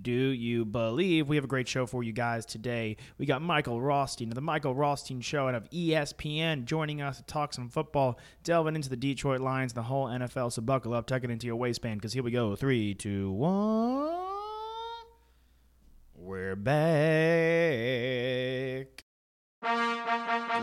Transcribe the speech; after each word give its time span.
do 0.00 0.10
you 0.12 0.64
believe? 0.64 1.28
We 1.28 1.36
have 1.36 1.44
a 1.44 1.48
great 1.48 1.68
show 1.68 1.86
for 1.86 2.02
you 2.02 2.12
guys 2.12 2.44
today. 2.44 2.96
We 3.18 3.26
got 3.26 3.42
Michael 3.42 3.80
Rothstein 3.80 4.28
of 4.28 4.34
the 4.34 4.40
Michael 4.40 4.74
Rothstein 4.74 5.20
Show 5.20 5.48
out 5.48 5.54
of 5.54 5.70
ESPN 5.70 6.64
joining 6.64 7.00
us 7.00 7.18
to 7.18 7.22
talk 7.24 7.52
some 7.52 7.68
football, 7.68 8.18
delving 8.42 8.74
into 8.74 8.88
the 8.88 8.96
Detroit 8.96 9.40
Lions, 9.40 9.72
the 9.72 9.82
whole 9.82 10.06
NFL. 10.06 10.52
So 10.52 10.62
buckle 10.62 10.94
up, 10.94 11.06
tuck 11.06 11.22
it 11.24 11.30
into 11.30 11.46
your 11.46 11.56
waistband, 11.56 12.00
because 12.00 12.12
here 12.12 12.22
we 12.22 12.30
go. 12.30 12.56
Three, 12.56 12.94
two, 12.94 13.30
one. 13.30 14.24
We're 16.16 16.56
back. 16.56 16.74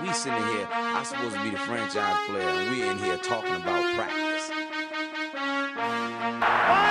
We 0.01 0.13
sitting 0.13 0.43
here, 0.43 0.67
I'm 0.71 1.05
supposed 1.05 1.35
to 1.35 1.43
be 1.43 1.49
the 1.51 1.57
franchise 1.57 2.27
player, 2.27 2.47
and 2.47 2.69
we're 2.69 2.91
in 2.91 2.97
here 2.99 3.17
talking 3.17 3.55
about 3.55 3.95
practice. 3.95 4.51
Five 6.41 6.90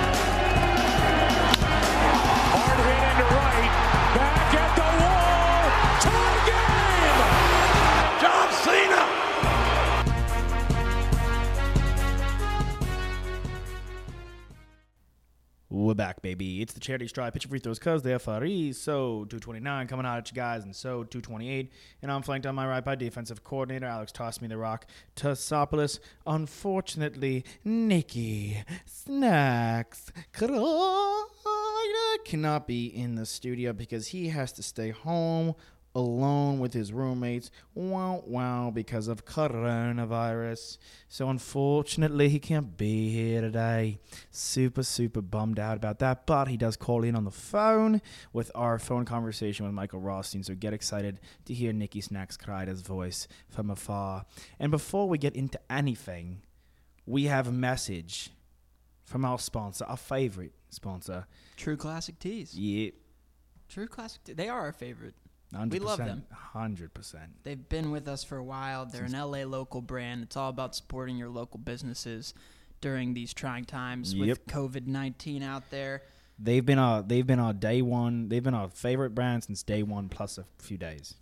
Hit 2.81 2.89
into 2.89 3.35
right. 3.35 3.90
Baby. 16.21 16.61
It's 16.61 16.73
the 16.73 16.79
charity 16.79 17.07
stripe. 17.07 17.33
Pitch 17.33 17.45
free 17.45 17.59
throws 17.59 17.79
because 17.79 18.01
they're 18.01 18.19
free. 18.19 18.73
So 18.73 19.25
229 19.29 19.87
coming 19.87 20.05
out 20.05 20.17
at 20.17 20.29
you 20.29 20.35
guys, 20.35 20.63
and 20.63 20.75
so 20.75 21.03
228. 21.03 21.71
And 22.01 22.11
I'm 22.11 22.21
flanked 22.21 22.45
on 22.45 22.55
my 22.55 22.67
right 22.67 22.83
by 22.83 22.95
defensive 22.95 23.43
coordinator 23.43 23.85
Alex 23.85 24.11
tossed 24.11 24.41
me 24.41 24.47
the 24.47 24.57
rock. 24.57 24.85
Tossopoulos. 25.15 25.99
Unfortunately, 26.25 27.43
Nikki 27.63 28.63
Snacks 28.85 30.11
Kreider 30.33 31.23
cannot 32.25 32.67
be 32.67 32.85
in 32.85 33.15
the 33.15 33.25
studio 33.25 33.73
because 33.73 34.07
he 34.07 34.29
has 34.29 34.51
to 34.53 34.63
stay 34.63 34.91
home 34.91 35.55
alone 35.93 36.59
with 36.59 36.73
his 36.73 36.93
roommates. 36.93 37.51
Wow, 37.73 38.23
wow, 38.25 38.71
because 38.73 39.07
of 39.07 39.25
coronavirus. 39.25 40.77
So 41.07 41.29
unfortunately, 41.29 42.29
he 42.29 42.39
can't 42.39 42.77
be 42.77 43.09
here 43.09 43.41
today. 43.41 43.99
Super, 44.31 44.83
super 44.83 45.21
bummed 45.21 45.59
out 45.59 45.77
about 45.77 45.99
that. 45.99 46.25
But 46.25 46.47
he 46.47 46.57
does 46.57 46.77
call 46.77 47.03
in 47.03 47.15
on 47.15 47.25
the 47.25 47.31
phone 47.31 48.01
with 48.33 48.51
our 48.55 48.79
phone 48.79 49.05
conversation 49.05 49.65
with 49.65 49.73
Michael 49.73 49.99
Rothstein. 49.99 50.43
So 50.43 50.55
get 50.55 50.73
excited 50.73 51.19
to 51.45 51.53
hear 51.53 51.73
Nikki 51.73 52.01
Snacks 52.01 52.37
Kreider's 52.37 52.81
voice 52.81 53.27
from 53.49 53.69
afar. 53.69 54.25
And 54.59 54.71
before 54.71 55.09
we 55.09 55.17
get 55.17 55.35
into 55.35 55.59
anything, 55.69 56.41
we 57.05 57.25
have 57.25 57.47
a 57.47 57.51
message 57.51 58.31
from 59.03 59.25
our 59.25 59.39
sponsor, 59.39 59.83
our 59.85 59.97
favorite 59.97 60.53
sponsor. 60.69 61.27
True 61.57 61.75
Classic 61.75 62.17
Tees. 62.17 62.55
Yeah. 62.55 62.91
True 63.67 63.87
Classic 63.87 64.23
Tees. 64.23 64.35
They 64.35 64.47
are 64.47 64.61
our 64.61 64.71
favorite. 64.71 65.15
100%, 65.53 65.71
We 65.71 65.79
love 65.79 65.97
them. 65.99 66.23
100%. 66.55 67.15
They've 67.43 67.69
been 67.69 67.91
with 67.91 68.07
us 68.07 68.23
for 68.23 68.37
a 68.37 68.43
while. 68.43 68.85
They're 68.85 69.03
an 69.03 69.11
LA 69.13 69.43
local 69.43 69.81
brand. 69.81 70.23
It's 70.23 70.37
all 70.37 70.49
about 70.49 70.75
supporting 70.75 71.17
your 71.17 71.29
local 71.29 71.59
businesses 71.59 72.33
during 72.79 73.13
these 73.13 73.33
trying 73.33 73.65
times 73.65 74.15
with 74.15 74.45
COVID 74.47 74.87
19 74.87 75.43
out 75.43 75.69
there. 75.69 76.03
They've 76.39 76.65
been 76.65 76.79
our 76.79 77.03
they've 77.03 77.27
been 77.27 77.39
our 77.39 77.53
day 77.53 77.81
one. 77.81 78.29
They've 78.29 78.43
been 78.43 78.55
our 78.55 78.69
favorite 78.69 79.13
brand 79.13 79.43
since 79.43 79.61
day 79.61 79.83
one, 79.83 80.09
plus 80.09 80.37
a 80.37 80.45
few 80.57 80.77
days. 80.77 81.15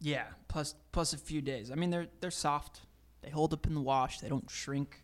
Yeah, 0.00 0.24
plus 0.48 0.74
plus 0.92 1.12
a 1.12 1.18
few 1.18 1.42
days. 1.42 1.70
I 1.70 1.74
mean, 1.74 1.90
they're 1.90 2.06
they're 2.20 2.30
soft. 2.30 2.80
They 3.22 3.30
hold 3.30 3.52
up 3.52 3.66
in 3.66 3.74
the 3.74 3.80
wash. 3.82 4.20
They 4.20 4.28
don't 4.28 4.48
shrink. 4.50 5.02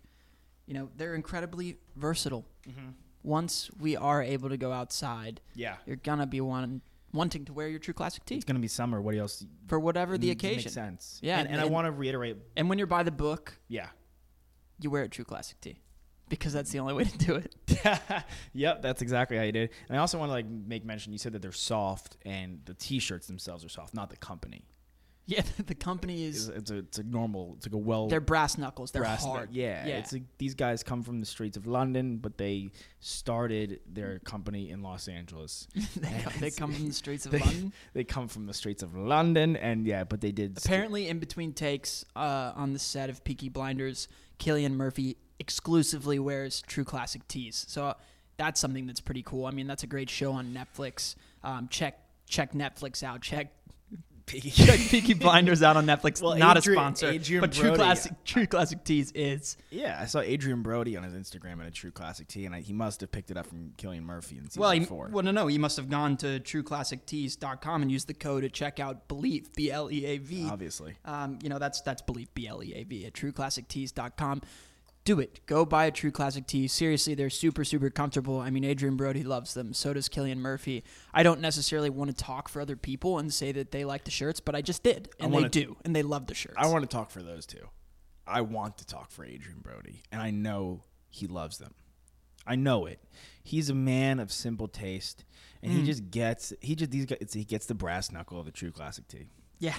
You 0.66 0.74
know, 0.74 0.88
they're 0.96 1.14
incredibly 1.14 1.76
versatile. 1.96 2.46
Mm-hmm. 2.68 2.90
Once 3.24 3.70
we 3.78 3.96
are 3.96 4.22
able 4.22 4.48
to 4.48 4.56
go 4.56 4.72
outside, 4.72 5.40
Yeah, 5.54 5.76
you're 5.86 5.96
gonna 5.96 6.26
be 6.26 6.40
one, 6.40 6.80
wanting 7.12 7.44
to 7.44 7.52
wear 7.52 7.68
your 7.68 7.78
True 7.78 7.94
Classic 7.94 8.24
tee 8.24 8.36
it's 8.36 8.44
gonna 8.44 8.58
be 8.58 8.68
summer. 8.68 9.00
What 9.00 9.14
else? 9.16 9.44
for 9.66 9.78
whatever 9.78 10.18
the 10.18 10.30
occasion. 10.30 10.56
makes 10.64 10.72
sense. 10.72 11.18
Yeah, 11.22 11.38
and, 11.40 11.48
and 11.48 11.60
I 11.60 11.66
want 11.66 11.86
to 11.86 11.92
reiterate. 11.92 12.36
And 12.56 12.68
when 12.68 12.78
you're 12.78 12.86
by 12.86 13.02
the 13.02 13.10
book, 13.10 13.58
Yeah, 13.68 13.88
you 14.80 14.90
wear 14.90 15.02
a 15.02 15.08
True 15.08 15.24
Classic 15.24 15.60
tee 15.60 15.78
because 16.28 16.52
that's 16.52 16.70
the 16.70 16.78
only 16.78 16.94
way 16.94 17.04
to 17.04 17.18
do 17.18 17.34
it. 17.34 17.54
yep, 18.54 18.80
that's 18.80 19.02
exactly 19.02 19.36
how 19.36 19.42
you 19.42 19.52
did. 19.52 19.70
And 19.88 19.98
I 19.98 20.00
also 20.00 20.18
want 20.18 20.30
to 20.30 20.32
like 20.32 20.46
make 20.46 20.84
mention. 20.84 21.12
You 21.12 21.18
said 21.18 21.32
that 21.32 21.42
they're 21.42 21.52
soft, 21.52 22.16
and 22.24 22.60
the 22.64 22.74
T-shirts 22.74 23.26
themselves 23.26 23.64
are 23.64 23.68
soft, 23.68 23.94
not 23.94 24.10
the 24.10 24.16
company. 24.16 24.64
Yeah, 25.26 25.42
the 25.66 25.74
company 25.74 26.24
is 26.24 26.48
it's 26.48 26.70
a 26.70 26.78
it's 26.78 26.98
a 26.98 27.04
normal. 27.04 27.54
It's 27.56 27.66
like 27.66 27.74
a 27.74 27.78
well. 27.78 28.08
they're 28.08 28.20
brass 28.20 28.58
knuckles. 28.58 28.90
They're 28.90 29.02
brass- 29.02 29.24
hard. 29.24 29.50
Yeah, 29.52 29.86
yeah. 29.86 29.98
It's 29.98 30.12
like 30.12 30.24
these 30.38 30.54
guys 30.54 30.82
come 30.82 31.02
from 31.02 31.20
the 31.20 31.26
streets 31.26 31.56
of 31.56 31.66
London, 31.66 32.16
but 32.18 32.38
they 32.38 32.70
started 33.00 33.80
their 33.86 34.18
company 34.20 34.70
in 34.70 34.82
Los 34.82 35.06
Angeles. 35.08 35.68
they, 35.96 36.20
come, 36.22 36.32
they 36.40 36.50
come 36.50 36.72
from 36.72 36.88
the 36.88 36.92
streets 37.02 37.24
of 37.26 37.32
they, 37.32 37.38
London. 37.38 37.72
they 37.94 38.04
come 38.04 38.26
from 38.28 38.46
the 38.46 38.54
streets 38.54 38.82
of 38.82 38.96
London, 38.96 39.56
and 39.56 39.86
yeah, 39.86 40.04
but 40.04 40.20
they 40.20 40.32
did. 40.32 40.58
st- 40.58 40.66
Apparently, 40.66 41.08
in 41.08 41.18
between 41.20 41.52
takes 41.52 42.04
uh, 42.16 42.52
on 42.56 42.72
the 42.72 42.78
set 42.78 43.08
of 43.08 43.22
Peaky 43.22 43.48
Blinders, 43.48 44.08
Cillian 44.38 44.72
Murphy 44.72 45.16
exclusively 45.38 46.18
wears 46.18 46.62
True 46.62 46.84
Classic 46.84 47.26
tees. 47.28 47.64
So 47.68 47.86
uh, 47.86 47.94
that's 48.38 48.60
something 48.60 48.86
that's 48.86 49.00
pretty 49.00 49.22
cool. 49.22 49.46
I 49.46 49.50
mean, 49.52 49.66
that's 49.66 49.82
a 49.82 49.86
great 49.88 50.10
show 50.10 50.32
on 50.32 50.52
Netflix. 50.52 51.14
Um, 51.44 51.68
check 51.68 51.98
check 52.26 52.52
Netflix 52.54 53.02
out. 53.04 53.20
Check. 53.22 53.52
Check 54.40 54.78
Peaky 54.88 55.14
Blinders 55.14 55.62
out 55.62 55.76
on 55.76 55.86
Netflix. 55.86 56.22
Well, 56.22 56.36
Not 56.36 56.56
Adri- 56.56 56.70
a 56.70 56.72
sponsor, 56.74 57.10
Adrian 57.10 57.40
but 57.40 57.52
True 57.52 57.62
Brody- 57.70 57.76
Classic 57.76 58.12
True 58.24 58.46
Classic 58.46 58.82
Tees 58.84 59.12
is. 59.14 59.56
Yeah, 59.70 59.98
I 60.00 60.06
saw 60.06 60.20
Adrien 60.20 60.62
Brody 60.62 60.96
on 60.96 61.02
his 61.04 61.14
Instagram 61.14 61.60
at 61.60 61.66
a 61.68 61.70
True 61.70 61.90
Classic 61.90 62.26
Tea, 62.26 62.46
and 62.46 62.54
I, 62.54 62.60
he 62.60 62.72
must 62.72 63.00
have 63.02 63.12
picked 63.12 63.30
it 63.30 63.36
up 63.36 63.46
from 63.46 63.72
Cillian 63.76 64.02
Murphy 64.02 64.38
in 64.38 64.44
season 64.48 64.60
Well, 64.60 64.70
he, 64.70 64.84
four. 64.84 65.08
well, 65.12 65.22
no, 65.22 65.30
no. 65.30 65.46
You 65.48 65.58
must 65.58 65.76
have 65.76 65.88
gone 65.90 66.16
to 66.18 66.40
trueclassictees.com 66.40 67.82
and 67.82 67.90
used 67.92 68.08
the 68.08 68.14
code 68.14 68.42
to 68.42 68.48
check 68.48 68.80
out 68.80 69.08
Bleav 69.08 69.54
B 69.54 69.70
L 69.70 69.90
E 69.90 70.04
A 70.06 70.18
V. 70.18 70.48
Obviously. 70.50 70.94
Um, 71.04 71.38
you 71.42 71.48
know 71.48 71.58
that's 71.58 71.80
that's 71.82 72.02
Bleav 72.02 72.28
B 72.34 72.46
L 72.46 72.62
E 72.62 72.72
A 72.74 72.84
V 72.84 73.06
at 73.06 73.12
trueclassictees.com. 73.14 74.42
Do 75.04 75.18
it. 75.18 75.40
Go 75.46 75.64
buy 75.64 75.86
a 75.86 75.90
True 75.90 76.12
Classic 76.12 76.46
tee. 76.46 76.68
Seriously, 76.68 77.14
they're 77.14 77.28
super 77.30 77.64
super 77.64 77.90
comfortable. 77.90 78.38
I 78.38 78.50
mean, 78.50 78.64
Adrien 78.64 78.96
Brody 78.96 79.24
loves 79.24 79.52
them. 79.54 79.72
So 79.74 79.92
does 79.92 80.08
Cillian 80.08 80.36
Murphy. 80.38 80.84
I 81.12 81.22
don't 81.24 81.40
necessarily 81.40 81.90
want 81.90 82.10
to 82.10 82.16
talk 82.24 82.48
for 82.48 82.60
other 82.62 82.76
people 82.76 83.18
and 83.18 83.34
say 83.34 83.50
that 83.52 83.72
they 83.72 83.84
like 83.84 84.04
the 84.04 84.12
shirts, 84.12 84.38
but 84.38 84.54
I 84.54 84.62
just 84.62 84.82
did, 84.84 85.08
and 85.18 85.34
they 85.34 85.48
do, 85.48 85.76
and 85.84 85.94
they 85.96 86.02
love 86.02 86.26
the 86.28 86.34
shirts. 86.34 86.54
I 86.56 86.68
want 86.68 86.88
to 86.88 86.96
talk 86.96 87.10
for 87.10 87.22
those 87.22 87.46
two. 87.46 87.66
I 88.26 88.42
want 88.42 88.78
to 88.78 88.86
talk 88.86 89.10
for 89.10 89.24
Adrien 89.24 89.58
Brody, 89.60 90.02
and 90.12 90.22
I 90.22 90.30
know 90.30 90.84
he 91.10 91.26
loves 91.26 91.58
them. 91.58 91.74
I 92.46 92.54
know 92.54 92.86
it. 92.86 93.00
He's 93.42 93.70
a 93.70 93.74
man 93.74 94.20
of 94.20 94.30
simple 94.30 94.68
taste, 94.68 95.24
and 95.62 95.72
Hmm. 95.72 95.78
he 95.80 95.84
just 95.86 96.10
gets 96.12 96.52
he 96.60 96.76
just 96.76 96.92
these 96.92 97.06
guys, 97.06 97.32
he 97.32 97.44
gets 97.44 97.66
the 97.66 97.74
brass 97.74 98.12
knuckle 98.12 98.38
of 98.38 98.46
the 98.46 98.52
true 98.52 98.70
classic 98.70 99.08
tea. 99.08 99.26
Yeah. 99.58 99.74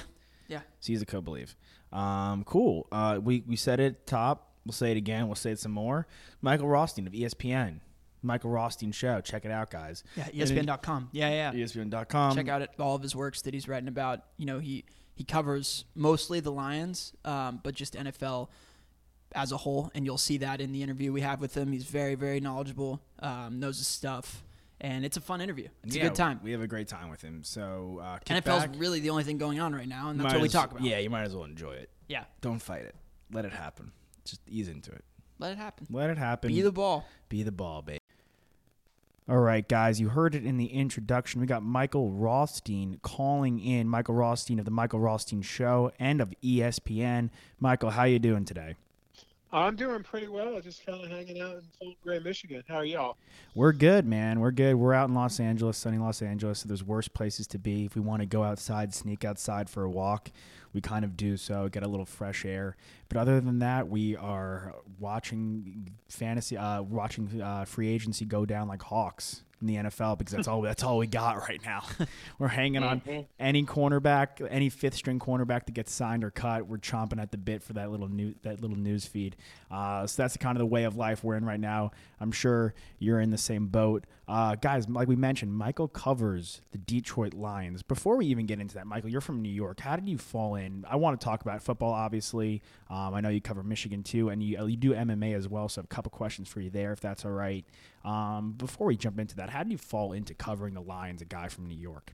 Yeah. 0.50 0.60
So 0.82 0.92
he's 0.92 1.02
a 1.02 1.06
co-believe. 1.06 1.56
Um, 1.94 2.44
cool. 2.44 2.88
Uh, 2.92 3.20
we 3.24 3.44
we 3.48 3.56
said 3.56 3.80
it 3.80 4.06
top. 4.06 4.50
We'll 4.66 4.74
say 4.74 4.92
it 4.92 4.98
again. 4.98 5.28
We'll 5.28 5.36
say 5.36 5.52
it 5.52 5.60
some 5.60 5.72
more. 5.74 6.08
Michael 6.42 6.68
Rothstein 6.68 7.06
of 7.08 7.14
ESPN. 7.14 7.80
Michael 8.22 8.50
Rothstein 8.52 8.94
Show. 8.94 9.20
Check 9.20 9.44
it 9.44 9.52
out, 9.52 9.70
guys. 9.70 10.04
Yeah. 10.16 10.30
ESPN.com. 10.30 11.10
Yeah. 11.12 11.30
Yeah. 11.30 11.52
ESPN.com. 11.64 12.36
check 12.36 12.48
out 12.48 12.62
it, 12.62 12.70
all 12.80 12.96
of 12.96 13.02
his 13.02 13.16
works 13.16 13.42
that 13.42 13.54
he's 13.54 13.68
writing 13.68 13.90
about. 13.90 14.22
You 14.38 14.46
know, 14.46 14.60
he 14.60 14.86
he 15.16 15.24
covers 15.26 15.84
mostly 15.96 16.40
the 16.40 16.52
Lions, 16.52 17.14
um, 17.26 17.60
but 17.64 17.76
just 17.76 17.96
NFL 17.96 18.48
as 19.36 19.52
a 19.52 19.58
whole, 19.58 19.92
and 19.94 20.06
you'll 20.06 20.18
see 20.18 20.38
that 20.38 20.62
in 20.62 20.72
the 20.72 20.82
interview 20.84 21.12
we 21.12 21.22
have 21.22 21.42
with 21.42 21.56
him. 21.58 21.72
He's 21.74 21.84
very 21.84 22.16
very 22.16 22.40
knowledgeable, 22.40 23.02
um, 23.20 23.60
knows 23.60 23.78
his 23.80 23.88
stuff, 23.88 24.44
and 24.80 25.04
it's 25.04 25.18
a 25.18 25.22
fun 25.22 25.42
interview. 25.42 25.68
It's 25.84 25.96
Yeah, 25.98 26.04
a 26.06 26.08
good 26.10 26.16
time. 26.16 26.40
We 26.44 26.52
have 26.54 26.62
a 26.62 26.68
great 26.68 26.88
time 26.88 27.10
with 27.10 27.22
him. 27.22 27.44
So 27.44 28.00
uh, 28.02 28.20
NFL's 28.26 28.68
back. 28.68 28.70
really 28.78 29.02
the 29.02 29.10
only 29.10 29.24
thing 29.26 29.38
going 29.38 29.60
on 29.60 29.76
right 29.76 29.88
now, 29.88 30.10
and 30.10 30.18
that's 30.20 30.26
Might 30.32 30.34
what 30.36 30.42
we 30.44 30.46
as- 30.48 30.54
talk 30.54 30.72
about. 30.72 30.84
Yeah, 30.84 31.00
you 31.00 31.10
might 31.10 31.24
as 31.24 31.36
well 31.36 31.44
enjoy 31.46 31.74
it. 31.74 31.90
yeah. 32.08 32.24
Don't 32.40 32.60
fight 32.62 32.84
it. 32.84 32.96
Let 33.32 33.44
it 33.46 33.52
happen. 33.54 33.92
Just 34.26 34.42
ease 34.48 34.68
into 34.68 34.92
it. 34.92 35.04
Let 35.40 35.52
it 35.52 35.58
happen. 35.58 35.88
Let 35.90 36.10
it 36.10 36.18
happen. 36.18 36.50
Be 36.50 36.62
the 36.62 36.72
ball. 36.72 37.06
Be 37.30 37.44
the 37.44 37.52
ball, 37.52 37.82
baby. 37.82 38.00
All 39.30 39.40
right, 39.40 39.66
guys, 39.66 40.02
you 40.02 40.10
heard 40.10 40.36
it 40.36 40.46
in 40.46 40.58
the 40.58 40.66
introduction. 40.66 41.40
We 41.40 41.48
got 41.48 41.64
Michael 41.64 42.12
Rothstein 42.12 43.00
calling 43.02 43.60
in. 43.60 43.88
Michael 43.88 44.16
Rothstein 44.16 44.60
of 44.60 44.66
the 44.66 44.72
Michael 44.72 45.00
Rothstein 45.00 45.42
Show 45.42 45.94
and 45.98 46.20
of 46.20 46.34
ESPN. 46.44 47.30
Michael, 47.58 47.92
how 47.92 48.04
you 48.04 48.20
doing 48.20 48.44
today? 48.44 48.76
I'm 49.54 49.76
doing 49.76 50.02
pretty 50.02 50.28
well. 50.28 50.60
Just 50.60 50.86
kind 50.86 51.04
of 51.04 51.12
hanging 51.12 51.40
out 51.40 51.56
in 51.56 51.62
Fort 51.80 51.96
Gray, 52.04 52.20
Michigan. 52.20 52.64
How 52.68 52.78
are 52.78 52.86
y'all? 52.86 53.18
We're 53.54 53.72
good, 53.72 54.06
man. 54.06 54.40
We're 54.40 54.52
good. 54.52 54.76
We're 54.76 54.96
out 54.96 55.10
in 55.10 55.16
Los 55.16 55.40
Angeles, 55.40 55.78
sunny 55.78 56.00
Los 56.00 56.24
Angeles. 56.24 56.60
So 56.60 56.68
there's 56.68 56.84
worse 56.84 57.08
places 57.08 57.46
to 57.48 57.60
be. 57.60 57.86
If 57.86 57.96
we 57.96 58.02
want 58.02 58.22
to 58.22 58.26
go 58.26 58.44
outside, 58.44 58.96
sneak 58.96 59.24
outside 59.24 59.70
for 59.70 59.84
a 59.84 59.90
walk, 59.90 60.32
we 60.74 60.82
kind 60.82 61.06
of 61.06 61.16
do 61.16 61.38
so, 61.38 61.70
get 61.70 61.84
a 61.84 61.88
little 61.88 62.06
fresh 62.06 62.46
air. 62.46 62.76
But 63.10 63.18
other 63.18 63.40
than 63.40 63.60
that, 63.60 63.88
we 63.88 64.16
are 64.16 64.76
watching 65.00 65.92
fantasy, 66.10 66.58
uh, 66.58 66.82
watching 66.82 67.42
uh, 67.42 67.66
free 67.66 67.90
agency 67.90 68.26
go 68.26 68.46
down 68.46 68.68
like 68.68 68.82
hawks 68.82 69.44
in 69.62 69.68
the 69.68 69.76
NFL 69.76 70.18
because 70.18 70.34
that's 70.34 70.48
all 70.50 70.62
that's 70.62 70.84
all 70.84 70.98
we 70.98 71.08
got 71.08 71.38
right 71.48 71.62
now. 71.64 71.84
we're 72.40 72.48
hanging 72.48 72.84
on 72.84 73.02
any 73.40 73.64
cornerback, 73.64 74.46
any 74.50 74.70
fifth 74.70 74.96
string 74.96 75.20
cornerback 75.20 75.66
that 75.66 75.74
gets 75.74 75.92
signed 75.92 76.24
or 76.24 76.32
cut. 76.32 76.68
We're 76.68 76.78
chomping 76.78 77.22
at 77.22 77.32
the 77.32 77.38
bit 77.38 77.64
for 77.64 77.74
that 77.74 77.92
little 77.92 78.10
new 78.10 78.36
that 78.44 78.62
little 78.62 78.78
news 78.78 79.06
feed. 79.06 79.36
Uh, 79.72 80.06
so 80.06 80.22
that's 80.22 80.38
kind 80.38 80.56
of 80.56 80.60
the 80.60 80.66
way 80.66 80.84
of 80.84 80.96
life 80.96 81.24
we're 81.24 81.36
in 81.36 81.46
right 81.46 81.60
now. 81.60 81.92
I'm 82.20 82.32
sure 82.32 82.74
you're 83.00 83.20
in 83.20 83.30
the 83.30 83.38
same 83.38 83.68
boat, 83.68 84.06
uh, 84.34 84.56
guys. 84.56 84.90
Like 84.90 85.08
we 85.08 85.16
mentioned, 85.16 85.54
Michael 85.54 85.88
covers 85.88 86.62
the 86.72 86.80
Detroit 86.80 87.36
Lions. 87.36 87.84
Before 87.84 88.18
we 88.18 88.26
even 88.26 88.48
get 88.48 88.60
into 88.60 88.74
that, 88.74 88.88
Michael, 88.88 89.12
you're 89.12 89.22
from 89.22 89.44
New 89.44 89.50
York. 89.52 89.80
How 89.80 89.96
did 89.96 90.10
you 90.10 90.18
fall 90.18 90.56
in? 90.56 90.86
I 90.90 90.96
want 90.96 91.22
to 91.22 91.24
talk 91.24 91.44
about 91.44 91.62
football, 91.62 91.94
obviously. 91.94 92.64
Um, 92.90 93.14
I 93.14 93.22
know 93.22 93.30
you 93.30 93.42
cover 93.42 93.62
Michigan 93.62 94.02
too, 94.02 94.30
and 94.30 94.42
you, 94.42 94.66
you 94.66 94.76
do 94.76 94.94
MMA 94.94 95.36
as 95.36 95.48
well. 95.48 95.70
So 95.70 95.82
a 95.82 95.86
couple 95.86 96.10
questions 96.10 96.50
for 96.50 96.62
you 96.62 96.72
there, 96.72 96.92
if 96.94 97.00
that's 97.00 97.26
all 97.26 97.32
right. 97.32 97.64
Um, 98.04 98.54
before 98.54 98.88
we 98.88 98.98
jump 98.98 99.20
into 99.20 99.36
that, 99.36 99.52
how 99.52 99.62
did 99.62 99.72
you 99.72 99.78
fall 99.78 100.14
into 100.14 100.34
covering 100.34 100.74
the 100.74 100.82
Lions, 100.82 101.22
a 101.22 101.26
guy 101.26 101.48
from 101.48 101.68
New 101.68 101.78
York? 101.78 102.14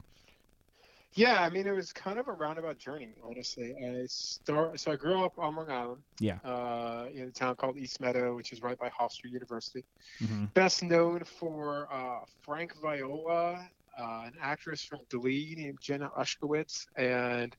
Yeah, 1.19 1.41
I 1.41 1.49
mean, 1.49 1.67
it 1.67 1.71
was 1.75 1.91
kind 1.91 2.17
of 2.17 2.29
a 2.29 2.31
roundabout 2.31 2.77
journey, 2.77 3.09
honestly. 3.21 3.75
I 3.75 4.05
start, 4.07 4.79
so 4.79 4.93
I 4.93 4.95
grew 4.95 5.21
up 5.25 5.37
on 5.37 5.53
Long 5.53 5.69
Island, 5.69 6.01
Yeah. 6.21 6.37
uh, 6.45 7.07
in 7.13 7.23
a 7.23 7.31
town 7.31 7.57
called 7.57 7.75
East 7.75 7.99
Meadow, 7.99 8.37
which 8.37 8.53
is 8.53 8.61
right 8.61 8.79
by 8.79 8.89
Hofstra 8.89 9.29
University. 9.29 9.83
Mm-hmm. 10.21 10.45
Best 10.53 10.81
known 10.81 11.25
for 11.25 11.89
uh, 11.91 12.19
Frank 12.41 12.73
Viola, 12.81 13.67
uh, 13.99 14.21
an 14.27 14.33
actress 14.41 14.81
from 14.81 14.99
Glee 15.09 15.55
named 15.57 15.79
Jenna 15.81 16.09
Ushkowitz, 16.17 16.87
and 16.95 17.53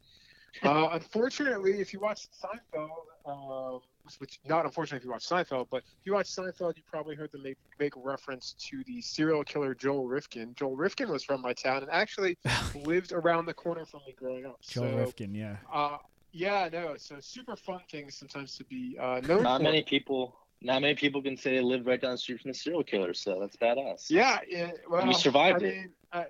uh, 0.63 0.89
unfortunately, 0.93 1.81
if 1.81 1.93
you 1.93 2.01
watch 2.01 2.29
Seinfeld, 2.43 2.89
um, 3.27 3.81
which 4.19 4.41
not 4.47 4.65
unfortunately 4.65 4.99
if 4.99 5.05
you 5.05 5.11
watch 5.11 5.27
Seinfeld, 5.27 5.69
but 5.71 5.79
if 5.79 6.05
you 6.05 6.15
watch 6.15 6.27
Seinfeld, 6.27 6.77
you 6.77 6.83
probably 6.91 7.15
heard 7.15 7.31
them 7.33 7.43
make, 7.43 7.59
make 7.79 7.93
reference 7.97 8.55
to 8.59 8.83
the 8.85 9.01
serial 9.01 9.45
killer 9.45 9.75
Joel 9.75 10.07
Rifkin. 10.07 10.55
Joel 10.57 10.77
Rifkin 10.77 11.09
was 11.11 11.25
from 11.25 11.41
my 11.41 11.53
town 11.53 11.83
and 11.83 11.91
actually 11.91 12.37
lived 12.85 13.13
around 13.13 13.47
the 13.47 13.55
corner 13.55 13.85
from 13.85 14.01
me 14.07 14.15
growing 14.17 14.47
up. 14.47 14.61
Joel 14.63 14.91
so, 14.91 14.97
Rifkin, 14.97 15.35
yeah. 15.35 15.57
Uh, 15.73 15.99
yeah, 16.33 16.69
no, 16.73 16.95
so 16.97 17.17
super 17.21 17.57
fun 17.57 17.81
things 17.91 18.17
sometimes 18.17 18.57
to 18.57 18.65
be 18.65 18.97
uh, 19.01 19.21
known 19.27 19.43
Not 19.43 19.59
for. 19.59 19.65
many 19.65 19.83
people. 19.83 20.37
Not 20.63 20.83
many 20.83 20.95
people 20.95 21.23
can 21.23 21.39
say 21.39 21.57
they 21.57 21.63
live 21.63 21.87
right 21.87 22.01
down 22.01 22.13
the 22.13 22.19
street 22.19 22.43
from 22.43 22.51
the 22.51 22.55
serial 22.55 22.85
killer, 22.85 23.15
so 23.15 23.39
that's 23.41 23.57
badass. 23.57 24.11
Yeah, 24.11 24.41
yeah 24.47 24.73
well, 24.89 25.07
You 25.07 25.15
survived 25.15 25.63
I 25.63 25.67
it. 25.67 25.91
I, 26.13 26.27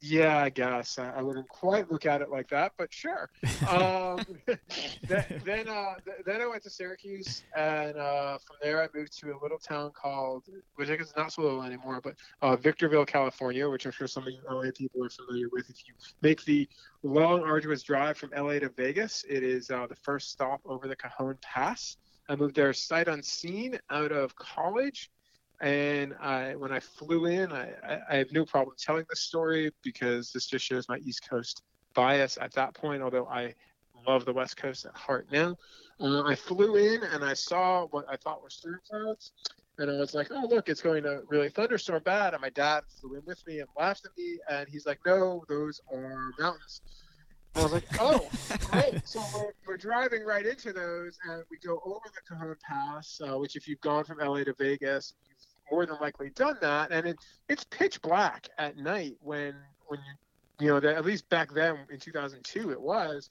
yeah, 0.00 0.38
I 0.38 0.50
guess 0.50 0.98
I, 0.98 1.10
I 1.16 1.22
wouldn't 1.22 1.48
quite 1.48 1.90
look 1.90 2.06
at 2.06 2.20
it 2.20 2.30
like 2.30 2.48
that, 2.50 2.72
but 2.76 2.92
sure. 2.92 3.30
Um, 3.68 4.20
then, 5.06 5.42
then, 5.44 5.68
uh, 5.68 5.94
th- 6.04 6.18
then 6.24 6.40
I 6.40 6.46
went 6.46 6.62
to 6.64 6.70
Syracuse, 6.70 7.44
and 7.56 7.96
uh, 7.96 8.38
from 8.38 8.56
there 8.62 8.82
I 8.82 8.88
moved 8.94 9.18
to 9.20 9.30
a 9.30 9.38
little 9.42 9.58
town 9.58 9.92
called, 9.92 10.44
which 10.74 10.90
I 10.90 10.96
guess 10.96 11.08
is 11.08 11.16
not 11.16 11.32
so 11.32 11.42
little 11.42 11.62
anymore, 11.62 12.00
but 12.02 12.14
uh, 12.42 12.56
Victorville, 12.56 13.06
California, 13.06 13.68
which 13.68 13.86
I'm 13.86 13.92
sure 13.92 14.06
some 14.06 14.24
of 14.24 14.32
you 14.32 14.40
LA 14.50 14.70
people 14.74 15.04
are 15.04 15.10
familiar 15.10 15.48
with. 15.52 15.68
If 15.70 15.86
you 15.86 15.94
make 16.22 16.44
the 16.44 16.68
long, 17.02 17.42
arduous 17.42 17.82
drive 17.82 18.18
from 18.18 18.30
LA 18.36 18.58
to 18.58 18.68
Vegas, 18.68 19.24
it 19.28 19.42
is 19.42 19.70
uh, 19.70 19.86
the 19.86 19.96
first 19.96 20.30
stop 20.30 20.60
over 20.66 20.88
the 20.88 20.96
Cajon 20.96 21.38
Pass. 21.40 21.96
I 22.28 22.36
moved 22.36 22.56
there 22.56 22.72
sight 22.72 23.08
unseen 23.08 23.78
out 23.90 24.10
of 24.12 24.34
college 24.34 25.10
and 25.60 26.14
I 26.20 26.54
when 26.56 26.72
I 26.72 26.80
flew 26.80 27.26
in, 27.26 27.52
I, 27.52 27.72
I, 27.82 27.98
I 28.10 28.16
have 28.16 28.32
no 28.32 28.44
problem 28.44 28.76
telling 28.78 29.04
this 29.08 29.20
story 29.20 29.70
because 29.82 30.30
this 30.32 30.46
just 30.46 30.64
shows 30.64 30.88
my 30.88 30.98
East 30.98 31.28
Coast 31.28 31.62
bias 31.94 32.38
at 32.40 32.52
that 32.54 32.74
point. 32.74 33.02
Although 33.02 33.26
I 33.26 33.54
love 34.06 34.24
the 34.24 34.32
West 34.32 34.56
Coast 34.56 34.84
at 34.84 34.94
heart 34.94 35.28
now, 35.32 35.56
uh, 36.00 36.22
I 36.24 36.34
flew 36.34 36.76
in 36.76 37.02
and 37.04 37.24
I 37.24 37.34
saw 37.34 37.86
what 37.86 38.04
I 38.08 38.16
thought 38.16 38.42
were 38.42 38.50
storm 38.50 38.80
clouds, 38.88 39.32
and 39.78 39.90
I 39.90 39.94
was 39.94 40.14
like, 40.14 40.28
"Oh, 40.30 40.46
look, 40.48 40.68
it's 40.68 40.82
going 40.82 41.02
to 41.04 41.22
really 41.28 41.48
thunderstorm 41.48 42.02
bad." 42.02 42.34
And 42.34 42.42
my 42.42 42.50
dad 42.50 42.82
flew 43.00 43.14
in 43.14 43.22
with 43.26 43.42
me 43.46 43.60
and 43.60 43.68
laughed 43.78 44.04
at 44.04 44.12
me, 44.18 44.38
and 44.50 44.68
he's 44.68 44.86
like, 44.86 45.00
"No, 45.06 45.44
those 45.48 45.80
are 45.92 46.30
mountains." 46.38 46.82
I 47.56 47.62
was 47.62 47.72
like, 47.72 47.84
"Oh, 47.98 48.28
great!" 48.70 49.06
So 49.06 49.22
we're, 49.34 49.52
we're 49.66 49.76
driving 49.76 50.24
right 50.24 50.44
into 50.44 50.72
those, 50.72 51.18
and 51.28 51.42
we 51.50 51.58
go 51.58 51.80
over 51.84 52.04
the 52.04 52.20
Cajon 52.28 52.54
Pass, 52.62 53.20
uh, 53.26 53.38
which 53.38 53.56
if 53.56 53.66
you've 53.66 53.80
gone 53.80 54.04
from 54.04 54.18
LA 54.18 54.44
to 54.44 54.54
Vegas, 54.58 55.14
you've 55.28 55.38
more 55.70 55.86
than 55.86 55.96
likely 56.00 56.30
done 56.30 56.56
that. 56.60 56.92
And 56.92 57.06
it, 57.06 57.16
it's 57.48 57.64
pitch 57.64 58.00
black 58.02 58.48
at 58.58 58.76
night 58.76 59.14
when 59.20 59.54
when 59.86 60.00
you 60.00 60.66
you 60.66 60.68
know 60.68 60.80
that 60.80 60.96
at 60.96 61.04
least 61.04 61.28
back 61.28 61.52
then 61.52 61.78
in 61.90 61.98
2002 61.98 62.70
it 62.70 62.80
was, 62.80 63.30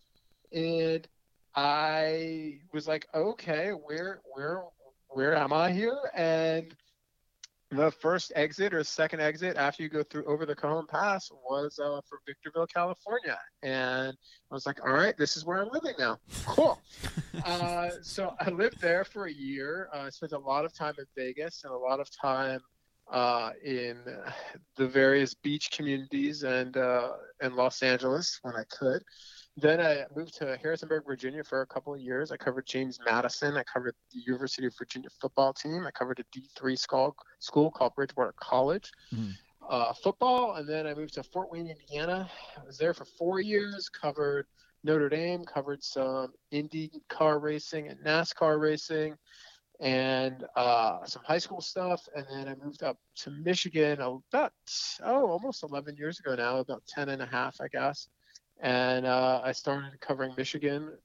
and 0.51 1.07
I 1.55 2.59
was 2.73 2.87
like, 2.87 3.07
okay, 3.13 3.69
where 3.69 4.21
where 4.33 4.63
where 5.09 5.35
am 5.35 5.53
I 5.53 5.71
here? 5.71 5.97
And 6.15 6.75
the 7.71 7.91
first 7.91 8.31
exit 8.35 8.73
or 8.73 8.83
second 8.83 9.21
exit 9.21 9.57
after 9.57 9.83
you 9.83 9.89
go 9.89 10.03
through 10.03 10.25
over 10.25 10.45
the 10.45 10.55
Cajon 10.55 10.85
Pass 10.87 11.31
was 11.49 11.79
uh, 11.79 11.99
from 12.07 12.19
Victorville, 12.25 12.67
California, 12.67 13.37
and 13.63 14.15
I 14.51 14.53
was 14.53 14.65
like, 14.65 14.85
all 14.85 14.93
right, 14.93 15.17
this 15.17 15.35
is 15.35 15.45
where 15.45 15.61
I'm 15.61 15.69
living 15.71 15.95
now. 15.97 16.19
Cool. 16.45 16.79
uh, 17.45 17.89
so 18.01 18.35
I 18.39 18.49
lived 18.49 18.79
there 18.81 19.03
for 19.03 19.25
a 19.25 19.33
year. 19.33 19.89
I 19.93 19.97
uh, 19.97 20.11
spent 20.11 20.33
a 20.33 20.39
lot 20.39 20.65
of 20.65 20.73
time 20.73 20.93
in 20.97 21.05
Vegas 21.17 21.63
and 21.63 21.73
a 21.73 21.77
lot 21.77 21.99
of 21.99 22.09
time 22.11 22.59
uh, 23.11 23.51
in 23.63 23.97
the 24.77 24.87
various 24.87 25.33
beach 25.33 25.71
communities 25.71 26.43
and 26.43 26.77
uh, 26.77 27.11
in 27.41 27.55
Los 27.55 27.81
Angeles 27.83 28.39
when 28.43 28.55
I 28.55 28.63
could. 28.69 29.03
Then 29.57 29.79
I 29.79 30.05
moved 30.13 30.35
to 30.39 30.57
Harrisonburg, 30.61 31.05
Virginia 31.05 31.43
for 31.43 31.61
a 31.61 31.67
couple 31.67 31.93
of 31.93 32.01
years. 32.01 32.31
I 32.31 32.37
covered 32.37 32.65
James 32.65 32.99
Madison. 33.05 33.55
I 33.55 33.63
covered 33.63 33.95
the 34.11 34.19
University 34.19 34.67
of 34.67 34.75
Virginia 34.77 35.09
football 35.21 35.53
team. 35.53 35.85
I 35.87 35.91
covered 35.91 36.19
a 36.19 36.37
D3 36.37 36.77
school, 36.77 37.15
school 37.39 37.71
called 37.71 37.95
Bridgewater 37.95 38.33
College. 38.37 38.91
Mhm. 39.13 39.33
Uh, 39.67 39.93
football, 39.93 40.55
and 40.55 40.67
then 40.67 40.85
I 40.85 40.93
moved 40.93 41.13
to 41.15 41.23
Fort 41.23 41.49
Wayne, 41.49 41.67
Indiana. 41.67 42.29
I 42.57 42.63
was 42.65 42.77
there 42.77 42.93
for 42.93 43.05
four 43.05 43.39
years, 43.39 43.89
covered 43.89 44.45
Notre 44.83 45.09
Dame, 45.09 45.43
covered 45.45 45.83
some 45.83 46.33
Indy 46.51 46.91
car 47.07 47.39
racing 47.39 47.87
and 47.87 47.99
NASCAR 48.01 48.59
racing, 48.59 49.17
and 49.79 50.45
uh, 50.55 51.03
some 51.05 51.23
high 51.23 51.39
school 51.39 51.61
stuff. 51.61 52.07
And 52.15 52.27
then 52.29 52.47
I 52.47 52.55
moved 52.63 52.83
up 52.83 52.97
to 53.21 53.31
Michigan 53.31 54.01
about, 54.01 54.53
oh, 55.01 55.27
almost 55.29 55.63
11 55.63 55.95
years 55.95 56.19
ago 56.19 56.35
now, 56.35 56.57
about 56.57 56.85
10 56.87 57.09
and 57.09 57.21
a 57.21 57.25
half, 57.25 57.59
I 57.59 57.67
guess. 57.67 58.07
And 58.59 59.05
uh, 59.05 59.41
I 59.43 59.51
started 59.51 59.99
covering 59.99 60.33
Michigan 60.37 60.97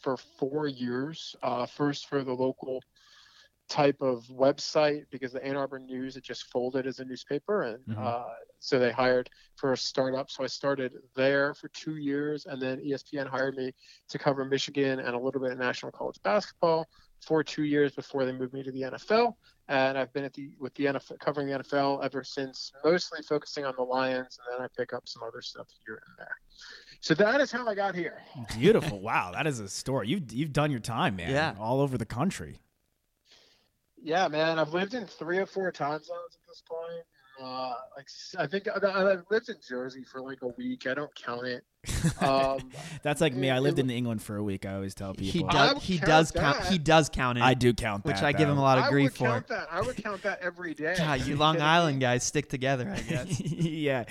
for 0.00 0.16
four 0.16 0.68
years. 0.68 1.34
Uh, 1.42 1.66
first 1.66 2.08
for 2.08 2.22
the 2.22 2.32
local 2.32 2.82
type 3.68 4.00
of 4.00 4.24
website 4.28 5.04
because 5.10 5.32
the 5.32 5.44
Ann 5.44 5.56
Arbor 5.56 5.78
News 5.78 6.14
had 6.14 6.22
just 6.22 6.44
folded 6.44 6.86
as 6.86 7.00
a 7.00 7.04
newspaper, 7.04 7.62
and 7.62 7.84
Mhm. 7.86 7.98
uh, 7.98 8.34
so 8.60 8.78
they 8.78 8.90
hired 8.90 9.28
for 9.56 9.72
a 9.72 9.76
startup. 9.76 10.30
So 10.30 10.42
I 10.42 10.46
started 10.46 10.94
there 11.14 11.52
for 11.52 11.68
two 11.68 11.96
years, 11.96 12.46
and 12.46 12.60
then 12.62 12.80
ESPN 12.80 13.26
hired 13.26 13.56
me 13.56 13.74
to 14.08 14.18
cover 14.18 14.44
Michigan 14.46 15.00
and 15.00 15.14
a 15.14 15.18
little 15.18 15.40
bit 15.40 15.52
of 15.52 15.58
national 15.58 15.92
college 15.92 16.20
basketball 16.22 16.88
for 17.20 17.44
two 17.44 17.64
years 17.64 17.94
before 17.94 18.24
they 18.24 18.32
moved 18.32 18.54
me 18.54 18.62
to 18.62 18.72
the 18.72 18.84
NFL, 18.84 19.36
and 19.68 19.98
I've 19.98 20.12
been 20.14 20.24
at 20.24 20.32
the 20.32 20.50
with 20.58 20.72
the 20.74 20.86
NFL 20.86 21.18
covering 21.18 21.48
the 21.48 21.58
NFL 21.58 22.00
ever 22.02 22.24
since, 22.24 22.72
mostly 22.84 23.22
focusing 23.22 23.66
on 23.66 23.74
the 23.76 23.82
Lions, 23.82 24.38
and 24.38 24.54
then 24.54 24.64
I 24.64 24.68
pick 24.76 24.94
up 24.94 25.06
some 25.06 25.22
other 25.22 25.42
stuff 25.42 25.68
here 25.84 26.00
and 26.06 26.16
there. 26.16 26.38
So 27.00 27.14
that 27.14 27.40
is 27.40 27.52
how 27.52 27.66
I 27.66 27.74
got 27.74 27.94
here. 27.94 28.20
Beautiful. 28.56 29.00
wow, 29.02 29.30
that 29.32 29.46
is 29.46 29.60
a 29.60 29.68
story. 29.68 30.08
You've 30.08 30.32
you've 30.32 30.52
done 30.52 30.70
your 30.70 30.80
time, 30.80 31.16
man. 31.16 31.30
Yeah. 31.30 31.54
All 31.58 31.80
over 31.80 31.96
the 31.96 32.06
country. 32.06 32.58
Yeah, 34.00 34.28
man, 34.28 34.58
I've 34.58 34.72
lived 34.72 34.94
in 34.94 35.06
three 35.06 35.38
or 35.38 35.46
four 35.46 35.70
time 35.72 36.02
zones 36.02 36.36
at 36.36 36.46
this 36.48 36.62
point. 36.68 37.04
Uh, 37.40 37.74
like 37.96 38.06
I 38.38 38.46
think 38.46 38.68
I, 38.68 38.86
I 38.86 39.16
lived 39.30 39.48
in 39.48 39.56
Jersey 39.66 40.04
for 40.04 40.20
like 40.20 40.42
a 40.42 40.48
week. 40.48 40.86
I 40.86 40.94
don't 40.94 41.14
count 41.14 41.46
it. 41.46 41.64
Um, 42.20 42.58
That's 43.02 43.20
like 43.20 43.34
me. 43.34 43.50
I 43.50 43.58
lived 43.60 43.78
in 43.78 43.90
England 43.90 44.22
for 44.22 44.36
a 44.36 44.42
week. 44.42 44.66
I 44.66 44.74
always 44.74 44.94
tell 44.94 45.14
people. 45.14 45.48
I 45.50 45.72
does. 45.74 45.82
He 45.82 45.98
does 45.98 46.30
count. 46.30 46.58
that. 46.58 46.72
He 46.72 46.78
does 46.78 47.08
count 47.08 47.38
it. 47.38 47.44
I 47.44 47.54
do 47.54 47.72
count 47.72 48.04
that. 48.04 48.14
which 48.14 48.22
I 48.22 48.32
give 48.32 48.48
him 48.48 48.58
a 48.58 48.62
lot 48.62 48.78
of 48.78 48.84
I 48.84 48.90
grief 48.90 49.04
would 49.12 49.18
for. 49.18 49.24
count 49.24 49.48
that. 49.48 49.68
I 49.70 49.80
would 49.80 49.96
count 49.96 50.22
that 50.22 50.40
every 50.40 50.74
day. 50.74 50.94
God, 50.96 51.20
you 51.26 51.36
Long 51.44 51.60
Island 51.60 52.00
guys 52.00 52.24
stick 52.24 52.48
together, 52.48 52.92
I 52.94 53.00
guess. 53.08 53.40
yeah, 53.40 54.04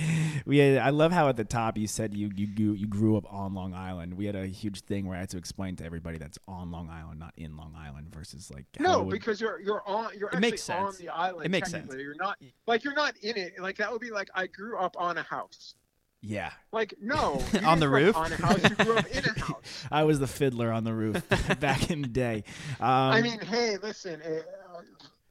we. 0.46 0.58
Had, 0.60 0.78
I 0.80 0.90
love 0.92 1.12
how 1.12 1.28
at 1.30 1.38
the 1.38 1.44
top 1.44 1.78
you 1.78 1.88
said 1.88 2.14
you 2.14 2.32
you 2.36 2.48
grew, 2.48 2.74
you 2.74 2.88
grew 2.88 3.18
up 3.18 3.32
on 3.32 3.54
Long 3.54 3.74
Island. 3.74 4.14
We 4.16 4.26
had 4.26 4.36
a 4.36 4.46
huge 4.48 4.82
thing 4.82 5.06
where 5.08 5.18
I 5.18 5.22
had 5.22 5.30
to 5.30 5.38
explain 5.38 5.76
to 5.78 5.86
everybody 5.86 6.18
that's 6.18 6.40
on 6.48 6.72
Long 6.72 6.90
Island, 6.90 7.20
not 7.20 7.34
in 7.38 7.58
Long 7.58 7.76
Island, 7.78 8.14
versus 8.14 8.50
like 8.52 8.66
No, 8.80 9.02
it 9.02 9.12
because 9.12 9.42
you're 9.42 9.60
you're 9.60 9.84
on 9.88 10.12
you're 10.18 10.30
It 10.30 10.36
actually 10.36 10.52
makes 10.52 10.70
on 10.70 10.94
the 11.00 11.10
island. 11.10 11.46
It 11.46 11.50
makes 11.50 11.72
sense. 11.72 11.94
You're 11.94 12.16
not 12.16 12.38
like 12.66 12.84
you're 12.84 12.96
not 12.96 13.16
in 13.22 13.38
it. 13.38 13.60
Like 13.60 13.78
that 13.78 13.92
would 13.92 14.02
be 14.02 14.12
like 14.12 14.30
I 14.34 14.48
grew 14.48 14.78
up 14.78 14.96
on 14.98 15.18
a 15.18 15.24
house. 15.24 15.76
Yeah, 16.22 16.52
Like 16.72 16.96
no, 17.02 17.42
On 17.66 17.80
the 17.80 17.90
roof? 17.90 18.16
On 18.16 18.32
a 18.32 18.36
house, 18.36 18.64
you 18.64 18.76
grew 18.76 18.98
up 18.98 19.08
in 19.08 19.24
a 19.26 19.40
house. 19.46 19.86
I 19.92 20.04
was 20.04 20.20
the 20.20 20.28
fiddler 20.28 20.72
on 20.72 20.84
the 20.84 20.94
roof 20.94 21.22
back 21.60 21.92
in 21.92 22.02
the 22.02 22.08
day. 22.08 22.44
Um, 22.80 22.90
I 22.90 23.22
mean, 23.22 23.40
hey, 23.40 23.78
listen, 23.78 24.22
uh, 24.22 24.82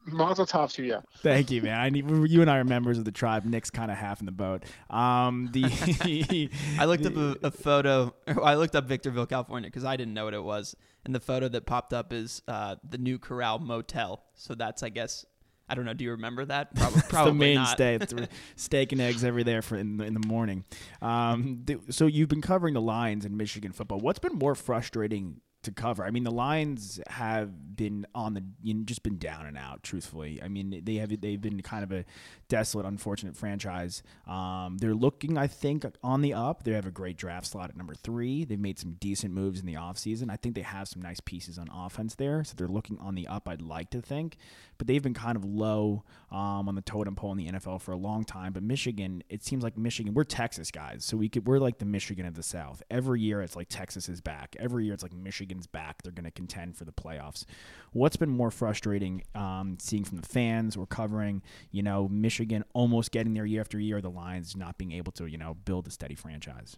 Mazel 0.07 0.47
tov 0.47 0.73
to 0.75 0.85
you. 0.85 1.03
Thank 1.19 1.51
you, 1.51 1.63
man. 1.63 1.81
I 1.81 1.91
need 1.91 2.09
you 2.31 2.41
and 2.41 2.49
I 2.49 2.59
are 2.59 2.65
members 2.65 2.97
of 2.97 3.05
the 3.05 3.11
tribe. 3.11 3.45
Nick's 3.45 3.71
kind 3.71 3.91
of 3.91 3.97
half 3.97 4.21
in 4.21 4.27
the 4.27 4.33
boat. 4.33 4.63
Um, 4.89 5.51
the 5.53 6.49
I 6.79 6.85
looked 6.85 7.05
up 7.05 7.17
a, 7.17 7.37
a 7.43 7.51
photo. 7.51 8.15
I 8.41 8.55
looked 8.55 8.77
up 8.77 8.85
Victorville, 8.85 9.27
California, 9.27 9.69
because 9.69 9.85
I 9.85 9.97
didn't 9.97 10.15
know 10.15 10.25
what 10.25 10.35
it 10.35 10.45
was, 10.45 10.77
and 11.05 11.13
the 11.13 11.21
photo 11.21 11.49
that 11.49 11.67
popped 11.67 11.93
up 11.93 12.13
is 12.13 12.41
uh, 12.47 12.77
the 12.89 12.99
New 12.99 13.19
Corral 13.19 13.59
Motel. 13.59 14.23
So 14.35 14.55
that's, 14.55 14.85
I 14.85 14.91
guess, 14.91 15.27
I 15.69 15.75
don't 15.75 15.85
know. 15.85 15.95
Do 15.95 16.05
you 16.05 16.13
remember 16.13 16.45
that? 16.45 16.75
Probably, 16.77 17.03
probably 17.09 17.49
the 17.49 17.55
not. 17.55 17.79
mainstay. 17.79 18.27
Steak 18.57 18.93
and 18.93 19.01
eggs 19.01 19.25
every 19.25 19.43
there 19.43 19.63
for 19.63 19.77
in 19.77 19.97
the, 19.97 20.05
in 20.05 20.15
the 20.15 20.27
morning. 20.27 20.65
Um, 21.03 21.63
th- 21.67 21.81
so 21.91 22.07
you've 22.07 22.29
been 22.29 22.43
covering 22.43 22.75
the 22.75 22.81
Lions 22.81 23.25
in 23.25 23.37
Michigan 23.37 23.73
football. 23.73 23.99
What's 23.99 24.19
been 24.19 24.35
more 24.35 24.55
frustrating 24.55 25.41
to 25.65 25.73
cover? 25.73 26.05
I 26.05 26.11
mean, 26.11 26.23
the 26.25 26.31
Lions 26.31 27.01
have 27.09 27.77
been 27.77 28.07
on 28.15 28.35
the 28.35 28.45
you 28.63 28.75
know, 28.75 28.85
just 28.85 29.03
been 29.03 29.19
down 29.19 29.47
and 29.47 29.59
out. 29.59 29.83
Truthfully, 29.83 30.41
I 30.43 30.49
mean 30.49 30.83
they 30.85 30.95
have 30.97 31.21
they've 31.21 31.41
been 31.41 31.61
kind 31.63 31.83
of 31.83 31.91
a 31.93 32.05
desolate, 32.49 32.87
unfortunate 32.87 33.37
franchise. 33.37 34.03
Um, 34.27 34.79
they're 34.79 34.95
looking, 34.95 35.37
I 35.37 35.47
think, 35.47 35.85
on 36.03 36.23
the 36.23 36.35
up. 36.35 36.63
They 36.63 36.73
have 36.73 36.87
a 36.87 36.91
great 36.91 37.17
draft 37.17 37.47
slot 37.47 37.71
at 37.71 37.77
number 37.77 37.95
three. 37.95 38.45
They've 38.45 38.59
made 38.59 38.79
some 38.79 38.93
decent 39.01 39.35
moves 39.35 39.61
in 39.61 39.67
the 39.67 39.75
offseason. 39.75 40.31
I 40.31 40.37
think 40.37 40.55
they 40.55 40.63
have 40.63 40.89
some 40.89 41.03
nice 41.03 41.21
pieces 41.21 41.59
on 41.59 41.69
offense 41.73 42.15
there, 42.15 42.45
so 42.45 42.55
they're 42.57 42.69
looking 42.69 42.99
on 42.99 43.15
the 43.15 43.27
up. 43.27 43.49
I'd 43.49 43.63
like 43.63 43.91
to 43.91 44.01
think, 44.01 44.37
but 44.79 44.87
they've 44.87 45.03
been 45.03 45.15
kind 45.15 45.37
of 45.37 45.45
low 45.45 46.05
um, 46.31 46.69
on 46.69 46.75
the 46.75 46.83
totem 46.83 47.15
pole 47.15 47.33
in 47.33 47.39
the 47.39 47.49
NFL 47.49 47.81
for 47.81 47.93
a 47.93 47.97
long 47.97 48.25
time. 48.25 48.53
But 48.53 48.63
Michigan, 48.63 49.23
it 49.29 49.45
seems 49.45 49.63
like 49.63 49.77
Michigan. 49.77 50.15
We're 50.15 50.25
Texas 50.25 50.71
guys, 50.71 51.05
so 51.05 51.17
we 51.17 51.29
could 51.29 51.47
we're 51.47 51.59
like 51.59 51.79
the 51.79 51.85
Michigan 51.85 52.27
of 52.27 52.35
the 52.35 52.43
South. 52.43 52.83
Every 52.91 53.21
year, 53.21 53.43
it's 53.43 53.57
like 53.57 53.69
Texas 53.69 54.09
is 54.09 54.21
back. 54.21 54.57
Every 54.59 54.85
year, 54.85 54.95
it's 54.95 55.03
like 55.03 55.15
Michigan's 55.15 55.67
back. 55.67 56.03
They're 56.03 56.13
going 56.13 56.25
to 56.25 56.31
contend 56.31 56.77
for 56.77 56.85
the 56.85 56.93
playoffs. 56.93 57.45
What's 57.93 58.17
been 58.17 58.31
more 58.31 58.51
frustrating, 58.51 59.23
um, 59.35 59.79
seeing 59.81 60.05
from 60.05 60.19
the 60.19 60.27
fans 60.27 60.77
or 60.77 60.87
covering, 60.87 61.43
you 61.71 61.83
know, 61.83 62.09
Michigan 62.09 62.36
almost 62.73 63.11
getting 63.11 63.35
there 63.35 63.47
year 63.47 63.61
after 63.61 63.79
year, 63.79 64.01
the 64.01 64.11
Lions 64.11 64.57
not 64.57 64.79
being 64.79 64.93
able 64.93 65.13
to, 65.13 65.27
you 65.27 65.39
know, 65.39 65.55
build 65.55 65.87
a 65.87 65.91
steady 65.91 66.15
franchise. 66.15 66.77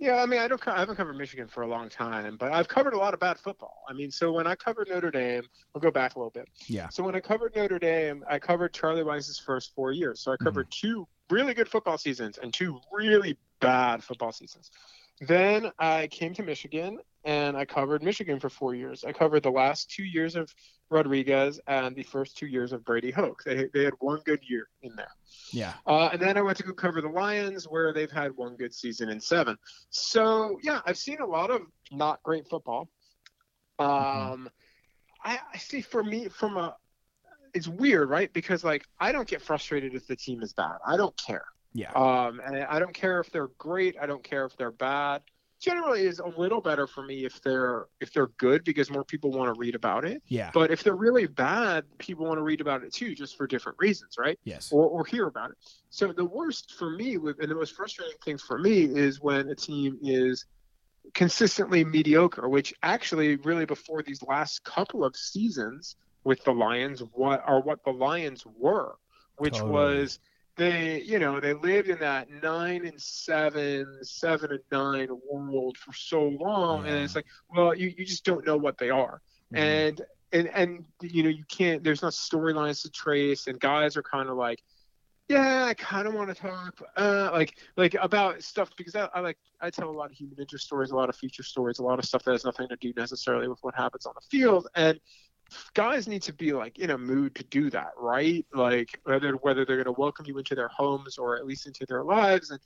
Yeah, 0.00 0.22
I 0.22 0.26
mean, 0.26 0.38
I 0.38 0.46
don't. 0.46 0.66
I 0.68 0.78
haven't 0.78 0.94
covered 0.94 1.16
Michigan 1.16 1.48
for 1.48 1.62
a 1.62 1.66
long 1.66 1.88
time, 1.88 2.36
but 2.36 2.52
I've 2.52 2.68
covered 2.68 2.94
a 2.94 2.98
lot 2.98 3.14
of 3.14 3.20
bad 3.20 3.36
football. 3.36 3.82
I 3.88 3.92
mean, 3.92 4.12
so 4.12 4.30
when 4.30 4.46
I 4.46 4.54
covered 4.54 4.88
Notre 4.88 5.10
Dame, 5.10 5.42
we'll 5.74 5.80
go 5.80 5.90
back 5.90 6.14
a 6.14 6.18
little 6.18 6.30
bit. 6.30 6.48
Yeah. 6.66 6.88
So 6.88 7.02
when 7.02 7.16
I 7.16 7.20
covered 7.20 7.56
Notre 7.56 7.80
Dame, 7.80 8.24
I 8.30 8.38
covered 8.38 8.72
Charlie 8.72 9.02
Weis's 9.02 9.40
first 9.40 9.74
four 9.74 9.90
years. 9.90 10.20
So 10.20 10.32
I 10.32 10.36
covered 10.36 10.70
mm-hmm. 10.70 10.98
two 10.98 11.08
really 11.30 11.52
good 11.52 11.68
football 11.68 11.98
seasons 11.98 12.38
and 12.38 12.54
two 12.54 12.78
really 12.92 13.36
bad 13.60 14.04
football 14.04 14.30
seasons. 14.30 14.70
Then 15.20 15.70
I 15.78 16.06
came 16.08 16.34
to 16.34 16.42
Michigan 16.42 16.98
and 17.24 17.56
I 17.56 17.64
covered 17.64 18.02
Michigan 18.02 18.38
for 18.38 18.48
four 18.48 18.74
years. 18.74 19.04
I 19.04 19.12
covered 19.12 19.42
the 19.42 19.50
last 19.50 19.90
two 19.90 20.04
years 20.04 20.36
of 20.36 20.52
Rodriguez 20.90 21.60
and 21.66 21.94
the 21.94 22.02
first 22.02 22.36
two 22.36 22.46
years 22.46 22.72
of 22.72 22.84
Brady 22.84 23.10
Hoke. 23.10 23.42
They, 23.44 23.68
they 23.74 23.84
had 23.84 23.94
one 23.98 24.20
good 24.24 24.40
year 24.48 24.68
in 24.82 24.94
there. 24.96 25.10
Yeah. 25.52 25.74
Uh, 25.86 26.10
and 26.12 26.22
then 26.22 26.36
I 26.36 26.42
went 26.42 26.56
to 26.58 26.62
go 26.62 26.72
cover 26.72 27.00
the 27.00 27.08
Lions, 27.08 27.64
where 27.64 27.92
they've 27.92 28.10
had 28.10 28.36
one 28.36 28.56
good 28.56 28.72
season 28.72 29.08
in 29.08 29.20
seven. 29.20 29.56
So 29.90 30.58
yeah, 30.62 30.80
I've 30.86 30.96
seen 30.96 31.20
a 31.20 31.26
lot 31.26 31.50
of 31.50 31.62
not 31.90 32.22
great 32.22 32.48
football. 32.48 32.88
Um, 33.78 34.48
I, 35.24 35.38
I 35.52 35.58
see 35.58 35.82
for 35.82 36.02
me 36.02 36.28
from 36.28 36.56
a, 36.56 36.76
it's 37.54 37.68
weird, 37.68 38.08
right? 38.08 38.32
Because 38.32 38.64
like 38.64 38.84
I 39.00 39.12
don't 39.12 39.28
get 39.28 39.42
frustrated 39.42 39.94
if 39.94 40.06
the 40.06 40.16
team 40.16 40.42
is 40.42 40.52
bad. 40.52 40.76
I 40.86 40.96
don't 40.96 41.16
care. 41.16 41.44
Yeah. 41.72 41.92
Um, 41.92 42.40
and 42.44 42.64
I 42.64 42.78
don't 42.78 42.94
care 42.94 43.20
if 43.20 43.30
they're 43.30 43.50
great. 43.58 43.96
I 44.00 44.06
don't 44.06 44.22
care 44.22 44.44
if 44.44 44.56
they're 44.56 44.72
bad. 44.72 45.22
Generally, 45.60 46.02
is 46.02 46.20
a 46.20 46.26
little 46.26 46.60
better 46.60 46.86
for 46.86 47.02
me 47.02 47.24
if 47.24 47.42
they're 47.42 47.86
if 48.00 48.12
they're 48.12 48.28
good 48.38 48.62
because 48.62 48.92
more 48.92 49.02
people 49.02 49.32
want 49.32 49.52
to 49.52 49.58
read 49.58 49.74
about 49.74 50.04
it. 50.04 50.22
Yeah. 50.28 50.52
But 50.54 50.70
if 50.70 50.84
they're 50.84 50.94
really 50.94 51.26
bad, 51.26 51.84
people 51.98 52.26
want 52.26 52.38
to 52.38 52.42
read 52.42 52.60
about 52.60 52.84
it 52.84 52.92
too, 52.92 53.12
just 53.12 53.36
for 53.36 53.48
different 53.48 53.76
reasons, 53.80 54.14
right? 54.16 54.38
Yes. 54.44 54.70
Or, 54.70 54.86
or 54.86 55.04
hear 55.04 55.26
about 55.26 55.50
it. 55.50 55.56
So 55.90 56.12
the 56.12 56.24
worst 56.24 56.74
for 56.78 56.90
me, 56.90 57.16
with, 57.16 57.40
and 57.40 57.50
the 57.50 57.56
most 57.56 57.74
frustrating 57.74 58.18
thing 58.24 58.38
for 58.38 58.56
me, 58.56 58.84
is 58.84 59.20
when 59.20 59.48
a 59.48 59.54
team 59.56 59.98
is 60.00 60.46
consistently 61.12 61.84
mediocre. 61.84 62.48
Which 62.48 62.72
actually, 62.84 63.34
really, 63.36 63.66
before 63.66 64.04
these 64.04 64.22
last 64.22 64.62
couple 64.62 65.04
of 65.04 65.16
seasons 65.16 65.96
with 66.22 66.44
the 66.44 66.52
Lions, 66.52 67.02
what 67.14 67.42
are 67.44 67.60
what 67.60 67.82
the 67.84 67.90
Lions 67.90 68.44
were, 68.56 68.94
which 69.38 69.54
Totally. 69.54 69.72
was 69.72 70.20
they, 70.58 71.00
you 71.02 71.18
know, 71.18 71.40
they 71.40 71.54
lived 71.54 71.88
in 71.88 71.98
that 72.00 72.28
nine 72.42 72.84
and 72.84 73.00
seven, 73.00 73.86
seven 74.02 74.50
and 74.50 74.60
nine 74.70 75.08
world 75.30 75.78
for 75.78 75.92
so 75.92 76.22
long, 76.40 76.86
and 76.86 76.96
it's 76.96 77.14
like, 77.14 77.26
well, 77.48 77.74
you, 77.74 77.94
you 77.96 78.04
just 78.04 78.24
don't 78.24 78.44
know 78.46 78.56
what 78.56 78.76
they 78.76 78.90
are, 78.90 79.22
and 79.54 80.02
and 80.32 80.48
and 80.48 80.84
you 81.00 81.22
know, 81.22 81.28
you 81.28 81.44
can't. 81.48 81.82
There's 81.82 82.02
not 82.02 82.12
storylines 82.12 82.82
to 82.82 82.90
trace, 82.90 83.46
and 83.46 83.58
guys 83.58 83.96
are 83.96 84.02
kind 84.02 84.28
of 84.28 84.36
like, 84.36 84.62
yeah, 85.28 85.66
I 85.66 85.74
kind 85.74 86.08
of 86.08 86.14
want 86.14 86.28
to 86.28 86.34
talk, 86.34 86.82
uh, 86.96 87.30
like 87.32 87.56
like 87.76 87.94
about 87.94 88.42
stuff 88.42 88.70
because 88.76 88.96
I, 88.96 89.08
I 89.14 89.20
like 89.20 89.38
I 89.60 89.70
tell 89.70 89.88
a 89.88 89.92
lot 89.92 90.10
of 90.10 90.16
human 90.16 90.38
interest 90.38 90.66
stories, 90.66 90.90
a 90.90 90.96
lot 90.96 91.08
of 91.08 91.16
feature 91.16 91.42
stories, 91.42 91.78
a 91.78 91.84
lot 91.84 91.98
of 91.98 92.04
stuff 92.04 92.24
that 92.24 92.32
has 92.32 92.44
nothing 92.44 92.68
to 92.68 92.76
do 92.76 92.92
necessarily 92.96 93.48
with 93.48 93.58
what 93.62 93.74
happens 93.74 94.06
on 94.06 94.14
the 94.14 94.26
field, 94.28 94.66
and 94.74 94.98
guys 95.74 96.08
need 96.08 96.22
to 96.22 96.32
be 96.32 96.52
like 96.52 96.78
in 96.78 96.90
a 96.90 96.98
mood 96.98 97.34
to 97.36 97.44
do 97.44 97.70
that, 97.70 97.90
right? 97.98 98.44
Like 98.52 99.00
whether 99.04 99.32
whether 99.34 99.64
they're 99.64 99.82
going 99.82 99.94
to 99.94 100.00
welcome 100.00 100.26
you 100.26 100.38
into 100.38 100.54
their 100.54 100.68
homes 100.68 101.18
or 101.18 101.36
at 101.36 101.46
least 101.46 101.66
into 101.66 101.86
their 101.86 102.04
lives, 102.04 102.50
and 102.50 102.60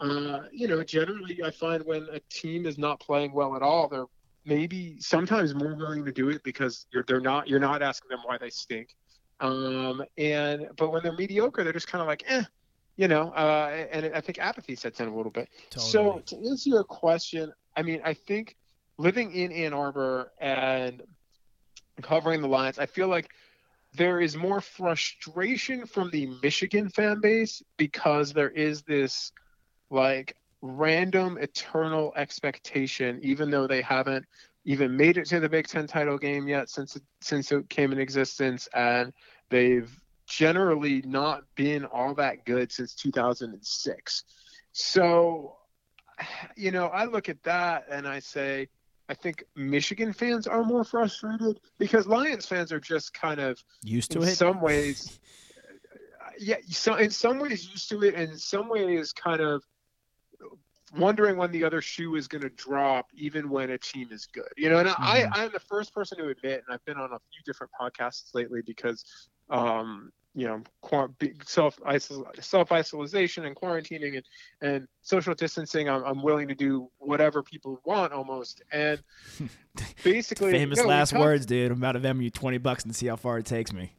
uh, 0.00 0.42
you 0.52 0.68
know, 0.68 0.82
generally 0.82 1.40
I 1.44 1.50
find 1.50 1.84
when 1.84 2.06
a 2.12 2.20
team 2.30 2.66
is 2.66 2.78
not 2.78 3.00
playing 3.00 3.32
well 3.32 3.56
at 3.56 3.62
all, 3.62 3.88
they're 3.88 4.06
maybe 4.44 4.96
sometimes 5.00 5.54
more 5.54 5.74
willing 5.74 6.04
to 6.04 6.12
do 6.12 6.28
it 6.28 6.42
because 6.44 6.86
you're 6.92 7.04
they're 7.06 7.20
not 7.20 7.48
you're 7.48 7.60
not 7.60 7.82
asking 7.82 8.10
them 8.10 8.20
why 8.24 8.38
they 8.38 8.50
stink. 8.50 8.94
Um, 9.40 10.02
and 10.16 10.68
but 10.76 10.92
when 10.92 11.02
they're 11.02 11.12
mediocre, 11.12 11.64
they're 11.64 11.72
just 11.72 11.88
kind 11.88 12.00
of 12.00 12.08
like, 12.08 12.24
eh, 12.28 12.44
you 12.96 13.08
know. 13.08 13.30
Uh, 13.30 13.86
and 13.90 14.14
I 14.14 14.20
think 14.20 14.38
apathy 14.38 14.74
sets 14.74 15.00
in 15.00 15.08
a 15.08 15.14
little 15.14 15.32
bit. 15.32 15.48
So 15.76 16.22
to 16.24 16.36
answer 16.36 16.70
your 16.70 16.84
question, 16.84 17.52
I 17.76 17.82
mean, 17.82 18.00
I 18.04 18.14
think 18.14 18.56
living 18.98 19.32
in 19.32 19.52
Ann 19.52 19.74
Arbor 19.74 20.32
and 20.40 21.02
covering 22.02 22.40
the 22.40 22.48
Lions, 22.48 22.78
I 22.78 22.86
feel 22.86 23.08
like 23.08 23.30
there 23.94 24.20
is 24.20 24.36
more 24.36 24.60
frustration 24.60 25.86
from 25.86 26.10
the 26.10 26.26
Michigan 26.42 26.88
fan 26.88 27.20
base 27.20 27.62
because 27.76 28.32
there 28.32 28.50
is 28.50 28.82
this 28.82 29.32
like 29.90 30.36
random 30.60 31.38
eternal 31.38 32.12
expectation, 32.16 33.20
even 33.22 33.50
though 33.50 33.66
they 33.66 33.82
haven't 33.82 34.26
even 34.64 34.96
made 34.96 35.16
it 35.16 35.26
to 35.26 35.40
the 35.40 35.48
Big 35.48 35.68
Ten 35.68 35.86
title 35.86 36.18
game 36.18 36.48
yet 36.48 36.68
since 36.68 36.96
it, 36.96 37.02
since 37.20 37.52
it 37.52 37.68
came 37.68 37.92
in 37.92 37.98
existence, 37.98 38.68
and 38.74 39.12
they've 39.48 39.90
generally 40.26 41.02
not 41.02 41.44
been 41.54 41.84
all 41.84 42.14
that 42.14 42.44
good 42.44 42.72
since 42.72 42.94
2006. 42.94 44.24
So, 44.72 45.56
you 46.56 46.72
know, 46.72 46.86
I 46.86 47.04
look 47.04 47.28
at 47.28 47.42
that 47.44 47.86
and 47.90 48.06
I 48.08 48.18
say, 48.18 48.68
I 49.08 49.14
think 49.14 49.44
Michigan 49.54 50.12
fans 50.12 50.46
are 50.46 50.64
more 50.64 50.84
frustrated 50.84 51.60
because 51.78 52.06
Lions 52.06 52.46
fans 52.46 52.72
are 52.72 52.80
just 52.80 53.14
kind 53.14 53.40
of 53.40 53.62
Used 53.82 54.10
to 54.12 54.22
in 54.22 54.28
it? 54.28 54.36
some 54.36 54.60
ways. 54.60 55.18
Yeah, 56.38 56.56
so 56.68 56.96
in 56.96 57.08
some 57.08 57.38
ways 57.38 57.66
used 57.70 57.88
to 57.88 58.02
it, 58.02 58.14
and 58.14 58.32
in 58.32 58.36
some 58.36 58.68
ways 58.68 59.10
kind 59.12 59.40
of 59.40 59.62
wondering 60.94 61.36
when 61.36 61.50
the 61.50 61.64
other 61.64 61.80
shoe 61.80 62.14
is 62.16 62.28
going 62.28 62.42
to 62.42 62.50
drop, 62.50 63.06
even 63.14 63.48
when 63.48 63.70
a 63.70 63.78
team 63.78 64.08
is 64.10 64.26
good. 64.26 64.48
You 64.56 64.68
know, 64.68 64.78
and 64.78 64.88
Mm-hmm. 64.88 65.02
I, 65.02 65.26
I'm 65.32 65.50
the 65.52 65.60
first 65.60 65.94
person 65.94 66.18
to 66.18 66.28
admit, 66.28 66.62
and 66.66 66.74
I've 66.74 66.84
been 66.84 66.98
on 66.98 67.12
a 67.12 67.18
few 67.18 67.42
different 67.46 67.72
podcasts 67.80 68.34
lately 68.34 68.60
because, 68.66 69.04
um, 69.48 70.10
you 70.36 70.46
know, 70.46 70.62
self 71.46 71.80
self 72.40 72.70
isolation 72.70 73.46
and 73.46 73.56
quarantining 73.56 74.16
and, 74.16 74.24
and 74.60 74.88
social 75.00 75.34
distancing. 75.34 75.88
I'm, 75.88 76.04
I'm 76.04 76.22
willing 76.22 76.46
to 76.48 76.54
do 76.54 76.90
whatever 76.98 77.42
people 77.42 77.80
want 77.84 78.12
almost. 78.12 78.62
And 78.70 79.02
basically, 80.04 80.52
Famous 80.52 80.84
last 80.84 81.10
talked- 81.10 81.20
words, 81.20 81.46
dude. 81.46 81.72
I'm 81.72 81.78
about 81.78 81.92
to 81.92 82.00
Venmo 82.00 82.22
you 82.22 82.30
20 82.30 82.58
bucks 82.58 82.84
and 82.84 82.94
see 82.94 83.06
how 83.06 83.16
far 83.16 83.38
it 83.38 83.46
takes 83.46 83.72
me. 83.72 83.92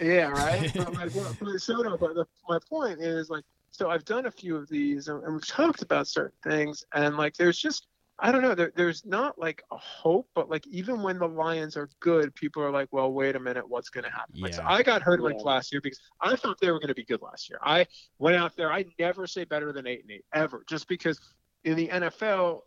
Yeah, 0.00 0.28
right. 0.28 0.72
but 0.76 0.94
like, 0.94 1.10
so 1.58 1.74
no, 1.82 1.96
but 1.96 2.14
the, 2.14 2.24
my 2.48 2.58
point 2.68 3.00
is 3.00 3.28
like, 3.28 3.44
so 3.72 3.90
I've 3.90 4.04
done 4.04 4.26
a 4.26 4.30
few 4.30 4.56
of 4.56 4.68
these, 4.68 5.08
and, 5.08 5.24
and 5.24 5.34
we've 5.34 5.46
talked 5.46 5.82
about 5.82 6.06
certain 6.06 6.38
things, 6.48 6.84
and 6.94 7.16
like, 7.16 7.34
there's 7.36 7.58
just, 7.58 7.88
I 8.18 8.30
don't 8.30 8.42
know, 8.42 8.54
there, 8.54 8.72
there's 8.76 9.04
not 9.04 9.38
like 9.38 9.64
a 9.72 9.76
hope, 9.76 10.28
but 10.34 10.48
like, 10.48 10.66
even 10.68 11.02
when 11.02 11.18
the 11.18 11.26
Lions 11.26 11.76
are 11.76 11.88
good, 11.98 12.34
people 12.34 12.62
are 12.62 12.70
like, 12.70 12.88
well, 12.92 13.12
wait 13.12 13.34
a 13.34 13.40
minute, 13.40 13.68
what's 13.68 13.90
going 13.90 14.04
to 14.04 14.10
happen? 14.10 14.40
Like, 14.40 14.54
so 14.54 14.62
I 14.64 14.82
got 14.84 15.02
hurt 15.02 15.20
like 15.20 15.42
last 15.42 15.72
year 15.72 15.80
because 15.80 16.00
I 16.20 16.36
thought 16.36 16.60
they 16.60 16.70
were 16.70 16.78
going 16.78 16.88
to 16.88 16.94
be 16.94 17.04
good 17.04 17.22
last 17.22 17.50
year. 17.50 17.58
I 17.62 17.86
went 18.18 18.36
out 18.36 18.56
there, 18.56 18.72
I 18.72 18.84
never 19.00 19.26
say 19.26 19.44
better 19.44 19.72
than 19.72 19.88
eight 19.88 20.02
and 20.02 20.12
eight 20.12 20.24
ever, 20.32 20.64
just 20.68 20.86
because 20.86 21.18
in 21.64 21.76
the 21.76 21.88
NFL, 21.88 22.60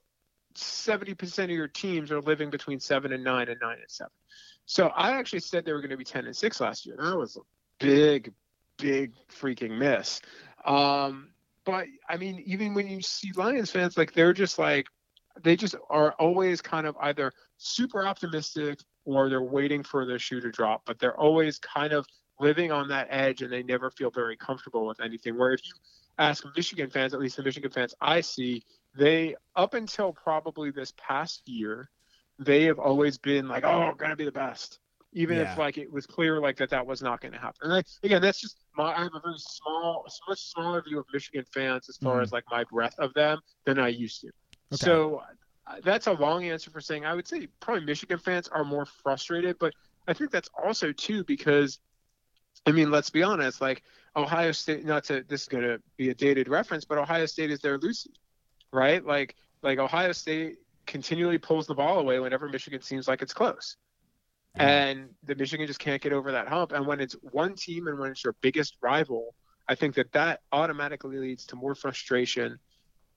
70% 0.55 1.43
of 1.45 1.49
your 1.49 1.67
teams 1.67 2.11
are 2.11 2.21
living 2.21 2.49
between 2.49 2.79
seven 2.79 3.13
and 3.13 3.23
nine 3.23 3.47
and 3.47 3.59
nine 3.61 3.77
and 3.77 3.89
seven. 3.89 4.11
So 4.65 4.87
I 4.87 5.11
actually 5.11 5.39
said 5.39 5.63
they 5.63 5.71
were 5.71 5.81
going 5.81 5.91
to 5.91 5.97
be 5.97 6.03
10 6.03 6.25
and 6.25 6.35
6 6.35 6.59
last 6.59 6.85
year. 6.85 6.97
That 6.99 7.17
was 7.17 7.37
a 7.37 7.41
big, 7.79 8.33
big 8.77 9.13
freaking 9.29 9.77
miss. 9.77 10.19
Um, 10.65 11.29
but 11.63 11.87
I 12.09 12.17
mean, 12.17 12.43
even 12.45 12.73
when 12.73 12.87
you 12.87 13.01
see 13.01 13.31
Lions 13.33 13.71
fans, 13.71 13.97
like 13.97 14.13
they're 14.13 14.33
just 14.33 14.59
like, 14.59 14.87
they 15.43 15.55
just 15.55 15.75
are 15.89 16.13
always 16.13 16.61
kind 16.61 16.87
of 16.87 16.95
either 17.01 17.31
super 17.57 18.05
optimistic 18.05 18.79
or 19.05 19.29
they're 19.29 19.41
waiting 19.41 19.83
for 19.83 20.05
the 20.05 20.19
shoe 20.19 20.41
to 20.41 20.51
drop, 20.51 20.81
but 20.85 20.99
they're 20.99 21.17
always 21.19 21.59
kind 21.59 21.93
of 21.93 22.05
living 22.39 22.71
on 22.71 22.87
that 22.89 23.07
edge 23.09 23.41
and 23.41 23.51
they 23.51 23.63
never 23.63 23.89
feel 23.91 24.11
very 24.11 24.37
comfortable 24.37 24.85
with 24.85 24.99
anything. 24.99 25.37
Where 25.37 25.53
if 25.53 25.61
you 25.65 25.73
ask 26.17 26.45
Michigan 26.55 26.89
fans, 26.89 27.13
at 27.13 27.19
least 27.19 27.37
the 27.37 27.43
Michigan 27.43 27.71
fans 27.71 27.95
I 28.01 28.21
see, 28.21 28.63
they, 28.95 29.35
up 29.55 29.73
until 29.73 30.11
probably 30.13 30.71
this 30.71 30.93
past 30.97 31.47
year, 31.47 31.89
they 32.39 32.63
have 32.65 32.79
always 32.79 33.17
been 33.17 33.47
like, 33.47 33.63
oh, 33.63 33.93
going 33.97 34.11
to 34.11 34.15
be 34.15 34.25
the 34.25 34.31
best. 34.31 34.79
Even 35.13 35.37
Yeah. 35.37 35.43
if 35.51 35.57
like 35.57 35.77
it 35.77 35.91
was 35.91 36.05
clear 36.05 36.39
like 36.39 36.57
that 36.57 36.69
that 36.69 36.85
was 36.85 37.01
not 37.01 37.21
going 37.21 37.31
to 37.31 37.39
happen. 37.39 37.71
And 37.71 37.73
I, 37.73 37.83
again, 38.03 38.21
that's 38.21 38.41
just 38.41 38.57
my 38.75 38.93
I 38.93 39.03
have 39.03 39.15
a 39.15 39.21
very 39.23 39.37
small, 39.37 40.05
much 40.27 40.41
smaller 40.41 40.81
view 40.81 40.99
of 40.99 41.05
Michigan 41.13 41.45
fans 41.53 41.89
as 41.89 41.97
far 41.97 42.19
Mhm. 42.19 42.23
as 42.23 42.31
like 42.31 42.43
my 42.51 42.63
breadth 42.65 42.99
of 42.99 43.13
them 43.13 43.39
than 43.65 43.79
I 43.79 43.87
used 43.87 44.21
to. 44.21 44.31
Okay. 44.73 44.85
So 44.85 45.23
uh, 45.65 45.75
that's 45.83 46.07
a 46.07 46.13
long 46.13 46.45
answer 46.45 46.71
for 46.71 46.81
saying 46.81 47.05
I 47.05 47.13
would 47.13 47.27
say 47.27 47.47
probably 47.59 47.85
Michigan 47.85 48.19
fans 48.19 48.47
are 48.47 48.63
more 48.63 48.85
frustrated, 48.85 49.57
but 49.59 49.73
I 50.07 50.13
think 50.13 50.31
that's 50.31 50.49
also 50.61 50.91
too 50.91 51.23
because 51.23 51.79
I 52.65 52.71
mean, 52.71 52.91
let's 52.91 53.09
be 53.09 53.23
honest, 53.23 53.61
like 53.61 53.83
Ohio 54.15 54.51
State 54.51 54.85
not 54.85 55.03
to 55.05 55.23
this 55.27 55.43
is 55.43 55.47
gonna 55.47 55.77
be 55.97 56.09
a 56.09 56.13
dated 56.13 56.47
reference, 56.47 56.85
but 56.85 56.97
Ohio 56.97 57.25
State 57.25 57.51
is 57.51 57.59
their 57.59 57.77
Lucy, 57.77 58.11
right? 58.71 59.05
Like 59.05 59.35
like 59.61 59.79
Ohio 59.79 60.11
State 60.11 60.57
continually 60.85 61.37
pulls 61.37 61.67
the 61.67 61.75
ball 61.75 61.99
away 61.99 62.19
whenever 62.19 62.47
Michigan 62.47 62.81
seems 62.81 63.07
like 63.07 63.21
it's 63.21 63.33
close. 63.33 63.77
And 64.59 65.09
the 65.23 65.35
Michigan 65.35 65.67
just 65.67 65.79
can't 65.79 66.01
get 66.01 66.13
over 66.13 66.31
that 66.31 66.47
hump. 66.47 66.71
And 66.71 66.87
when 66.87 66.99
it's 66.99 67.15
one 67.21 67.53
team 67.53 67.87
and 67.87 67.99
when 67.99 68.09
it's 68.11 68.23
your 68.23 68.35
biggest 68.41 68.75
rival, 68.81 69.35
I 69.67 69.75
think 69.75 69.93
that 69.95 70.11
that 70.13 70.39
automatically 70.51 71.17
leads 71.17 71.45
to 71.47 71.55
more 71.55 71.75
frustration 71.75 72.57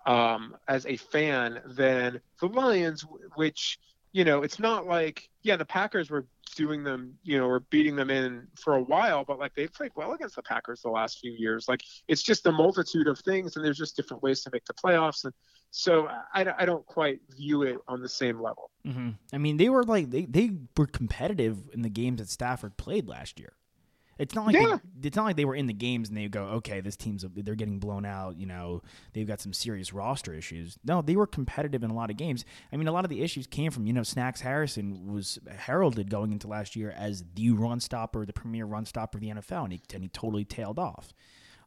um, 0.07 0.57
as 0.69 0.87
a 0.87 0.97
fan 0.97 1.61
than 1.67 2.21
the 2.41 2.47
Lions, 2.47 3.05
which 3.37 3.79
you 4.13 4.25
know 4.25 4.43
it's 4.43 4.59
not 4.59 4.87
like 4.87 5.29
yeah 5.43 5.57
the 5.57 5.65
Packers 5.65 6.11
were 6.11 6.27
doing 6.57 6.83
them 6.83 7.15
you 7.23 7.39
know 7.39 7.47
were 7.47 7.61
beating 7.61 7.97
them 7.97 8.11
in 8.11 8.47
for 8.57 8.77
a 8.77 8.83
while, 8.83 9.25
but 9.25 9.39
like 9.39 9.55
they've 9.55 9.73
played 9.73 9.93
well 9.95 10.13
against 10.13 10.37
the 10.37 10.43
Packers 10.43 10.83
the 10.83 10.91
last 10.91 11.19
few 11.21 11.33
years. 11.33 11.67
Like 11.69 11.83
it's 12.09 12.23
just 12.23 12.47
a 12.47 12.53
multitude 12.53 13.07
of 13.07 13.19
things, 13.19 13.57
and 13.57 13.65
there's 13.65 13.79
just 13.79 13.97
different 13.97 14.23
ways 14.23 14.43
to 14.43 14.51
make 14.53 14.65
the 14.65 14.75
playoffs, 14.75 15.25
and 15.25 15.33
so 15.71 16.09
I, 16.35 16.47
I 16.59 16.65
don't 16.65 16.85
quite 16.87 17.21
view 17.37 17.63
it 17.63 17.79
on 17.87 18.03
the 18.03 18.09
same 18.09 18.41
level. 18.41 18.71
hmm 18.85 19.11
I 19.33 19.39
mean, 19.39 19.57
they 19.57 19.69
were 19.69 19.85
like 19.85 20.11
they, 20.11 20.25
they 20.25 20.51
were 20.77 20.87
competitive 20.87 21.59
in 21.73 21.83
the 21.83 21.89
games 21.89 22.19
that 22.21 22.29
Stafford 22.29 22.77
played 22.77 23.07
last 23.07 23.39
year. 23.39 23.53
It's 24.21 24.35
not 24.35 24.47
like 24.47 24.55
Yeah. 24.55 24.79
they, 24.99 25.09
it's 25.09 25.17
not 25.17 25.25
like 25.25 25.37
they 25.37 25.45
were 25.47 25.55
in 25.55 25.67
the 25.67 25.73
games 25.73 26.09
and 26.09 26.17
they 26.17 26.29
go, 26.29 26.45
okay, 26.45 26.81
this 26.81 26.95
team's 26.97 27.25
they're 27.35 27.55
getting 27.55 27.79
blown 27.79 28.05
out. 28.05 28.37
You 28.37 28.47
know, 28.47 28.83
they've 29.15 29.27
got 29.27 29.41
some 29.41 29.53
serious 29.53 29.93
roster 29.93 30.35
issues. 30.35 30.79
No, 30.85 31.01
they 31.03 31.17
were 31.17 31.27
competitive 31.27 31.83
in 31.83 31.91
a 31.91 31.95
lot 31.95 32.11
of 32.11 32.17
games. 32.17 32.45
I 32.73 32.77
mean, 32.77 32.87
a 32.87 32.93
lot 32.93 33.05
of 33.05 33.11
the 33.11 33.23
issues 33.23 33.47
came 33.47 33.71
from 33.71 33.87
you 33.87 33.93
know 33.93 34.03
Snacks 34.03 34.43
Harrison 34.43 35.11
was 35.13 35.39
heralded 35.59 36.11
going 36.11 36.33
into 36.33 36.47
last 36.47 36.77
year 36.77 36.91
as 36.97 37.25
the 37.35 37.51
run 37.51 37.81
stopper, 37.81 38.27
the 38.27 38.33
premier 38.33 38.67
run 38.67 38.85
stopper 38.85 39.19
of 39.19 39.23
the 39.23 39.31
NFL, 39.31 39.65
and 39.65 39.73
he, 39.73 39.81
and 39.95 40.03
he 40.03 40.09
totally 40.11 40.45
tailed 40.45 40.79
off 40.79 41.13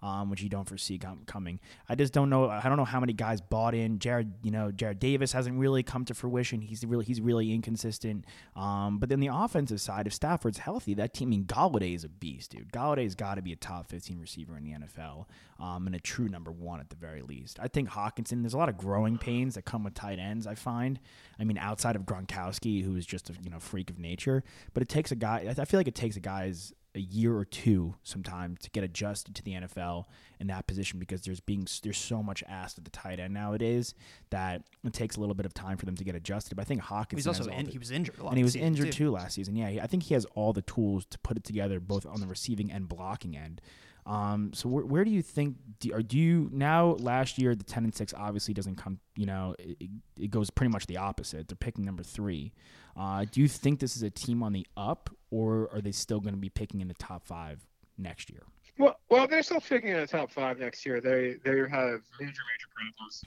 um, 0.04 0.30
which 0.30 0.42
you 0.42 0.50
don't 0.50 0.68
foresee 0.68 0.98
com- 0.98 1.22
coming. 1.26 1.62
I 1.88 1.96
just 1.96 2.12
don't 2.12 2.30
know. 2.30 2.50
I 2.50 2.64
don't 2.64 2.76
know 2.76 2.84
how 2.84 3.00
many 3.00 3.14
guys 3.14 3.40
bought 3.40 3.74
in. 3.74 4.00
Jared, 4.00 4.34
you 4.44 4.52
know, 4.52 4.70
Jarrad 4.70 5.00
Davis 5.00 5.32
hasn't 5.32 5.58
really 5.58 5.82
come 5.82 6.04
to 6.06 6.14
fruition. 6.14 6.60
He's 6.60 6.86
really 6.86 7.06
he's 7.06 7.22
really 7.22 7.54
inconsistent. 7.54 8.26
Um, 8.58 9.00
but 9.00 9.08
then 9.08 9.22
the 9.22 9.30
offensive 9.32 9.80
side, 9.80 10.06
if 10.06 10.14
Stafford's 10.14 10.58
healthy, 10.58 10.94
that 10.96 11.14
team. 11.14 11.24
I 11.24 11.32
mean, 11.32 11.46
Golladay 11.46 11.96
is 11.96 12.04
a 12.04 12.10
beast, 12.10 12.52
dude. 12.52 12.74
Golladay's 12.74 13.16
got 13.16 13.36
to 13.36 13.42
be 13.42 13.54
a 13.54 13.56
top 13.56 13.88
15 13.88 14.20
receiver 14.20 14.58
in 14.58 14.66
the 14.66 14.72
NFL, 14.72 15.26
um, 15.58 15.88
and 15.88 15.96
a 15.96 16.00
true 16.00 16.28
number 16.28 16.52
one 16.52 16.82
at 16.82 16.90
the 16.90 16.98
very 16.98 17.22
least. 17.22 17.58
I 17.62 17.70
think 17.70 17.90
Hockenson. 17.90 18.42
There's 18.42 18.54
a 18.54 18.58
lot 18.58 18.68
of 18.68 18.78
growing 18.78 19.18
pains 19.18 19.56
that 19.56 19.64
come 19.64 19.86
with 19.86 19.94
tight 19.94 20.20
ends. 20.20 20.46
I 20.46 20.56
find. 20.56 21.00
I 21.40 21.46
mean, 21.46 21.58
outside 21.58 21.96
of 21.96 22.04
Gronkowski, 22.04 22.84
who 22.84 22.98
is 22.98 23.06
just 23.06 23.30
a 23.30 23.34
you 23.42 23.50
know 23.50 23.60
freak 23.60 23.90
of 23.90 24.00
nature, 24.00 24.44
but 24.74 24.84
it 24.84 24.90
takes 24.90 25.14
a 25.14 25.16
guy. 25.16 25.56
I 25.58 25.64
feel 25.64 25.80
like 25.80 25.88
it 25.88 25.96
takes 25.96 26.18
a 26.18 26.20
guy's 26.20 26.74
a 26.96 27.00
year 27.00 27.36
or 27.36 27.44
two 27.46 27.96
sometimes 28.04 28.60
to 28.60 28.70
get 28.70 28.84
adjusted 28.84 29.34
to 29.34 29.42
the 29.44 29.54
NFL 29.54 30.06
in 30.40 30.48
that 30.48 30.68
position 30.68 31.00
because 31.00 31.22
there's 31.22 31.40
being 31.40 31.68
there's 31.82 31.98
so 31.98 32.22
much 32.22 32.44
asked 32.48 32.78
at 32.78 32.84
the 32.84 32.92
tight 32.92 33.20
end 33.20 33.34
nowadays 33.34 33.96
that 34.30 34.62
it 34.84 34.94
takes 34.94 35.16
a 35.16 35.20
little 35.20 35.34
bit 35.34 35.46
of 35.46 35.54
time 35.56 35.78
for 35.78 35.86
them 35.86 35.96
to 35.96 36.04
get 36.04 36.14
adjusted. 36.14 36.56
But 36.56 36.62
I 36.62 36.66
think 36.66 36.82
Hawkins 36.82 37.20
He's 37.20 37.28
also 37.28 37.50
in, 37.50 37.66
he 37.68 37.78
was 37.80 37.90
injured 37.90 38.20
a 38.20 38.24
lot. 38.24 38.30
and 38.30 38.38
he 38.38 38.44
was 38.44 38.56
injured 38.56 38.92
too. 38.92 39.06
too 39.06 39.12
last 39.12 39.34
season. 39.36 39.56
Yeah, 39.56 39.70
he- 39.70 39.82
I 39.82 39.88
think 39.88 40.04
he 40.04 40.14
has 40.14 40.26
all 40.36 40.54
the 40.54 40.62
tools 40.62 41.06
to 41.08 41.18
put 41.20 41.36
it 41.38 41.44
together 41.44 41.80
both 41.80 42.06
on 42.06 42.20
the 42.20 42.28
receiving 42.28 42.72
and 42.72 42.88
blocking 42.88 43.36
end. 43.36 43.60
Um, 44.06 44.52
so 44.54 44.68
where, 44.70 44.86
where 44.86 45.06
do 45.06 45.12
you 45.12 45.22
think 45.22 45.56
do, 45.80 45.94
or 45.94 46.02
do 46.02 46.18
you 46.18 46.50
now 46.52 46.92
last 47.00 47.38
year 47.38 47.56
the 47.56 47.64
10 47.64 47.86
and 47.86 47.96
6 47.96 48.14
obviously 48.18 48.54
doesn't 48.54 48.76
come, 48.76 49.00
you 49.16 49.26
know, 49.26 49.56
it, 49.60 49.78
it- 50.20 50.30
goes 50.30 50.50
pretty 50.50 50.72
much 50.72 50.88
the 50.88 50.98
opposite. 50.98 51.48
They're 51.48 51.56
picking 51.56 51.86
number 51.86 52.04
3. 52.04 52.52
Uh, 52.98 53.26
do 53.32 53.42
you 53.42 53.48
think 53.48 53.80
this 53.80 53.96
is 53.96 54.04
a 54.04 54.10
team 54.10 54.44
on 54.44 54.52
the 54.54 54.66
up 54.78 55.10
or 55.32 55.70
are 55.74 55.82
they 55.82 55.92
still 55.92 56.20
going 56.20 56.34
to 56.34 56.40
be 56.40 56.50
picking 56.50 56.82
in 56.82 56.88
the 56.88 56.94
top 56.96 57.26
5 57.26 57.66
next 57.98 58.30
year? 58.30 58.44
Well, 58.80 59.00
well, 59.10 59.28
they're 59.28 59.44
still 59.44 59.62
picking 59.62 59.90
in 59.92 59.98
the 59.98 60.08
top 60.08 60.32
five 60.32 60.58
next 60.58 60.84
year. 60.84 61.00
They 61.00 61.36
they 61.46 61.52
have 61.60 62.02
major 62.20 62.42
major 62.50 62.68
problems. 62.74 63.24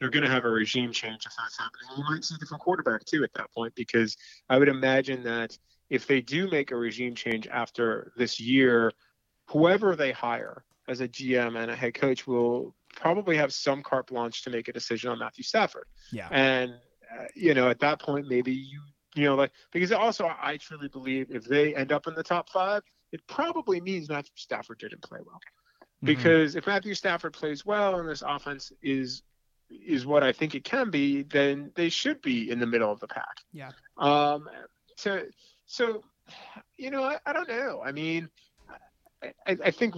They're 0.00 0.10
going 0.10 0.24
to 0.24 0.30
have 0.30 0.44
a 0.44 0.50
regime 0.50 0.90
change 0.90 1.26
if 1.26 1.32
that's 1.38 1.56
happening. 1.56 1.96
You 1.96 2.02
might 2.12 2.24
see 2.24 2.34
a 2.34 2.38
different 2.38 2.60
quarterback 2.60 3.04
too 3.04 3.22
at 3.22 3.32
that 3.34 3.52
point 3.54 3.72
because 3.76 4.16
I 4.48 4.58
would 4.58 4.66
imagine 4.68 5.22
that 5.22 5.56
if 5.90 6.08
they 6.08 6.20
do 6.20 6.50
make 6.50 6.72
a 6.72 6.76
regime 6.76 7.14
change 7.14 7.46
after 7.46 8.12
this 8.16 8.40
year, 8.40 8.92
whoever 9.50 9.96
they 9.96 10.12
hire 10.12 10.64
as 10.88 11.00
a 11.00 11.08
GM 11.08 11.60
and 11.60 11.70
a 11.70 11.76
head 11.76 11.94
coach 11.94 12.26
will 12.26 12.74
probably 12.96 13.36
have 13.36 13.52
some 13.52 13.82
carte 13.82 14.08
blanche 14.08 14.42
to 14.42 14.50
make 14.50 14.68
a 14.68 14.72
decision 14.72 15.10
on 15.10 15.18
Matthew 15.18 15.44
Stafford. 15.44 15.86
Yeah. 16.12 16.28
And 16.30 16.72
uh, 16.72 17.24
you 17.34 17.54
know, 17.54 17.68
at 17.68 17.80
that 17.80 18.00
point, 18.00 18.28
maybe 18.28 18.52
you 18.52 18.80
you 19.14 19.24
know 19.24 19.34
like 19.34 19.52
because 19.72 19.92
also 19.92 20.30
I 20.40 20.56
truly 20.56 20.88
believe 20.88 21.30
if 21.30 21.44
they 21.44 21.74
end 21.74 21.92
up 21.92 22.06
in 22.06 22.14
the 22.14 22.22
top 22.22 22.48
five, 22.48 22.82
it 23.12 23.26
probably 23.26 23.80
means 23.80 24.08
Matthew 24.08 24.32
Stafford 24.36 24.78
didn't 24.78 25.02
play 25.02 25.18
well. 25.24 25.40
Because 26.02 26.56
if 26.56 26.66
Matthew 26.66 26.94
Stafford 26.94 27.34
plays 27.34 27.66
well 27.66 28.00
and 28.00 28.08
this 28.08 28.22
offense 28.26 28.72
is 28.82 29.22
is 29.70 30.06
what 30.06 30.22
I 30.22 30.32
think 30.32 30.54
it 30.54 30.64
can 30.64 30.90
be, 30.90 31.22
then 31.22 31.70
they 31.74 31.88
should 31.88 32.20
be 32.22 32.50
in 32.50 32.58
the 32.58 32.66
middle 32.66 32.90
of 32.90 33.00
the 33.00 33.06
pack. 33.06 33.36
Yeah. 33.52 33.70
Um, 33.98 34.48
so, 34.96 35.22
so, 35.66 36.02
you 36.76 36.90
know, 36.90 37.04
I, 37.04 37.18
I 37.24 37.32
don't 37.32 37.48
know. 37.48 37.80
I 37.84 37.92
mean, 37.92 38.28
I, 39.22 39.32
I 39.46 39.70
think 39.70 39.94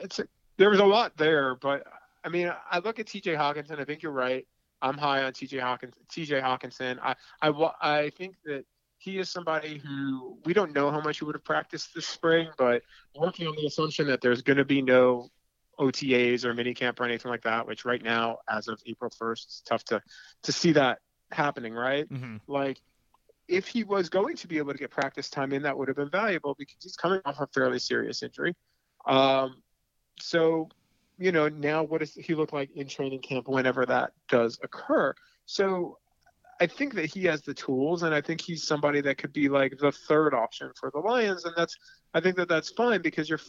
it's 0.00 0.18
a, 0.18 0.28
there 0.56 0.70
was 0.70 0.80
a 0.80 0.84
lot 0.84 1.16
there, 1.16 1.54
but 1.54 1.86
I 2.24 2.28
mean, 2.28 2.52
I 2.70 2.78
look 2.80 2.98
at 2.98 3.06
T.J. 3.06 3.34
Hockenson. 3.34 3.78
I 3.78 3.84
think 3.84 4.02
you're 4.02 4.12
right. 4.12 4.46
I'm 4.82 4.98
high 4.98 5.22
on 5.22 5.32
T.J. 5.32 5.58
Hawkins. 5.58 5.94
T.J. 6.10 6.40
Hockenson. 6.40 6.98
I, 7.02 7.14
I, 7.42 7.70
I 7.80 8.10
think 8.10 8.36
that 8.44 8.64
he 8.98 9.18
is 9.18 9.28
somebody 9.30 9.78
who 9.78 10.36
we 10.44 10.52
don't 10.52 10.72
know 10.72 10.90
how 10.90 11.00
much 11.00 11.20
he 11.20 11.24
would 11.24 11.34
have 11.34 11.44
practiced 11.44 11.94
this 11.94 12.06
spring, 12.06 12.48
but 12.58 12.82
working 13.14 13.46
on 13.46 13.54
the 13.56 13.66
assumption 13.66 14.06
that 14.08 14.20
there's 14.20 14.42
going 14.42 14.56
to 14.56 14.64
be 14.64 14.82
no 14.82 15.28
OTAs 15.78 16.44
or 16.44 16.52
mini 16.54 16.74
camp 16.74 17.00
or 17.00 17.04
anything 17.04 17.30
like 17.30 17.42
that, 17.42 17.66
which 17.66 17.84
right 17.84 18.02
now, 18.02 18.38
as 18.50 18.66
of 18.68 18.80
April 18.86 19.10
1st, 19.10 19.44
it's 19.44 19.62
tough 19.64 19.84
to 19.84 20.02
to 20.42 20.52
see 20.52 20.72
that 20.72 20.98
happening, 21.30 21.72
right? 21.74 22.08
Mhm. 22.08 22.40
Like, 22.48 22.80
if 23.48 23.66
he 23.66 23.82
was 23.84 24.08
going 24.08 24.36
to 24.36 24.46
be 24.46 24.58
able 24.58 24.72
to 24.72 24.78
get 24.78 24.90
practice 24.90 25.30
time 25.30 25.52
in, 25.52 25.62
that 25.62 25.76
would 25.76 25.88
have 25.88 25.96
been 25.96 26.10
valuable 26.10 26.54
because 26.58 26.76
he's 26.82 26.96
coming 26.96 27.20
off 27.24 27.40
a 27.40 27.46
fairly 27.48 27.78
serious 27.78 28.22
injury. 28.22 28.54
Um, 29.06 29.62
so, 30.20 30.68
you 31.18 31.32
know, 31.32 31.48
now 31.48 31.82
what 31.82 32.00
does 32.00 32.14
he 32.14 32.34
look 32.34 32.52
like 32.52 32.70
in 32.74 32.86
training 32.86 33.20
camp 33.20 33.48
whenever 33.48 33.86
that 33.86 34.12
does 34.28 34.58
occur? 34.62 35.14
So 35.46 35.98
I 36.60 36.66
think 36.66 36.94
that 36.94 37.06
he 37.06 37.24
has 37.24 37.42
the 37.42 37.54
tools, 37.54 38.02
and 38.02 38.14
I 38.14 38.20
think 38.20 38.40
he's 38.40 38.64
somebody 38.64 39.00
that 39.02 39.16
could 39.16 39.32
be 39.32 39.48
like 39.48 39.78
the 39.78 39.92
third 39.92 40.34
option 40.34 40.70
for 40.78 40.90
the 40.90 40.98
Lions, 40.98 41.44
and 41.44 41.54
that's 41.56 41.76
I 42.14 42.20
think 42.20 42.36
that 42.36 42.48
that's 42.48 42.70
fine 42.70 43.00
because 43.00 43.28
you're 43.28 43.40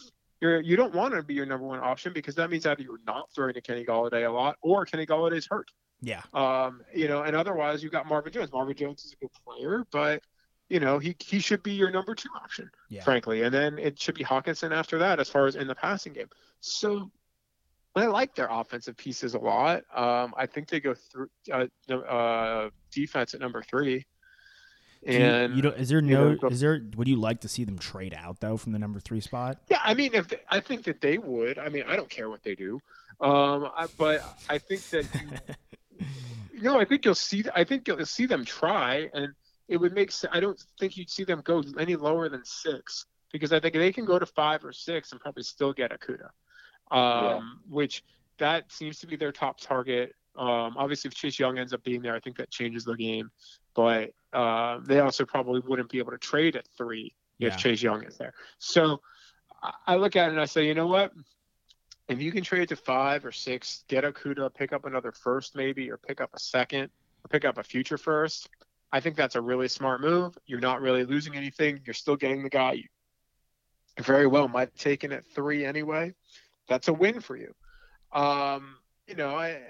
you're 0.41 0.61
you 0.61 0.75
don't 0.75 0.93
want 0.93 1.13
to 1.13 1.23
be 1.23 1.33
your 1.33 1.45
number 1.45 1.65
one 1.65 1.79
option 1.79 2.13
because 2.13 2.35
that 2.35 2.49
means 2.49 2.65
either 2.65 2.83
you're 2.83 2.99
not 3.05 3.29
throwing 3.33 3.53
to 3.55 3.61
Kenny 3.61 3.83
Golladay 3.83 4.27
a 4.27 4.31
lot 4.31 4.57
or 4.61 4.85
Kenny 4.85 5.05
Golladay's 5.05 5.47
hurt. 5.49 5.69
Yeah. 6.01 6.21
Um, 6.33 6.81
you 6.93 7.07
know, 7.07 7.23
and 7.23 7.35
otherwise 7.35 7.83
you've 7.83 7.91
got 7.91 8.05
Marvin 8.07 8.31
Jones. 8.31 8.51
Marvin 8.51 8.75
Jones 8.75 9.03
is 9.05 9.13
a 9.13 9.15
good 9.17 9.31
player, 9.45 9.85
but 9.91 10.21
you 10.69 10.79
know 10.79 10.99
he 10.99 11.15
he 11.19 11.39
should 11.39 11.61
be 11.63 11.71
your 11.73 11.91
number 11.91 12.15
two 12.15 12.29
option, 12.35 12.69
Yeah. 12.89 13.03
frankly, 13.03 13.41
and 13.43 13.53
then 13.53 13.77
it 13.79 13.99
should 13.99 14.15
be 14.15 14.23
Hockenson 14.23 14.71
after 14.71 14.97
that 14.99 15.19
as 15.19 15.29
far 15.29 15.47
as 15.47 15.55
in 15.55 15.67
the 15.67 15.75
passing 15.75 16.13
game. 16.13 16.27
So 16.61 17.11
I 17.95 18.05
like 18.05 18.35
their 18.35 18.47
offensive 18.49 18.95
pieces 18.95 19.33
a 19.33 19.39
lot. 19.39 19.83
Um, 19.93 20.33
I 20.37 20.45
think 20.45 20.69
they 20.69 20.79
go 20.79 20.93
through 20.93 21.27
uh, 21.51 21.65
uh, 21.93 22.69
defense 22.91 23.33
at 23.33 23.39
number 23.41 23.61
three. 23.63 24.05
You- 25.01 25.13
And 25.13 25.55
you, 25.55 25.61
don't, 25.61 25.77
is 25.77 25.89
there 25.89 26.01
you 26.01 26.07
no? 26.13 26.33
know, 26.33 26.49
is 26.49 26.59
there? 26.59 26.81
Would 26.97 27.07
you 27.07 27.15
like 27.15 27.41
to 27.41 27.47
see 27.47 27.63
them 27.63 27.79
trade 27.79 28.13
out 28.17 28.39
though 28.41 28.57
from 28.57 28.71
the 28.73 28.79
number 28.79 28.99
three 28.99 29.21
spot? 29.21 29.57
Yeah, 29.69 29.79
I 29.83 29.93
mean, 29.95 30.13
if 30.13 30.27
they, 30.27 30.39
I 30.49 30.59
think 30.59 30.83
that 30.83 31.01
they 31.01 31.17
would. 31.17 31.57
I 31.57 31.69
mean, 31.69 31.83
I 31.87 31.95
don't 31.95 32.09
care 32.09 32.29
what 32.29 32.43
they 32.43 32.53
do, 32.55 32.79
um, 33.21 33.69
I, 33.75 33.87
but 33.97 34.21
I 34.49 34.57
think 34.59 34.81
that 34.89 35.57
know, 36.63 36.79
I 36.79 36.85
think 36.85 37.05
you'll 37.05 37.15
see. 37.15 37.43
I 37.55 37.63
think 37.63 37.87
you'll 37.87 38.05
see 38.05 38.25
them 38.25 38.45
try, 38.45 39.09
and 39.13 39.33
it 39.67 39.77
would 39.77 39.93
make. 39.93 40.11
sense. 40.11 40.31
I 40.33 40.39
don't 40.39 40.61
think 40.79 40.97
you'd 40.97 41.09
see 41.09 41.23
them 41.23 41.41
go 41.43 41.63
any 41.79 41.95
lower 41.95 42.29
than 42.29 42.43
six 42.45 43.05
because 43.31 43.53
I 43.53 43.59
think 43.59 43.75
they 43.75 43.91
can 43.91 44.05
go 44.05 44.19
to 44.19 44.25
five 44.25 44.65
or 44.65 44.71
six 44.71 45.11
and 45.11 45.21
probably 45.21 45.43
still 45.43 45.73
get 45.73 45.91
Okudah, 45.91 46.29
um, 46.95 47.61
which 47.69 48.03
that 48.37 48.71
seems 48.71 48.99
to 48.99 49.07
be 49.07 49.15
their 49.15 49.31
top 49.31 49.59
target. 49.59 50.13
Um, 50.35 50.75
obviously, 50.77 51.09
if 51.09 51.15
Chase 51.15 51.37
Young 51.37 51.59
ends 51.59 51.73
up 51.73 51.83
being 51.83 52.01
there, 52.01 52.15
I 52.15 52.19
think 52.19 52.37
that 52.37 52.49
changes 52.49 52.85
the 52.85 52.95
game. 52.95 53.29
But 53.75 54.11
uh, 54.33 54.79
they 54.83 54.99
also 54.99 55.25
probably 55.25 55.61
wouldn't 55.61 55.89
be 55.89 55.99
able 55.99 56.11
to 56.11 56.17
trade 56.17 56.55
at 56.55 56.67
three 56.77 57.13
if 57.39 57.57
Chase 57.57 57.81
Young 57.81 58.03
is 58.03 58.17
there. 58.17 58.33
So 58.57 59.01
I 59.85 59.95
look 59.95 60.15
at 60.15 60.27
it 60.27 60.31
and 60.31 60.41
I 60.41 60.45
say, 60.45 60.65
you 60.65 60.73
know 60.73 60.87
what? 60.87 61.11
If 62.09 62.19
you 62.19 62.31
can 62.31 62.43
trade 62.43 62.69
to 62.69 62.75
five 62.75 63.23
or 63.23 63.31
six, 63.31 63.83
get 63.87 64.03
a 64.03 64.11
Okudah, 64.11 64.53
pick 64.53 64.73
up 64.73 64.85
another 64.85 65.11
first 65.11 65.55
maybe, 65.55 65.91
or 65.91 65.97
pick 65.97 66.19
up 66.19 66.31
a 66.33 66.39
second, 66.39 66.89
or 67.23 67.29
pick 67.29 67.45
up 67.45 67.59
a 67.59 67.63
future 67.63 67.99
first, 67.99 68.49
I 68.91 68.99
think 68.99 69.15
that's 69.15 69.35
a 69.35 69.41
really 69.41 69.67
smart 69.67 70.01
move. 70.01 70.35
You're 70.47 70.59
not 70.59 70.81
really 70.81 71.05
losing 71.05 71.35
anything. 71.35 71.81
You're 71.85 71.93
still 71.93 72.15
getting 72.15 72.41
the 72.41 72.49
guy 72.49 72.73
you 72.73 72.83
very 73.99 74.25
well 74.25 74.47
might 74.47 74.69
have 74.69 74.75
taken 74.75 75.11
at 75.11 75.23
three 75.35 75.65
anyway. 75.65 76.13
That's 76.67 76.87
a 76.87 76.93
win 76.93 77.19
for 77.19 77.37
you. 77.37 77.53
Um, 78.11 78.77
you 79.07 79.15
know, 79.15 79.35
I 79.35 79.61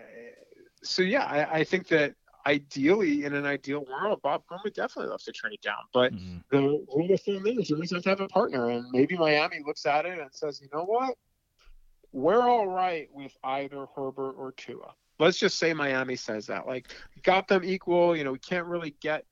so 0.82 1.02
yeah, 1.02 1.26
I, 1.26 1.60
I 1.60 1.64
think 1.66 1.88
that 1.90 2.16
ideally 2.46 3.26
in 3.26 3.34
an 3.34 3.46
ideal 3.46 3.86
world, 3.86 4.22
Bob 4.22 4.46
Quinn 4.48 4.62
would 4.64 4.74
definitely 4.74 5.12
love 5.12 5.22
to 5.24 5.32
trade 5.34 5.60
down. 5.62 5.84
But 5.94 6.14
the 6.52 6.60
rule 6.60 7.14
of 7.14 7.22
thumb 7.22 7.46
is 7.46 7.70
you 7.70 7.76
always 7.76 7.92
have 7.92 8.04
to 8.04 8.10
have 8.10 8.22
a 8.22 8.30
partner, 8.30 8.70
and 8.70 8.86
maybe 8.92 9.18
Miami 9.18 9.60
looks 9.66 9.86
at 9.86 10.06
it 10.06 10.20
and 10.20 10.30
says, 10.32 10.62
you 10.62 10.70
know 10.74 10.86
what, 10.86 11.16
we're 12.12 12.42
all 12.42 12.68
right 12.68 13.08
with 13.14 13.36
either 13.44 13.86
Herbert 13.96 14.34
or 14.38 14.54
Tua. 14.54 14.94
Let's 15.20 15.38
just 15.38 15.60
say 15.60 15.74
Miami 15.74 16.16
says 16.16 16.48
that, 16.48 16.66
like, 16.66 16.88
got 17.24 17.48
them 17.48 17.64
equal. 17.64 18.16
You 18.16 18.24
know, 18.24 18.32
we 18.32 18.40
can't 18.40 18.66
really 18.66 18.96
get 19.02 19.26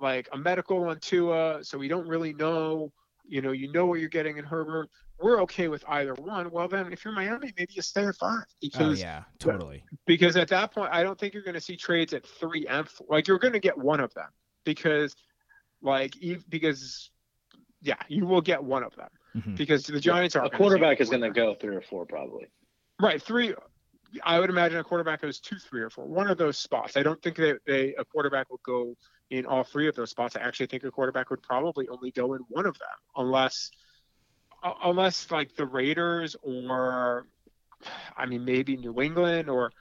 like 0.00 0.28
a 0.32 0.38
medical 0.38 0.84
on 0.88 1.00
Tua, 1.00 1.64
so 1.64 1.78
we 1.78 1.88
don't 1.88 2.06
really 2.06 2.34
know. 2.34 2.92
You 3.26 3.40
know, 3.40 3.52
you 3.52 3.72
know 3.72 3.86
what 3.86 4.00
you're 4.00 4.10
getting 4.10 4.36
in 4.36 4.44
Herbert. 4.44 4.90
We're 5.18 5.40
okay 5.42 5.68
with 5.68 5.82
either 5.88 6.14
one. 6.14 6.50
Well, 6.50 6.68
then, 6.68 6.92
if 6.92 7.04
you're 7.04 7.14
Miami, 7.14 7.52
maybe 7.56 7.72
you 7.72 7.82
stay 7.82 8.04
at 8.04 8.16
five 8.16 8.44
Oh 8.46 8.54
because 8.60 9.00
yeah, 9.00 9.22
totally. 9.38 9.82
because 10.06 10.36
at 10.36 10.48
that 10.48 10.72
point, 10.72 10.90
I 10.92 11.02
don't 11.02 11.18
think 11.18 11.32
you're 11.32 11.42
going 11.42 11.54
to 11.54 11.60
see 11.60 11.76
trades 11.76 12.12
at 12.12 12.26
three 12.26 12.66
and 12.66 12.86
four. 12.86 13.06
Like 13.08 13.26
you're 13.26 13.38
going 13.38 13.54
to 13.54 13.60
get 13.60 13.78
one 13.78 14.00
of 14.00 14.12
them 14.12 14.28
because, 14.64 15.14
like, 15.80 16.14
because 16.48 17.10
yeah, 17.80 17.96
you 18.08 18.26
will 18.26 18.42
get 18.42 18.62
one 18.62 18.82
of 18.82 18.94
them 18.96 19.08
Mhm. 19.36 19.56
because 19.56 19.84
the 19.84 20.00
Giants 20.00 20.36
are 20.36 20.44
A 20.44 20.50
quarterback 20.50 21.00
is 21.00 21.10
going 21.10 21.22
to 21.22 21.30
go 21.30 21.54
three 21.54 21.74
or 21.74 21.80
four 21.82 22.06
probably. 22.06 22.46
right 23.00 23.20
three. 23.20 23.54
I 24.22 24.38
would 24.38 24.48
imagine 24.48 24.78
a 24.78 24.84
quarterback 24.84 25.22
goes 25.22 25.40
two, 25.40 25.56
three, 25.56 25.82
or 25.82 25.90
four. 25.90 26.06
One 26.06 26.30
of 26.30 26.38
those 26.38 26.56
spots. 26.56 26.96
I 26.96 27.02
don't 27.02 27.20
think 27.20 27.36
that 27.36 27.58
they 27.66 27.94
a 27.96 28.04
quarterback 28.04 28.48
will 28.48 28.60
go 28.64 28.94
in 29.30 29.44
all 29.44 29.64
three 29.64 29.88
of 29.88 29.96
those 29.96 30.10
spots. 30.10 30.36
I 30.36 30.40
actually 30.40 30.66
think 30.66 30.84
a 30.84 30.90
quarterback 30.92 31.30
would 31.30 31.42
probably 31.42 31.88
only 31.88 32.12
go 32.12 32.34
in 32.34 32.42
one 32.48 32.66
of 32.66 32.78
them, 32.78 32.88
unless 33.16 33.72
uh, 34.62 34.74
unless 34.84 35.30
like 35.32 35.56
the 35.56 35.66
Raiders 35.66 36.36
or 36.42 37.26
I 38.16 38.26
mean 38.26 38.44
maybe 38.44 38.76
New 38.76 39.02
England 39.02 39.50
or 39.50 39.72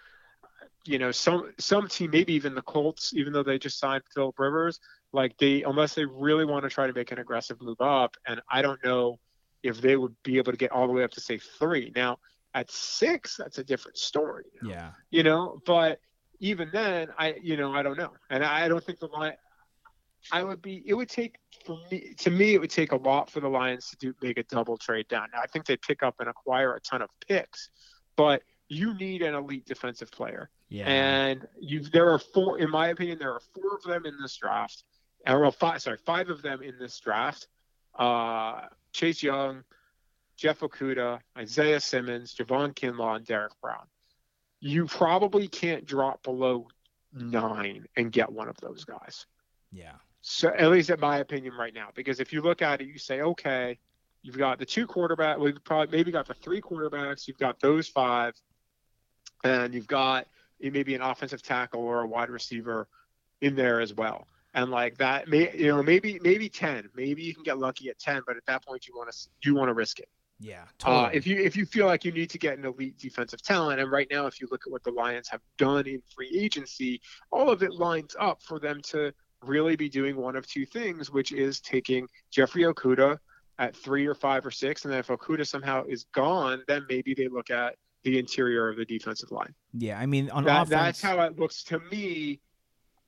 you 0.86 0.98
know 0.98 1.12
some 1.12 1.54
some 1.60 1.88
team 1.88 2.10
maybe 2.12 2.34
even 2.34 2.56
the 2.56 2.62
Colts 2.64 3.14
even 3.14 3.34
though 3.34 3.44
they 3.44 3.60
just 3.60 3.80
signed 3.80 4.04
Philip 4.14 4.38
Rivers 4.40 4.80
like 5.14 5.38
they 5.38 5.64
unless 5.64 5.94
they 5.94 6.06
really 6.06 6.44
want 6.44 6.64
to 6.64 6.70
try 6.70 6.88
to 6.88 6.94
make 6.94 7.12
an 7.12 7.20
aggressive 7.20 7.62
move 7.62 7.80
up 7.80 8.18
and 8.28 8.42
I 8.50 8.62
don't 8.62 8.84
know 8.84 9.20
if 9.64 9.82
they 9.82 9.96
would 9.96 10.16
be 10.24 10.38
able 10.38 10.52
to 10.52 10.58
get 10.58 10.72
all 10.72 10.86
the 10.88 10.94
way 10.94 11.04
up 11.04 11.12
to 11.12 11.22
say 11.22 11.38
3 11.38 11.92
now 11.96 12.18
at 12.54 12.70
6 12.70 13.38
that's 13.38 13.58
a 13.58 13.64
different 13.64 13.98
story 13.98 14.46
Yeah. 14.62 14.92
you 15.10 15.24
know 15.24 15.60
but 15.66 16.00
even 16.40 16.70
then 16.74 17.08
I 17.18 17.36
you 17.42 17.56
know 17.58 17.74
I 17.74 17.82
don't 17.84 17.98
know 17.98 18.12
and 18.30 18.44
I 18.44 18.68
don't 18.68 18.84
think 18.84 19.00
the 19.00 19.08
line 19.08 19.34
I 20.32 20.44
would 20.44 20.62
be 20.62 20.84
it 20.86 20.94
would 20.94 21.10
take 21.10 21.38
for 21.66 21.78
me 21.92 22.14
to 22.18 22.30
me 22.30 22.54
it 22.54 22.62
would 22.62 22.70
take 22.70 22.92
a 22.92 22.96
lot 22.96 23.30
for 23.30 23.40
the 23.40 23.50
Lions 23.50 23.90
to 23.90 23.98
do 23.98 24.14
make 24.22 24.38
a 24.38 24.44
double 24.44 24.78
trade 24.78 25.08
down. 25.10 25.28
Now 25.34 25.40
I 25.42 25.48
think 25.48 25.66
they 25.66 25.78
pick 25.78 26.02
up 26.04 26.16
and 26.20 26.30
acquire 26.30 26.76
a 26.76 26.80
ton 26.82 27.02
of 27.02 27.10
picks, 27.28 27.70
but 28.16 28.42
you 28.70 28.94
need 28.94 29.22
an 29.22 29.36
elite 29.36 29.66
defensive 29.66 30.12
player. 30.12 30.50
Yeah. 30.70 30.86
And 30.88 31.48
you 31.60 31.82
there 31.82 32.10
are 32.12 32.20
four 32.20 32.58
in 32.60 32.70
my 32.70 32.88
opinion 32.88 33.20
there 33.20 33.34
are 33.34 33.42
four 33.54 33.76
of 33.76 33.84
them 33.84 34.06
in 34.06 34.16
this 34.22 34.36
draft. 34.38 34.84
Or 35.28 35.40
well, 35.42 35.52
five 35.52 35.82
sorry, 35.82 35.98
five 36.06 36.30
of 36.30 36.42
them 36.42 36.62
in 36.62 36.78
this 36.80 37.00
draft. 37.00 37.48
Uh 37.98 38.62
Chase 38.94 39.22
Young, 39.22 39.64
Jeff 40.38 40.60
Okudah, 40.62 41.20
Isaiah 41.38 41.80
Simmons, 41.80 42.34
Javon 42.34 42.74
Kinlaw, 42.74 43.18
and 43.18 43.26
Derrick 43.26 43.54
Brown. 43.62 43.86
You 44.60 44.86
probably 44.86 45.48
can't 45.48 45.86
drop 45.86 46.24
below 46.24 46.68
nine 47.12 47.86
and 47.98 48.12
get 48.12 48.32
one 48.32 48.48
of 48.48 48.58
those 48.58 48.86
guys. 48.86 49.26
Yeah. 49.72 49.94
So 50.22 50.50
at 50.50 50.72
least 50.72 50.90
in 50.90 51.00
my 51.00 51.18
opinion 51.18 51.54
right 51.54 51.74
now, 51.74 51.90
because 51.94 52.20
if 52.20 52.32
you 52.32 52.42
look 52.42 52.62
at 52.62 52.82
it, 52.82 52.88
you 52.88 52.98
say, 52.98 53.22
okay, 53.22 53.78
you've 54.22 54.38
got 54.38 54.58
the 54.58 54.66
two 54.66 54.88
quarterback, 54.88 55.38
we've 55.38 55.62
probably 55.64 55.98
maybe 55.98 56.12
got 56.12 56.28
the 56.28 56.34
three 56.34 56.62
quarterbacks, 56.62 57.28
you've 57.28 57.38
got 57.38 57.60
those 57.60 57.90
five, 57.90 58.34
and 59.44 59.74
you've 59.74 59.88
got 59.88 60.28
maybe 60.62 60.96
an 60.96 61.02
offensive 61.02 61.42
tackle 61.42 61.82
or 61.82 62.02
a 62.02 62.08
wide 62.08 62.30
receiver 62.30 62.88
in 63.42 63.56
there 63.56 63.82
as 63.82 63.94
well. 63.94 64.28
And 64.56 64.70
like 64.70 64.98
that, 64.98 65.28
may 65.28 65.52
you 65.58 65.68
know 65.68 65.82
maybe 65.82 66.20
maybe 66.22 66.48
ten, 66.48 66.88
maybe 66.96 67.24
you 67.24 67.34
can 67.34 67.44
get 67.44 67.58
lucky 67.58 67.90
at 67.90 67.98
ten, 67.98 68.22
but 68.28 68.38
at 68.38 68.46
that 68.46 68.64
point 68.66 68.88
you 68.88 68.94
want 68.96 69.12
to 69.12 69.18
you 69.44 69.56
want 69.56 69.70
to 69.70 69.74
risk 69.74 70.00
it. 70.00 70.10
Yeah. 70.40 70.64
Uh, 70.84 71.06
Totally. 71.06 71.18
if 71.18 71.26
you 71.26 71.38
if 71.38 71.56
you 71.56 71.66
feel 71.66 71.88
like 71.88 72.06
you 72.06 72.12
need 72.12 72.30
to 72.30 72.38
get 72.38 72.58
an 72.58 72.66
elite 72.66 72.98
defensive 72.98 73.42
talent, 73.42 73.80
and 73.80 73.92
right 73.92 74.08
now 74.12 74.28
if 74.28 74.40
you 74.40 74.48
look 74.52 74.62
at 74.68 74.72
what 74.72 74.84
the 74.84 74.92
Lions 74.92 75.28
have 75.30 75.42
done 75.58 75.88
in 75.88 76.02
free 76.14 76.32
agency, 76.38 77.02
all 77.32 77.50
of 77.50 77.64
it 77.64 77.74
lines 77.74 78.16
up 78.20 78.44
for 78.44 78.60
them 78.60 78.82
to 78.84 79.12
really 79.42 79.76
be 79.76 79.90
doing 79.90 80.16
one 80.16 80.36
of 80.36 80.46
two 80.48 80.66
things, 80.66 81.12
which 81.12 81.32
is 81.32 81.60
taking 81.60 82.08
Jeffrey 82.32 82.64
Okudah 82.64 83.18
at 83.60 83.76
three 83.76 84.06
or 84.06 84.16
five 84.16 84.46
or 84.46 84.52
six, 84.52 84.84
and 84.84 84.92
then 84.94 85.00
if 85.00 85.08
Okudah 85.08 85.48
somehow 85.48 85.84
is 85.88 86.06
gone, 86.14 86.62
then 86.68 86.86
maybe 86.90 87.14
they 87.14 87.28
look 87.28 87.50
at 87.50 87.76
the 88.04 88.20
interior 88.20 88.70
of 88.70 88.78
the 88.78 88.86
defensive 88.86 89.32
line. 89.32 89.54
yeah. 89.74 89.98
I 90.00 90.06
mean, 90.06 90.30
on 90.30 90.44
That, 90.44 90.64
offense, 90.64 90.70
that's 90.70 91.02
how 91.02 91.22
it 91.22 91.40
looks 91.40 91.64
to 91.66 91.80
me. 91.92 92.40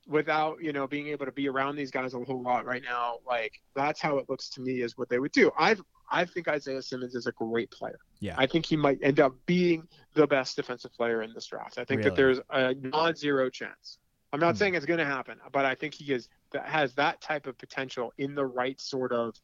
Without 0.07 0.61
you 0.61 0.71
know 0.71 0.85
being 0.85 1.07
able 1.07 1.25
to 1.25 1.31
be 1.31 1.49
around 1.49 1.75
these 1.75 1.89
guys 1.89 2.13
a 2.13 2.19
whole 2.23 2.41
lot 2.41 2.65
right 2.65 2.83
now, 2.83 3.15
like 3.27 3.53
that's 3.75 3.99
how 3.99 4.17
it 4.17 4.29
looks 4.29 4.49
to 4.51 4.61
me 4.61 4.81
is 4.81 4.97
what 4.97 5.09
they 5.09 5.17
would 5.19 5.31
do. 5.31 5.51
I 5.57 5.75
I 6.11 6.25
think 6.25 6.47
Isaiah 6.47 6.81
Simmons 6.81 7.15
is 7.15 7.25
a 7.25 7.31
great 7.31 7.71
player. 7.71 7.97
Yeah. 8.19 8.35
I 8.37 8.45
think 8.45 8.65
he 8.67 8.77
might 8.77 8.99
end 9.01 9.19
up 9.19 9.33
being 9.47 9.87
the 10.13 10.27
best 10.27 10.55
defensive 10.55 10.93
player 10.93 11.23
in 11.23 11.33
this 11.33 11.47
draft. 11.47 11.79
I 11.79 11.85
think 11.85 12.03
that 12.03 12.15
there's 12.15 12.39
a 12.51 12.75
non-zero 12.75 13.49
chance. 13.49 13.97
I'm 14.31 14.39
not 14.39 14.57
saying 14.57 14.75
it's 14.75 14.85
going 14.85 14.99
to 14.99 15.05
happen, 15.05 15.39
but 15.51 15.65
I 15.65 15.73
think 15.75 15.93
he 15.93 16.13
is 16.13 16.29
that 16.51 16.67
has 16.67 16.93
that 16.95 17.21
type 17.21 17.47
of 17.47 17.57
potential 17.57 18.13
in 18.17 18.35
the 18.35 18.45
right 18.45 18.79
sort 18.79 19.11
of 19.11 19.35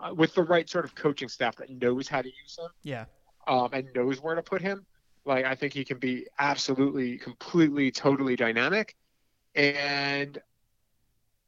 uh, 0.00 0.14
with 0.14 0.34
the 0.34 0.42
right 0.42 0.68
sort 0.68 0.84
of 0.84 0.94
coaching 0.94 1.28
staff 1.28 1.56
that 1.56 1.70
knows 1.70 2.08
how 2.08 2.22
to 2.22 2.28
use 2.28 2.58
him 2.58 2.70
Yeah. 2.82 3.04
um, 3.46 3.68
and 3.72 3.88
knows 3.94 4.20
where 4.22 4.34
to 4.34 4.42
put 4.42 4.62
him. 4.62 4.86
Like 5.26 5.44
I 5.44 5.54
think 5.54 5.74
he 5.74 5.84
can 5.84 5.98
be 5.98 6.26
absolutely, 6.38 7.18
completely, 7.18 7.90
totally 7.90 8.34
dynamic, 8.34 8.96
and 9.54 10.40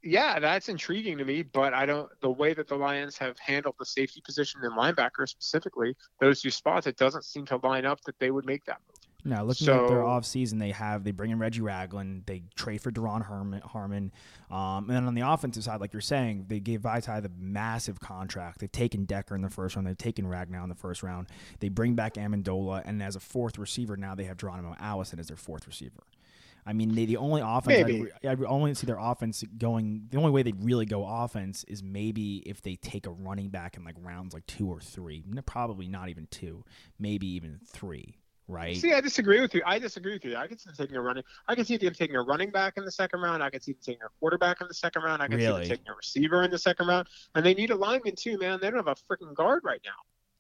yeah, 0.03 0.41
that's 0.41 0.69
intriguing 0.69 1.19
to 1.19 1.25
me. 1.25 1.43
But 1.43 1.75
I 1.75 1.87
don't 1.87 2.09
the 2.21 2.31
way 2.31 2.55
that 2.55 2.69
the 2.69 2.77
Lions 2.77 3.17
have 3.19 3.39
handled 3.39 3.77
the 3.79 3.87
safety 3.87 4.21
position 4.25 4.61
and 4.63 4.73
linebacker 4.77 5.29
specifically 5.29 5.97
those 6.21 6.43
two 6.43 6.51
spots. 6.51 6.87
It 6.87 6.97
doesn't 6.97 7.25
seem 7.25 7.47
to 7.47 7.61
line 7.63 7.87
up 7.87 8.01
that 8.03 8.19
they 8.19 8.31
would 8.31 8.47
make 8.47 8.65
that 8.65 8.79
move. 8.89 9.03
No, 9.25 9.45
looking 9.45 9.67
so, 9.67 9.85
at 9.85 9.89
their 9.89 10.01
offseason, 10.01 10.59
they 10.59 10.73
have 10.73 11.05
they 11.05 11.13
bring 11.13 11.31
in 11.31 11.39
Reggie 11.39 11.61
Ragland, 11.61 12.25
they 12.27 12.43
trade 12.57 12.81
for 12.81 12.91
Duron 12.91 13.25
Harmon, 13.25 13.61
Harmon, 13.61 14.11
um, 14.51 14.89
and 14.89 14.91
then 14.91 15.07
on 15.07 15.15
the 15.15 15.21
offensive 15.21 15.63
side, 15.63 15.81
like 15.81 15.93
you're 15.93 16.01
saying, 16.01 16.47
they 16.49 16.59
gave 16.59 16.81
Vaitai 16.81 17.23
the 17.23 17.31
massive 17.39 18.01
contract. 18.01 18.59
They've 18.59 18.73
taken 18.73 19.05
Decker 19.05 19.37
in 19.37 19.43
the 19.43 19.49
first 19.49 19.77
round, 19.77 19.87
they've 19.87 19.97
taken 19.97 20.25
Ragnow 20.25 20.65
in 20.65 20.69
the 20.69 20.75
first 20.75 21.05
round. 21.05 21.29
They 21.61 21.69
bring 21.69 21.95
back 21.95 22.15
Amendola, 22.15 22.83
and 22.85 23.01
as 23.01 23.15
a 23.15 23.21
fourth 23.21 23.59
receiver, 23.59 23.97
now 23.97 24.17
they 24.17 24.25
have 24.25 24.39
Geronimo 24.39 24.75
Allison 24.81 25.21
as 25.21 25.29
their 25.29 25.37
fourth 25.37 25.69
receiver. 25.69 26.03
I 26.65 26.73
mean, 26.73 26.95
they, 26.95 27.07
the 27.07 27.17
only 27.17 27.43
offense 27.45 28.09
I, 28.25 28.29
I 28.29 28.37
only 28.47 28.75
see 28.75 28.87
their 28.87 28.99
offense 28.99 29.43
going. 29.59 30.07
The 30.11 30.19
only 30.19 30.31
way 30.31 30.43
they 30.43 30.53
really 30.53 30.87
go 30.87 31.05
offense 31.05 31.65
is 31.67 31.83
maybe 31.83 32.37
if 32.47 32.63
they 32.63 32.77
take 32.77 33.07
a 33.07 33.11
running 33.11 33.49
back 33.49 33.77
in 33.77 33.85
like 33.85 33.97
rounds 34.01 34.33
like 34.33 34.47
two 34.47 34.69
or 34.69 34.81
three. 34.81 35.25
Probably 35.45 35.89
not 35.89 36.09
even 36.09 36.29
two, 36.31 36.65
maybe 36.99 37.27
even 37.27 37.59
three. 37.67 38.17
Right? 38.49 38.77
See, 38.77 38.93
I 38.93 39.01
disagree 39.01 39.41
with 39.41 39.55
you. 39.55 39.63
I 39.65 39.79
disagree 39.79 40.13
with 40.13 40.25
you. 40.25 40.37
I 40.37 40.47
can 40.47 40.59
see 40.59 40.69
them 40.69 40.77
taking 40.77 40.97
a 40.97 41.01
running. 41.01 41.23
I 41.49 41.55
could 41.55 41.67
see 41.67 41.77
them 41.79 41.95
taking 41.95 42.17
a 42.17 42.23
running 42.23 42.51
back 42.51 42.75
in 42.77 42.85
the 42.85 42.91
second 42.91 43.21
round. 43.21 43.43
I 43.43 43.51
can 43.51 43.61
see 43.61 43.73
them 43.73 43.81
taking 43.85 44.03
a 44.03 44.09
quarterback 44.21 44.61
in 44.61 44.69
the 44.69 44.75
second 44.75 45.03
round. 45.03 45.23
I 45.23 45.29
could 45.29 45.41
see 45.41 45.47
them 45.47 45.63
taking 45.63 45.89
a 45.89 45.95
receiver 45.95 46.43
in 46.43 46.51
the 46.51 46.59
second 46.59 46.87
round. 46.87 47.09
And 47.35 47.47
they 47.47 47.55
need 47.55 47.71
a 47.71 47.77
lineman 47.77 48.15
too, 48.15 48.39
man. 48.39 48.59
They 48.61 48.69
don't 48.69 48.85
have 48.85 48.89
a 48.89 49.15
freaking 49.15 49.35
guard 49.35 49.63
right 49.65 49.81
now. 49.85 49.93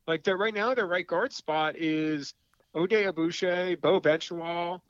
Like 0.07 0.25
they're 0.25 0.37
right 0.37 0.55
now, 0.55 0.75
their 0.75 0.87
right 0.87 1.07
guard 1.07 1.33
spot 1.33 1.77
is 1.77 2.35
Oday 2.75 3.11
Aboushi, 3.11 3.81
Beau 3.81 4.01
Benzschawel, 4.01 4.81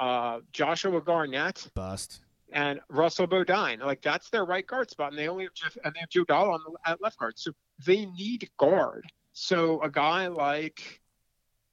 uh, 0.00 0.40
Joshua 0.52 1.00
Garnett, 1.00 1.68
Bust. 1.74 2.20
and 2.52 2.80
Russell 2.88 3.26
Bodine. 3.26 3.78
Like 3.80 4.02
that's 4.02 4.30
their 4.30 4.44
right 4.44 4.66
guard 4.66 4.90
spot, 4.90 5.10
and 5.10 5.18
they 5.18 5.28
only 5.28 5.44
have 5.44 5.54
Jeff, 5.54 5.76
and 5.84 5.94
they 5.94 6.00
have 6.00 6.08
Joe 6.08 6.24
Dahl 6.24 6.50
on 6.50 6.60
the 6.66 6.90
at 6.90 7.00
left 7.02 7.18
guard. 7.18 7.34
So 7.36 7.52
they 7.84 8.06
need 8.06 8.48
guard. 8.58 9.04
So 9.32 9.80
a 9.82 9.90
guy 9.90 10.26
like, 10.26 11.00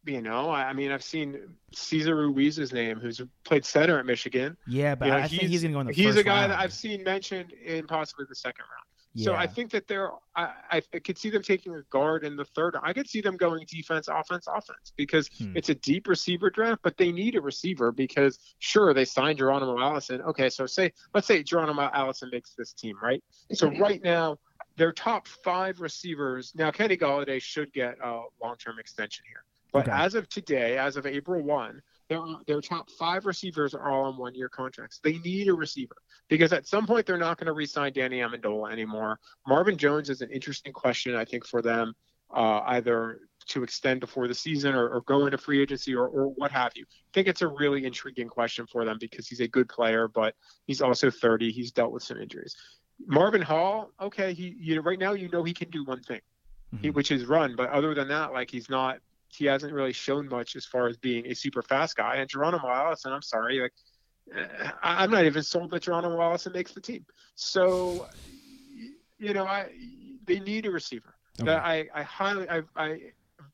you 0.06 0.22
know, 0.22 0.50
I, 0.50 0.66
I 0.66 0.74
mean, 0.74 0.92
I've 0.92 1.04
seen 1.04 1.40
Cesar 1.74 2.16
Ruiz's 2.16 2.72
name, 2.72 3.00
who's 3.00 3.22
played 3.44 3.66
center 3.66 3.98
at 3.98 4.06
Michigan. 4.06 4.56
Yeah, 4.68 4.96
but 4.96 5.06
You 5.06 5.12
know, 5.12 5.18
I 5.18 5.28
think 5.28 5.44
he's 5.44 5.62
going 5.64 5.72
to 5.72 5.76
go 5.76 5.80
in 5.82 5.88
the 5.88 5.94
he's 5.94 6.18
a 6.18 6.24
guy 6.24 6.42
round. 6.42 6.52
that 6.52 6.60
I've 6.60 6.74
seen 6.74 7.04
mentioned 7.04 7.54
in 7.54 7.88
possibly 7.88 8.26
the 8.30 8.36
second 8.36 8.66
round. 8.72 8.87
So 9.18 9.34
I 9.36 9.48
think 9.48 9.72
that 9.72 9.88
they're, 9.88 10.12
I, 10.36 10.82
I 10.94 11.00
could 11.00 11.18
see 11.18 11.30
them 11.30 11.42
taking 11.42 11.74
a 11.74 11.82
guard 11.92 12.24
in 12.24 12.36
the 12.36 12.46
third. 12.46 12.76
I 12.84 12.94
could 12.94 13.10
see 13.10 13.22
them 13.22 13.36
going 13.38 13.66
defense, 13.70 14.08
offense, 14.08 14.48
offense 14.48 14.94
because 14.96 15.30
Hmm. 15.40 15.52
it's 15.56 15.70
a 15.70 15.76
deep 15.76 16.08
receiver 16.08 16.50
draft, 16.50 16.82
but 16.84 16.98
they 16.98 17.12
need 17.12 17.36
a 17.36 17.42
receiver 17.42 17.92
because 17.92 18.40
sure 18.60 18.94
they 18.94 19.06
signed 19.06 19.40
Geronimo 19.40 19.80
Allison. 19.80 20.22
Okay, 20.22 20.50
so 20.50 20.66
say 20.66 20.92
let's 21.14 21.28
say 21.28 21.44
Geronimo 21.44 21.90
Allison 21.94 22.30
makes 22.32 22.54
this 22.56 22.74
team 22.74 22.96
right. 23.02 23.24
So 23.54 23.68
right 23.78 24.02
now 24.04 24.38
their 24.76 24.92
top 24.92 25.28
five 25.28 25.80
receivers. 25.82 26.52
Now 26.56 26.72
Kenny 26.72 26.98
Golladay 26.98 27.42
should 27.42 27.74
get 27.74 27.96
a 28.04 28.22
long-term 28.42 28.80
extension 28.80 29.26
here, 29.28 29.44
but 29.74 29.88
Okay. 29.88 29.92
as 29.92 30.16
of 30.16 30.30
today, 30.30 30.78
as 30.78 30.98
of 30.98 31.06
April 31.06 31.42
one, 31.42 31.82
their 32.10 32.22
their 32.46 32.62
top 32.62 32.90
five 32.92 33.26
receivers 33.26 33.74
are 33.74 33.90
all 33.90 34.06
on 34.06 34.18
one-year 34.18 34.50
contracts. 34.50 35.00
They 35.04 35.18
need 35.20 35.48
a 35.48 35.54
receiver 35.54 35.96
because 36.28 36.54
at 36.54 36.68
some 36.68 36.88
point 36.88 37.06
they're 37.06 37.18
not 37.18 37.38
going 37.38 37.48
to 37.48 37.54
re-sign 37.54 37.94
Danny 37.94 38.20
Amendola 38.20 38.72
anymore. 38.72 39.20
Marvin 39.48 39.78
Jones 39.78 40.10
is 40.10 40.22
an 40.22 40.30
interesting 40.32 40.74
question, 40.74 41.16
I 41.16 41.26
think, 41.26 41.46
for 41.46 41.62
them, 41.62 41.94
uh, 42.34 42.62
either 42.66 43.20
to 43.48 43.64
extend 43.64 44.00
before 44.00 44.28
the 44.28 44.36
season 44.36 44.76
or, 44.76 44.90
or 44.90 45.02
go 45.02 45.26
into 45.26 45.38
free 45.38 45.62
agency 45.62 45.96
or, 45.96 46.08
or 46.08 46.28
what 46.36 46.52
have 46.52 46.74
you. 46.76 46.84
I 46.84 47.12
think 47.14 47.28
it's 47.28 47.42
a 47.42 47.48
really 47.48 47.86
intriguing 47.86 48.28
question 48.28 48.68
for 48.68 48.84
them 48.86 48.98
because 49.00 49.28
he's 49.28 49.40
a 49.40 49.48
good 49.48 49.70
player, 49.70 50.08
but 50.08 50.36
he's 50.66 50.82
also 50.82 51.10
30. 51.10 51.52
He's 51.52 51.72
dealt 51.72 51.92
with 51.92 52.04
some 52.04 52.20
injuries. 52.20 52.56
Marvin 53.06 53.42
Hall, 53.42 53.92
okay, 54.02 54.34
he 54.34 54.56
you 54.60 54.76
know 54.76 54.82
right 54.82 55.00
now 55.00 55.14
you 55.14 55.30
know 55.30 55.44
he 55.44 55.54
can 55.54 55.70
do 55.70 55.84
one 55.86 56.02
thing, 56.02 56.22
he, 56.82 56.90
which 56.90 57.12
is 57.12 57.26
run, 57.26 57.56
but 57.56 57.70
other 57.70 57.94
than 57.94 58.08
that, 58.08 58.34
like 58.34 58.50
he's 58.50 58.70
not. 58.70 59.00
He 59.30 59.46
hasn't 59.46 59.74
really 59.74 59.94
shown 59.94 60.28
much 60.28 60.56
as 60.56 60.66
far 60.66 60.88
as 60.88 60.98
being 60.98 61.26
a 61.28 61.34
super 61.34 61.62
fast 61.62 61.96
guy. 61.96 62.16
And 62.16 62.30
Geronimo 62.30 62.68
Allison, 62.70 63.12
I'm 63.14 63.22
sorry, 63.22 63.60
like 63.62 63.74
eh, 64.36 64.70
I- 64.82 65.04
I'm 65.04 65.12
not 65.12 65.26
even 65.26 65.44
sold 65.44 65.72
that 65.72 65.84
Geronimo 65.84 66.22
Allison 66.22 66.54
makes 66.54 66.74
the 66.74 66.82
team. 66.82 67.06
So, 67.36 68.08
you 69.20 69.34
know, 69.34 69.46
I 69.46 69.70
they 70.26 70.40
need 70.40 70.66
a 70.66 70.72
receiver. 70.72 71.16
Okay. 71.42 71.52
I, 71.52 71.88
I 71.94 72.04
highly 72.04 72.50
I, 72.50 72.62
I 72.76 73.00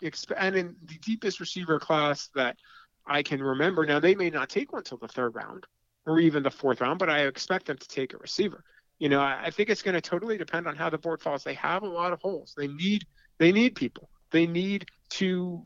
exp- 0.02 0.34
and 0.38 0.56
in 0.56 0.76
the 0.86 0.98
deepest 1.00 1.40
receiver 1.40 1.80
class 1.80 2.30
that 2.36 2.58
I 3.06 3.24
can 3.24 3.42
remember. 3.42 3.86
Now 3.86 4.00
they 4.00 4.16
may 4.16 4.30
not 4.30 4.50
take 4.50 4.72
one 4.72 4.84
till 4.84 4.98
the 4.98 5.08
third 5.08 5.36
round 5.36 5.66
or 6.06 6.20
even 6.20 6.44
the 6.44 6.52
fourth 6.52 6.82
round, 6.82 7.00
but 7.00 7.10
I 7.10 7.26
expect 7.26 7.66
them 7.68 7.78
to 7.78 7.88
take 7.88 8.14
a 8.14 8.18
receiver. 8.18 8.64
You 9.00 9.10
know, 9.10 9.20
I, 9.20 9.46
I 9.46 9.50
think 9.52 9.70
it's 9.70 9.82
going 9.82 9.96
to 9.96 10.02
totally 10.02 10.38
depend 10.38 10.68
on 10.68 10.76
how 10.76 10.90
the 10.90 10.98
board 10.98 11.22
falls. 11.22 11.44
They 11.44 11.56
have 11.56 11.84
a 11.84 11.88
lot 11.90 12.14
of 12.14 12.22
holes. 12.22 12.54
They 12.56 12.68
need 12.68 13.06
they 13.40 13.52
need 13.52 13.76
people. 13.76 14.10
They 14.34 14.46
need 14.48 14.88
to 15.12 15.64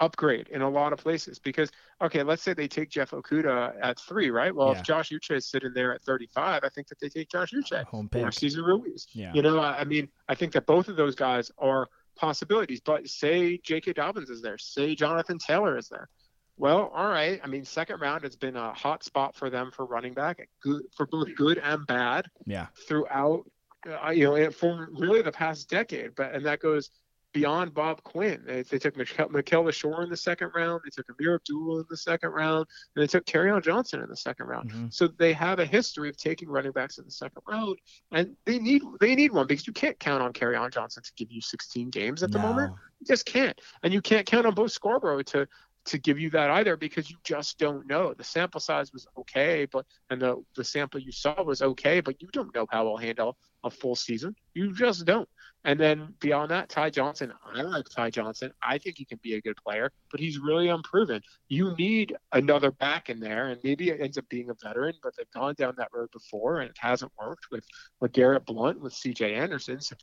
upgrade 0.00 0.48
in 0.48 0.62
a 0.62 0.68
lot 0.68 0.94
of 0.94 0.98
places 0.98 1.38
because 1.38 1.70
okay, 2.00 2.22
let's 2.22 2.42
say 2.42 2.54
they 2.54 2.66
take 2.66 2.88
Jeff 2.88 3.10
Okudah 3.10 3.74
at 3.82 4.00
three, 4.00 4.30
right? 4.30 4.54
Well, 4.54 4.68
Yeah. 4.72 4.78
if 4.78 4.82
Josh 4.82 5.10
Uche 5.10 5.36
is 5.36 5.46
sitting 5.46 5.72
there 5.74 5.92
at 5.94 6.02
35, 6.02 6.64
I 6.64 6.68
think 6.70 6.88
that 6.88 6.98
they 6.98 7.10
take 7.10 7.28
Josh 7.28 7.52
Uche 7.52 7.84
Home 7.84 8.06
or 8.14 8.24
pick. 8.30 8.32
Cesar 8.32 8.64
Ruiz. 8.64 9.06
Yeah. 9.12 9.34
You 9.34 9.42
know, 9.42 9.58
I 9.60 9.80
I 9.80 9.84
mean, 9.84 10.08
I 10.26 10.34
think 10.34 10.52
that 10.54 10.64
both 10.66 10.88
of 10.88 10.96
those 10.96 11.14
guys 11.14 11.52
are 11.58 11.86
possibilities. 12.16 12.80
But 12.80 13.06
say 13.08 13.58
J.K. 13.58 13.92
Dobbins 13.92 14.30
is 14.30 14.40
there, 14.40 14.56
say 14.56 14.94
Jonathan 14.94 15.38
Taylor 15.38 15.76
is 15.76 15.88
there. 15.90 16.08
Well, 16.56 16.90
all 16.94 17.08
right. 17.08 17.38
I 17.44 17.46
mean, 17.46 17.64
second 17.66 18.00
round 18.00 18.22
has 18.24 18.36
been 18.36 18.56
a 18.56 18.72
hot 18.72 19.04
spot 19.04 19.34
for 19.36 19.50
them 19.50 19.70
for 19.70 19.84
running 19.84 20.14
back, 20.14 20.48
good 20.62 20.82
for 20.96 21.06
both 21.06 21.28
good 21.36 21.58
and 21.58 21.86
bad 21.86 22.26
Yeah. 22.46 22.66
throughout, 22.88 23.44
uh, 23.86 24.10
you 24.10 24.24
know, 24.24 24.50
for 24.50 24.88
really 24.92 25.20
the 25.22 25.32
past 25.32 25.68
decade. 25.68 26.14
But 26.14 26.34
and 26.34 26.44
that 26.46 26.60
goes 26.60 26.90
beyond 27.32 27.74
Bob 27.74 28.02
Quinn. 28.02 28.42
They, 28.46 28.62
they 28.62 28.78
took 28.78 28.96
Mikel, 28.96 29.28
Mikel 29.28 29.64
Leshoure 29.64 30.02
in 30.02 30.10
the 30.10 30.16
second 30.16 30.50
round. 30.54 30.80
They 30.84 30.90
took 30.90 31.06
Amir 31.08 31.34
Abdul 31.36 31.78
in 31.80 31.86
the 31.88 31.96
second 31.96 32.30
round. 32.30 32.66
And 32.94 33.02
they 33.02 33.06
took 33.06 33.24
Kerryon 33.26 33.62
Johnson 33.62 34.02
in 34.02 34.08
the 34.08 34.16
second 34.16 34.46
round. 34.46 34.70
Mhm. 34.70 34.92
So 34.92 35.06
they 35.06 35.32
have 35.32 35.58
a 35.58 35.66
history 35.66 36.08
of 36.08 36.16
taking 36.16 36.48
running 36.48 36.72
backs 36.72 36.98
in 36.98 37.04
the 37.04 37.10
second 37.10 37.42
round, 37.46 37.78
and 38.10 38.36
they 38.44 38.58
need 38.58 38.82
they 39.00 39.14
need 39.14 39.32
one 39.32 39.46
because 39.46 39.66
you 39.66 39.72
can't 39.72 39.98
count 39.98 40.22
on 40.22 40.32
Kerryon 40.32 40.72
Johnson 40.72 41.02
to 41.02 41.12
give 41.16 41.30
you 41.30 41.40
16 41.40 41.90
games 41.90 42.22
at 42.22 42.32
the 42.32 42.38
moment. 42.48 42.72
You 43.00 43.06
just 43.06 43.26
can't, 43.26 43.58
and 43.82 43.92
you 43.92 44.02
can't 44.02 44.26
count 44.26 44.46
on 44.46 44.54
Bo 44.54 44.66
Scarborough 44.66 45.22
to 45.22 45.46
to 45.86 45.98
give 45.98 46.18
you 46.18 46.28
that 46.30 46.50
either 46.50 46.76
because 46.76 47.10
you 47.10 47.16
just 47.24 47.58
don't 47.58 47.86
know. 47.86 48.12
The 48.12 48.22
sample 48.22 48.60
size 48.60 48.92
was 48.92 49.06
okay, 49.16 49.66
but 49.70 49.86
and 50.10 50.20
the 50.20 50.44
the 50.54 50.64
sample 50.64 51.00
you 51.00 51.12
saw 51.12 51.42
was 51.42 51.62
okay, 51.62 52.00
but 52.00 52.20
you 52.20 52.28
don't 52.32 52.54
know 52.54 52.66
how 52.70 52.84
he'll 52.84 52.96
handle 52.98 53.38
a 53.64 53.70
full 53.70 53.96
season. 53.96 54.36
You 54.52 54.74
just 54.74 55.04
don't. 55.06 55.28
And 55.64 55.78
then 55.78 56.14
beyond 56.20 56.50
that, 56.50 56.70
Ty 56.70 56.90
Johnson. 56.90 57.32
I 57.54 57.60
like 57.60 57.84
Ty 57.88 58.10
Johnson. 58.10 58.52
I 58.62 58.78
think 58.78 58.96
he 58.96 59.04
can 59.04 59.20
be 59.22 59.34
a 59.34 59.42
good 59.42 59.56
player, 59.62 59.92
but 60.10 60.18
he's 60.18 60.38
really 60.38 60.68
unproven. 60.68 61.20
You 61.48 61.74
need 61.76 62.16
another 62.32 62.70
back 62.70 63.10
in 63.10 63.20
there, 63.20 63.48
and 63.48 63.60
maybe 63.62 63.90
it 63.90 64.00
ends 64.00 64.16
up 64.16 64.26
being 64.30 64.48
a 64.48 64.54
veteran, 64.54 64.94
but 65.02 65.14
they've 65.16 65.30
gone 65.32 65.54
down 65.58 65.74
that 65.76 65.88
road 65.92 66.10
before, 66.12 66.60
and 66.60 66.70
it 66.70 66.76
hasn't 66.78 67.12
worked 67.20 67.50
with 67.50 67.64
with 68.00 68.12
Garrett 68.12 68.46
Blount, 68.46 68.80
with 68.80 68.94
C.J. 68.94 69.34
Anderson. 69.34 69.80
So, 69.80 69.96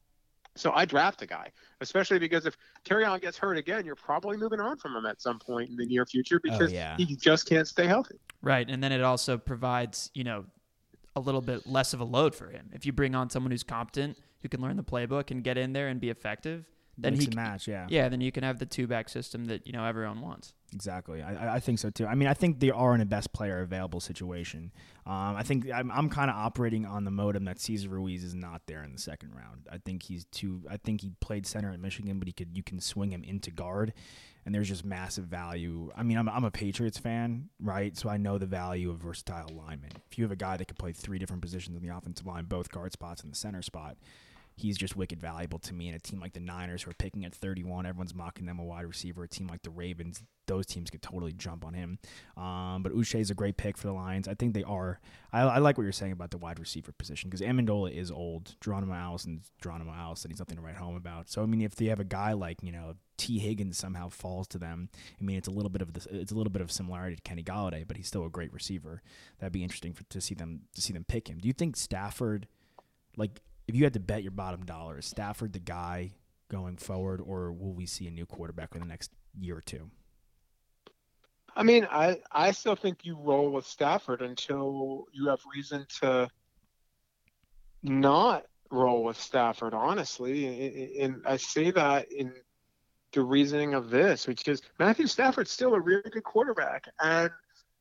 so 0.55 0.71
I 0.73 0.85
draft 0.85 1.23
a 1.23 1.25
guy, 1.25 1.51
especially 1.81 2.19
because 2.19 2.45
if 2.45 2.55
on 2.89 3.19
gets 3.19 3.37
hurt 3.37 3.57
again, 3.57 3.83
you're 3.83 3.95
probably 3.95 4.37
moving 4.37 4.59
on 4.59 4.77
from 4.77 4.95
him 4.95 5.07
at 5.07 5.21
some 5.21 5.39
point 5.39 5.71
in 5.71 5.75
the 5.75 5.85
near 5.85 6.05
future 6.05 6.37
oh, 6.37 6.51
because 6.51 6.71
yeah. 6.71 6.95
he 6.97 7.15
just 7.15 7.49
can't 7.49 7.67
stay 7.67 7.87
healthy. 7.87 8.15
Right, 8.43 8.69
and 8.69 8.83
then 8.83 8.91
it 8.91 9.01
also 9.01 9.39
provides 9.39 10.11
you 10.13 10.23
know 10.23 10.45
a 11.15 11.19
little 11.19 11.41
bit 11.41 11.65
less 11.65 11.95
of 11.95 11.99
a 11.99 12.03
load 12.03 12.35
for 12.35 12.51
him. 12.51 12.69
If 12.73 12.85
you 12.85 12.93
bring 12.93 13.15
on 13.15 13.31
someone 13.31 13.49
who's 13.49 13.63
competent, 13.63 14.17
who 14.41 14.49
can 14.49 14.61
learn 14.61 14.77
the 14.77 14.83
playbook 14.83 15.31
and 15.31 15.43
get 15.43 15.57
in 15.57 15.73
there 15.73 15.87
and 15.87 15.99
be 15.99 16.09
effective, 16.09 16.65
then 16.99 17.13
Mix 17.13 17.25
he 17.25 17.31
match, 17.35 17.67
yeah. 17.67 17.85
yeah, 17.89 18.09
then 18.09 18.21
you 18.21 18.31
can 18.31 18.43
have 18.43 18.57
the 18.57 18.65
two 18.65 18.87
back 18.87 19.07
system 19.07 19.45
that 19.45 19.67
you 19.67 19.73
know 19.73 19.85
everyone 19.85 20.19
wants. 20.19 20.53
Exactly. 20.73 21.21
I, 21.21 21.33
I- 21.51 21.55
I 21.55 21.59
think 21.59 21.77
so 21.79 21.89
too. 21.91 22.07
I 22.07 22.15
mean, 22.15 22.27
I 22.27 22.33
think 22.33 22.59
they 22.59 22.71
are 22.71 22.95
in 22.95 23.01
a 23.01 23.05
best 23.05 23.31
player 23.33 23.61
available 23.61 23.99
situation. 23.99 24.71
Um, 25.05 25.35
I 25.35 25.43
think 25.43 25.69
I'm, 25.71 25.91
I'm 25.91 26.09
kind 26.09 26.29
of 26.31 26.35
operating 26.35 26.85
on 26.87 27.05
the 27.05 27.11
modem 27.11 27.45
that 27.45 27.59
Cesar 27.59 27.89
Ruiz 27.89 28.23
is 28.23 28.33
not 28.33 28.63
there 28.65 28.83
in 28.83 28.91
the 28.93 28.99
second 28.99 29.33
round. 29.35 29.67
I 29.71 29.77
think 29.77 30.01
he's 30.03 30.25
too. 30.25 30.63
I 30.69 30.77
think 30.77 31.01
he 31.01 31.11
played 31.21 31.45
center 31.45 31.71
at 31.71 31.79
Michigan, 31.79 32.17
but 32.19 32.27
he 32.27 32.31
could 32.33 32.57
you 32.57 32.63
can 32.63 32.79
swing 32.81 33.11
him 33.11 33.23
into 33.23 33.51
guard, 33.51 33.93
and 34.47 34.55
there's 34.55 34.69
just 34.69 34.85
massive 34.85 35.25
value. 35.25 35.91
I 35.93 36.03
mean, 36.03 36.17
I'm, 36.17 36.29
I'm 36.29 36.45
a 36.45 36.49
Patriots 36.49 36.97
fan, 36.97 37.49
right? 37.59 37.97
So 37.97 38.07
I 38.07 38.15
know 38.15 38.37
the 38.37 38.45
value 38.45 38.89
of 38.89 38.99
versatile 38.99 39.49
linemen. 39.49 39.91
If 40.09 40.17
you 40.17 40.23
have 40.23 40.31
a 40.31 40.37
guy 40.37 40.55
that 40.55 40.69
can 40.69 40.77
play 40.77 40.93
three 40.93 41.19
different 41.19 41.41
positions 41.41 41.75
on 41.75 41.83
the 41.85 41.93
offensive 41.93 42.25
line, 42.25 42.45
both 42.45 42.71
guard 42.71 42.93
spots 42.93 43.21
and 43.23 43.29
the 43.29 43.35
center 43.35 43.61
spot, 43.61 43.97
he's 44.57 44.77
just 44.77 44.95
wicked 44.95 45.21
valuable 45.21 45.59
to 45.59 45.73
me. 45.73 45.87
And 45.87 45.95
a 45.95 45.99
team 45.99 46.19
like 46.19 46.33
the 46.33 46.39
Niners, 46.39 46.83
who 46.83 46.91
are 46.91 46.95
picking 46.95 47.23
at 47.25 47.33
31, 47.33 47.85
everyone's 47.85 48.15
mocking 48.15 48.47
them 48.47 48.59
a 48.59 48.63
wide 48.63 48.85
receiver. 48.85 49.23
A 49.23 49.27
team 49.27 49.47
like 49.47 49.61
the 49.61 49.69
Ravens, 49.69 50.23
those 50.47 50.65
teams 50.65 50.89
could 50.89 51.01
totally 51.01 51.31
jump 51.31 51.63
on 51.63 51.75
him. 51.75 51.99
Um, 52.35 52.81
but 52.81 52.91
Uche 52.93 53.19
is 53.19 53.29
a 53.29 53.35
great 53.35 53.55
pick 53.55 53.77
for 53.77 53.87
the 53.87 53.93
Lions. 53.93 54.27
I 54.27 54.33
think 54.33 54.53
they 54.53 54.63
are. 54.63 54.99
I, 55.31 55.41
I 55.41 55.57
like 55.59 55.77
what 55.77 55.83
you're 55.83 55.91
saying 55.91 56.11
about 56.11 56.31
the 56.31 56.39
wide 56.39 56.59
receiver 56.59 56.91
position 56.91 57.29
because 57.29 57.45
Amendola 57.45 57.91
is 57.91 58.09
old. 58.09 58.55
Geronimo 58.59 58.93
Allison's 58.93 59.51
Geronimo 59.61 59.93
Allison. 59.93 60.31
He's 60.31 60.39
nothing 60.39 60.57
to 60.57 60.63
write 60.63 60.75
home 60.75 60.95
about. 60.95 61.29
So 61.29 61.43
I 61.43 61.45
mean, 61.45 61.61
if 61.61 61.75
they 61.75 61.85
have 61.85 61.99
a 61.99 62.05
guy 62.05 62.33
like 62.33 62.63
you 62.63 62.71
know 62.71 62.95
Tee 63.17 63.37
Higgins 63.39 63.77
somehow 63.77 64.09
falls 64.09 64.47
to 64.47 64.57
them, 64.57 64.89
I 65.19 65.23
mean, 65.23 65.37
it's 65.37 65.47
a 65.47 65.51
little 65.51 65.69
bit 65.69 65.83
of 65.83 65.93
this. 65.93 66.07
It's 66.09 66.31
a 66.31 66.35
little 66.35 66.51
bit 66.51 66.61
of 66.63 66.71
similarity 66.71 67.15
to 67.17 67.21
Kenny 67.21 67.43
Golladay, 67.43 67.87
but 67.87 67.97
he's 67.97 68.07
still 68.07 68.25
a 68.25 68.29
great 68.29 68.53
receiver. 68.53 69.03
That'd 69.39 69.53
be 69.53 69.63
interesting 69.63 69.93
for, 69.93 70.03
to 70.05 70.19
see 70.19 70.33
them 70.33 70.61
to 70.73 70.81
see 70.81 70.93
them 70.93 71.05
pick 71.07 71.27
him. 71.27 71.37
Do 71.37 71.47
you 71.47 71.53
think 71.53 71.75
Stafford, 71.75 72.47
like, 73.15 73.39
if 73.67 73.75
you 73.75 73.83
had 73.83 73.93
to 73.93 73.99
bet 73.99 74.23
your 74.23 74.31
bottom 74.31 74.65
dollar, 74.65 74.97
is 74.99 75.05
Stafford 75.05 75.53
the 75.53 75.59
guy 75.59 76.13
going 76.49 76.77
forward, 76.77 77.21
or 77.21 77.51
will 77.51 77.73
we 77.73 77.85
see 77.85 78.07
a 78.07 78.11
new 78.11 78.25
quarterback 78.25 78.73
in 78.73 78.81
the 78.81 78.87
next 78.87 79.11
year 79.39 79.57
or 79.57 79.61
two? 79.61 79.91
I 81.55 81.63
mean, 81.63 81.87
I 81.89 82.21
I 82.31 82.51
still 82.51 82.75
think 82.75 83.03
you 83.03 83.17
roll 83.19 83.51
with 83.51 83.65
Stafford 83.65 84.21
until 84.21 85.05
you 85.11 85.27
have 85.27 85.39
reason 85.53 85.85
to 86.01 86.29
not 87.83 88.45
roll 88.71 89.03
with 89.03 89.19
Stafford. 89.19 89.73
Honestly, 89.73 90.99
and 90.99 91.21
I 91.25 91.37
say 91.37 91.71
that 91.71 92.11
in 92.11 92.31
the 93.11 93.23
reasoning 93.23 93.73
of 93.73 93.89
this, 93.89 94.27
which 94.27 94.47
is 94.47 94.61
Matthew 94.79 95.07
Stafford's 95.07 95.51
still 95.51 95.73
a 95.73 95.79
really 95.79 96.09
good 96.09 96.23
quarterback, 96.23 96.85
and 97.01 97.31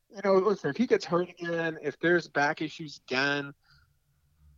you 0.09 0.21
know, 0.23 0.35
listen, 0.35 0.69
if 0.69 0.77
he 0.77 0.87
gets 0.87 1.05
hurt 1.05 1.29
again, 1.29 1.77
if 1.81 1.99
there's 1.99 2.27
back 2.27 2.61
issues 2.61 2.99
again, 3.07 3.53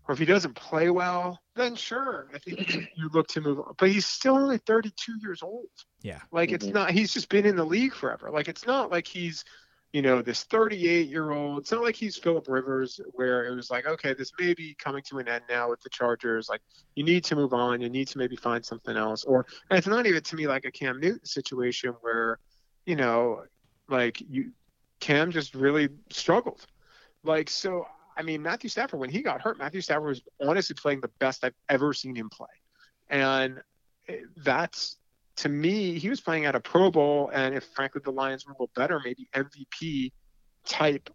or 0.10 0.14
if 0.14 0.18
he 0.18 0.26
doesn't 0.26 0.56
play 0.56 0.90
well, 0.90 1.40
then 1.56 1.76
sure, 1.76 2.30
I 2.34 2.40
think 2.40 2.90
you 2.96 3.10
look 3.14 3.28
to 3.28 3.42
move 3.42 3.60
on. 3.60 3.76
But 3.78 3.92
he's 3.92 4.08
still 4.08 4.38
only 4.38 4.58
32 4.58 5.20
years 5.22 5.44
old. 5.44 5.68
Yeah. 6.02 6.22
Like 6.32 6.52
it's 6.52 6.66
mm-hmm. 6.66 6.74
not. 6.74 6.90
He's 6.90 7.14
just 7.14 7.30
been 7.30 7.46
in 7.46 7.56
the 7.56 7.64
league 7.64 7.94
forever. 7.94 8.32
Like 8.32 8.48
it's 8.48 8.66
not 8.66 8.90
like 8.90 9.06
he's, 9.06 9.46
you 9.94 10.02
know, 10.02 10.24
this 10.24 10.46
38 10.46 11.10
year 11.10 11.30
old. 11.30 11.60
It's 11.60 11.72
not 11.72 11.84
like 11.84 11.96
he's 11.96 12.18
Philip 12.18 12.48
Rivers, 12.48 13.00
where 13.12 13.46
it 13.46 13.56
was 13.56 13.70
like, 13.70 13.86
okay, 13.86 14.16
this 14.16 14.32
may 14.40 14.56
be 14.56 14.74
coming 14.80 15.04
to 15.10 15.20
an 15.20 15.28
end 15.28 15.44
now 15.48 15.70
with 15.70 15.80
the 15.82 15.90
Chargers. 15.90 16.50
Like 16.50 16.62
you 16.96 17.04
need 17.04 17.24
to 17.26 17.36
move 17.36 17.54
on. 17.54 17.80
You 17.80 17.90
need 17.90 18.08
to 18.08 18.18
maybe 18.18 18.36
find 18.36 18.66
something 18.66 18.98
else. 18.98 19.26
Or 19.26 19.46
and 19.70 19.78
it's 19.78 19.86
not 19.86 20.08
even 20.08 20.24
to 20.24 20.36
me 20.36 20.48
like 20.48 20.66
a 20.66 20.72
Cam 20.72 21.00
Newton 21.00 21.24
situation 21.24 21.94
where, 22.02 22.40
you 22.88 22.96
know, 22.96 23.44
like 23.88 24.20
you, 24.28 24.54
Cam 25.02 25.30
just 25.30 25.54
really 25.54 25.90
struggled. 26.10 26.66
Like 27.24 27.48
so. 27.48 27.86
I 28.20 28.22
mean, 28.22 28.42
Matthew 28.42 28.70
Stafford, 28.70 29.00
when 29.00 29.10
he 29.10 29.22
got 29.22 29.42
hurt, 29.42 29.58
Matthew 29.58 29.80
Stafford 29.80 30.10
was 30.10 30.22
honestly 30.46 30.76
playing 30.76 31.00
the 31.00 31.10
best 31.20 31.46
I've 31.46 31.56
ever 31.70 31.94
seen 31.94 32.16
him 32.16 32.30
play. 32.30 32.48
And 33.10 33.62
that's 34.44 34.98
to 35.38 35.48
me, 35.48 35.98
he 35.98 36.10
was 36.10 36.20
playing 36.20 36.46
at 36.46 36.54
a 36.54 36.60
Pro 36.60 36.92
Bowl, 36.92 37.32
and 37.34 37.56
if 37.56 37.64
frankly 37.74 38.02
the 38.04 38.12
Lions 38.12 38.46
were 38.46 38.52
a 38.52 38.56
little 38.56 38.72
better, 38.76 39.00
maybe 39.06 39.30
MVP 39.34 40.12
type. 40.66 41.10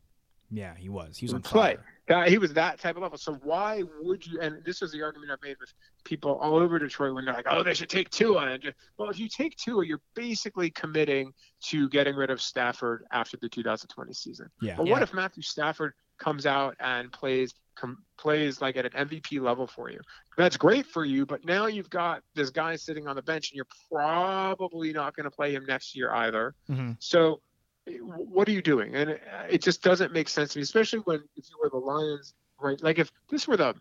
Yeah, 0.50 0.74
he 0.78 0.88
was. 0.88 1.18
He 1.18 1.26
was 1.26 1.34
on 1.34 1.42
play. 1.42 1.76
fire. 2.08 2.22
Uh, 2.24 2.28
he 2.28 2.38
was 2.38 2.52
that 2.54 2.78
type 2.78 2.96
of 2.96 3.02
level. 3.02 3.18
So 3.18 3.34
why 3.42 3.82
would 4.00 4.26
you? 4.26 4.40
And 4.40 4.64
this 4.64 4.80
was 4.80 4.92
the 4.92 5.02
argument 5.02 5.30
I've 5.30 5.42
made 5.42 5.56
with 5.60 5.72
people 6.04 6.38
all 6.40 6.56
over 6.56 6.78
Detroit 6.78 7.14
when 7.14 7.26
they're 7.26 7.34
like, 7.34 7.46
"Oh, 7.50 7.62
they 7.62 7.74
should 7.74 7.90
take 7.90 8.08
Tua." 8.08 8.46
And 8.46 8.62
just, 8.62 8.76
well, 8.96 9.10
if 9.10 9.18
you 9.18 9.28
take 9.28 9.56
Tua, 9.56 9.84
you're 9.84 10.02
basically 10.14 10.70
committing 10.70 11.32
to 11.64 11.88
getting 11.90 12.14
rid 12.14 12.30
of 12.30 12.40
Stafford 12.40 13.04
after 13.10 13.36
the 13.36 13.48
2020 13.48 14.12
season. 14.14 14.48
Yeah. 14.62 14.76
But 14.76 14.86
yeah. 14.86 14.92
what 14.92 15.02
if 15.02 15.12
Matthew 15.12 15.42
Stafford 15.42 15.92
comes 16.24 16.46
out 16.46 16.76
and 16.80 17.12
plays 17.12 17.54
com- 17.74 18.02
plays 18.16 18.60
like 18.60 18.76
at 18.76 18.86
an 18.86 19.08
MVP 19.08 19.40
level 19.40 19.66
for 19.66 19.90
you. 19.90 20.00
That's 20.36 20.56
great 20.56 20.86
for 20.86 21.04
you, 21.04 21.26
but 21.26 21.44
now 21.44 21.66
you've 21.66 21.90
got 21.90 22.22
this 22.34 22.50
guy 22.50 22.76
sitting 22.76 23.06
on 23.06 23.16
the 23.16 23.22
bench, 23.22 23.50
and 23.50 23.56
you're 23.56 23.66
probably 23.90 24.92
not 24.92 25.14
going 25.14 25.24
to 25.24 25.30
play 25.30 25.54
him 25.54 25.64
next 25.66 25.94
year 25.94 26.10
either. 26.10 26.54
Mm-hmm. 26.70 26.92
So, 26.98 27.40
what 28.00 28.48
are 28.48 28.52
you 28.52 28.62
doing? 28.62 28.94
And 28.94 29.10
it, 29.10 29.22
it 29.50 29.62
just 29.62 29.82
doesn't 29.82 30.12
make 30.12 30.28
sense 30.28 30.52
to 30.52 30.58
me, 30.58 30.62
especially 30.62 31.00
when 31.00 31.22
if 31.36 31.48
you 31.50 31.56
were 31.62 31.68
the 31.68 31.84
Lions, 31.84 32.34
right? 32.60 32.82
Like 32.82 32.98
if 32.98 33.12
this 33.28 33.46
were 33.46 33.56
the 33.56 33.74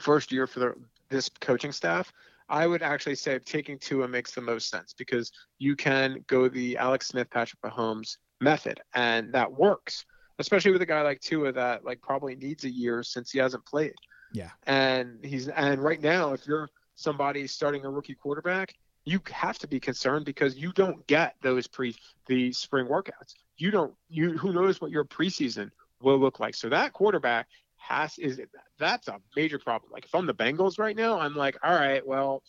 first 0.00 0.32
year 0.32 0.46
for 0.46 0.60
the, 0.60 0.74
this 1.08 1.28
coaching 1.40 1.72
staff. 1.72 2.12
I 2.48 2.66
would 2.66 2.82
actually 2.82 3.14
say 3.14 3.38
taking 3.38 3.78
Tua 3.78 4.08
makes 4.08 4.32
the 4.32 4.42
most 4.42 4.68
sense 4.68 4.92
because 4.92 5.32
you 5.58 5.74
can 5.74 6.22
go 6.26 6.48
the 6.48 6.76
Alex 6.76 7.06
Smith, 7.06 7.30
Patrick 7.30 7.62
Mahomes 7.62 8.18
method, 8.40 8.80
and 8.94 9.32
that 9.32 9.50
works 9.50 10.04
especially 10.42 10.72
with 10.72 10.82
a 10.82 10.86
guy 10.86 11.02
like 11.02 11.20
Tua 11.20 11.52
that 11.52 11.84
like 11.84 12.02
probably 12.02 12.34
needs 12.34 12.64
a 12.64 12.70
year 12.70 13.04
since 13.04 13.30
he 13.30 13.38
hasn't 13.38 13.64
played. 13.64 13.94
Yeah. 14.32 14.50
And 14.66 15.24
he's 15.24 15.46
and 15.48 15.82
right 15.82 16.02
now, 16.02 16.32
if 16.32 16.46
you're 16.46 16.68
somebody 16.96 17.46
starting 17.46 17.84
a 17.84 17.90
rookie 17.90 18.16
quarterback, 18.16 18.74
you 19.04 19.20
have 19.30 19.58
to 19.60 19.68
be 19.68 19.78
concerned 19.78 20.24
because 20.24 20.56
you 20.56 20.72
don't 20.72 21.06
get 21.06 21.36
those 21.42 21.68
pre 21.68 21.94
the 22.26 22.52
spring 22.52 22.86
workouts. 22.86 23.34
You 23.56 23.70
don't 23.70 23.94
you 24.08 24.36
who 24.36 24.52
knows 24.52 24.80
what 24.80 24.90
your 24.90 25.04
preseason 25.04 25.70
will 26.00 26.18
look 26.18 26.40
like. 26.40 26.56
So 26.56 26.68
that 26.70 26.92
quarterback 26.92 27.46
has 27.76 28.18
is 28.18 28.40
that's 28.78 29.06
a 29.06 29.20
major 29.36 29.60
problem. 29.60 29.92
Like 29.92 30.06
if 30.06 30.14
I'm 30.14 30.26
the 30.26 30.34
Bengals 30.34 30.76
right 30.78 30.96
now, 30.96 31.20
I'm 31.20 31.36
like, 31.36 31.56
all 31.62 31.74
right, 31.74 32.04
well, 32.04 32.42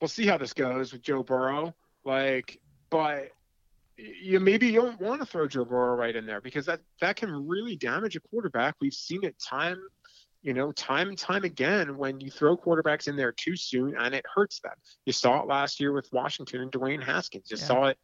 we'll 0.00 0.08
see 0.08 0.26
how 0.26 0.38
this 0.38 0.52
goes 0.52 0.92
with 0.92 1.02
Joe 1.02 1.24
Burrow. 1.24 1.74
Like, 2.04 2.60
but 2.90 3.30
you 4.22 4.40
maybe 4.40 4.66
you 4.68 4.80
don't 4.82 5.00
want 5.00 5.20
to 5.20 5.26
throw 5.26 5.46
Joe 5.46 5.64
Burrow 5.64 5.94
right 5.94 6.14
in 6.14 6.26
there 6.26 6.40
because 6.40 6.66
that 6.66 6.80
that 7.00 7.16
can 7.16 7.46
really 7.46 7.76
damage 7.76 8.16
a 8.16 8.20
quarterback. 8.20 8.74
We've 8.80 8.92
seen 8.92 9.24
it 9.24 9.36
time, 9.38 9.78
you 10.42 10.54
know, 10.54 10.72
time 10.72 11.08
and 11.08 11.18
time 11.18 11.44
again 11.44 11.96
when 11.96 12.20
you 12.20 12.30
throw 12.30 12.56
quarterbacks 12.56 13.08
in 13.08 13.16
there 13.16 13.32
too 13.32 13.56
soon 13.56 13.94
and 13.96 14.14
it 14.14 14.24
hurts 14.34 14.60
them. 14.60 14.72
You 15.06 15.12
saw 15.12 15.40
it 15.42 15.46
last 15.46 15.80
year 15.80 15.92
with 15.92 16.08
Washington 16.12 16.62
and 16.62 16.72
Dwayne 16.72 17.02
Haskins. 17.02 17.50
You 17.50 17.56
yeah. 17.58 17.64
saw 17.64 17.84
it, 17.86 17.98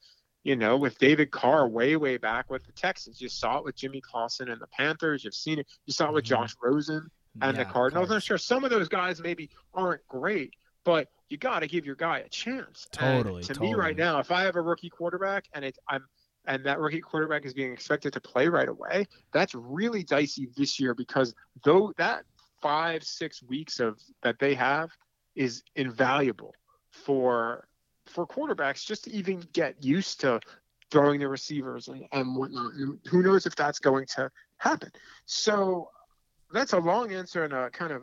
you 0.45 0.57
know, 0.57 0.77
with 0.77 0.99
David 0.99 1.31
Carr 1.31 1.69
way 1.69 1.97
way 1.97 2.17
back 2.17 2.51
with 2.51 2.65
the 2.65 2.73
Texans. 2.73 3.21
You 3.21 3.29
saw 3.29 3.59
it 3.59 3.65
with 3.65 3.77
Jimmy 3.77 4.01
Clausen 4.01 4.49
and 4.51 4.61
the 4.61 4.69
Panthers. 4.69 5.25
You've 5.25 5.35
seen 5.35 5.59
it. 5.59 5.67
You 5.87 5.93
saw 5.93 6.09
it 6.09 6.15
with 6.15 6.25
mm-hmm. 6.25 6.43
Josh 6.43 6.55
Rosen 6.63 7.11
and 7.41 7.57
yeah, 7.57 7.65
the 7.65 7.71
Cardinals. 7.71 8.11
I'm 8.11 8.21
sure 8.21 8.39
some 8.39 8.65
of 8.65 8.71
those 8.71 8.89
guys 8.89 9.21
maybe 9.21 9.51
aren't 9.75 10.07
great, 10.09 10.55
but 10.85 11.09
you 11.29 11.37
got 11.37 11.61
to 11.61 11.67
give 11.67 11.85
your 11.85 11.95
guy 11.95 12.19
a 12.19 12.29
chance. 12.29 12.87
Totally. 12.91 13.37
And 13.37 13.47
to 13.47 13.55
totally. 13.55 13.73
me, 13.73 13.79
right 13.79 13.97
now, 13.97 14.19
if 14.19 14.31
I 14.31 14.43
have 14.43 14.57
a 14.57 14.63
rookie 14.63 14.91
quarterback 14.91 15.47
and 15.53 15.65
it's 15.65 15.79
I'm 15.89 16.05
and 16.47 16.65
that 16.65 16.79
rookie 16.79 17.01
quarterback 17.01 17.45
is 17.45 17.53
being 17.53 17.73
expected 17.73 18.13
to 18.15 18.21
play 18.21 18.49
right 18.49 18.69
away, 18.69 19.07
that's 19.33 19.55
really 19.55 20.03
dicey 20.03 20.49
this 20.57 20.81
year 20.81 20.95
because 20.95 21.35
though 21.63 21.93
that 21.99 22.25
five 22.63 23.05
six 23.05 23.43
weeks 23.43 23.81
of 23.81 24.01
that 24.23 24.39
they 24.39 24.55
have 24.55 24.91
is 25.37 25.63
invaluable 25.77 26.55
for 26.91 27.69
for 28.07 28.27
quarterbacks 28.27 28.85
just 28.85 29.05
to 29.05 29.13
even 29.13 29.45
get 29.53 29.83
used 29.85 30.21
to 30.21 30.41
throwing 30.91 31.21
the 31.21 31.29
receivers 31.29 31.89
and, 31.89 32.05
and 32.13 32.35
whatnot. 32.35 32.73
And 32.75 32.99
who 33.07 33.23
knows 33.23 33.47
if 33.47 33.55
that's 33.55 33.79
going 33.79 34.07
to 34.17 34.31
happen? 34.57 34.91
So 35.27 35.91
that's 36.53 36.73
a 36.73 36.79
long 36.79 37.13
answer 37.13 37.45
and 37.45 37.53
a 37.53 37.69
kind 37.71 37.93
of 37.93 38.03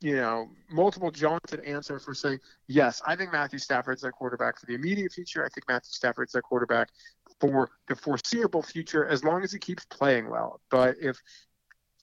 you 0.00 0.16
know, 0.16 0.48
multiple 0.70 1.10
jaunted 1.10 1.60
answer 1.60 1.98
for 1.98 2.14
saying, 2.14 2.40
yes, 2.66 3.02
I 3.06 3.16
think 3.16 3.32
Matthew 3.32 3.58
Stafford's 3.58 4.02
their 4.02 4.12
quarterback 4.12 4.58
for 4.58 4.66
the 4.66 4.74
immediate 4.74 5.12
future. 5.12 5.44
I 5.44 5.48
think 5.48 5.68
Matthew 5.68 5.90
Stafford's 5.90 6.32
their 6.32 6.42
quarterback 6.42 6.88
for 7.38 7.70
the 7.86 7.94
foreseeable 7.94 8.62
future 8.62 9.06
as 9.06 9.22
long 9.24 9.42
as 9.42 9.52
he 9.52 9.58
keeps 9.58 9.84
playing 9.86 10.30
well. 10.30 10.60
But 10.70 10.96
if 11.00 11.18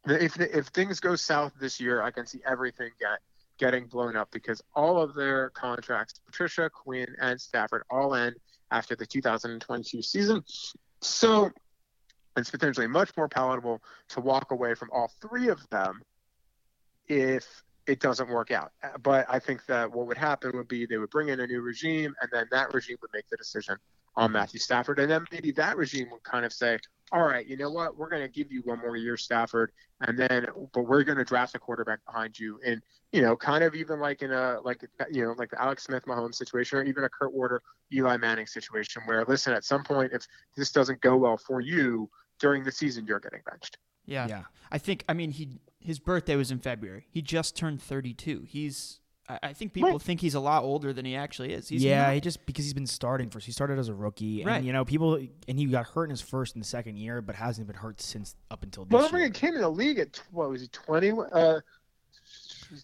if 0.06 0.40
if 0.40 0.68
things 0.68 1.00
go 1.00 1.16
south 1.16 1.54
this 1.60 1.80
year, 1.80 2.02
I 2.02 2.12
can 2.12 2.26
see 2.26 2.40
everything 2.46 2.92
get 3.00 3.20
getting 3.58 3.88
blown 3.88 4.16
up 4.16 4.30
because 4.32 4.62
all 4.76 5.02
of 5.02 5.16
their 5.16 5.50
contracts, 5.50 6.20
Patricia, 6.26 6.70
Quinn, 6.70 7.16
and 7.20 7.42
Stafford, 7.42 7.84
all 7.90 8.14
end 8.14 8.36
after 8.70 8.96
the 8.96 9.06
2022 9.06 10.04
season. 10.04 10.44
So 11.02 11.50
it's 12.36 12.52
potentially 12.52 12.86
much 12.86 13.16
more 13.18 13.28
palatable 13.28 13.82
to 14.10 14.22
walk 14.22 14.52
away 14.52 14.76
from 14.76 14.90
all 14.94 15.12
three 15.20 15.50
of 15.50 15.68
them 15.70 16.02
if 17.08 17.64
it 17.88 18.00
doesn't 18.00 18.30
work 18.30 18.52
out. 18.52 18.72
Uh, 18.84 18.98
but 19.02 19.26
I 19.30 19.40
think 19.40 19.66
that 19.68 19.92
what 19.92 20.08
would 20.08 20.18
happen 20.18 20.56
would 20.56 20.68
be 20.68 20.86
they 20.86 20.98
would 20.98 21.10
bring 21.10 21.30
in 21.30 21.40
a 21.40 21.48
new 21.48 21.62
regime, 21.62 22.14
and 22.22 22.30
then 22.32 22.48
that 22.52 22.74
regime 22.74 22.98
would 23.02 23.12
make 23.14 23.28
the 23.30 23.38
decision 23.38 23.78
on 24.16 24.28
mm-hmm. 24.28 24.34
Matthew 24.34 24.60
Stafford, 24.60 25.00
and 25.00 25.10
then 25.10 25.26
maybe 25.32 25.52
that 25.52 25.78
regime 25.78 26.10
would 26.12 26.24
kind 26.24 26.46
of 26.46 26.52
say, 26.52 26.80
"All 27.12 27.24
right, 27.24 27.46
you 27.48 27.56
know 27.58 27.72
what? 27.72 27.98
We're 27.98 28.10
going 28.10 28.24
to 28.24 28.28
give 28.28 28.52
you 28.52 28.62
one 28.66 28.80
more 28.80 28.98
year, 28.98 29.16
Stafford, 29.18 29.72
and 30.02 30.18
then, 30.18 30.48
but 30.74 30.84
we're 30.84 31.04
going 31.04 31.18
to 31.18 31.24
draft 31.24 31.56
a 31.56 31.60
quarterback 31.60 32.04
behind 32.06 32.38
you." 32.38 32.60
And 32.66 32.82
you 33.12 33.22
know, 33.22 33.36
kind 33.36 33.64
of 33.64 33.74
even 33.76 34.00
like 34.00 34.22
in 34.22 34.32
a 34.32 34.60
like 34.64 34.84
you 35.12 35.24
know 35.24 35.34
like 35.38 35.52
the 35.52 35.62
Alex 35.62 35.84
Smith 35.84 36.06
Mahomes 36.06 36.36
situation, 36.36 36.80
or 36.80 36.84
even 36.84 37.04
a 37.04 37.10
Kurt 37.10 37.34
Warner 37.34 37.62
Eli 37.94 38.18
Manning 38.18 38.48
situation, 38.48 39.02
where 39.06 39.24
listen, 39.26 39.54
at 39.54 39.64
some 39.64 39.84
point, 39.84 40.12
if 40.14 40.26
this 40.56 40.72
doesn't 40.72 41.02
go 41.02 41.16
well 41.16 41.38
for 41.38 41.62
you 41.62 42.10
during 42.40 42.64
the 42.64 42.72
season, 42.72 43.06
you're 43.08 43.20
getting 43.20 43.42
benched. 43.50 43.78
Yeah. 44.06 44.28
Yeah. 44.28 44.44
I 44.72 44.78
think 44.78 45.04
I 45.08 45.14
mean 45.14 45.32
he 45.32 45.60
his 45.88 46.00
birthday 46.00 46.36
was 46.36 46.52
in 46.52 46.60
February. 46.60 47.08
He 47.10 47.22
just 47.22 47.56
turned 47.56 47.82
32. 47.82 48.44
He's 48.48 49.00
I, 49.30 49.40
I 49.44 49.54
think 49.54 49.74
people 49.74 49.92
Right. 49.92 50.02
think 50.02 50.22
he's 50.22 50.36
a 50.36 50.40
lot 50.40 50.64
older 50.64 50.94
than 50.94 51.04
he 51.06 51.16
actually 51.16 51.52
is. 51.54 51.68
He's 51.68 51.84
yeah, 51.84 52.04
not. 52.08 52.14
he 52.14 52.22
just 52.22 52.46
because 52.46 52.64
he's 52.66 52.74
been 52.74 52.88
starting 52.88 53.30
first. 53.30 53.46
He 53.46 53.52
started 53.52 53.78
as 53.80 53.90
a 53.90 53.94
rookie, 53.94 54.44
Right. 54.44 54.58
and 54.58 54.66
you 54.66 54.72
know 54.74 54.86
people, 54.86 55.16
and 55.16 55.58
he 55.60 55.66
got 55.66 55.86
hurt 55.88 56.06
in 56.06 56.10
his 56.12 56.22
first 56.22 56.56
and 56.56 56.66
second 56.66 56.98
year, 56.98 57.22
but 57.22 57.36
hasn't 57.36 57.68
been 57.68 57.76
hurt 57.76 58.00
since 58.02 58.36
up 58.52 58.64
until 58.64 58.86
this 58.86 58.92
Well, 58.94 59.04
year. 59.04 59.12
remember 59.14 59.34
he 59.34 59.40
came 59.40 59.56
in 59.56 59.62
the 59.62 59.70
league 59.70 60.00
at 60.00 60.14
tw- 60.14 60.24
what 60.32 60.50
was 60.50 60.62
he 60.62 60.68
20? 60.68 61.12
Uh, 61.12 61.60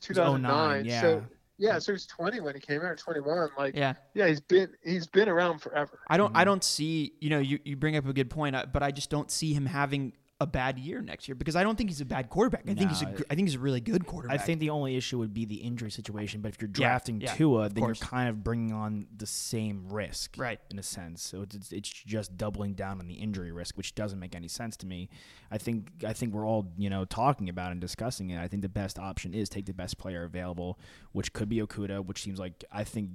2009. 0.01 0.83
09, 0.85 1.01
So 1.01 1.25
yeah, 1.57 1.79
so 1.79 1.91
he's 1.93 2.05
20 2.07 2.39
when 2.41 2.55
he 2.55 2.59
came 2.61 2.81
out. 2.81 2.97
21. 2.97 3.49
Like 3.57 3.75
yeah. 3.75 3.93
yeah, 4.13 4.27
he's 4.27 4.41
been 4.41 4.69
he's 4.83 5.07
been 5.07 5.29
around 5.29 5.59
forever. 5.59 5.99
I 6.07 6.17
don't 6.17 6.29
Mm-hmm. 6.29 6.37
I 6.37 6.43
don't 6.45 6.63
see, 6.63 7.13
you 7.19 7.29
know, 7.29 7.39
you, 7.39 7.59
you 7.63 7.75
bring 7.75 7.95
up 7.95 8.05
a 8.07 8.13
good 8.13 8.29
point, 8.29 8.55
uh, 8.55 8.65
but 8.71 8.81
I 8.83 8.91
just 8.91 9.09
don't 9.09 9.29
see 9.31 9.53
him 9.53 9.65
having 9.65 10.13
a 10.39 10.47
bad 10.47 10.77
year 10.77 11.01
next 11.01 11.27
year 11.27 11.35
because 11.35 11.55
I 11.55 11.63
don't 11.63 11.77
think 11.77 11.89
he's 11.89 12.01
a 12.01 12.05
bad 12.05 12.29
quarterback. 12.29 12.63
I 12.67 12.73
think 12.73 12.89
he's 12.89 13.01
a 13.01 13.05
gr- 13.05 13.23
I 13.29 13.35
think 13.35 13.47
he's 13.47 13.55
a 13.55 13.59
really 13.59 13.79
good 13.79 14.05
quarterback. 14.05 14.39
I 14.41 14.43
think 14.43 14.59
the 14.59 14.71
only 14.71 14.97
issue 14.97 15.17
would 15.19 15.33
be 15.33 15.45
the 15.45 15.55
injury 15.55 15.91
situation. 15.91 16.41
But 16.41 16.49
if 16.53 16.61
you're 16.61 16.69
Yeah, 16.69 16.87
drafting 16.87 17.21
yeah, 17.21 17.33
Tua, 17.33 17.65
of 17.67 17.75
then 17.75 17.81
you're 17.83 17.89
course. 17.89 17.99
kind 17.99 18.27
of 18.29 18.43
bringing 18.43 18.73
on 18.73 19.05
the 19.15 19.27
same 19.27 19.87
risk, 19.89 20.35
Right. 20.37 20.59
In 20.69 20.79
a 20.79 20.83
sense, 20.83 21.21
so 21.21 21.43
it's, 21.43 21.71
it's 21.71 21.87
just 21.89 22.35
doubling 22.35 22.73
down 22.73 22.99
on 22.99 23.07
the 23.07 23.13
injury 23.13 23.51
risk, 23.51 23.77
which 23.77 23.95
doesn't 23.95 24.19
make 24.19 24.35
any 24.35 24.47
sense 24.49 24.75
to 24.77 24.85
me. 24.87 25.07
I 25.51 25.57
think 25.59 26.03
I 26.05 26.11
think 26.13 26.33
we're 26.33 26.47
all 26.47 26.73
you 26.77 26.89
know 26.89 27.05
talking 27.05 27.47
about 27.47 27.71
and 27.71 27.79
discussing 27.79 28.31
it. 28.31 28.39
I 28.39 28.47
think 28.49 28.63
the 28.63 28.69
best 28.69 28.99
option 28.99 29.33
is 29.33 29.47
take 29.49 29.65
the 29.67 29.73
best 29.73 29.97
player 29.97 30.23
available, 30.23 30.77
which 31.13 31.31
could 31.31 31.47
be 31.47 31.57
Okudah, 31.61 32.05
which 32.05 32.21
seems 32.21 32.39
like 32.39 32.65
I 32.71 32.83
think 32.83 33.11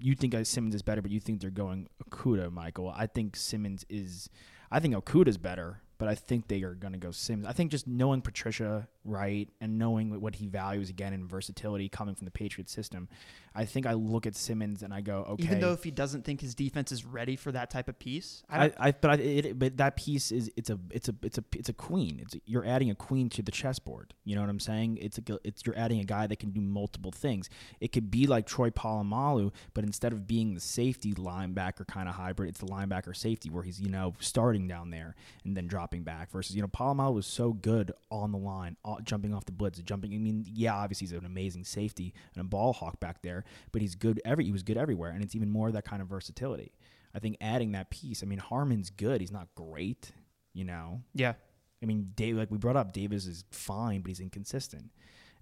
you 0.00 0.14
think 0.16 0.34
Simmons 0.44 0.74
is 0.74 0.82
better, 0.82 1.02
but 1.02 1.12
you 1.12 1.20
think 1.20 1.40
they're 1.40 1.50
going 1.50 1.88
Okudah, 2.10 2.50
Michael. 2.50 2.88
I 2.96 3.06
think 3.06 3.36
Simmons 3.36 3.84
is. 3.88 4.28
I 4.72 4.80
think 4.80 4.92
Okudah's 4.94 5.38
better, 5.38 5.82
but 5.98 6.08
I 6.08 6.14
think 6.14 6.48
they 6.48 6.62
are 6.62 6.74
going 6.74 6.92
to 6.92 6.98
go 6.98 7.10
Simmons. 7.10 7.46
I 7.46 7.52
think 7.52 7.70
just 7.70 7.86
knowing 7.86 8.20
Patricia 8.20 8.88
right 9.04 9.48
and 9.60 9.78
knowing 9.78 10.20
what 10.20 10.36
he 10.36 10.46
values 10.46 10.90
again 10.90 11.12
in 11.12 11.26
versatility 11.26 11.88
coming 11.88 12.14
from 12.14 12.24
the 12.24 12.30
Patriot 12.30 12.68
system, 12.68 13.08
I 13.56 13.64
think 13.64 13.86
I 13.86 13.92
look 13.92 14.26
at 14.26 14.34
Simmons 14.34 14.82
and 14.82 14.92
I 14.92 15.00
go, 15.00 15.24
okay. 15.30 15.44
Even 15.44 15.60
though 15.60 15.72
if 15.72 15.84
he 15.84 15.92
doesn't 15.92 16.24
think 16.24 16.40
his 16.40 16.56
defense 16.56 16.90
is 16.90 17.04
ready 17.04 17.36
for 17.36 17.52
that 17.52 17.70
type 17.70 17.88
of 17.88 17.98
piece, 18.00 18.42
I, 18.50 18.66
I, 18.66 18.72
I 18.78 18.92
but 18.92 19.10
I, 19.12 19.14
it, 19.14 19.58
but 19.58 19.76
that 19.76 19.96
piece 19.96 20.32
is 20.32 20.50
it's 20.56 20.70
a 20.70 20.78
it's 20.90 21.08
a 21.08 21.14
it's 21.22 21.38
a 21.38 21.44
it's 21.54 21.68
a 21.68 21.72
queen. 21.72 22.18
It's 22.20 22.34
you're 22.46 22.66
adding 22.66 22.90
a 22.90 22.96
queen 22.96 23.28
to 23.30 23.42
the 23.42 23.52
chessboard. 23.52 24.12
You 24.24 24.34
know 24.34 24.40
what 24.40 24.50
I'm 24.50 24.58
saying? 24.58 24.98
It's 25.00 25.18
a 25.18 25.22
it's 25.44 25.64
you're 25.64 25.78
adding 25.78 26.00
a 26.00 26.04
guy 26.04 26.26
that 26.26 26.40
can 26.40 26.50
do 26.50 26.60
multiple 26.60 27.12
things. 27.12 27.48
It 27.80 27.92
could 27.92 28.10
be 28.10 28.26
like 28.26 28.46
Troy 28.46 28.70
Polamalu, 28.70 29.52
but 29.72 29.84
instead 29.84 30.12
of 30.12 30.26
being 30.26 30.54
the 30.54 30.60
safety 30.60 31.12
linebacker 31.14 31.86
kind 31.86 32.08
of 32.08 32.16
hybrid, 32.16 32.48
it's 32.48 32.58
the 32.58 32.66
linebacker 32.66 33.16
safety 33.16 33.50
where 33.50 33.62
he's 33.62 33.80
you 33.80 33.88
know 33.88 34.14
starting 34.18 34.66
down 34.66 34.90
there 34.90 35.14
and 35.44 35.56
then 35.56 35.68
dropping 35.68 36.02
back. 36.02 36.32
Versus 36.32 36.56
you 36.56 36.62
know 36.62 36.68
Polamalu 36.68 37.14
was 37.14 37.26
so 37.26 37.52
good 37.52 37.92
on 38.10 38.32
the 38.32 38.38
line, 38.38 38.76
jumping 39.02 39.34
off 39.34 39.44
the 39.44 39.52
blitz, 39.52 39.80
jumping. 39.80 40.14
I 40.14 40.18
mean, 40.18 40.44
yeah, 40.48 40.74
obviously 40.74 41.06
he's 41.06 41.12
an 41.12 41.26
amazing 41.26 41.64
safety 41.64 42.14
and 42.34 42.40
a 42.40 42.44
ball 42.44 42.72
hawk 42.72 43.00
back 43.00 43.22
there, 43.22 43.44
but 43.72 43.82
he's 43.82 43.94
good 43.94 44.20
every 44.24 44.44
he 44.44 44.52
was 44.52 44.62
good 44.62 44.76
everywhere, 44.76 45.10
and 45.10 45.24
it's 45.24 45.34
even 45.34 45.50
more 45.50 45.68
of 45.68 45.74
that 45.74 45.84
kind 45.84 46.00
of 46.00 46.08
versatility. 46.08 46.72
I 47.14 47.18
think 47.18 47.36
adding 47.40 47.72
that 47.72 47.90
piece. 47.90 48.22
I 48.22 48.26
mean, 48.26 48.38
Harmon's 48.38 48.90
good. 48.90 49.20
He's 49.20 49.32
not 49.32 49.48
great, 49.54 50.12
you 50.52 50.64
know. 50.64 51.02
yeah, 51.14 51.34
I 51.82 51.86
mean, 51.86 52.12
Dave, 52.16 52.36
like 52.36 52.50
we 52.50 52.58
brought 52.58 52.76
up, 52.76 52.92
Davis 52.92 53.26
is 53.26 53.44
fine, 53.50 54.00
but 54.00 54.08
he's 54.08 54.20
inconsistent, 54.20 54.90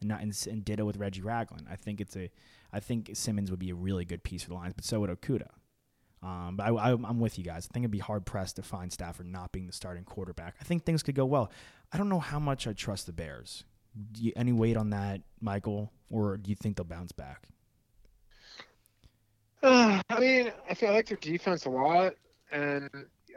and 0.00 0.08
not 0.08 0.20
and, 0.20 0.46
and 0.50 0.64
ditto 0.64 0.84
with 0.84 0.96
Reggie 0.96 1.22
Ragland. 1.22 1.66
I 1.70 1.76
think 1.76 2.00
it's 2.00 2.16
a, 2.16 2.30
I 2.72 2.80
think 2.80 3.10
Simmons 3.14 3.50
would 3.50 3.60
be 3.60 3.70
a 3.70 3.74
really 3.74 4.04
good 4.04 4.24
piece 4.24 4.42
for 4.42 4.50
the 4.50 4.56
Lions, 4.56 4.74
but 4.74 4.84
so 4.84 5.00
would 5.00 5.10
Okudah. 5.10 5.50
Um, 6.22 6.54
but 6.56 6.64
I, 6.64 6.70
I, 6.70 6.90
I'm 6.92 7.18
with 7.18 7.36
you 7.38 7.44
guys. 7.44 7.68
I 7.68 7.72
think 7.72 7.82
it'd 7.82 7.90
be 7.90 7.98
hard 7.98 8.24
pressed 8.24 8.56
to 8.56 8.62
find 8.62 8.92
Stafford 8.92 9.26
not 9.26 9.50
being 9.50 9.66
the 9.66 9.72
starting 9.72 10.04
quarterback. 10.04 10.54
I 10.60 10.64
think 10.64 10.84
things 10.84 11.02
could 11.02 11.16
go 11.16 11.26
well. 11.26 11.50
I 11.92 11.98
don't 11.98 12.08
know 12.08 12.20
how 12.20 12.38
much 12.38 12.66
I 12.66 12.72
trust 12.72 13.06
the 13.06 13.12
Bears. 13.12 13.64
Do 14.12 14.22
you, 14.22 14.32
any 14.36 14.52
weight 14.52 14.76
on 14.76 14.90
that, 14.90 15.20
Michael, 15.40 15.92
or 16.10 16.36
do 16.36 16.48
you 16.48 16.56
think 16.56 16.76
they'll 16.76 16.84
bounce 16.84 17.12
back? 17.12 17.48
Uh, 19.62 20.00
I 20.08 20.20
mean, 20.20 20.52
I 20.68 20.74
feel 20.74 20.90
I 20.90 20.94
like 20.94 21.06
their 21.06 21.18
defense 21.18 21.66
a 21.66 21.70
lot, 21.70 22.14
and 22.50 22.88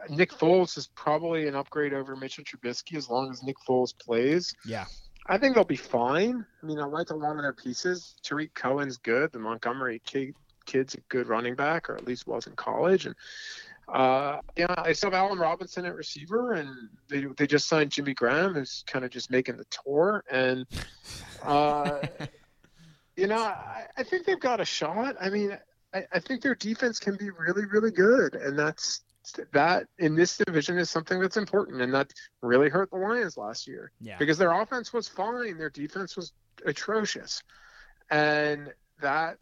Nick 0.08 0.32
Foles 0.32 0.76
is 0.78 0.88
probably 0.94 1.46
an 1.46 1.54
upgrade 1.54 1.92
over 1.92 2.16
Mitchell 2.16 2.44
Trubisky 2.44 2.96
as 2.96 3.08
long 3.08 3.30
as 3.30 3.42
Nick 3.42 3.56
Foles 3.68 3.96
plays. 3.98 4.54
Yeah. 4.64 4.86
I 5.26 5.38
think 5.38 5.54
they'll 5.54 5.64
be 5.64 5.76
fine. 5.76 6.44
I 6.62 6.66
mean, 6.66 6.78
I 6.78 6.84
like 6.84 7.10
a 7.10 7.14
lot 7.14 7.36
of 7.36 7.42
their 7.42 7.52
pieces. 7.52 8.14
Tarik 8.22 8.54
Cohen's 8.54 8.96
good. 8.96 9.32
The 9.32 9.40
Montgomery 9.40 10.00
kid, 10.04 10.34
kid's 10.66 10.94
a 10.94 11.00
good 11.08 11.28
running 11.28 11.54
back, 11.54 11.88
or 11.88 11.96
at 11.96 12.06
least 12.06 12.26
was 12.26 12.46
in 12.46 12.54
college. 12.54 13.06
And 13.06 13.14
uh, 13.88 14.40
yeah, 14.56 14.74
I 14.76 14.92
still 14.92 15.10
have 15.10 15.18
Allen 15.18 15.38
Robinson 15.38 15.86
at 15.86 15.94
receiver, 15.94 16.52
and 16.52 16.70
they 17.08 17.26
they 17.36 17.46
just 17.46 17.68
signed 17.68 17.92
Jimmy 17.92 18.14
Graham, 18.14 18.54
who's 18.54 18.84
kind 18.86 19.04
of 19.04 19.10
just 19.10 19.30
making 19.30 19.56
the 19.56 19.66
tour. 19.70 20.24
And 20.30 20.66
uh, 21.42 22.00
you 23.16 23.28
know, 23.28 23.38
I, 23.38 23.84
I 23.96 24.02
think 24.02 24.26
they've 24.26 24.40
got 24.40 24.60
a 24.60 24.64
shot. 24.64 25.16
I 25.20 25.30
mean, 25.30 25.56
I, 25.94 26.04
I 26.12 26.18
think 26.18 26.42
their 26.42 26.56
defense 26.56 26.98
can 26.98 27.16
be 27.16 27.30
really, 27.30 27.64
really 27.64 27.92
good, 27.92 28.34
and 28.34 28.58
that's 28.58 29.02
that 29.52 29.86
in 29.98 30.14
this 30.14 30.36
division 30.36 30.78
is 30.78 30.90
something 30.90 31.20
that's 31.20 31.36
important, 31.36 31.80
and 31.80 31.94
that 31.94 32.12
really 32.42 32.68
hurt 32.68 32.90
the 32.90 32.96
Lions 32.96 33.36
last 33.36 33.66
year. 33.66 33.92
Yeah. 34.00 34.18
Because 34.18 34.38
their 34.38 34.52
offense 34.52 34.92
was 34.92 35.08
fine, 35.08 35.58
their 35.58 35.70
defense 35.70 36.16
was 36.16 36.32
atrocious, 36.64 37.42
and 38.10 38.72
that 39.00 39.38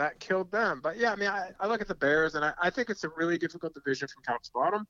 that 0.00 0.18
killed 0.18 0.50
them. 0.50 0.80
But 0.82 0.96
yeah, 0.96 1.12
I 1.12 1.16
mean, 1.16 1.28
I, 1.28 1.50
I 1.60 1.66
look 1.66 1.82
at 1.82 1.88
the 1.88 1.94
Bears, 1.94 2.34
and 2.34 2.44
I, 2.44 2.52
I 2.60 2.70
think 2.70 2.88
it's 2.88 3.04
a 3.04 3.10
really 3.10 3.36
difficult 3.36 3.74
division 3.74 4.08
from 4.08 4.22
top 4.22 4.42
to 4.42 4.50
bottom. 4.52 4.86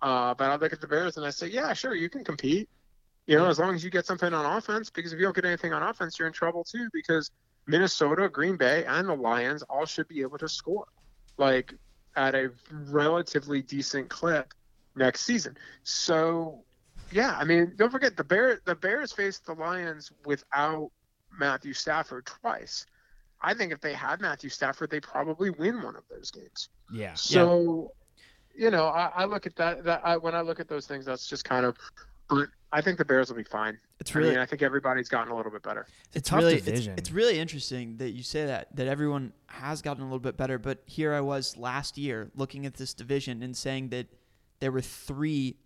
Uh, 0.00 0.34
but 0.34 0.50
I 0.50 0.56
look 0.56 0.72
at 0.72 0.80
the 0.80 0.86
Bears 0.86 1.16
and 1.16 1.26
I 1.26 1.30
say, 1.30 1.48
yeah, 1.48 1.72
sure, 1.72 1.94
you 1.94 2.08
can 2.08 2.22
compete. 2.22 2.68
You 3.26 3.38
know, 3.38 3.46
as 3.46 3.58
long 3.58 3.74
as 3.74 3.82
you 3.82 3.90
get 3.90 4.06
something 4.06 4.32
on 4.32 4.56
offense, 4.56 4.88
because 4.88 5.12
if 5.12 5.18
you 5.18 5.24
don't 5.24 5.34
get 5.34 5.44
anything 5.44 5.72
on 5.72 5.82
offense, 5.82 6.16
you're 6.18 6.28
in 6.28 6.34
trouble 6.34 6.62
too. 6.62 6.88
Because 6.92 7.30
Minnesota, 7.66 8.28
Green 8.28 8.56
Bay, 8.56 8.84
and 8.84 9.08
the 9.08 9.14
Lions 9.14 9.62
all 9.62 9.84
should 9.84 10.06
be 10.06 10.20
able 10.20 10.38
to 10.38 10.48
score, 10.48 10.86
like 11.38 11.74
at 12.14 12.36
a 12.36 12.50
relatively 12.70 13.62
decent 13.62 14.08
clip 14.08 14.54
next 14.94 15.22
season. 15.22 15.56
So, 15.82 16.62
yeah, 17.10 17.36
I 17.36 17.44
mean, 17.44 17.72
don't 17.74 17.90
forget 17.90 18.16
the 18.16 18.22
Bear. 18.22 18.60
The 18.64 18.76
Bears 18.76 19.12
faced 19.12 19.46
the 19.46 19.54
Lions 19.54 20.12
without 20.24 20.90
Matthew 21.36 21.72
Stafford 21.72 22.26
twice. 22.26 22.86
I 23.46 23.54
think 23.54 23.72
if 23.72 23.80
they 23.80 23.92
had 23.92 24.20
Matthew 24.20 24.50
Stafford, 24.50 24.90
they 24.90 24.98
probably 24.98 25.50
win 25.50 25.80
one 25.80 25.94
of 25.94 26.02
those 26.10 26.32
games. 26.32 26.68
Yeah. 26.92 27.14
So, 27.14 27.92
you 28.56 28.72
know, 28.72 28.86
I, 28.86 29.12
I 29.14 29.24
look 29.24 29.46
at 29.46 29.54
that. 29.54 29.84
That 29.84 30.00
I, 30.04 30.16
when 30.16 30.34
I 30.34 30.40
look 30.40 30.58
at 30.58 30.66
those 30.66 30.84
things, 30.84 31.04
that's 31.04 31.28
just 31.28 31.44
kind 31.44 31.64
of. 31.64 31.76
I 32.72 32.80
think 32.80 32.98
the 32.98 33.04
Bears 33.04 33.28
will 33.28 33.36
be 33.36 33.44
fine. 33.44 33.78
It's 34.00 34.10
I 34.16 34.18
really- 34.18 34.30
mean, 34.30 34.40
I 34.40 34.46
think 34.46 34.62
everybody's 34.62 35.08
gotten 35.08 35.32
a 35.32 35.36
little 35.36 35.52
bit 35.52 35.62
better. 35.62 35.86
it's 36.12 36.28
tough 36.28 36.40
really 36.40 36.56
it's, 36.56 36.88
it's 36.88 37.12
really 37.12 37.38
interesting 37.38 37.98
that 37.98 38.10
you 38.10 38.24
say 38.24 38.46
that 38.46 38.74
that 38.74 38.88
everyone 38.88 39.32
has 39.46 39.80
gotten 39.80 40.02
a 40.02 40.06
little 40.06 40.18
bit 40.18 40.36
better. 40.36 40.58
But 40.58 40.82
here 40.84 41.14
I 41.14 41.20
was 41.20 41.56
last 41.56 41.96
year 41.96 42.32
looking 42.34 42.66
at 42.66 42.74
this 42.74 42.94
division 42.94 43.44
and 43.44 43.56
saying 43.56 43.90
that 43.90 44.08
there 44.58 44.72
were 44.72 44.80
three 44.80 45.56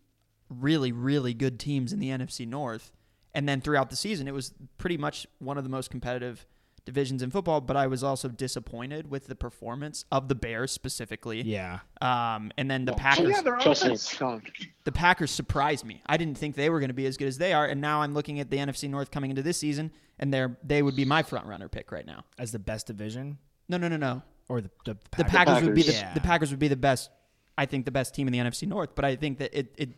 really 0.51 0.93
really 0.93 1.33
good 1.33 1.59
teams 1.59 1.95
in 1.95 1.99
the 1.99 2.11
NFC 2.11 2.47
North, 2.47 2.93
and 3.33 3.49
then 3.49 3.63
throughout 3.63 3.89
the 3.89 3.97
season 3.97 4.29
it 4.29 4.35
was 4.35 4.53
pretty 4.77 4.99
much 4.99 5.27
one 5.39 5.57
of 5.57 5.65
the 5.65 5.71
most 5.71 5.91
competitive 5.91 6.45
divisions 6.85 7.23
in 7.23 7.31
football. 7.31 7.61
But 7.61 7.77
I 7.77 7.87
was 7.87 8.03
also 8.05 8.29
disappointed 8.29 9.11
with 9.11 9.27
the 9.27 9.35
performance 9.35 10.05
of 10.11 10.29
the 10.29 10.35
Bears 10.35 10.73
specifically. 10.73 11.43
Yeah. 11.43 11.81
Um, 12.01 12.51
and 12.59 12.71
then 12.71 12.85
the 12.85 12.93
Oh, 12.93 12.97
Packers. 12.97 13.29
yeah, 13.31 13.43
their 13.43 13.57
Trust 13.57 13.83
me. 13.83 13.89
offense 13.89 14.09
stunk. 14.11 14.51
the 14.85 14.93
Packers 14.93 15.31
surprised 15.31 15.85
me. 15.85 16.03
I 16.07 16.17
didn't 16.17 16.39
think 16.39 16.57
they 16.57 16.71
were 16.71 16.81
going 16.81 16.89
to 16.91 16.95
be 16.95 17.07
as 17.07 17.17
good 17.17 17.29
as 17.29 17.39
they 17.39 17.53
are, 17.53 17.67
and 17.67 17.81
now 17.81 18.03
I'm 18.03 18.15
looking 18.15 18.41
at 18.41 18.51
the 18.51 18.57
NFC 18.59 18.89
North 18.89 19.11
coming 19.11 19.31
into 19.31 19.43
this 19.43 19.59
season, 19.59 19.93
and 20.19 20.33
they're 20.33 20.57
they 20.65 20.83
would 20.83 20.97
be 20.97 21.05
my 21.05 21.23
front 21.23 21.47
runner 21.47 21.69
pick 21.69 21.93
right 21.93 22.07
now. 22.07 22.25
As 22.39 22.53
the 22.53 22.59
best 22.59 22.87
division, 22.87 23.39
No, 23.69 23.77
no, 23.77 23.89
no, 23.89 23.97
no. 23.97 24.23
or 24.49 24.61
the 24.61 24.71
the, 24.85 24.95
The 25.17 25.25
Packers? 25.25 25.31
Packers, 25.33 25.63
would 25.65 25.75
be 25.75 25.83
the, 25.83 25.93
Yeah. 25.93 26.15
the 26.15 26.21
Packers 26.21 26.51
would 26.51 26.59
be 26.61 26.69
the 26.69 26.77
best. 26.77 27.11
I 27.59 27.67
think 27.67 27.85
the 27.85 27.91
best 27.91 28.15
team 28.15 28.27
in 28.27 28.33
the 28.33 28.39
NFC 28.39 28.67
North, 28.67 28.95
but 28.95 29.05
I 29.05 29.17
think 29.17 29.39
that 29.39 29.57
it 29.59 29.75
it 29.77 29.91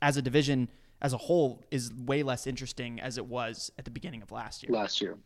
as 0.00 0.16
a 0.16 0.22
division 0.22 0.68
as 1.02 1.12
a 1.12 1.16
whole 1.18 1.62
is 1.70 1.92
way 1.94 2.22
less 2.22 2.46
interesting 2.46 3.00
as 3.00 3.18
it 3.18 3.26
was 3.26 3.70
at 3.78 3.84
the 3.84 3.90
beginning 3.90 4.20
of 4.22 4.32
last 4.32 4.62
year, 4.62 4.72
last 4.72 5.00
year. 5.00 5.16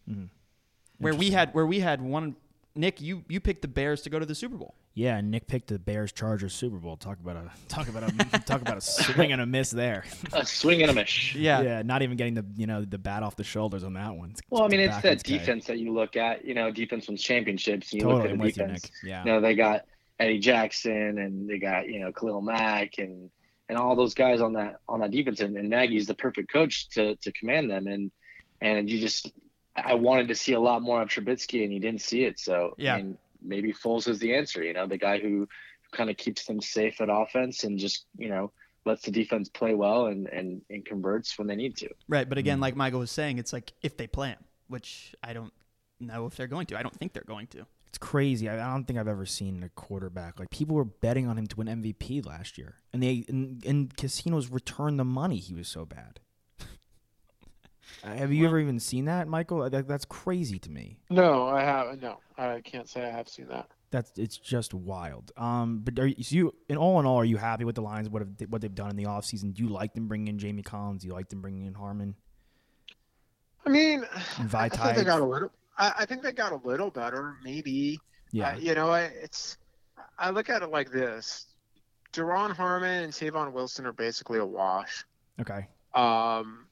Where 1.03 1.15
we 1.15 1.31
had 1.31 1.53
where 1.55 1.67
we 1.67 1.81
had 1.81 2.01
one. 2.01 2.37
Nick, 2.75 3.03
you 3.03 3.25
you 3.29 3.39
picked 3.39 3.63
the 3.63 3.69
Bears 3.69 4.01
to 4.03 4.11
go 4.11 4.19
to 4.19 4.25
the 4.25 4.35
Super 4.35 4.57
Bowl. 4.57 4.75
Yeah, 4.95 5.21
Nick 5.23 5.47
picked 5.47 5.69
the 5.69 5.79
Bears 5.79 6.13
Chargers 6.13 6.53
Super 6.53 6.77
Bowl. 6.77 6.97
Talk 6.97 7.19
about 7.21 7.37
a 7.37 7.51
talk 7.69 7.89
about 7.89 8.05
a 8.05 8.39
talk 8.47 8.61
about 8.61 8.77
a 8.77 8.81
swing 8.81 9.33
and 9.33 9.41
a 9.41 9.47
miss 9.47 9.71
there. 9.71 10.05
A 10.33 10.45
swing 10.45 10.83
and 10.83 10.91
a 10.91 10.95
miss. 10.95 11.35
Yeah, 11.35 11.63
yeah, 11.63 11.83
not 11.83 12.03
even 12.03 12.17
getting 12.17 12.35
the 12.35 12.45
you 12.57 12.67
know 12.67 12.85
the 12.85 12.99
bat 12.99 13.23
off 13.23 13.37
the 13.37 13.45
shoulders 13.45 13.85
on 13.85 13.95
that 13.95 14.15
one. 14.15 14.35
Well, 14.51 14.63
I 14.63 14.69
mean, 14.69 14.81
it's 14.81 14.95
that 14.97 15.03
backwards 15.03 15.23
guy. 15.23 15.39
defense 15.39 15.67
that 15.67 15.79
you 15.79 15.93
look 15.93 16.17
at. 16.17 16.45
You 16.45 16.55
know, 16.55 16.71
defense 16.71 17.09
wins 17.09 17.23
championships. 17.23 17.93
And 17.93 18.03
you 18.03 18.07
Totally, 18.07 18.23
look 18.23 18.33
at 18.33 18.39
with 18.39 18.55
the 18.55 18.61
you, 18.61 18.67
defense. 18.67 18.83
Nick. 18.85 18.93
Yeah. 19.05 19.25
You 19.25 19.33
know, 19.33 19.41
they 19.41 19.55
got 19.55 19.87
Eddie 20.21 20.39
Jackson 20.39 21.19
and 21.19 21.49
they 21.49 21.59
got 21.59 21.89
you 21.89 22.01
know 22.01 22.13
Khalil 22.13 22.43
Mack 22.43 22.99
and 22.99 23.31
and 23.71 23.79
all 23.79 23.97
those 23.97 24.13
guys 24.13 24.43
on 24.43 24.53
that 24.55 24.77
on 24.89 25.01
that 25.01 25.11
defense. 25.11 25.41
And, 25.41 25.57
and 25.57 25.71
Nagy's 25.71 26.07
the 26.07 26.15
perfect 26.15 26.53
coach 26.53 26.91
to 26.91 27.17
to 27.17 27.33
command 27.33 27.71
them. 27.71 27.87
And 27.87 28.11
and 28.61 28.91
you 28.91 29.01
just 29.01 29.33
I 29.77 29.95
wanted 29.95 30.29
to 30.29 30.35
see 30.35 30.53
a 30.53 30.61
lot 30.61 30.83
more 30.83 31.01
of 31.01 31.09
Trubisky, 31.09 31.65
and 31.65 31.73
you 31.73 31.81
didn't 31.81 32.03
see 32.03 32.25
it. 32.25 32.39
So 32.39 32.75
Yeah. 32.79 32.97
and 32.97 33.17
maybe 33.41 33.73
Foles 33.73 34.09
is 34.09 34.19
the 34.19 34.35
answer. 34.35 34.63
You 34.63 34.73
know, 34.73 34.87
the 34.87 34.99
guy 34.99 35.19
who 35.19 35.49
kind 35.93 36.11
of 36.11 36.17
keeps 36.17 36.45
them 36.45 36.61
safe 36.61 37.01
at 37.01 37.09
offense 37.11 37.65
and 37.65 37.79
just 37.79 38.07
you 38.17 38.29
know 38.29 38.53
lets 38.85 39.03
the 39.03 39.11
defense 39.11 39.49
play 39.49 39.75
well 39.75 40.07
and 40.07 40.27
and, 40.29 40.63
and 40.71 40.85
converts 40.85 41.39
when 41.39 41.47
they 41.47 41.57
need 41.57 41.77
to. 41.79 41.89
right. 42.09 42.29
But 42.29 42.39
again, 42.39 42.57
mm-hmm. 42.57 42.63
like 42.63 42.77
Michael 42.77 43.01
was 43.01 43.11
saying, 43.11 43.39
it's 43.39 43.53
like 43.53 43.73
if 43.83 43.97
they 43.97 44.07
play 44.07 44.29
him, 44.29 44.45
which 44.69 45.15
I 45.23 45.33
don't 45.33 45.53
know 46.01 46.27
if 46.27 46.37
they're 46.37 46.47
going 46.47 46.67
to. 46.67 46.79
I 46.79 46.83
don't 46.83 46.95
think 46.95 47.13
they're 47.13 47.23
going 47.27 47.47
to. 47.49 47.67
It's 47.87 47.99
crazy. 47.99 48.49
I, 48.49 48.55
I 48.55 48.73
don't 48.73 48.85
think 48.85 48.99
I've 48.99 49.09
ever 49.09 49.27
seen 49.27 49.63
a 49.63 49.69
quarterback 49.69 50.41
like 50.41 50.51
people 50.51 50.77
were 50.77 50.85
betting 50.85 51.27
on 51.27 51.37
him 51.39 51.47
to 51.47 51.57
win 51.57 51.67
MVP 51.69 52.25
last 52.25 52.59
year, 52.59 52.77
and 52.93 53.03
they 53.03 53.25
and, 53.29 53.65
and 53.65 53.97
casinos 53.97 54.51
returned 54.51 54.99
the 54.99 55.05
money. 55.05 55.37
He 55.37 55.55
was 55.55 55.69
so 55.69 55.85
bad. 55.85 56.21
Uh, 58.05 58.15
Have 58.15 58.33
you 58.33 58.47
ever 58.47 58.59
even 58.59 58.81
seen 58.81 59.05
that, 59.07 59.29
Michael? 59.29 59.69
That, 59.71 59.87
that's 59.87 60.05
crazy 60.05 60.59
to 60.59 60.71
me. 60.71 60.99
No, 61.11 61.47
I 61.47 61.63
have 61.63 62.01
no. 62.01 62.19
I 62.39 62.61
can't 62.61 62.89
say 62.89 63.05
I 63.05 63.11
have 63.11 63.29
seen 63.29 63.47
that. 63.49 63.69
That's 63.91 64.11
it's 64.17 64.39
just 64.39 64.73
wild. 64.73 65.33
Um, 65.37 65.81
but 65.85 65.99
are 65.99 66.07
you, 66.07 66.23
so 66.23 66.35
you 66.35 66.55
in 66.69 66.79
all 66.79 66.99
in 66.99 67.07
all, 67.07 67.17
are 67.19 67.25
you 67.25 67.37
happy 67.37 67.65
with 67.65 67.75
the 67.75 67.83
Lions? 67.83 68.09
What 68.09 68.23
have 68.23 68.37
they, 68.39 68.47
what 68.47 68.63
they've 68.63 68.75
done 68.75 68.91
in 68.91 68.97
the 68.97 69.05
offseason? 69.05 69.53
Do 69.55 69.63
you 69.63 69.69
like 69.69 69.93
them 69.95 70.09
bringing 70.09 70.29
in 70.29 70.39
Jamie 70.39 70.63
Collins? 70.63 71.03
Do 71.03 71.09
you 71.09 71.13
like 71.13 71.29
them 71.29 71.43
bringing 71.43 71.67
in 71.67 71.75
Harmon? 71.75 72.15
I 73.65 73.69
mean, 73.71 74.05
I 74.55 74.69
think 74.69 74.97
they 74.97 75.05
got 75.05 75.21
a 75.21 75.25
little. 75.25 75.53
I, 75.79 75.93
I 76.01 76.07
think 76.07 76.23
they 76.23 76.33
got 76.33 76.53
a 76.53 76.61
little 76.67 76.91
better, 76.91 77.37
maybe. 77.45 78.01
Yeah. 78.33 78.53
Uh, 78.53 78.57
you 78.57 78.75
know, 78.75 78.91
I, 78.91 79.03
it's. 79.03 79.59
I 80.19 80.31
look 80.31 80.49
at 80.49 80.63
it 80.63 80.71
like 80.71 80.91
this: 80.91 81.47
Duron 82.13 82.55
Harmon 82.55 83.05
and 83.05 83.13
Tavon 83.13 83.53
Wilson 83.53 83.87
are 83.87 83.93
basically 83.93 84.39
a 84.39 84.47
wash. 84.47 85.05
Okay. 85.41 85.69
Um, 85.95 86.67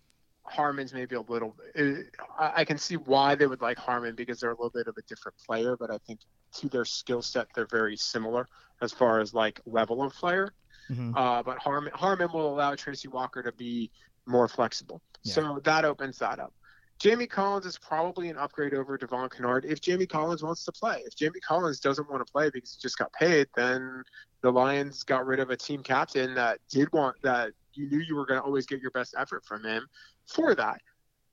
Harmon's 0.50 0.92
maybe 0.92 1.16
a 1.16 1.20
little. 1.22 1.56
uh, 1.78 1.92
I, 2.38 2.52
I 2.60 2.64
can 2.64 2.78
see 2.78 2.96
why 2.96 3.34
they 3.34 3.46
would 3.46 3.60
like 3.62 3.78
Harmon 3.78 4.14
because 4.14 4.40
they're 4.40 4.50
a 4.50 4.54
little 4.54 4.70
bit 4.70 4.88
of 4.88 4.96
a 4.98 5.02
different 5.08 5.36
player, 5.46 5.76
but 5.78 5.90
I 5.90 5.98
think 6.06 6.20
to 6.56 6.68
their 6.68 6.84
skill 6.84 7.22
set, 7.22 7.48
they're 7.54 7.66
very 7.70 7.96
similar 7.96 8.48
as 8.82 8.92
far 8.92 9.20
as 9.20 9.34
like 9.34 9.60
level 9.66 10.02
of 10.02 10.12
player. 10.14 10.54
Mhm. 10.90 11.12
Uh, 11.16 11.42
but 11.42 11.58
Harmon 11.58 11.92
Harmon 11.94 12.30
will 12.32 12.52
allow 12.52 12.74
Tracy 12.74 13.08
Walker 13.08 13.42
to 13.42 13.52
be 13.52 13.90
more 14.26 14.48
flexible, 14.48 15.02
so 15.22 15.60
that 15.64 15.84
opens 15.84 16.18
that 16.18 16.38
up. 16.38 16.52
Jamie 17.00 17.26
Collins 17.26 17.64
is 17.66 17.78
probably 17.78 18.28
an 18.28 18.36
upgrade 18.36 18.74
over 18.74 18.96
Devon 18.98 19.28
Kennard 19.30 19.64
if 19.64 19.80
Jamie 19.80 20.06
Collins 20.06 20.42
wants 20.42 20.64
to 20.64 20.72
play. 20.72 21.02
If 21.06 21.16
Jamie 21.16 21.40
Collins 21.40 21.80
doesn't 21.80 22.10
want 22.10 22.26
to 22.26 22.30
play 22.30 22.50
because 22.52 22.74
he 22.74 22.82
just 22.82 22.98
got 22.98 23.12
paid, 23.12 23.48
then 23.56 24.02
the 24.42 24.52
Lions 24.52 25.02
got 25.02 25.26
rid 25.26 25.40
of 25.40 25.50
a 25.50 25.56
team 25.56 25.82
captain 25.82 26.34
that 26.34 26.60
did 26.70 26.92
want 26.92 27.16
that 27.22 27.52
you 27.74 27.88
knew 27.88 27.98
you 27.98 28.16
were 28.16 28.26
going 28.26 28.40
to 28.40 28.44
always 28.44 28.66
get 28.66 28.80
your 28.80 28.90
best 28.90 29.14
effort 29.18 29.44
from 29.44 29.64
him 29.64 29.86
for 30.26 30.54
that. 30.54 30.80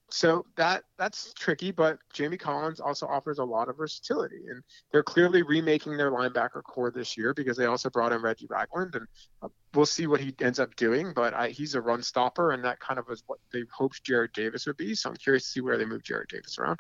So 0.10 0.46
that 0.56 0.84
that's 0.98 1.34
tricky, 1.34 1.72
but 1.72 2.00
Jamie 2.14 2.38
Collins 2.38 2.80
also 2.80 3.06
offers 3.06 3.40
a 3.40 3.44
lot 3.44 3.68
of 3.68 3.76
versatility, 3.76 4.48
and 4.50 4.64
they're 4.92 5.04
clearly 5.04 5.42
remaking 5.42 5.98
their 5.98 6.12
linebacker 6.12 6.64
core 6.64 6.92
this 6.92 7.18
year 7.18 7.34
because 7.34 7.58
they 7.58 7.66
also 7.66 7.90
brought 7.90 8.14
in 8.14 8.22
Reggie 8.22 8.48
Ragland, 8.50 8.96
and 8.96 9.06
uh, 9.42 9.50
we'll 9.74 9.86
see 9.86 10.08
what 10.08 10.22
he 10.22 10.34
ends 10.40 10.60
up 10.60 10.74
doing. 10.78 11.12
But 11.14 11.34
I, 11.34 11.50
he's 11.50 11.76
a 11.76 11.82
run 11.82 12.02
stopper, 12.02 12.54
and 12.54 12.64
that 12.64 12.80
kind 12.80 13.00
of 13.00 13.10
is 13.12 13.24
what 13.28 13.40
they 13.52 13.64
hoped 13.70 14.06
Jarrad 14.06 14.32
Davis 14.32 14.66
would 14.66 14.78
be. 14.78 14.96
So 14.96 15.10
I'm 15.10 15.18
curious 15.18 15.44
to 15.44 15.50
see 15.50 15.62
where 15.62 15.78
they 15.78 15.86
move 15.86 16.04
Jarrad 16.04 16.30
Davis 16.30 16.58
around. 16.58 16.80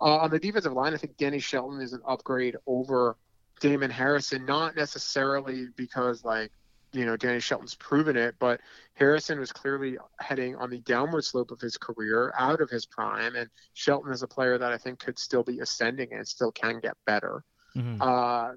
Uh, 0.00 0.16
on 0.16 0.30
the 0.30 0.38
defensive 0.38 0.72
line, 0.72 0.94
I 0.94 0.96
think 0.96 1.18
Danny 1.18 1.40
Shelton 1.40 1.82
is 1.82 1.92
an 1.92 2.00
upgrade 2.08 2.56
over 2.66 3.18
Damon 3.60 3.90
Harrison, 3.90 4.46
not 4.46 4.76
necessarily 4.76 5.66
because 5.76 6.24
like 6.24 6.50
you 6.92 7.04
know 7.06 7.16
Danny 7.16 7.40
Shelton's 7.40 7.74
proven 7.74 8.16
it, 8.16 8.34
but 8.38 8.60
Harrison 8.94 9.38
was 9.38 9.52
clearly 9.52 9.98
heading 10.20 10.56
on 10.56 10.70
the 10.70 10.80
downward 10.80 11.24
slope 11.24 11.50
of 11.50 11.60
his 11.60 11.76
career, 11.76 12.32
out 12.38 12.60
of 12.60 12.70
his 12.70 12.86
prime, 12.86 13.34
and 13.36 13.48
Shelton 13.74 14.12
is 14.12 14.22
a 14.22 14.28
player 14.28 14.58
that 14.58 14.72
I 14.72 14.78
think 14.78 14.98
could 14.98 15.18
still 15.18 15.42
be 15.42 15.60
ascending 15.60 16.12
and 16.12 16.26
still 16.26 16.52
can 16.52 16.80
get 16.80 16.96
better. 17.06 17.44
Mhm. 17.74 17.98
Uh, 18.00 18.56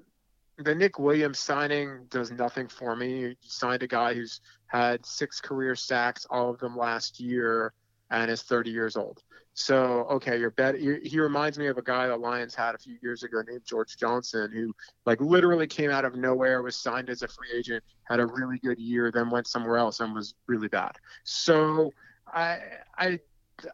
the 0.58 0.74
Nick 0.74 0.98
Williams 0.98 1.38
signing 1.38 2.06
does 2.08 2.30
nothing 2.30 2.68
for 2.68 2.96
me. 2.96 3.20
You 3.20 3.36
signed 3.42 3.82
a 3.82 3.86
guy 3.86 4.14
who's 4.14 4.40
had 4.66 5.04
six 5.04 5.40
career 5.40 5.74
sacks, 5.74 6.26
all 6.30 6.50
of 6.50 6.58
them 6.58 6.76
last 6.76 7.20
year, 7.20 7.72
and 8.10 8.30
is 8.30 8.42
30 8.42 8.70
years 8.70 8.96
old. 8.96 9.22
So 9.54 10.06
okay, 10.10 10.38
you're 10.38 10.50
bet. 10.50 10.74
he 10.78 11.18
reminds 11.18 11.58
me 11.58 11.68
of 11.68 11.78
a 11.78 11.82
guy 11.82 12.08
the 12.08 12.16
Lions 12.16 12.54
had 12.54 12.74
a 12.74 12.78
few 12.78 12.96
years 13.02 13.22
ago 13.22 13.42
named 13.48 13.62
George 13.64 13.96
Johnson, 13.96 14.52
who 14.52 14.74
like 15.06 15.18
literally 15.18 15.66
came 15.66 15.90
out 15.90 16.04
of 16.04 16.14
nowhere, 16.14 16.60
was 16.60 16.76
signed 16.76 17.08
as 17.08 17.22
a 17.22 17.28
free 17.28 17.48
agent, 17.56 17.82
had 18.04 18.20
a 18.20 18.26
really 18.26 18.58
good 18.58 18.78
year, 18.78 19.10
then 19.10 19.30
went 19.30 19.46
somewhere 19.46 19.78
else 19.78 20.00
and 20.00 20.14
was 20.14 20.34
really 20.46 20.68
bad. 20.68 20.92
So 21.24 21.90
I 22.26 22.58
I 22.98 23.18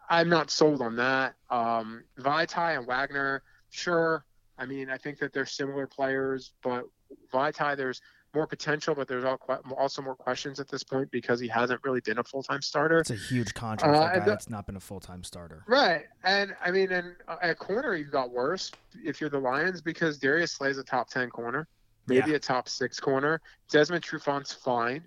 I'm 0.09 0.29
not 0.29 0.53
sold 0.53 0.83
on 0.83 0.95
that. 0.97 1.35
Um, 1.51 2.05
Vaitai 2.21 2.79
and 2.79 2.87
Wagner, 2.87 3.43
sure. 3.71 4.25
I 4.59 4.67
mean, 4.67 4.89
I 4.89 4.99
think 4.99 5.19
that 5.19 5.33
they're 5.33 5.47
similar 5.47 5.89
players, 5.89 6.53
but 6.63 6.85
Vaitai, 7.33 7.77
there's 7.77 8.01
more 8.35 8.47
potential, 8.47 8.95
but 8.95 9.09
there's 9.09 9.25
al- 9.25 9.41
also 9.77 10.03
more 10.03 10.15
questions 10.15 10.59
at 10.59 10.69
this 10.69 10.83
point 10.83 11.11
because 11.11 11.39
he 11.39 11.49
hasn't 11.49 11.81
really 11.85 12.01
been 12.01 12.19
a 12.19 12.25
full-time 12.25 12.63
starter. 12.63 12.99
It's 13.01 13.11
a 13.11 13.15
huge 13.15 13.53
contract 13.55 13.95
Uh, 13.95 14.01
for 14.03 14.11
a 14.11 14.15
guy 14.15 14.25
the- 14.25 14.31
that's 14.31 14.49
not 14.49 14.67
been 14.67 14.77
a 14.77 14.81
full 14.81 15.01
time 15.01 15.23
starter. 15.25 15.65
Right, 15.67 16.07
and 16.25 16.55
I 16.65 16.71
mean, 16.71 16.93
and 16.93 17.15
uh, 17.29 17.37
at 17.43 17.59
corner 17.59 17.95
you 17.95 18.05
got 18.05 18.31
worse 18.31 18.71
if 19.05 19.21
you're 19.21 19.31
the 19.31 19.39
Lions 19.39 19.81
because 19.81 20.19
Darius 20.19 20.53
Slay's 20.53 20.79
a 20.79 20.85
top 20.85 21.11
ten 21.11 21.29
corner, 21.31 21.69
maybe 22.07 22.31
Yeah. 22.31 22.37
a 22.37 22.41
top 22.41 22.69
six 22.69 22.99
corner. 22.99 23.41
Desmond 23.71 24.03
Trufant's 24.03 24.53
fine, 24.53 25.07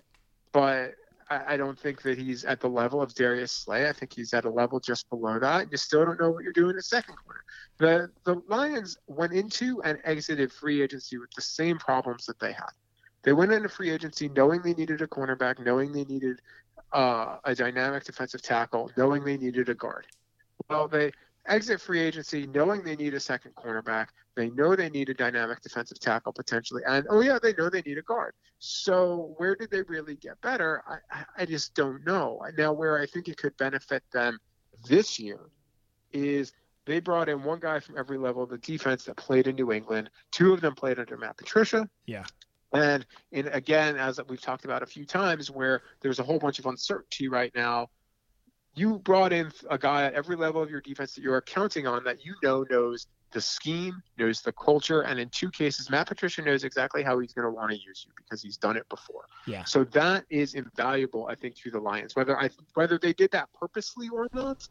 but 0.52 0.94
I, 1.28 1.54
I 1.54 1.56
don't 1.56 1.78
think 1.78 2.02
that 2.02 2.18
he's 2.18 2.44
at 2.44 2.60
the 2.60 2.68
level 2.68 3.02
of 3.02 3.12
Darius 3.14 3.50
Slay. 3.50 3.88
I 3.88 3.92
think 3.92 4.12
he's 4.14 4.32
at 4.34 4.44
a 4.44 4.50
level 4.50 4.78
just 4.78 5.08
below 5.10 5.40
that. 5.40 5.72
You 5.72 5.76
still 5.78 6.04
don't 6.04 6.20
know 6.20 6.30
what 6.30 6.44
you're 6.44 6.52
doing 6.52 6.76
at 6.76 6.84
second 6.84 7.16
corner. 7.16 7.40
The 7.78 8.10
the 8.24 8.40
Lions 8.48 8.96
went 9.08 9.32
into 9.32 9.82
and 9.82 9.98
exited 10.04 10.52
free 10.52 10.80
agency 10.82 11.18
with 11.18 11.30
the 11.32 11.42
same 11.42 11.78
problems 11.78 12.24
that 12.26 12.38
they 12.38 12.52
had. 12.52 12.70
They 13.26 13.32
went 13.32 13.50
into 13.52 13.68
free 13.68 13.90
agency 13.90 14.28
knowing 14.28 14.62
they 14.62 14.72
needed 14.72 15.02
a 15.02 15.06
cornerback, 15.08 15.58
knowing 15.58 15.90
they 15.90 16.04
needed 16.04 16.40
uh, 16.92 17.38
a 17.44 17.56
dynamic 17.56 18.04
defensive 18.04 18.40
tackle, 18.40 18.88
knowing 18.96 19.24
they 19.24 19.36
needed 19.36 19.68
a 19.68 19.74
guard. 19.74 20.06
Well, 20.70 20.86
they 20.86 21.10
exit 21.44 21.80
free 21.80 21.98
agency 22.00 22.46
knowing 22.46 22.84
they 22.84 22.94
need 22.94 23.14
a 23.14 23.20
second 23.20 23.56
cornerback. 23.56 24.06
They 24.36 24.50
know 24.50 24.76
they 24.76 24.90
need 24.90 25.08
a 25.08 25.14
dynamic 25.14 25.60
defensive 25.60 25.98
tackle 25.98 26.32
potentially, 26.32 26.82
and 26.86 27.04
oh 27.10 27.20
yeah, 27.20 27.38
they 27.42 27.52
know 27.54 27.68
they 27.68 27.82
need 27.82 27.98
a 27.98 28.02
guard. 28.02 28.32
So 28.60 29.34
where 29.38 29.56
did 29.56 29.72
they 29.72 29.82
really 29.82 30.14
get 30.14 30.40
better? 30.40 30.84
I, 30.88 31.24
I- 31.36 31.46
just 31.46 31.74
don't 31.74 32.06
know. 32.06 32.40
Now, 32.56 32.72
where 32.74 32.96
I 32.96 33.06
think 33.06 33.26
it 33.26 33.38
could 33.38 33.56
benefit 33.56 34.04
them 34.12 34.38
this 34.88 35.18
year 35.18 35.40
is 36.12 36.52
they 36.84 37.00
brought 37.00 37.28
in 37.28 37.42
one 37.42 37.58
guy 37.58 37.80
from 37.80 37.98
every 37.98 38.18
level 38.18 38.44
of 38.44 38.50
the 38.50 38.58
defense 38.58 39.04
that 39.06 39.16
played 39.16 39.48
in 39.48 39.56
New 39.56 39.72
England. 39.72 40.10
Two 40.30 40.52
of 40.52 40.60
them 40.60 40.76
played 40.76 41.00
under 41.00 41.16
Matt 41.16 41.36
Patricia. 41.36 41.88
Yeah. 42.06 42.24
And 42.72 43.06
in 43.32 43.48
again, 43.48 43.96
as 43.96 44.20
we've 44.28 44.40
talked 44.40 44.64
about 44.64 44.82
a 44.82 44.86
few 44.86 45.04
times, 45.06 45.50
where 45.50 45.82
there's 46.00 46.18
a 46.18 46.22
whole 46.22 46.38
bunch 46.38 46.58
of 46.58 46.66
uncertainty 46.66 47.28
right 47.28 47.52
now, 47.54 47.88
you 48.74 48.98
brought 48.98 49.32
in 49.32 49.50
a 49.70 49.78
guy 49.78 50.04
at 50.04 50.14
every 50.14 50.36
level 50.36 50.62
of 50.62 50.70
your 50.70 50.80
defense 50.80 51.14
that 51.14 51.22
you 51.22 51.32
are 51.32 51.40
counting 51.40 51.86
on 51.86 52.04
that 52.04 52.24
you 52.24 52.34
know 52.42 52.64
knows 52.68 53.06
the 53.32 53.40
scheme, 53.40 54.02
knows 54.18 54.40
the 54.42 54.52
culture, 54.52 55.02
and 55.02 55.18
in 55.18 55.28
two 55.30 55.50
cases, 55.50 55.90
Matt 55.90 56.06
Patricia 56.06 56.42
knows 56.42 56.64
exactly 56.64 57.02
how 57.02 57.18
he's 57.18 57.32
going 57.32 57.44
to 57.46 57.50
want 57.50 57.70
to 57.70 57.76
use 57.76 58.04
you 58.06 58.12
because 58.16 58.40
he's 58.42 58.56
done 58.56 58.76
it 58.76 58.88
before. 58.88 59.24
Yeah. 59.46 59.64
So 59.64 59.84
that 59.84 60.24
is 60.30 60.54
invaluable, 60.54 61.26
I 61.26 61.34
think, 61.34 61.56
to 61.56 61.70
the 61.70 61.80
Lions. 61.80 62.14
Whether 62.16 62.38
I 62.38 62.50
whether 62.74 62.98
they 62.98 63.12
did 63.12 63.30
that 63.32 63.48
purposely 63.58 64.08
or 64.08 64.28
not, 64.32 64.66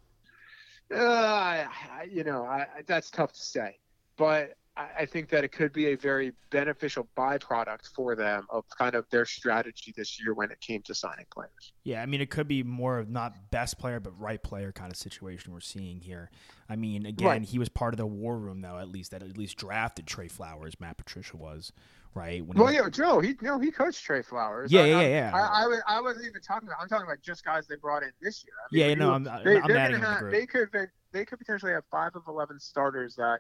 uh, 0.94 0.98
I, 0.98 1.68
I- 2.00 2.08
you 2.12 2.24
know, 2.24 2.44
I, 2.46 2.62
I- 2.78 2.82
that's 2.88 3.10
tough 3.10 3.34
to 3.34 3.42
say. 3.42 3.78
But 4.18 4.56
I, 4.78 4.88
I 5.00 5.06
think 5.06 5.30
that 5.30 5.44
it 5.44 5.52
could 5.52 5.72
be 5.72 5.88
a 5.88 5.96
very 5.96 6.34
beneficial 6.50 7.08
byproduct 7.18 7.88
for 7.96 8.16
them 8.16 8.46
of 8.50 8.66
kind 8.78 8.96
of 8.96 9.06
their 9.10 9.26
strategy 9.26 9.94
this 9.96 10.20
year 10.22 10.34
when 10.34 10.52
it 10.52 10.60
came 10.60 10.82
to 10.84 10.94
signing 10.94 11.26
players. 11.34 11.74
Yeah, 11.84 12.02
I 12.02 12.06
mean, 12.06 12.22
it 12.22 12.30
could 12.30 12.48
be 12.48 12.62
more 12.64 13.00
of 13.00 13.10
not 13.10 13.34
best 13.52 13.78
player, 13.80 14.00
but 14.00 14.20
right 14.20 14.42
player 14.42 14.72
kind 14.72 14.92
of 14.92 14.98
situation 14.98 15.54
we're 15.54 15.60
seeing 15.62 16.02
here. 16.02 16.30
I 16.70 16.76
mean, 16.76 17.06
again, 17.06 17.28
Right. 17.28 17.42
he 17.44 17.60
was 17.60 17.70
part 17.70 17.94
of 17.94 17.98
the 17.98 18.06
war 18.06 18.38
room, 18.38 18.62
though, 18.62 18.78
at 18.80 18.90
least 18.90 19.12
that 19.12 19.22
at 19.24 19.38
least 19.38 19.58
drafted 19.58 20.08
Trey 20.08 20.28
Flowers. 20.28 20.74
Matt 20.80 20.98
Patricia 20.98 21.38
was, 21.38 21.72
right? 22.14 22.44
When 22.46 22.58
he 22.58 22.62
Well, 22.64 22.74
was- 22.74 22.76
yeah, 22.76 22.90
Joe, 22.90 23.20
he 23.20 23.36
no, 23.42 23.60
he 23.60 23.72
coached 23.72 24.04
Trey 24.04 24.24
Flowers. 24.24 24.72
Yeah, 24.72 24.82
I, 24.82 24.86
yeah, 24.88 24.98
I, 24.98 25.04
yeah. 25.08 25.32
I, 25.36 25.64
I, 25.64 25.68
was- 25.68 25.82
I 25.88 26.02
wasn't 26.02 26.26
even 26.28 26.42
talking 26.42 26.68
about. 26.68 26.80
I'm 26.82 26.90
talking 26.90 27.06
about 27.06 27.22
just 27.22 27.46
guys 27.46 27.68
they 27.68 27.76
brought 27.76 28.04
in 28.04 28.12
this 28.22 28.44
year. 28.44 28.54
I 28.62 28.68
Yeah, 28.72 28.88
when 28.88 29.00
no, 29.00 29.06
you- 29.08 29.12
I'm- 29.14 29.28
I'm 29.30 29.44
they, 29.44 29.58
adding 29.58 29.68
they're 29.68 29.90
gonna 29.92 30.00
the 30.00 30.06
have, 30.08 30.20
group. 30.20 30.32
they 30.34 30.46
could 30.46 30.70
they, 30.74 30.86
they 31.12 31.24
could 31.26 31.40
potentially 31.40 31.72
have 31.72 31.84
five 31.92 32.16
of 32.16 32.24
eleven 32.28 32.60
starters 32.60 33.16
that 33.16 33.40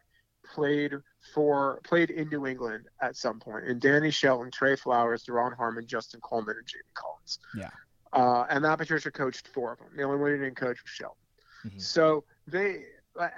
played 0.54 0.94
for 1.34 1.80
played 1.84 2.10
in 2.10 2.30
New 2.30 2.46
England 2.46 2.86
at 3.02 3.16
some. 3.16 3.42
And 3.46 3.82
Danny 3.82 4.12
Shelton, 4.12 4.52
Trey 4.52 4.76
Flowers, 4.76 5.24
Duron 5.24 5.56
Harmon, 5.56 5.86
Justin 5.88 6.22
Coleman, 6.22 6.56
and 6.58 6.68
Jamie 6.68 6.84
Collins. 6.94 7.40
Yeah. 7.56 7.70
Uh, 8.14 8.46
and 8.50 8.62
Matt 8.62 8.78
Patricia 8.78 9.12
coached 9.12 9.48
four 9.50 9.74
of 9.74 9.80
them. 9.80 9.88
The 9.96 10.04
only 10.04 10.18
one 10.18 10.32
he 10.32 10.38
didn't 10.38 10.56
coach 10.56 10.82
was 10.82 10.92
Shelton. 10.92 11.18
Mhm. 11.66 11.82
So 11.82 12.24
they 12.48 12.86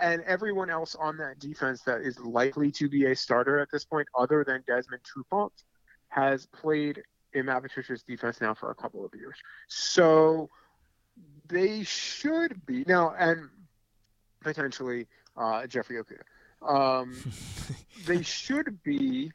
and 0.02 0.22
everyone 0.24 0.70
else 0.70 0.96
on 0.96 1.18
that 1.18 1.40
defense 1.40 1.84
that 1.84 2.02
is 2.02 2.20
likely 2.20 2.72
to 2.72 2.90
be 2.90 3.06
a 3.06 3.16
starter 3.16 3.60
at 3.60 3.70
this 3.72 3.86
point, 3.86 4.08
other 4.18 4.44
than 4.44 4.64
Desmond 4.66 5.02
Trufant, 5.04 5.52
has 6.10 6.48
played 6.48 7.04
in 7.34 7.46
Matt 7.46 7.62
Patricia's 7.62 8.04
defense 8.04 8.42
now 8.42 8.54
for 8.54 8.72
a 8.72 8.76
couple 8.76 9.06
of 9.06 9.14
years. 9.14 9.36
So 9.68 10.50
they 11.48 11.84
should 11.84 12.66
be 12.66 12.84
now, 12.88 13.14
and 13.18 13.50
potentially 14.42 15.08
uh, 15.36 15.68
Jeffrey 15.68 15.98
Okudah. 15.98 16.22
Um, 16.62 17.16
they 18.06 18.22
should 18.22 18.82
be. 18.84 19.32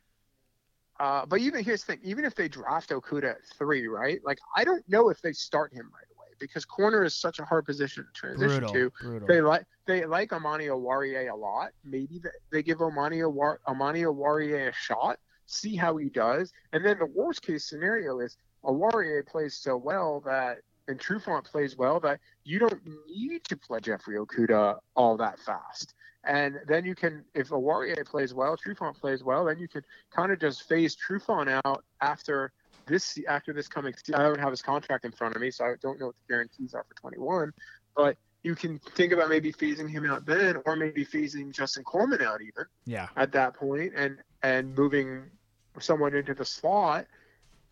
Uh, 1.01 1.27
but 1.27 1.41
even 1.41 1.64
here's 1.64 1.85
the 1.85 1.93
thing: 1.93 2.01
even 2.05 2.25
if 2.25 2.35
they 2.35 2.49
draft 2.49 2.91
Okudah 2.91 3.31
at 3.31 3.39
three, 3.59 3.87
right? 3.87 4.20
Like 4.25 4.39
I 4.57 4.64
don't 4.64 4.87
know 4.89 5.09
if 5.09 5.20
they 5.20 5.33
start 5.33 5.73
him 5.73 5.91
right 5.93 6.07
away 6.16 6.29
because 6.39 6.64
corner 6.64 7.03
is 7.03 7.14
such 7.14 7.39
a 7.39 7.45
hard 7.45 7.64
position 7.64 8.05
to 8.05 8.12
transition 8.12 8.61
brutal, 8.61 8.73
to. 8.73 8.93
brutal. 9.01 9.29
They 9.29 9.41
like 9.41 9.64
they 9.87 10.05
like 10.05 10.33
Amani 10.33 10.66
Oruwariye 10.66 11.31
a 11.31 11.35
lot. 11.35 11.70
Maybe 11.85 12.18
they, 12.18 12.31
they 12.51 12.62
give 12.62 12.81
Amani 12.81 13.18
Owar- 13.18 13.59
Amani 13.66 14.03
Oruwariye 14.03 14.68
a 14.68 14.73
shot, 14.73 15.18
see 15.47 15.77
how 15.77 15.97
he 15.97 16.09
does, 16.09 16.53
and 16.73 16.85
then 16.85 16.99
the 16.99 17.07
worst 17.07 17.43
case 17.43 17.68
scenario 17.68 18.20
is 18.20 18.37
Oruwariye 18.64 19.27
plays 19.27 19.57
so 19.57 19.77
well 19.77 20.23
that 20.27 20.59
and 20.89 20.99
Trufant 20.99 21.45
plays 21.45 21.77
well 21.77 22.01
that 22.01 22.20
you 22.45 22.59
don't 22.59 22.81
need 23.09 23.45
to 23.45 23.57
play 23.57 23.81
Jeffrey 23.81 24.16
Okudah 24.18 24.79
all 24.95 25.16
that 25.16 25.39
fast. 25.39 25.95
And 26.25 26.61
then 26.68 26.85
you 26.85 26.95
can, 26.95 27.25
if 27.35 27.49
Oruwariye 27.49 28.07
plays 28.07 28.33
well, 28.33 28.57
Trufant 28.57 28.99
plays 29.01 29.25
well, 29.25 29.45
then 29.47 29.59
you 29.59 29.66
can 29.66 29.83
kind 30.14 30.31
of 30.31 30.39
just 30.39 30.68
phase 30.68 30.97
Trufant 30.97 31.61
out 31.64 31.85
after 32.01 32.53
this 32.87 33.18
after 33.29 33.53
this 33.53 33.68
coming 33.68 33.93
season. 33.95 34.20
I 34.20 34.25
don't 34.25 34.39
have 34.39 34.51
his 34.51 34.62
contract 34.62 35.05
in 35.05 35.12
front 35.12 35.35
of 35.35 35.43
me, 35.43 35.51
so 35.51 35.64
I 35.64 35.75
don't 35.81 35.99
know 35.99 36.07
what 36.07 36.14
the 36.27 36.33
guarantees 36.33 36.75
are 36.75 36.85
for 36.89 36.95
21. 36.95 37.53
But 37.97 38.16
you 38.43 38.55
can 38.55 38.79
think 38.97 39.12
about 39.12 39.29
maybe 39.29 39.53
phasing 39.53 39.89
him 39.89 40.09
out 40.09 40.27
then, 40.27 40.57
or 40.66 40.77
maybe 40.77 41.05
phasing 41.05 41.53
Justin 41.53 41.85
Coleman 41.85 42.23
out 42.23 42.41
even 42.41 42.64
yeah. 42.85 43.09
at 43.16 43.33
that 43.33 43.55
point, 43.55 43.93
and 43.97 44.18
and 44.43 44.77
moving 44.77 45.25
someone 45.81 46.14
into 46.14 46.35
the 46.35 46.45
slot, 46.45 47.07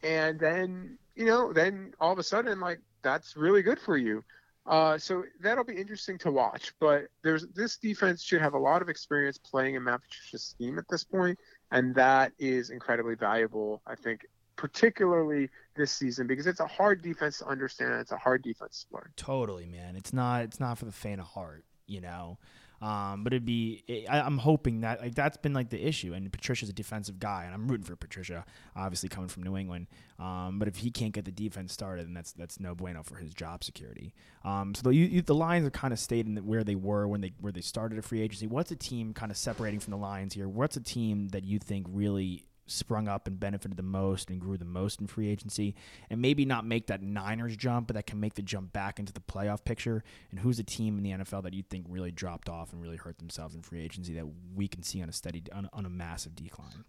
and 0.03 0.39
then 0.39 0.99
you 1.15 1.27
know, 1.27 1.53
then 1.53 1.93
all 2.01 2.13
of 2.13 2.19
a 2.19 2.23
sudden, 2.23 2.61
like 2.61 2.81
that's 3.03 3.37
really 3.37 3.63
good 3.63 3.79
for 3.79 3.97
you. 3.97 4.25
Uh, 4.71 4.97
so 4.97 5.25
that'll 5.41 5.65
be 5.65 5.75
interesting 5.75 6.17
to 6.17 6.31
watch. 6.31 6.73
But 6.79 7.09
there's 7.23 7.45
this 7.49 7.77
defense 7.77 8.23
should 8.23 8.41
have 8.41 8.55
a 8.55 8.59
lot 8.59 8.83
of 8.83 8.89
experience 8.89 9.37
playing 9.37 9.75
in 9.75 9.83
Matt 9.83 10.01
Patricia's 10.03 10.45
scheme 10.45 10.79
at 10.79 10.85
this 10.89 11.03
point, 11.03 11.39
and 11.73 11.93
that 11.97 12.33
is 12.39 12.71
incredibly 12.71 13.17
valuable. 13.17 13.83
I 13.85 13.97
think, 13.97 14.27
particularly 14.55 15.51
this 15.75 15.91
season, 15.91 16.29
because 16.29 16.47
it's 16.47 16.61
a 16.61 16.69
hard 16.69 17.03
defense 17.03 17.39
to 17.39 17.47
understand. 17.47 17.95
It's 17.95 18.13
a 18.13 18.17
hard 18.17 18.43
defense 18.43 18.87
to 18.89 18.97
learn. 18.97 19.11
Totally, 19.17 19.67
man. 19.67 19.97
It's 19.97 20.13
not. 20.13 20.45
It's 20.45 20.61
not 20.61 20.79
for 20.79 20.85
the 20.85 20.93
faint 20.93 21.21
of 21.21 21.27
heart. 21.27 21.65
You 21.89 22.01
know. 22.01 22.39
Um, 22.81 23.25
but 23.25 23.35
it'd 23.35 23.45
be, 23.45 23.85
I, 24.09 24.21
I'm 24.21 24.39
hoping 24.39 24.81
that 24.81 25.01
like 25.03 25.15
that's 25.15 25.37
been 25.37 25.53
like 25.53 25.69
the 25.69 25.87
issue. 25.87 26.15
And 26.15 26.33
Patricia's 26.33 26.71
a 26.71 26.73
defensive 26.73 27.19
guy, 27.19 27.45
and 27.45 27.55
I'm 27.55 27.69
rooting 27.69 27.85
for 27.85 27.95
Patricia, 27.95 28.45
obviously 28.75 29.09
coming 29.09 29.29
from 29.29 29.43
New 29.43 29.57
England. 29.57 29.87
Um, 30.19 30.59
but 30.59 30.67
if 30.67 30.77
he 30.77 30.91
can't 30.91 31.13
get 31.13 31.25
the 31.25 31.31
defense 31.31 31.73
started, 31.73 32.07
then 32.07 32.15
that's 32.15 32.33
that's 32.33 32.59
no 32.59 32.75
bueno 32.75 33.03
for 33.03 33.17
his 33.17 33.35
job 33.35 33.65
security. 33.65 34.15
Um, 34.45 34.75
so 34.75 34.83
the 34.83 34.95
you, 34.95 35.21
the 35.21 35.35
Lions 35.35 35.67
are 35.67 35.71
kind 35.71 35.93
of 35.93 35.99
stayed 35.99 36.27
in 36.27 36.37
where 36.39 36.65
they 36.65 36.75
were 36.75 37.07
when 37.07 37.21
they 37.21 37.33
where 37.41 37.53
they 37.53 37.61
started 37.61 37.99
a 37.99 38.03
free 38.03 38.23
agency. 38.23 38.47
What's 38.47 38.71
a 38.71 38.77
team 38.77 39.13
kind 39.13 39.31
of 39.31 39.37
separating 39.37 39.81
from 39.81 39.91
the 39.91 39.99
Lions 39.99 40.35
here? 40.35 40.49
What's 40.49 40.77
a 40.77 40.81
team 40.81 41.29
that 41.29 41.45
you 41.45 41.59
think 41.59 41.87
really 41.91 42.45
sprung 42.71 43.09
up 43.09 43.27
and 43.27 43.39
benefited 43.39 43.77
the 43.77 43.83
most 43.83 44.31
and 44.31 44.41
grew 44.41 44.57
the 44.57 44.65
most 44.65 45.01
in 45.01 45.07
free 45.07 45.29
agency, 45.29 45.75
and 46.09 46.21
maybe 46.21 46.45
not 46.45 46.65
make 46.65 46.87
that 46.87 47.03
Niners 47.03 47.57
jump, 47.57 47.87
but 47.87 47.97
that 47.97 48.07
can 48.07 48.21
make 48.21 48.35
the 48.35 48.43
jump 48.43 48.73
back 48.73 48.99
into 48.99 49.13
the 49.13 49.21
playoff 49.21 49.65
picture? 49.65 50.03
And 50.31 50.41
who's 50.41 50.59
a 50.59 50.65
team 50.65 50.97
in 50.97 51.03
the 51.03 51.11
NFL 51.11 51.43
that 51.45 51.55
you 51.55 51.63
think 51.63 51.87
really 51.89 52.11
dropped 52.11 52.49
off 52.49 52.73
and 52.73 52.81
really 52.83 52.97
hurt 52.97 53.19
themselves 53.19 53.55
in 53.55 53.63
free 53.63 53.83
agency 53.83 54.15
that 54.15 54.27
we 54.55 54.69
can 54.69 54.83
see 54.83 55.03
on 55.03 55.09
a 55.09 55.13
steady 55.13 55.43
on, 55.53 55.69
on 55.73 55.87
a 55.87 55.91
massive 55.91 56.35
decline? 56.35 56.85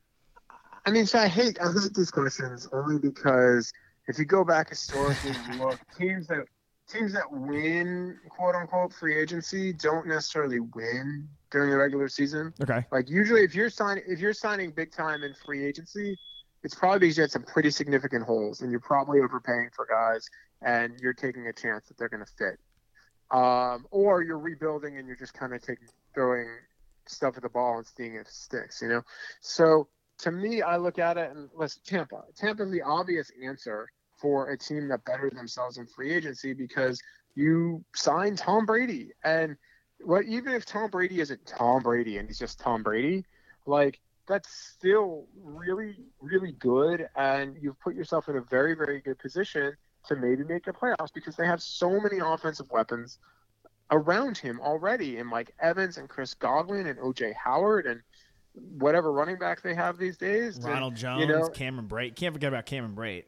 I 0.86 0.91
mean, 0.91 1.05
so 1.05 1.19
I 1.19 1.27
hate 1.27 1.59
I 1.59 1.71
hate 1.71 1.93
these 1.93 2.11
questions 2.11 2.67
only 2.73 2.97
because 2.97 3.71
if 4.07 4.17
you 4.17 4.25
go 4.25 4.43
back 4.43 4.69
historically, 4.69 5.34
look 5.57 5.79
teams 5.97 6.27
that 6.27 6.45
teams 6.91 7.13
that 7.13 7.31
win 7.31 8.17
quote 8.29 8.55
unquote 8.55 8.93
free 8.93 9.19
agency 9.19 9.73
don't 9.73 10.07
necessarily 10.07 10.59
win 10.59 11.27
during 11.51 11.69
the 11.69 11.77
regular 11.77 12.07
season. 12.07 12.53
Okay. 12.61 12.85
Like 12.91 13.09
usually, 13.09 13.43
if 13.43 13.55
you're 13.55 13.69
signing 13.69 14.03
if 14.07 14.19
you're 14.19 14.33
signing 14.33 14.71
big 14.71 14.91
time 14.91 15.23
in 15.23 15.33
free 15.45 15.65
agency, 15.65 16.17
it's 16.63 16.75
probably 16.75 16.99
because 16.99 17.17
you 17.17 17.21
had 17.21 17.31
some 17.31 17.43
pretty 17.43 17.71
significant 17.71 18.25
holes, 18.25 18.61
and 18.61 18.71
you're 18.71 18.79
probably 18.79 19.19
overpaying 19.19 19.69
for 19.75 19.87
guys, 19.89 20.27
and 20.61 20.99
you're 20.99 21.13
taking 21.13 21.47
a 21.47 21.53
chance 21.53 21.87
that 21.87 21.97
they're 21.97 22.09
going 22.09 22.25
to 22.25 22.31
fit. 22.37 22.59
Um, 23.31 23.85
or 23.91 24.21
you're 24.23 24.39
rebuilding 24.39 24.97
and 24.97 25.07
you're 25.07 25.15
just 25.15 25.33
kind 25.33 25.53
of 25.53 25.61
taking 25.61 25.87
throwing 26.13 26.49
stuff 27.07 27.37
at 27.37 27.43
the 27.43 27.49
ball 27.49 27.77
and 27.77 27.87
seeing 27.87 28.15
if 28.15 28.21
it 28.21 28.27
sticks. 28.27 28.81
You 28.81 28.89
know, 28.89 29.01
so 29.39 29.87
to 30.19 30.31
me, 30.31 30.61
I 30.61 30.77
look 30.77 30.99
at 30.99 31.17
it 31.17 31.31
and 31.31 31.49
let's 31.55 31.77
Tampa. 31.77 32.23
Tampa's 32.35 32.71
the 32.71 32.81
obvious 32.81 33.31
answer 33.43 33.87
for 34.22 34.51
a 34.51 34.57
team 34.57 34.88
that 34.89 35.03
bettered 35.05 35.36
themselves 35.36 35.78
in 35.78 35.88
free 35.88 36.13
agency 36.13 36.53
because 36.53 37.01
you 37.36 37.84
signed 37.95 38.38
Tom 38.38 38.65
Brady 38.65 39.11
and 39.24 39.55
what 40.03 40.26
even 40.26 40.53
if 40.53 40.65
Tom 40.65 40.89
Brady 40.89 41.19
isn't 41.19 41.45
Tom 41.45 41.82
Brady 41.82 42.17
and 42.17 42.28
he's 42.28 42.39
just 42.39 42.59
Tom 42.59 42.84
Brady, 42.84 43.26
like 43.65 43.99
that's 44.28 44.49
still 44.49 45.28
really, 45.43 45.95
really 46.22 46.53
good, 46.53 47.07
and 47.15 47.55
you've 47.59 47.80
put 47.80 47.95
yourself 47.95 48.30
in 48.30 48.38
a 48.38 48.41
very, 48.41 48.76
very 48.76 49.01
good 49.01 49.19
position 49.19 49.74
to 50.07 50.15
maybe 50.15 50.43
make 50.43 50.65
the 50.65 50.72
playoffs 50.72 51.13
because 51.13 51.36
they 51.36 51.45
have 51.45 51.61
so 51.61 51.99
many 51.99 52.19
offensive 52.19 52.69
weapons 52.72 53.19
around 53.91 54.38
him 54.38 54.59
already, 54.61 55.17
and 55.17 55.28
Mike 55.28 55.53
Evans 55.59 55.97
and 55.97 56.07
Chris 56.07 56.34
Godwin 56.34 56.88
and 56.88 56.97
OJ 56.99 57.34
Howard 57.36 57.86
and 57.86 58.01
whatever 58.53 59.11
running 59.11 59.38
back 59.38 59.61
they 59.61 59.76
have 59.76 59.97
these 59.97 60.17
days. 60.17 60.59
Ronald 60.61 60.93
and, 60.93 60.99
Jones, 60.99 61.22
you 61.22 61.28
know, 61.28 61.47
Cameron 61.49 61.88
Brate. 61.88 62.15
Can't 62.15 62.34
forget 62.34 62.47
about 62.47 62.65
Cameron 62.65 62.95
Brate. 62.95 63.26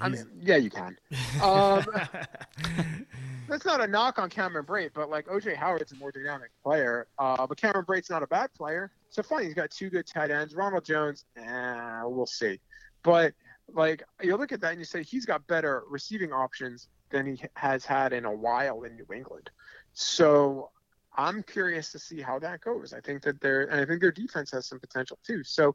I 0.00 0.08
mean, 0.08 0.26
yeah, 0.40 0.56
you 0.56 0.70
can. 0.70 0.96
Um, 1.42 1.84
that's 3.48 3.64
not 3.64 3.80
a 3.80 3.86
knock 3.86 4.18
on 4.18 4.28
Cameron 4.28 4.64
Brate, 4.64 4.90
but 4.94 5.08
like 5.08 5.26
OJ 5.26 5.56
Howard's 5.56 5.92
a 5.92 5.96
more 5.96 6.10
dynamic 6.10 6.50
player. 6.62 7.06
Uh, 7.18 7.46
but 7.46 7.56
Cameron 7.56 7.84
Brate's 7.84 8.10
not 8.10 8.22
a 8.22 8.26
bad 8.26 8.52
player. 8.54 8.90
So 9.10 9.22
funny, 9.22 9.46
he's 9.46 9.54
got 9.54 9.70
two 9.70 9.90
good 9.90 10.06
tight 10.06 10.30
ends. 10.30 10.54
Ronald 10.54 10.84
Jones, 10.84 11.24
eh, 11.36 12.02
we'll 12.04 12.26
see. 12.26 12.60
But 13.02 13.34
like 13.72 14.02
you 14.22 14.36
look 14.36 14.52
at 14.52 14.60
that 14.60 14.72
and 14.72 14.78
you 14.78 14.84
say 14.84 15.02
he's 15.02 15.26
got 15.26 15.46
better 15.46 15.84
receiving 15.88 16.32
options 16.32 16.88
than 17.10 17.26
he 17.26 17.42
has 17.54 17.84
had 17.84 18.12
in 18.12 18.24
a 18.24 18.32
while 18.32 18.82
in 18.82 18.96
New 18.96 19.06
England. 19.14 19.50
So 19.92 20.70
I'm 21.16 21.42
curious 21.42 21.90
to 21.92 21.98
see 21.98 22.20
how 22.20 22.38
that 22.40 22.60
goes. 22.60 22.92
I 22.92 23.00
think 23.00 23.22
that 23.22 23.40
their 23.40 23.62
and 23.64 23.80
I 23.80 23.84
think 23.84 24.00
their 24.00 24.12
defense 24.12 24.50
has 24.52 24.66
some 24.66 24.80
potential 24.80 25.18
too. 25.26 25.42
So 25.44 25.74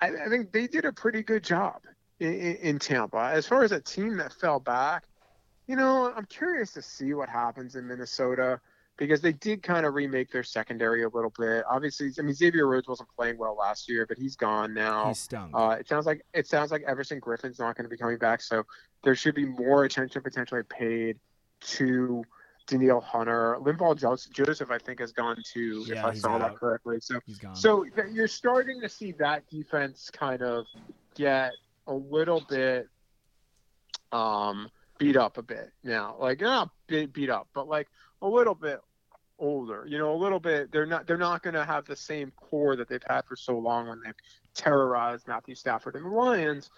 I, 0.00 0.08
I 0.08 0.28
think 0.28 0.52
they 0.52 0.66
did 0.66 0.84
a 0.84 0.92
pretty 0.92 1.22
good 1.22 1.42
job 1.42 1.80
in, 2.20 2.56
in 2.56 2.78
Tampa. 2.78 3.30
As 3.32 3.46
far 3.46 3.64
as 3.64 3.72
a 3.72 3.80
team 3.80 4.16
that 4.18 4.32
fell 4.32 4.60
back, 4.60 5.04
you 5.66 5.76
know, 5.76 6.12
I'm 6.14 6.26
curious 6.26 6.72
to 6.74 6.82
see 6.82 7.14
what 7.14 7.28
happens 7.28 7.74
in 7.74 7.86
Minnesota 7.86 8.60
because 8.98 9.20
they 9.20 9.32
did 9.32 9.62
kind 9.62 9.84
of 9.84 9.94
remake 9.94 10.30
their 10.30 10.42
secondary 10.42 11.02
a 11.02 11.08
little 11.08 11.32
bit. 11.38 11.64
Obviously, 11.68 12.10
I 12.18 12.22
mean 12.22 12.34
Xavier 12.34 12.66
Rhodes 12.66 12.88
wasn't 12.88 13.08
playing 13.16 13.36
well 13.36 13.56
last 13.56 13.88
year, 13.88 14.06
but 14.06 14.16
he's 14.16 14.36
gone 14.36 14.72
now. 14.72 15.08
He 15.08 15.14
stunk. 15.14 15.52
Uh, 15.54 15.76
it 15.78 15.88
sounds 15.88 16.06
like 16.06 16.24
it 16.32 16.46
sounds 16.46 16.70
like 16.70 16.82
Everson 16.86 17.18
Griffen's 17.18 17.58
not 17.58 17.76
going 17.76 17.84
to 17.84 17.90
be 17.90 17.96
coming 17.98 18.18
back, 18.18 18.40
so 18.40 18.64
there 19.04 19.14
should 19.14 19.34
be 19.34 19.44
more 19.44 19.84
attention 19.84 20.22
potentially 20.22 20.62
paid 20.62 21.18
to 21.60 22.24
Danielle 22.66 23.00
Hunter. 23.00 23.58
Linval 23.60 23.96
Joseph, 24.32 24.70
I 24.70 24.78
think, 24.78 25.00
has 25.00 25.12
gone 25.12 25.36
too, 25.44 25.84
if 25.88 26.02
I 26.02 26.14
saw 26.14 26.32
out. 26.32 26.40
that 26.40 26.56
correctly. 26.56 26.98
So 27.00 27.20
He's 27.26 27.38
gone. 27.38 27.54
so 27.54 27.84
you're 28.10 28.28
starting 28.28 28.80
to 28.80 28.88
see 28.88 29.12
that 29.12 29.48
defense 29.48 30.10
kind 30.10 30.42
of 30.42 30.66
get 31.14 31.52
a 31.86 31.94
little 31.94 32.42
bit 32.48 32.88
um, 34.12 34.68
beat 34.98 35.16
up 35.16 35.38
a 35.38 35.42
bit 35.42 35.72
now. 35.82 36.16
Like 36.18 36.40
not 36.40 36.70
beat, 36.86 37.12
beat 37.12 37.30
up, 37.30 37.48
but 37.54 37.68
like 37.68 37.88
a 38.22 38.28
little 38.28 38.54
bit 38.54 38.80
older. 39.38 39.86
You 39.88 39.98
know, 39.98 40.14
a 40.14 40.18
little 40.18 40.40
bit. 40.40 40.72
They're 40.72 40.86
not. 40.86 41.06
They're 41.06 41.16
not 41.16 41.42
going 41.42 41.54
to 41.54 41.64
have 41.64 41.84
the 41.84 41.96
same 41.96 42.32
core 42.36 42.76
that 42.76 42.88
they've 42.88 43.02
had 43.08 43.24
for 43.26 43.36
so 43.36 43.58
long 43.58 43.88
when 43.88 44.00
they've 44.04 44.14
terrorized 44.54 45.28
Matthew 45.28 45.54
Stafford 45.54 45.94
and 45.94 46.04
the 46.04 46.10
Lions. 46.10 46.70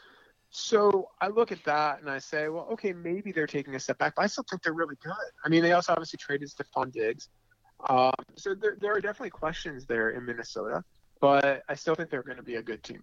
So 0.50 1.10
I 1.20 1.28
look 1.28 1.52
at 1.52 1.62
that 1.64 2.00
and 2.00 2.08
I 2.08 2.18
say, 2.18 2.48
well, 2.48 2.66
okay, 2.72 2.94
maybe 2.94 3.32
they're 3.32 3.46
taking 3.46 3.74
a 3.74 3.80
step 3.80 3.98
back, 3.98 4.14
but 4.16 4.22
I 4.22 4.26
still 4.28 4.44
think 4.48 4.62
they're 4.62 4.72
really 4.72 4.96
good. 5.02 5.12
I 5.44 5.48
mean, 5.50 5.62
they 5.62 5.72
also 5.72 5.92
obviously 5.92 6.16
traded 6.16 6.48
Stefon 6.48 6.90
Diggs. 6.90 7.28
Um, 7.88 8.12
so 8.34 8.54
there, 8.54 8.76
there 8.80 8.94
are 8.94 9.00
definitely 9.00 9.30
questions 9.30 9.84
there 9.84 10.10
in 10.10 10.24
Minnesota, 10.24 10.82
but 11.20 11.62
I 11.68 11.74
still 11.74 11.94
think 11.94 12.10
they're 12.10 12.22
going 12.22 12.38
to 12.38 12.42
be 12.42 12.56
a 12.56 12.62
good 12.62 12.82
team. 12.82 13.02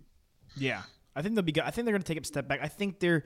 Yeah, 0.57 0.81
I 1.15 1.21
think 1.21 1.35
they'll 1.35 1.43
be 1.43 1.51
good. 1.51 1.63
I 1.63 1.71
think 1.71 1.85
they're 1.85 1.93
going 1.93 2.03
to 2.03 2.13
take 2.13 2.21
a 2.21 2.25
step 2.25 2.47
back. 2.47 2.59
I 2.61 2.67
think 2.67 2.99
they're. 2.99 3.23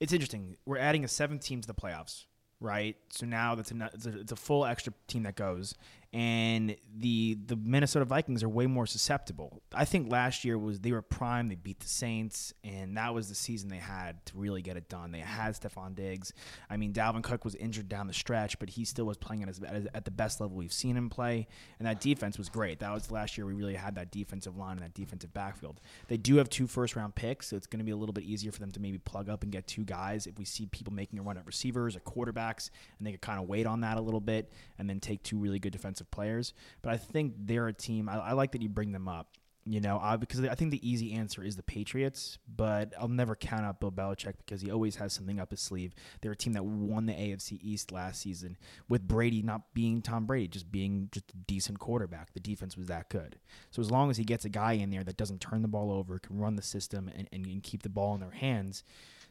It's 0.00 0.12
interesting. 0.12 0.56
We're 0.64 0.78
adding 0.78 1.04
a 1.04 1.08
seventh 1.08 1.42
team 1.42 1.60
to 1.60 1.66
the 1.66 1.74
playoffs, 1.74 2.24
right? 2.60 2.96
So 3.10 3.26
now 3.26 3.54
that's 3.54 3.72
a, 3.72 3.90
it's 3.92 4.06
a, 4.06 4.20
it's 4.20 4.32
a 4.32 4.36
full 4.36 4.64
extra 4.64 4.92
team 5.08 5.24
that 5.24 5.34
goes, 5.34 5.74
and 6.12 6.74
the 6.96 7.36
the 7.46 7.56
Minnesota 7.56 8.06
Vikings 8.06 8.42
are 8.42 8.48
way 8.48 8.66
more 8.66 8.86
susceptible. 8.86 9.60
I 9.74 9.84
think 9.84 10.10
last 10.10 10.42
year 10.42 10.58
was 10.58 10.80
they 10.80 10.92
were 10.92 11.02
prime. 11.02 11.48
They 11.48 11.54
beat 11.54 11.80
the 11.80 11.88
Saints, 11.88 12.54
and 12.64 12.96
that 12.96 13.12
was 13.12 13.28
the 13.28 13.34
season 13.34 13.68
they 13.68 13.76
had 13.76 14.24
to 14.26 14.38
really 14.38 14.62
get 14.62 14.78
it 14.78 14.88
done. 14.88 15.12
They 15.12 15.18
had 15.18 15.52
Stefon 15.52 15.94
Diggs. 15.94 16.32
I 16.70 16.78
mean, 16.78 16.94
Dalvin 16.94 17.22
Cook 17.22 17.44
was 17.44 17.54
injured 17.56 17.90
down 17.90 18.06
the 18.06 18.14
stretch, 18.14 18.58
but 18.58 18.70
he 18.70 18.86
still 18.86 19.04
was 19.04 19.18
playing 19.18 19.42
at, 19.42 19.48
his, 19.48 19.60
at, 19.94 20.06
the 20.06 20.10
best 20.10 20.40
level 20.40 20.56
we've 20.56 20.72
seen 20.72 20.96
him 20.96 21.10
play, 21.10 21.46
and 21.78 21.86
that 21.86 22.00
defense 22.00 22.38
was 22.38 22.48
great. 22.48 22.80
That 22.80 22.92
was 22.92 23.10
last 23.10 23.36
year 23.36 23.46
we 23.46 23.52
really 23.52 23.74
had 23.74 23.94
that 23.96 24.10
defensive 24.10 24.56
line 24.56 24.78
and 24.78 24.80
that 24.80 24.94
defensive 24.94 25.34
backfield. 25.34 25.80
They 26.08 26.16
do 26.16 26.36
have 26.36 26.48
two 26.48 26.66
first 26.66 26.96
round 26.96 27.16
picks, 27.16 27.48
so 27.48 27.56
it's 27.56 27.66
going 27.66 27.80
to 27.80 27.84
be 27.84 27.92
a 27.92 27.96
little 27.96 28.14
bit 28.14 28.24
easier 28.24 28.50
for 28.50 28.60
them 28.60 28.70
to 28.72 28.80
maybe 28.80 28.96
plug 28.96 29.28
up 29.28 29.42
and 29.42 29.52
get 29.52 29.66
two 29.66 29.84
guys 29.84 30.26
if 30.26 30.38
we 30.38 30.46
see 30.46 30.64
people 30.66 30.92
making 30.94 31.18
a 31.18 31.22
run 31.22 31.36
at 31.36 31.46
receivers 31.46 31.96
or 31.96 32.00
quarterbacks, 32.00 32.70
and 32.98 33.06
they 33.06 33.10
could 33.10 33.20
kind 33.20 33.38
of 33.38 33.46
wait 33.46 33.66
on 33.66 33.82
that 33.82 33.98
a 33.98 34.00
little 34.00 34.20
bit 34.20 34.50
and 34.78 34.88
then 34.88 35.00
take 35.00 35.22
two 35.22 35.36
really 35.36 35.58
good 35.58 35.72
defensive 35.72 35.97
players. 36.04 36.54
But 36.82 36.92
I 36.92 36.96
think 36.96 37.34
they're 37.38 37.68
a 37.68 37.72
team. 37.72 38.08
I, 38.08 38.18
I 38.18 38.32
like 38.32 38.52
that 38.52 38.62
you 38.62 38.68
bring 38.68 38.92
them 38.92 39.08
up. 39.08 39.28
You 39.68 39.82
know, 39.82 39.98
uh, 39.98 40.16
because 40.16 40.42
I 40.44 40.54
think 40.54 40.70
the 40.70 40.88
easy 40.88 41.12
answer 41.12 41.44
is 41.44 41.56
the 41.56 41.62
Patriots, 41.62 42.38
but 42.48 42.94
I'll 42.98 43.06
never 43.06 43.36
count 43.36 43.66
out 43.66 43.80
Bill 43.80 43.92
Belichick 43.92 44.32
because 44.38 44.62
he 44.62 44.70
always 44.70 44.96
has 44.96 45.12
something 45.12 45.38
up 45.38 45.50
his 45.50 45.60
sleeve. 45.60 45.94
They're 46.22 46.32
a 46.32 46.36
team 46.36 46.54
that 46.54 46.64
won 46.64 47.04
the 47.04 47.12
AFC 47.12 47.58
East 47.60 47.92
last 47.92 48.22
season 48.22 48.56
with 48.88 49.06
Brady 49.06 49.42
not 49.42 49.74
being 49.74 50.00
Tom 50.00 50.24
Brady, 50.24 50.48
just 50.48 50.72
being 50.72 51.10
just 51.12 51.30
a 51.32 51.36
decent 51.46 51.80
quarterback. 51.80 52.32
The 52.32 52.40
defense 52.40 52.78
was 52.78 52.86
that 52.86 53.10
good. 53.10 53.36
So 53.70 53.82
as 53.82 53.90
long 53.90 54.08
as 54.08 54.16
he 54.16 54.24
gets 54.24 54.46
a 54.46 54.48
guy 54.48 54.72
in 54.72 54.88
there 54.88 55.04
that 55.04 55.18
doesn't 55.18 55.42
turn 55.42 55.60
the 55.60 55.68
ball 55.68 55.92
over, 55.92 56.18
can 56.18 56.38
run 56.38 56.56
the 56.56 56.62
system, 56.62 57.10
and, 57.14 57.28
and, 57.30 57.44
and 57.44 57.62
keep 57.62 57.82
the 57.82 57.90
ball 57.90 58.14
in 58.14 58.22
their 58.22 58.30
hands, 58.30 58.84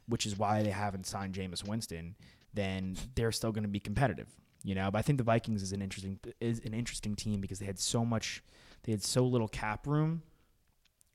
which 0.08 0.28
is 0.28 0.38
why 0.38 0.62
they 0.62 0.70
haven't 0.70 1.08
signed 1.08 1.34
Jameis 1.34 1.68
Winston, 1.68 2.16
then 2.54 2.96
they're 3.16 3.32
still 3.32 3.52
going 3.52 3.64
to 3.64 3.70
be 3.70 3.80
competitive. 3.80 4.28
You 4.64 4.76
know, 4.76 4.92
but 4.92 5.00
I 5.00 5.02
think 5.02 5.18
the 5.18 5.24
Vikings 5.24 5.62
is 5.62 5.72
an 5.72 5.82
interesting 5.82 6.20
is 6.42 6.60
an 6.66 6.74
interesting 6.74 7.16
team 7.16 7.42
because 7.42 7.60
they 7.60 7.66
had 7.66 7.80
so 7.80 8.04
much, 8.04 8.44
they 8.84 8.92
had 8.92 9.04
so 9.04 9.26
little 9.26 9.48
cap 9.48 9.88
room, 9.88 10.24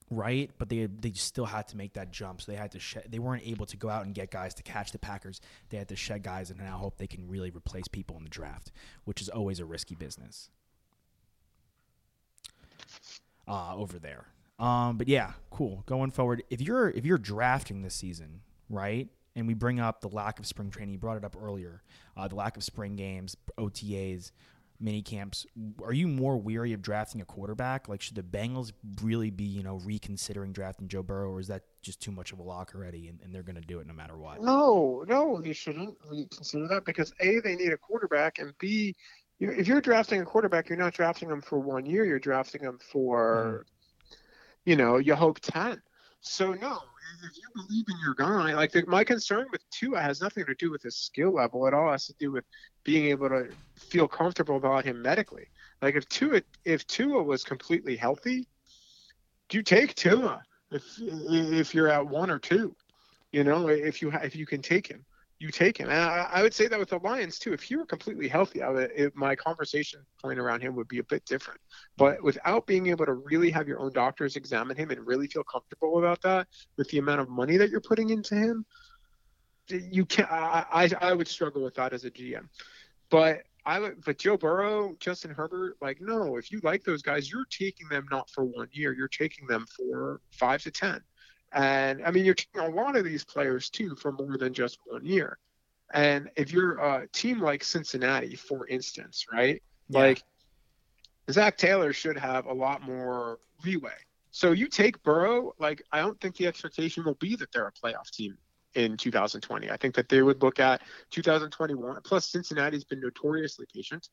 right? 0.09 0.49
But 0.57 0.69
they 0.69 0.85
they 0.87 1.11
still 1.11 1.45
had 1.45 1.67
to 1.69 1.77
make 1.77 1.93
that 1.93 2.11
jump, 2.11 2.41
so 2.41 2.51
they 2.51 2.57
had 2.57 2.71
to 2.71 2.79
shed. 2.79 3.05
They 3.09 3.19
weren't 3.19 3.45
able 3.45 3.65
to 3.67 3.77
go 3.77 3.89
out 3.89 4.05
and 4.05 4.15
get 4.15 4.31
guys 4.31 4.53
to 4.55 4.63
catch 4.63 4.91
the 4.91 4.99
Packers. 4.99 5.41
They 5.69 5.77
had 5.77 5.89
to 5.89 5.95
shed 5.95 6.23
guys 6.23 6.49
and 6.49 6.59
now 6.59 6.77
hope 6.77 6.97
they 6.97 7.07
can 7.07 7.27
really 7.27 7.51
replace 7.51 7.87
people 7.87 8.17
in 8.17 8.23
the 8.23 8.29
draft, 8.29 8.71
which 9.03 9.21
is 9.21 9.29
always 9.29 9.59
a 9.59 9.65
risky 9.65 9.95
business. 9.95 10.49
Uh, 13.45 13.75
over 13.75 13.99
there. 13.99 14.27
Um, 14.57 14.97
but 14.97 15.07
yeah, 15.09 15.33
cool. 15.49 15.83
Going 15.85 16.11
forward, 16.11 16.43
if 16.49 16.61
you're 16.61 16.89
if 16.89 17.05
you're 17.05 17.17
drafting 17.17 17.81
this 17.81 17.93
season, 17.93 18.41
right? 18.69 19.09
And 19.35 19.47
we 19.47 19.53
bring 19.53 19.79
up 19.79 20.01
the 20.01 20.09
lack 20.09 20.39
of 20.39 20.45
spring 20.45 20.69
training. 20.69 20.93
You 20.93 20.99
brought 20.99 21.17
it 21.17 21.25
up 21.25 21.35
earlier. 21.41 21.81
Uh, 22.15 22.27
the 22.27 22.35
lack 22.35 22.55
of 22.57 22.63
spring 22.63 22.95
games, 22.95 23.35
OTAs. 23.57 24.31
mini 24.79 25.01
camps. 25.01 25.45
Are 25.83 25.93
you 25.93 26.07
more 26.07 26.37
weary 26.37 26.73
of 26.73 26.81
drafting 26.81 27.21
a 27.21 27.25
quarterback? 27.25 27.87
Like, 27.87 28.01
should 28.01 28.15
the 28.15 28.23
Bengals 28.23 28.73
really 29.01 29.29
be, 29.29 29.45
you 29.45 29.63
know, 29.63 29.77
reconsidering 29.83 30.51
drafting 30.51 30.87
Joe 30.87 31.03
Burrow, 31.03 31.31
or 31.31 31.39
is 31.39 31.47
that 31.47 31.63
just 31.81 32.01
too 32.01 32.11
much 32.11 32.31
of 32.33 32.39
a 32.39 32.43
lock 32.43 32.73
already, 32.75 33.07
and, 33.07 33.19
and 33.23 33.33
they're 33.33 33.43
going 33.43 33.55
to 33.55 33.61
do 33.61 33.79
it 33.79 33.87
no 33.87 33.93
matter 33.93 34.17
what? 34.17 34.41
No, 34.41 35.03
no, 35.07 35.41
you 35.43 35.53
shouldn't 35.53 35.97
reconsider 36.09 36.67
that 36.67 36.85
because 36.85 37.13
a 37.21 37.39
they 37.39 37.55
need 37.55 37.71
a 37.71 37.77
quarterback, 37.77 38.39
and 38.39 38.53
b 38.59 38.95
you 39.39 39.47
know, 39.47 39.53
if 39.53 39.67
you're 39.67 39.81
drafting 39.81 40.21
a 40.21 40.25
quarterback, 40.25 40.69
you're 40.69 40.77
not 40.77 40.93
drafting 40.93 41.29
them 41.29 41.41
for 41.41 41.59
one 41.59 41.85
year. 41.85 42.05
You're 42.05 42.19
drafting 42.19 42.61
them 42.61 42.77
for, 42.91 43.65
you 44.65 44.75
know, 44.75 44.97
you 44.97 45.15
hope 45.15 45.39
ten. 45.39 45.81
So 46.21 46.53
no, 46.53 46.79
if 47.23 47.37
you 47.37 47.43
believe 47.55 47.85
in 47.89 47.99
your 48.03 48.13
guy, 48.13 48.53
like 48.53 48.71
the, 48.71 48.83
my 48.87 49.03
concern 49.03 49.47
with 49.51 49.61
Tua 49.71 50.01
has 50.01 50.21
nothing 50.21 50.45
to 50.45 50.55
do 50.55 50.71
with 50.71 50.83
his 50.83 50.95
skill 50.95 51.33
level. 51.33 51.65
It 51.67 51.73
all 51.73 51.89
It 51.89 51.93
has 51.93 52.07
to 52.07 52.13
do 52.19 52.31
with 52.31 52.45
being 52.83 53.05
able 53.07 53.29
to 53.29 53.49
feel 53.75 54.07
comfortable 54.07 54.57
about 54.57 54.85
him 54.85 55.01
medically. 55.01 55.47
Like 55.81 55.95
if 55.95 56.07
Tua, 56.09 56.41
if 56.65 56.85
Tua 56.87 57.23
was 57.23 57.43
completely 57.43 57.95
healthy, 57.95 58.47
do 59.49 59.57
you 59.57 59.63
take 59.63 59.95
Tua 59.95 60.43
if 60.71 60.83
if 60.99 61.73
you're 61.73 61.89
at 61.89 62.07
one 62.07 62.29
or 62.29 62.39
two? 62.39 62.75
You 63.31 63.43
know, 63.43 63.67
if 63.67 64.01
you 64.01 64.11
if 64.11 64.35
you 64.35 64.45
can 64.45 64.61
take 64.61 64.87
him, 64.87 65.05
you 65.39 65.49
take 65.49 65.77
him. 65.77 65.89
And 65.89 65.99
I, 65.99 66.29
I 66.31 66.41
would 66.41 66.53
say 66.53 66.67
that 66.67 66.79
with 66.79 66.89
the 66.89 66.99
Lions 66.99 67.37
too. 67.37 67.53
If 67.53 67.63
he 67.63 67.75
were 67.75 67.85
completely 67.85 68.27
healthy, 68.27 68.61
I 68.61 68.69
would, 68.69 68.91
it, 68.95 69.15
my 69.15 69.35
conversation 69.35 69.99
point 70.21 70.39
around 70.39 70.61
him 70.61 70.75
would 70.75 70.87
be 70.87 70.99
a 70.99 71.03
bit 71.03 71.25
different. 71.25 71.59
But 71.97 72.23
without 72.23 72.65
being 72.65 72.87
able 72.87 73.05
to 73.05 73.13
really 73.13 73.51
have 73.51 73.67
your 73.67 73.79
own 73.79 73.91
doctors 73.91 74.35
examine 74.35 74.77
him 74.77 74.91
and 74.91 75.05
really 75.05 75.27
feel 75.27 75.43
comfortable 75.43 75.99
about 75.99 76.21
that, 76.21 76.47
with 76.77 76.89
the 76.89 76.99
amount 76.99 77.21
of 77.21 77.29
money 77.29 77.57
that 77.57 77.69
you're 77.69 77.81
putting 77.81 78.09
into 78.09 78.35
him, 78.35 78.65
you 79.69 80.05
can 80.05 80.25
I, 80.29 80.65
I, 80.71 80.89
I 81.01 81.13
would 81.13 81.27
struggle 81.27 81.63
with 81.63 81.75
that 81.75 81.93
as 81.93 82.05
a 82.05 82.11
GM. 82.11 82.47
But 83.09 83.43
I 83.65 83.79
would, 83.79 84.03
but 84.03 84.17
Joe 84.17 84.37
Burrow, 84.37 84.95
Justin 84.99 85.31
Herbert, 85.31 85.77
like 85.81 86.01
no, 86.01 86.35
if 86.35 86.51
you 86.51 86.59
like 86.63 86.83
those 86.83 87.01
guys, 87.01 87.31
you're 87.31 87.45
taking 87.45 87.87
them 87.87 88.05
not 88.11 88.29
for 88.29 88.43
one 88.43 88.67
year, 88.71 88.93
you're 88.93 89.07
taking 89.07 89.47
them 89.47 89.65
for 89.75 90.19
five 90.31 90.61
to 90.63 90.71
ten. 90.71 91.01
And 91.53 92.03
I 92.05 92.11
mean, 92.11 92.25
you're 92.25 92.33
taking 92.33 92.61
a 92.61 92.69
lot 92.69 92.95
of 92.95 93.05
these 93.05 93.23
players 93.23 93.69
too 93.69 93.95
for 93.95 94.11
more 94.11 94.37
than 94.37 94.53
just 94.53 94.79
one 94.85 95.05
year. 95.05 95.37
And 95.93 96.29
if 96.35 96.51
you're 96.51 96.79
a 96.79 97.07
team 97.09 97.39
like 97.39 97.63
Cincinnati, 97.63 98.35
for 98.35 98.67
instance, 98.67 99.27
right? 99.31 99.61
Yeah. 99.89 99.99
Like 99.99 100.23
Zac 101.29 101.57
Taylor 101.57 101.93
should 101.93 102.17
have 102.17 102.47
a 102.47 102.53
lot 102.53 102.81
more 102.81 103.39
leeway. 103.63 103.91
So 104.31 104.51
you 104.51 104.67
take 104.67 105.01
Burrow, 105.03 105.53
like 105.59 105.83
I 105.91 105.99
don't 105.99 106.19
think 106.19 106.35
the 106.37 106.47
expectation 106.47 107.03
will 107.03 107.13
be 107.15 107.35
that 107.35 107.51
they're 107.51 107.67
a 107.67 107.71
playoff 107.71 108.09
team 108.11 108.35
in 108.73 108.97
2020. 108.97 109.69
I 109.69 109.77
think 109.77 109.93
that 109.93 110.09
they 110.09 110.23
would 110.23 110.41
look 110.41 110.59
at 110.59 110.81
2021. 111.11 112.01
Plus, 112.03 112.27
Cincinnati's 112.27 112.83
been 112.83 112.99
notoriously 112.99 113.67
patient 113.71 114.09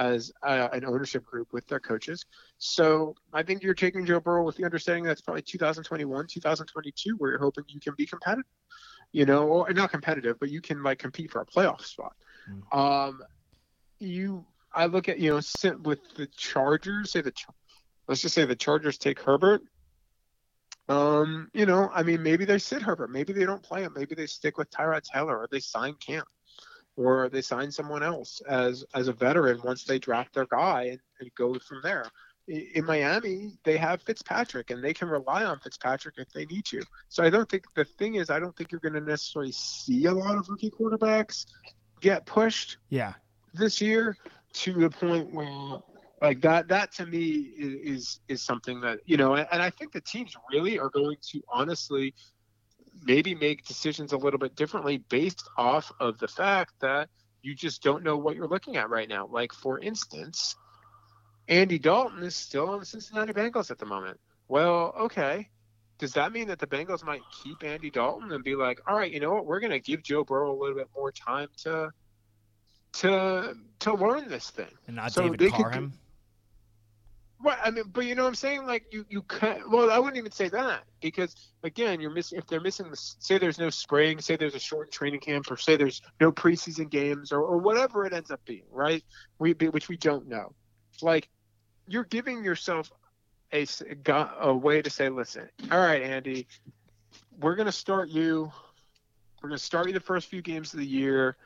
as 0.00 0.32
uh, 0.42 0.68
an 0.72 0.84
ownership 0.86 1.24
group 1.26 1.52
with 1.52 1.66
their 1.68 1.78
coaches. 1.78 2.24
So 2.56 3.14
I 3.34 3.42
think 3.42 3.62
you're 3.62 3.74
taking 3.74 4.06
Joe 4.06 4.18
Burrow 4.18 4.42
with 4.42 4.56
the 4.56 4.64
understanding 4.64 5.04
that's 5.04 5.20
probably 5.20 5.42
2021, 5.42 6.26
2022, 6.26 7.16
where 7.18 7.32
you're 7.32 7.38
hoping 7.38 7.64
you 7.68 7.80
can 7.80 7.94
be 7.96 8.06
competitive. 8.06 8.46
You 9.12 9.26
know, 9.26 9.48
or 9.48 9.72
not 9.72 9.90
competitive, 9.90 10.38
but 10.38 10.50
you 10.50 10.60
can 10.60 10.82
like 10.84 11.00
compete 11.00 11.32
for 11.32 11.40
a 11.40 11.46
playoff 11.46 11.82
spot. 11.82 12.14
Um, 12.70 13.20
you, 13.98 14.46
I 14.72 14.86
look 14.86 15.08
at 15.08 15.18
you 15.18 15.30
know 15.30 15.40
sit 15.40 15.80
with 15.80 15.98
the 16.16 16.28
Chargers. 16.28 17.10
Say 17.10 17.20
the, 17.20 17.32
let's 18.06 18.22
just 18.22 18.36
say 18.36 18.44
the 18.44 18.54
Chargers 18.54 18.98
take 18.98 19.20
Herbert. 19.20 19.62
Um, 20.88 21.50
you 21.52 21.66
know, 21.66 21.90
I 21.92 22.04
mean, 22.04 22.22
maybe 22.22 22.44
they 22.44 22.58
sit 22.58 22.82
Herbert, 22.82 23.12
maybe 23.12 23.32
they 23.32 23.44
don't 23.44 23.62
play 23.62 23.82
him, 23.82 23.92
maybe 23.94 24.16
they 24.16 24.26
stick 24.26 24.58
with 24.58 24.70
Tyrod 24.70 25.02
Taylor, 25.02 25.38
or 25.38 25.48
they 25.48 25.60
sign 25.60 25.94
Camp, 25.94 26.26
or 26.96 27.28
they 27.28 27.42
sign 27.42 27.70
someone 27.70 28.02
else 28.02 28.40
as 28.48 28.84
as 28.94 29.08
a 29.08 29.12
veteran 29.12 29.60
once 29.64 29.84
they 29.84 29.98
draft 29.98 30.34
their 30.34 30.46
guy 30.46 30.84
and, 30.84 31.00
and 31.20 31.30
go 31.34 31.58
from 31.58 31.80
there. 31.82 32.04
In 32.48 32.84
Miami, 32.84 33.52
they 33.64 33.76
have 33.76 34.02
Fitzpatrick, 34.02 34.70
and 34.70 34.82
they 34.82 34.92
can 34.92 35.08
rely 35.08 35.44
on 35.44 35.60
Fitzpatrick 35.60 36.16
if 36.18 36.32
they 36.32 36.46
need 36.46 36.64
to. 36.64 36.82
So 37.08 37.22
I 37.22 37.30
don't 37.30 37.48
think 37.48 37.64
the 37.74 37.84
thing 37.84 38.16
is, 38.16 38.28
I 38.28 38.40
don't 38.40 38.56
think 38.56 38.72
you're 38.72 38.80
going 38.80 38.94
to 38.94 39.00
necessarily 39.00 39.52
see 39.52 40.06
a 40.06 40.12
lot 40.12 40.36
of 40.36 40.48
rookie 40.48 40.70
quarterbacks 40.70 41.46
get 42.00 42.26
pushed 42.26 42.78
Yeah. 42.88 43.14
this 43.54 43.80
year 43.80 44.16
to 44.54 44.72
the 44.72 44.90
point 44.90 45.32
where 45.32 45.78
like 46.22 46.40
that 46.40 46.66
that 46.68 46.92
to 46.92 47.06
me 47.06 47.52
is 47.56 47.98
is, 47.98 48.20
is 48.28 48.42
something 48.42 48.80
that 48.80 48.98
you 49.06 49.16
know 49.16 49.34
and, 49.34 49.46
and 49.52 49.62
i 49.62 49.70
think 49.70 49.92
the 49.92 50.00
teams 50.00 50.34
really 50.52 50.78
are 50.78 50.90
going 50.90 51.16
to 51.22 51.40
honestly 51.48 52.12
maybe 53.04 53.34
make 53.34 53.64
decisions 53.64 54.12
a 54.12 54.16
little 54.16 54.38
bit 54.38 54.54
differently 54.56 54.98
based 55.08 55.48
off 55.56 55.92
of 56.00 56.18
the 56.18 56.28
fact 56.28 56.74
that 56.80 57.08
you 57.42 57.54
just 57.54 57.82
don't 57.82 58.02
know 58.02 58.16
what 58.16 58.36
you're 58.36 58.48
looking 58.48 58.76
at 58.76 58.90
right 58.90 59.08
now 59.08 59.26
like 59.30 59.52
for 59.52 59.78
instance 59.78 60.56
andy 61.48 61.78
dalton 61.78 62.22
is 62.22 62.36
still 62.36 62.68
on 62.68 62.80
the 62.80 62.86
cincinnati 62.86 63.32
bengals 63.32 63.70
at 63.70 63.78
the 63.78 63.86
moment 63.86 64.18
well 64.48 64.94
okay 64.98 65.48
does 66.00 66.14
that 66.14 66.32
mean 66.32 66.48
that 66.48 66.58
the 66.58 66.66
Bengals 66.66 67.04
might 67.04 67.20
keep 67.42 67.62
Andy 67.62 67.90
Dalton 67.90 68.32
and 68.32 68.42
be 68.42 68.56
like, 68.56 68.80
all 68.86 68.96
right, 68.96 69.12
you 69.12 69.20
know 69.20 69.34
what, 69.34 69.44
we're 69.44 69.60
going 69.60 69.70
to 69.70 69.78
give 69.78 70.02
Joe 70.02 70.24
Burrow 70.24 70.50
a 70.50 70.58
little 70.58 70.74
bit 70.74 70.88
more 70.96 71.12
time 71.12 71.48
to 71.58 71.90
to 72.92 73.54
to 73.80 73.94
learn 73.94 74.28
this 74.28 74.50
thing. 74.50 74.70
And 74.86 74.96
not 74.96 75.12
So 75.12 75.22
David 75.22 75.40
they 75.40 75.50
could 75.50 75.66
Carham. 75.66 75.92
Right. 77.42 77.58
I 77.64 77.70
mean, 77.70 77.84
but 77.92 78.04
you 78.04 78.14
know 78.14 78.22
what 78.22 78.28
I'm 78.28 78.34
saying? 78.34 78.66
Like 78.66 78.84
you, 78.92 79.06
you 79.08 79.22
can 79.22 79.62
Well, 79.70 79.90
I 79.90 79.98
wouldn't 79.98 80.18
even 80.18 80.32
say 80.32 80.50
that 80.50 80.84
because 81.00 81.34
again, 81.62 82.00
you're 82.00 82.10
missing. 82.10 82.38
If 82.38 82.46
they're 82.46 82.60
missing 82.60 82.86
say 82.94 83.38
there's 83.38 83.58
no 83.58 83.70
spring, 83.70 84.20
say 84.20 84.36
there's 84.36 84.54
a 84.54 84.60
short 84.60 84.92
training 84.92 85.20
camp, 85.20 85.50
or 85.50 85.56
say 85.56 85.76
there's 85.76 86.02
no 86.20 86.32
preseason 86.32 86.90
games, 86.90 87.32
or, 87.32 87.40
or 87.40 87.56
whatever 87.56 88.04
it 88.04 88.12
ends 88.12 88.30
up 88.30 88.44
being, 88.44 88.64
right? 88.70 89.02
We, 89.38 89.52
which 89.52 89.88
we 89.88 89.96
don't 89.96 90.28
know. 90.28 90.52
Like 91.00 91.30
you're 91.88 92.04
giving 92.04 92.44
yourself 92.44 92.92
a, 93.52 93.66
a 94.40 94.54
way 94.54 94.82
to 94.82 94.90
say, 94.90 95.08
listen, 95.08 95.48
all 95.72 95.78
right, 95.78 96.02
Andy, 96.02 96.46
we're 97.40 97.56
gonna 97.56 97.72
start 97.72 98.10
you. 98.10 98.52
We're 99.42 99.48
gonna 99.48 99.58
start 99.58 99.86
you 99.86 99.94
the 99.94 100.00
first 100.00 100.28
few 100.28 100.42
games 100.42 100.74
of 100.74 100.80
the 100.80 100.86
year. 100.86 101.36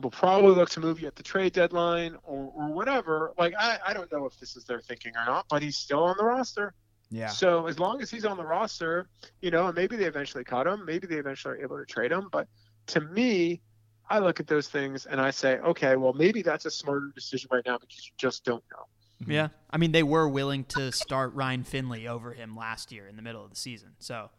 We'll 0.00 0.10
probably 0.10 0.54
look 0.54 0.70
to 0.70 0.80
move 0.80 1.00
you 1.00 1.06
at 1.06 1.16
the 1.16 1.22
trade 1.22 1.52
deadline 1.52 2.16
or, 2.24 2.52
or 2.56 2.72
whatever. 2.72 3.32
Like 3.38 3.54
I, 3.58 3.78
I 3.86 3.92
don't 3.92 4.10
know 4.10 4.26
if 4.26 4.38
this 4.38 4.56
is 4.56 4.64
their 4.64 4.80
thinking 4.80 5.12
or 5.16 5.24
not, 5.24 5.46
but 5.48 5.62
he's 5.62 5.76
still 5.76 6.04
on 6.04 6.16
the 6.18 6.24
roster. 6.24 6.74
Yeah. 7.10 7.28
So 7.28 7.66
as 7.66 7.78
long 7.78 8.00
as 8.00 8.10
he's 8.10 8.24
on 8.24 8.36
the 8.36 8.44
roster, 8.44 9.08
you 9.42 9.50
know, 9.50 9.66
and 9.66 9.76
maybe 9.76 9.96
they 9.96 10.06
eventually 10.06 10.44
cut 10.44 10.66
him, 10.66 10.84
maybe 10.86 11.06
they 11.06 11.16
eventually 11.16 11.54
are 11.54 11.62
able 11.62 11.78
to 11.78 11.84
trade 11.84 12.10
him. 12.10 12.28
But 12.32 12.48
to 12.88 13.00
me, 13.00 13.60
I 14.08 14.18
look 14.18 14.40
at 14.40 14.46
those 14.46 14.68
things 14.68 15.06
and 15.06 15.20
I 15.20 15.30
say, 15.30 15.58
okay, 15.58 15.96
well 15.96 16.14
maybe 16.14 16.42
that's 16.42 16.64
a 16.64 16.70
smarter 16.70 17.12
decision 17.14 17.48
right 17.52 17.64
now 17.64 17.78
because 17.78 18.06
you 18.06 18.12
just 18.16 18.44
don't 18.44 18.64
know. 18.72 18.86
Yeah. 19.26 19.48
I 19.70 19.76
mean, 19.76 19.92
they 19.92 20.02
were 20.02 20.28
willing 20.28 20.64
to 20.64 20.90
start 20.90 21.34
Ryan 21.34 21.64
Finley 21.64 22.08
over 22.08 22.32
him 22.32 22.56
last 22.56 22.92
year 22.92 23.06
in 23.06 23.16
the 23.16 23.22
middle 23.22 23.44
of 23.44 23.50
the 23.50 23.56
season. 23.56 23.90
So, 23.98 24.30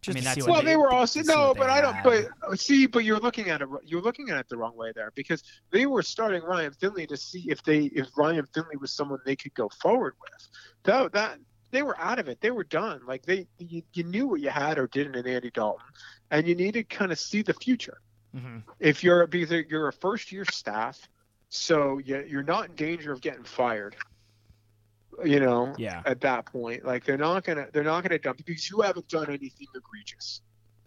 Just 0.00 0.16
I 0.16 0.20
mean, 0.20 0.34
to 0.34 0.40
see 0.42 0.50
Well, 0.50 0.60
they- 0.60 0.66
they 0.70 0.76
were 0.76 0.88
to 0.90 0.94
also 0.96 1.20
no, 1.22 1.54
but 1.54 1.70
I 1.70 1.80
don't. 1.80 1.94
had. 1.94 2.28
But 2.48 2.58
see, 2.60 2.86
but 2.86 3.04
you're 3.04 3.18
looking 3.20 3.48
at 3.50 3.62
it. 3.62 3.68
You're 3.84 4.00
looking 4.02 4.30
at 4.30 4.38
it 4.38 4.48
the 4.48 4.56
wrong 4.56 4.76
way 4.76 4.92
there 4.94 5.12
because 5.14 5.42
they 5.70 5.86
were 5.86 6.02
starting 6.02 6.42
Ryan 6.42 6.72
Finley 6.72 7.06
to 7.06 7.16
see 7.16 7.46
if 7.50 7.62
they 7.62 7.84
if 7.84 8.08
Ryan 8.16 8.46
Finley 8.54 8.76
was 8.76 8.92
someone 8.92 9.18
they 9.24 9.36
could 9.36 9.54
go 9.54 9.68
forward 9.80 10.14
with. 10.20 10.48
That 10.84 11.12
that 11.12 11.38
they 11.70 11.82
were 11.82 11.98
out 12.00 12.18
of 12.18 12.28
it. 12.28 12.40
They 12.40 12.50
were 12.50 12.64
done. 12.64 13.00
Like 13.06 13.22
they 13.26 13.46
you, 13.58 13.82
you 13.92 14.04
knew 14.04 14.26
what 14.26 14.40
you 14.40 14.50
had 14.50 14.78
or 14.78 14.86
didn't 14.88 15.14
in 15.16 15.26
Andy 15.26 15.50
Dalton, 15.50 15.86
and 16.30 16.46
you 16.48 16.54
need 16.54 16.72
to 16.74 16.82
kind 16.84 17.12
of 17.12 17.18
see 17.18 17.42
the 17.42 17.54
future. 17.54 17.98
Mhm. 18.34 18.62
If 18.78 19.02
you're 19.04 19.26
because 19.26 19.64
you're 19.68 19.88
a 19.88 19.92
first 19.92 20.32
year 20.32 20.44
staff, 20.44 21.08
so 21.48 21.98
you, 21.98 22.24
you're 22.28 22.42
not 22.42 22.68
in 22.70 22.74
danger 22.76 23.12
of 23.12 23.20
getting 23.20 23.44
fired. 23.44 23.96
You 25.24 25.40
know, 25.40 25.74
Yeah. 25.78 26.02
at 26.06 26.20
that 26.22 26.46
point, 26.46 26.84
like 26.84 27.04
they're 27.04 27.18
not 27.18 27.44
gonna 27.44 27.66
they're 27.72 27.84
not 27.84 28.02
gonna 28.02 28.18
dump 28.18 28.38
you 28.38 28.44
because 28.44 28.70
you 28.70 28.80
haven't 28.80 29.08
done 29.08 29.28
anything 29.28 29.66
egregious. 29.74 30.42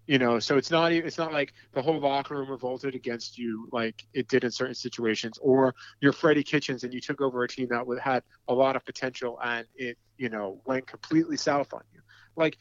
You 0.06 0.20
know, 0.20 0.40
so 0.40 0.58
it's 0.58 0.70
not 0.70 0.92
it's 0.92 1.18
not 1.18 1.32
like 1.32 1.54
the 1.72 1.82
whole 1.82 2.00
locker 2.00 2.36
room 2.36 2.50
revolted 2.50 2.94
against 2.94 3.38
you 3.38 3.70
like 3.72 4.06
it 4.14 4.28
did 4.28 4.44
in 4.44 4.52
certain 4.52 4.76
situations, 4.76 5.38
or 5.42 5.74
you're 6.02 6.12
Freddie 6.12 6.44
Kitchens 6.44 6.84
and 6.84 6.94
you 6.94 7.00
took 7.00 7.22
over 7.22 7.44
a 7.44 7.48
team 7.48 7.68
that 7.70 7.88
would- 7.88 8.00
had 8.00 8.24
a 8.48 8.54
lot 8.54 8.76
of 8.76 8.84
potential 8.84 9.40
and 9.42 9.66
it 9.76 9.98
you 10.18 10.30
know 10.30 10.62
went 10.66 10.88
completely 10.88 11.38
south 11.38 11.74
on 11.74 11.84
you. 11.94 12.02
Like 12.36 12.58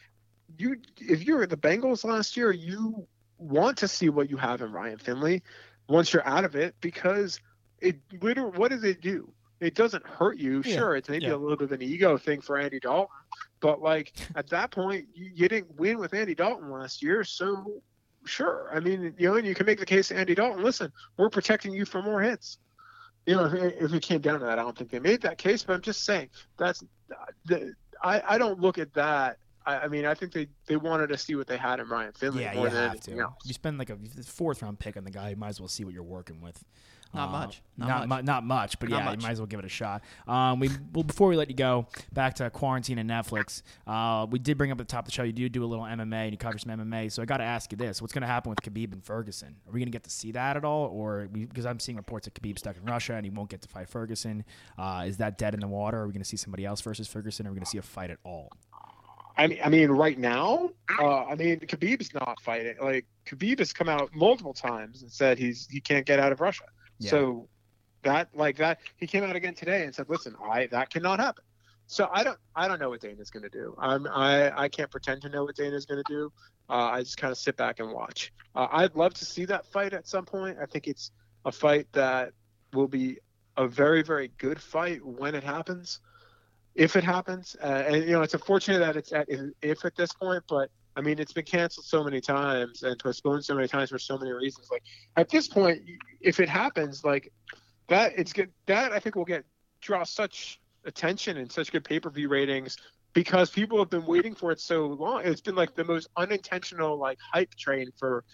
you, 0.58 0.76
if 0.98 1.24
you're 1.24 1.46
the 1.46 1.56
Bengals 1.56 2.04
last 2.04 2.36
year, 2.36 2.52
you 2.52 3.08
want 3.38 3.78
to 3.78 3.88
see 3.88 4.08
what 4.08 4.30
you 4.30 4.36
have 4.36 4.60
in 4.60 4.70
Ryan 4.70 4.98
Finley 4.98 5.42
once 5.88 6.12
you're 6.12 6.26
out 6.26 6.44
of 6.44 6.54
it 6.54 6.74
because 6.80 7.40
it 7.80 7.96
literally 8.20 8.56
what 8.56 8.70
does 8.70 8.84
it 8.84 9.00
do? 9.00 9.32
It 9.62 9.74
doesn't 9.74 10.06
hurt 10.06 10.38
you. 10.38 10.62
Yeah, 10.64 10.76
Sure, 10.76 10.96
it's 10.96 11.08
maybe 11.08 11.26
yeah. 11.26 11.34
a 11.34 11.36
little 11.36 11.56
bit 11.56 11.64
of 11.66 11.72
an 11.72 11.82
ego 11.82 12.18
thing 12.18 12.40
for 12.40 12.58
Andy 12.58 12.80
Dalton, 12.80 13.08
but 13.60 13.80
like 13.80 14.12
at 14.36 14.48
that 14.50 14.70
point, 14.70 15.06
you, 15.14 15.30
you 15.34 15.48
didn't 15.48 15.78
win 15.78 15.98
with 15.98 16.14
Andy 16.14 16.34
Dalton 16.34 16.70
last 16.70 17.02
year, 17.02 17.24
so 17.24 17.80
sure. 18.24 18.70
I 18.72 18.80
mean, 18.80 19.14
you 19.18 19.28
know, 19.28 19.36
and 19.36 19.46
you 19.46 19.54
can 19.54 19.66
make 19.66 19.78
the 19.78 19.86
case 19.86 20.08
to 20.08 20.16
Andy 20.16 20.34
Dalton. 20.34 20.62
Listen, 20.62 20.92
we're 21.16 21.30
protecting 21.30 21.72
you 21.72 21.84
from 21.84 22.04
more 22.04 22.20
hits. 22.20 22.58
You 23.26 23.36
know, 23.36 23.44
if 23.44 23.54
it, 23.54 23.76
if 23.80 23.94
it 23.94 24.02
came 24.02 24.20
down 24.20 24.40
to 24.40 24.46
that, 24.46 24.58
I 24.58 24.62
don't 24.62 24.76
think 24.76 24.90
they 24.90 24.98
made 24.98 25.22
that 25.22 25.38
case, 25.38 25.62
but 25.62 25.74
I'm 25.74 25.82
just 25.82 26.04
saying 26.04 26.28
that's 26.58 26.82
the. 27.44 27.74
I, 28.02 28.20
I 28.30 28.38
don't 28.38 28.60
look 28.60 28.78
at 28.78 28.92
that 28.94 29.38
I, 29.66 29.80
I 29.80 29.88
mean, 29.88 30.06
I 30.06 30.14
think 30.14 30.32
they, 30.32 30.48
they 30.66 30.76
wanted 30.76 31.08
to 31.08 31.18
see 31.18 31.34
what 31.34 31.46
they 31.46 31.56
had 31.56 31.80
in 31.80 31.88
Ryan 31.88 32.12
Finley 32.12 32.42
Yeah, 32.42 32.54
more 32.54 32.64
you 32.64 32.70
than 32.70 32.82
have 32.82 32.90
anything 32.90 33.16
to. 33.16 33.22
else. 33.22 33.34
You 33.44 33.54
spend 33.54 33.78
like 33.78 33.90
a 33.90 33.96
fourth 34.24 34.62
round 34.62 34.78
pick 34.78 34.96
on 34.96 35.04
the 35.04 35.10
guy, 35.10 35.30
you 35.30 35.36
might 35.36 35.50
as 35.50 35.60
well 35.60 35.68
see 35.68 35.84
what 35.84 35.94
you're 35.94 36.02
working 36.02 36.40
with. 36.40 36.62
Not 37.14 37.28
Uh, 37.28 37.32
much. 37.32 37.62
Not 37.76 37.88
Not, 37.88 38.08
much. 38.08 38.20
mu- 38.20 38.26
not 38.26 38.44
much, 38.44 38.78
but 38.78 38.88
Not 38.88 38.98
yeah, 38.98 39.04
much. 39.04 39.18
you 39.18 39.22
might 39.26 39.32
as 39.32 39.38
well 39.40 39.46
give 39.46 39.58
it 39.58 39.66
a 39.66 39.68
shot. 39.68 40.02
Um, 40.26 40.60
we 40.60 40.70
well 40.94 41.02
before 41.04 41.28
we 41.28 41.36
let 41.36 41.48
you 41.50 41.54
go 41.56 41.86
back 42.12 42.34
to 42.36 42.48
quarantine 42.50 42.96
and 42.98 43.08
Netflix. 43.10 43.62
Uh, 43.86 44.26
we 44.30 44.38
did 44.38 44.56
bring 44.56 44.70
up 44.70 44.80
at 44.80 44.88
the 44.88 44.92
top 44.92 45.00
of 45.04 45.06
the 45.06 45.12
show. 45.12 45.22
You 45.22 45.32
do 45.32 45.48
do 45.50 45.62
a 45.62 45.66
little 45.66 45.84
MMA 45.84 46.24
and 46.24 46.32
you 46.32 46.38
cover 46.38 46.56
some 46.58 46.72
MMA. 46.72 47.12
So 47.12 47.20
I 47.22 47.26
got 47.26 47.36
to 47.38 47.44
ask 47.44 47.70
you 47.70 47.76
this: 47.76 48.00
What's 48.00 48.14
going 48.14 48.22
to 48.22 48.28
happen 48.28 48.48
with 48.50 48.60
Khabib 48.62 48.92
and 48.92 49.04
Ferguson? 49.04 49.56
Are 49.66 49.72
we 49.72 49.80
going 49.80 49.86
to 49.86 49.92
get 49.92 50.04
to 50.04 50.10
see 50.10 50.32
that 50.32 50.56
at 50.56 50.64
all, 50.64 50.86
or 50.86 51.28
because 51.28 51.66
I'm 51.66 51.80
seeing 51.80 51.96
reports 51.96 52.26
that 52.26 52.34
Khabib's 52.34 52.60
stuck 52.60 52.76
in 52.78 52.84
Russia 52.84 53.14
and 53.14 53.26
he 53.26 53.30
won't 53.30 53.50
get 53.50 53.60
to 53.62 53.68
fight 53.68 53.88
Ferguson? 53.90 54.44
Uh, 54.78 55.04
is 55.06 55.18
that 55.18 55.36
dead 55.36 55.52
in 55.54 55.60
the 55.60 55.68
water? 55.68 55.98
Are 56.00 56.06
we 56.06 56.12
going 56.12 56.22
to 56.22 56.28
see 56.28 56.38
somebody 56.38 56.64
else 56.64 56.80
versus 56.80 57.08
Ferguson? 57.08 57.46
Or 57.46 57.50
are 57.50 57.52
we 57.52 57.56
going 57.56 57.64
to 57.64 57.70
see 57.70 57.78
a 57.78 57.82
fight 57.82 58.10
at 58.10 58.18
all? 58.24 58.50
I 59.36 59.46
mean, 59.46 59.58
I 59.64 59.68
mean, 59.70 59.90
right 59.90 60.18
now, 60.18 60.70
uh, 60.98 61.24
I 61.24 61.34
mean, 61.36 61.60
Khabib's 61.60 62.12
not 62.12 62.38
fighting. 62.42 62.74
Like 62.82 63.06
Khabib 63.26 63.60
has 63.60 63.72
come 63.72 63.88
out 63.88 64.14
multiple 64.14 64.52
times 64.52 65.02
and 65.02 65.10
said 65.10 65.38
he's 65.38 65.66
he 65.70 65.80
can't 65.80 66.04
get 66.04 66.18
out 66.18 66.32
of 66.32 66.40
Russia. 66.40 66.64
So 67.10 67.48
that 68.02 68.28
like 68.34 68.56
that 68.56 68.80
he 68.96 69.06
came 69.06 69.24
out 69.24 69.36
again 69.36 69.54
today 69.54 69.84
and 69.84 69.94
said, 69.94 70.08
listen, 70.08 70.34
I 70.42 70.66
that 70.68 70.90
cannot 70.90 71.20
happen. 71.20 71.44
So 71.86 72.08
I 72.12 72.24
don't 72.24 72.38
I 72.54 72.68
don't 72.68 72.80
know 72.80 72.90
what 72.90 73.00
Dana's 73.00 73.30
going 73.30 73.42
to 73.42 73.50
do. 73.50 73.74
I'm 73.78 74.06
I 74.06 74.62
I 74.62 74.68
can't 74.68 74.90
pretend 74.90 75.22
to 75.22 75.28
know 75.28 75.44
what 75.44 75.56
Dana's 75.56 75.86
going 75.86 76.02
to 76.04 76.12
do. 76.12 76.32
Uh, 76.68 76.90
I 76.92 77.00
just 77.00 77.16
kind 77.16 77.30
of 77.30 77.38
sit 77.38 77.56
back 77.56 77.80
and 77.80 77.92
watch. 77.92 78.32
Uh, 78.54 78.68
I'd 78.70 78.94
love 78.94 79.14
to 79.14 79.24
see 79.24 79.44
that 79.46 79.66
fight 79.66 79.92
at 79.92 80.08
some 80.08 80.24
point. 80.24 80.58
I 80.60 80.66
think 80.66 80.86
it's 80.86 81.10
a 81.44 81.52
fight 81.52 81.86
that 81.92 82.32
will 82.72 82.88
be 82.88 83.18
a 83.56 83.68
very 83.68 84.02
very 84.02 84.30
good 84.38 84.60
fight 84.60 85.04
when 85.04 85.34
it 85.34 85.44
happens 85.44 86.00
if 86.74 86.96
it 86.96 87.04
happens. 87.04 87.56
Uh, 87.62 87.66
and 87.66 87.96
you 88.04 88.12
know, 88.12 88.22
it's 88.22 88.34
unfortunate 88.34 88.78
that 88.78 88.96
it's 88.96 89.12
at 89.12 89.28
if 89.60 89.84
at 89.84 89.94
this 89.96 90.12
point, 90.12 90.44
but 90.48 90.70
I 90.96 91.00
mean, 91.00 91.18
it's 91.18 91.32
been 91.32 91.44
canceled 91.44 91.86
so 91.86 92.04
many 92.04 92.20
times 92.20 92.82
and 92.82 92.98
postponed 92.98 93.44
so 93.44 93.54
many 93.54 93.68
times 93.68 93.90
for 93.90 93.98
so 93.98 94.18
many 94.18 94.30
reasons. 94.32 94.68
Like 94.70 94.82
at 95.16 95.28
this 95.30 95.48
point, 95.48 95.82
if 96.20 96.38
it 96.40 96.48
happens, 96.48 97.04
like 97.04 97.32
that, 97.88 98.12
it's 98.16 98.32
good. 98.32 98.50
That 98.66 98.92
I 98.92 98.98
think 98.98 99.16
will 99.16 99.24
get 99.24 99.44
draw 99.80 100.04
such 100.04 100.60
attention 100.84 101.38
and 101.38 101.50
such 101.50 101.72
good 101.72 101.84
pay 101.84 101.98
per 101.98 102.10
view 102.10 102.28
ratings 102.28 102.76
because 103.14 103.50
people 103.50 103.78
have 103.78 103.90
been 103.90 104.04
waiting 104.06 104.34
for 104.34 104.52
it 104.52 104.60
so 104.60 104.86
long. 104.86 105.22
It's 105.24 105.40
been 105.40 105.54
like 105.54 105.74
the 105.74 105.84
most 105.84 106.08
unintentional 106.16 106.98
like 106.98 107.18
hype 107.32 107.54
train 107.54 107.90
for 107.98 108.24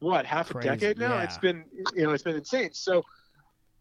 what 0.00 0.26
half 0.26 0.50
Crazy, 0.50 0.68
a 0.68 0.72
decade 0.72 0.98
now. 0.98 1.14
yeah. 1.14 1.22
It's 1.22 1.38
been 1.38 1.64
you 1.94 2.04
know 2.04 2.10
it's 2.12 2.24
been 2.24 2.36
insane. 2.36 2.70
So. 2.72 3.04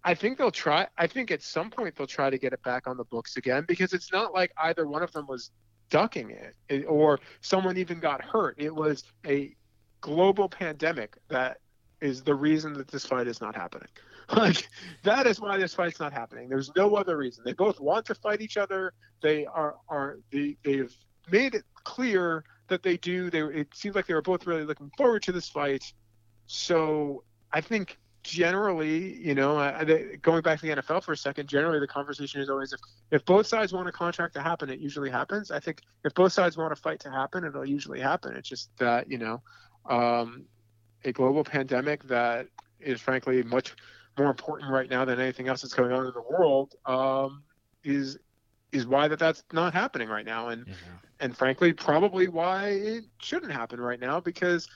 I 0.03 0.13
think 0.13 0.37
they'll 0.37 0.51
try. 0.51 0.87
I 0.97 1.05
think 1.05 1.31
at 1.31 1.41
some 1.41 1.69
point 1.69 1.95
they'll 1.97 2.07
try 2.07 2.29
to 2.29 2.37
get 2.37 2.53
it 2.53 2.63
back 2.63 2.87
on 2.87 2.95
the 2.95 3.03
books 3.03 3.35
again 3.35 3.65
because 3.67 3.91
it's 3.91 4.09
not 4.13 4.31
like 4.33 4.53
either 4.59 4.87
one 4.87 5.03
of 5.03 5.11
them 5.11 5.27
was 5.27 5.51
ducking 5.89 6.31
it, 6.31 6.55
it 6.69 6.85
or 6.85 7.19
someone 7.41 7.77
even 7.77 7.99
got 7.99 8.21
hurt. 8.21 8.55
It 8.57 8.73
was 8.73 9.03
a 9.25 9.55
global 10.01 10.49
pandemic 10.49 11.17
that 11.29 11.59
is 12.01 12.23
the 12.23 12.35
reason 12.35 12.73
that 12.73 12.87
this 12.87 13.05
fight 13.05 13.27
is 13.27 13.41
not 13.41 13.55
happening. 13.55 13.89
Like 14.35 14.67
that 15.03 15.25
is 15.25 15.39
why 15.39 15.55
this 15.55 15.73
fight's 15.73 16.01
not 16.01 16.11
happening. 16.11 16.49
There's 16.49 16.69
no 16.75 16.95
other 16.95 17.15
reason. 17.15 17.45
They 17.45 17.53
both 17.53 17.79
want 17.79 18.05
to 18.07 18.15
fight 18.15 18.41
each 18.41 18.57
other. 18.57 18.91
They 19.21 19.45
are 19.45 19.77
are 19.87 20.19
they 20.33 20.57
they've 20.63 20.93
made 21.31 21.55
it 21.55 21.63
clear 21.85 22.43
that 22.67 22.83
they 22.83 22.97
do. 22.97 23.29
They 23.29 23.39
it 23.39 23.69
seems 23.73 23.95
like 23.95 24.05
they 24.05 24.13
were 24.13 24.21
both 24.21 24.45
really 24.45 24.65
looking 24.65 24.91
forward 24.97 25.23
to 25.23 25.31
this 25.31 25.47
fight. 25.47 25.93
So 26.45 27.23
I 27.53 27.61
think 27.61 27.97
generally, 28.27 29.15
you 29.15 29.33
know, 29.33 29.83
they, 29.85 30.17
going 30.21 30.41
back 30.41 30.59
to 30.59 30.67
the 30.67 30.81
NFL 30.81 31.03
for 31.03 31.13
a 31.13 31.17
second, 31.17 31.47
generally 31.47 31.79
the 31.79 31.87
conversation 31.87 32.41
is 32.41 32.49
always 32.49 32.73
if, 32.73 32.79
if 33.11 33.25
both 33.25 33.47
sides 33.47 33.71
want 33.71 33.87
a 33.87 33.91
contract 33.91 34.33
to 34.35 34.41
happen, 34.41 34.69
it 34.69 34.79
usually 34.79 35.09
happens. 35.09 35.49
I 35.49 35.59
think 35.59 35.81
if 36.03 36.13
both 36.13 36.33
sides 36.33 36.57
want 36.57 36.73
a 36.73 36.75
fight 36.75 36.99
to 37.01 37.11
happen, 37.11 37.45
it'll 37.45 37.65
usually 37.65 37.99
happen. 37.99 38.35
It's 38.35 38.49
just 38.49 38.69
that, 38.77 39.09
you 39.09 39.17
know, 39.17 39.41
um, 39.85 40.45
a 41.05 41.11
global 41.11 41.43
pandemic 41.43 42.03
that 42.07 42.47
is 42.79 42.99
frankly 42.99 43.41
much 43.43 43.75
more 44.17 44.29
important 44.29 44.71
right 44.71 44.89
now 44.89 45.05
than 45.05 45.19
anything 45.19 45.47
else 45.47 45.61
that's 45.61 45.73
going 45.73 45.91
on 45.91 46.05
in 46.05 46.13
the 46.13 46.21
world 46.21 46.75
um, 46.85 47.43
is 47.83 48.17
is 48.73 48.85
why 48.85 49.07
that 49.07 49.17
that's 49.17 49.43
not 49.53 49.73
happening 49.73 50.09
right 50.09 50.25
now 50.25 50.49
and 50.49 50.65
and 51.21 51.37
frankly 51.37 51.71
probably 51.71 52.27
why 52.27 52.67
it 52.67 53.05
shouldn't 53.19 53.51
happen 53.51 53.79
right 53.79 53.99
now 53.99 54.19
because 54.19 54.67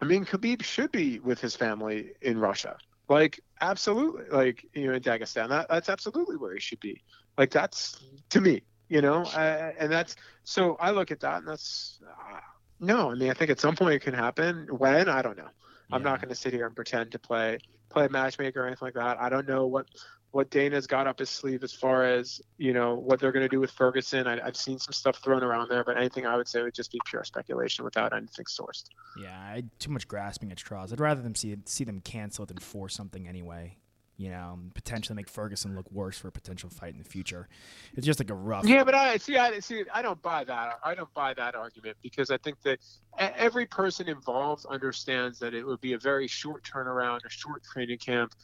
I 0.00 0.04
mean, 0.04 0.24
Khabib 0.24 0.62
should 0.62 0.92
be 0.92 1.18
with 1.18 1.40
his 1.40 1.56
family 1.56 2.12
in 2.20 2.38
Russia. 2.38 2.76
Like, 3.08 3.40
absolutely. 3.60 4.24
Like, 4.30 4.66
you 4.74 4.88
know, 4.88 4.94
in 4.94 5.02
Dagestan. 5.02 5.48
That, 5.48 5.66
that's 5.68 5.88
absolutely 5.88 6.36
where 6.36 6.54
he 6.54 6.60
should 6.60 6.80
be. 6.80 7.02
Like, 7.36 7.50
that's 7.50 8.00
to 8.30 8.40
me, 8.40 8.62
you 8.88 9.00
know, 9.00 9.22
uh, 9.22 9.72
and 9.78 9.90
that's 9.90 10.16
so 10.44 10.76
I 10.80 10.90
look 10.90 11.10
at 11.10 11.20
that 11.20 11.38
and 11.38 11.48
that's 11.48 12.00
uh, 12.06 12.40
no. 12.80 13.10
I 13.10 13.14
mean, 13.14 13.30
I 13.30 13.34
think 13.34 13.50
at 13.50 13.60
some 13.60 13.76
point 13.76 13.94
it 13.94 14.00
can 14.00 14.14
happen. 14.14 14.66
When 14.70 15.08
I 15.08 15.22
don't 15.22 15.36
know. 15.36 15.48
I'm 15.90 16.02
not 16.02 16.20
going 16.20 16.28
to 16.28 16.34
sit 16.34 16.52
here 16.52 16.66
and 16.66 16.76
pretend 16.76 17.12
to 17.12 17.18
play 17.18 17.58
play 17.88 18.08
matchmaker 18.08 18.62
or 18.62 18.66
anything 18.66 18.86
like 18.86 18.94
that. 18.94 19.18
I 19.18 19.28
don't 19.28 19.48
know 19.48 19.66
what 19.66 19.86
what 20.30 20.50
Dana's 20.50 20.86
got 20.86 21.06
up 21.06 21.18
his 21.18 21.30
sleeve 21.30 21.64
as 21.64 21.72
far 21.72 22.04
as 22.04 22.40
you 22.58 22.72
know 22.72 22.94
what 22.94 23.18
they're 23.18 23.32
going 23.32 23.44
to 23.44 23.48
do 23.48 23.60
with 23.60 23.70
Ferguson. 23.70 24.26
I, 24.26 24.40
I've 24.44 24.56
seen 24.56 24.78
some 24.78 24.92
stuff 24.92 25.18
thrown 25.18 25.42
around 25.42 25.68
there, 25.70 25.84
but 25.84 25.96
anything 25.96 26.26
I 26.26 26.36
would 26.36 26.48
say 26.48 26.62
would 26.62 26.74
just 26.74 26.92
be 26.92 27.00
pure 27.06 27.24
speculation 27.24 27.84
without 27.84 28.12
anything 28.12 28.44
sourced. 28.44 28.84
Yeah, 29.20 29.36
I, 29.36 29.64
too 29.78 29.90
much 29.90 30.06
grasping 30.06 30.52
at 30.52 30.58
straws. 30.58 30.92
I'd 30.92 31.00
rather 31.00 31.22
them 31.22 31.34
see 31.34 31.56
see 31.64 31.84
them 31.84 32.00
cancel 32.00 32.44
it 32.44 32.48
than 32.48 32.58
force 32.58 32.94
something 32.94 33.26
anyway. 33.26 33.76
You 34.18 34.30
know, 34.30 34.58
potentially 34.74 35.14
make 35.14 35.28
Ferguson 35.28 35.76
look 35.76 35.90
worse 35.92 36.18
for 36.18 36.26
a 36.26 36.32
potential 36.32 36.68
fight 36.68 36.92
in 36.92 36.98
the 36.98 37.04
future. 37.04 37.48
It's 37.94 38.04
just 38.04 38.18
like 38.18 38.30
a 38.30 38.34
rough. 38.34 38.66
Yeah, 38.66 38.82
but 38.82 38.96
I 38.96 39.16
see. 39.16 39.38
I 39.38 39.60
see. 39.60 39.84
I 39.94 40.02
don't 40.02 40.20
buy 40.20 40.42
that. 40.42 40.80
I 40.84 40.94
don't 40.96 41.12
buy 41.14 41.34
that 41.34 41.54
argument 41.54 41.96
because 42.02 42.30
I 42.32 42.36
think 42.36 42.60
that 42.62 42.80
every 43.16 43.64
person 43.64 44.08
involved 44.08 44.66
understands 44.66 45.38
that 45.38 45.54
it 45.54 45.64
would 45.64 45.80
be 45.80 45.92
a 45.92 45.98
very 45.98 46.26
short 46.26 46.64
turnaround, 46.64 47.20
a 47.24 47.30
short 47.30 47.62
training 47.62 47.98
camp, 47.98 48.34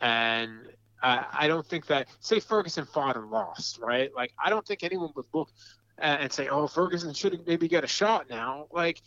and 0.00 0.68
I, 1.02 1.24
I 1.32 1.48
don't 1.48 1.66
think 1.66 1.86
that. 1.86 2.08
Say 2.20 2.40
Ferguson 2.40 2.84
fought 2.84 3.16
and 3.16 3.30
lost, 3.30 3.78
right? 3.80 4.10
Like 4.14 4.32
I 4.42 4.50
don't 4.50 4.66
think 4.66 4.82
anyone 4.82 5.10
would 5.16 5.26
look 5.32 5.50
and 5.98 6.32
say, 6.32 6.48
"Oh, 6.48 6.66
Ferguson 6.66 7.12
should 7.14 7.46
maybe 7.46 7.68
get 7.68 7.84
a 7.84 7.88
shot 7.88 8.28
now." 8.30 8.66
Like 8.72 9.02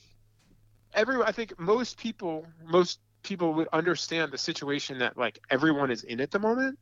every, 0.94 1.22
I 1.24 1.32
think 1.32 1.58
most 1.60 1.98
people, 1.98 2.46
most 2.66 3.00
people 3.24 3.54
would 3.54 3.68
understand 3.74 4.32
the 4.32 4.38
situation 4.38 5.00
that 5.00 5.18
like 5.18 5.40
everyone 5.50 5.92
is 5.92 6.04
in 6.04 6.20
at 6.22 6.32
the 6.32 6.40
moment, 6.40 6.78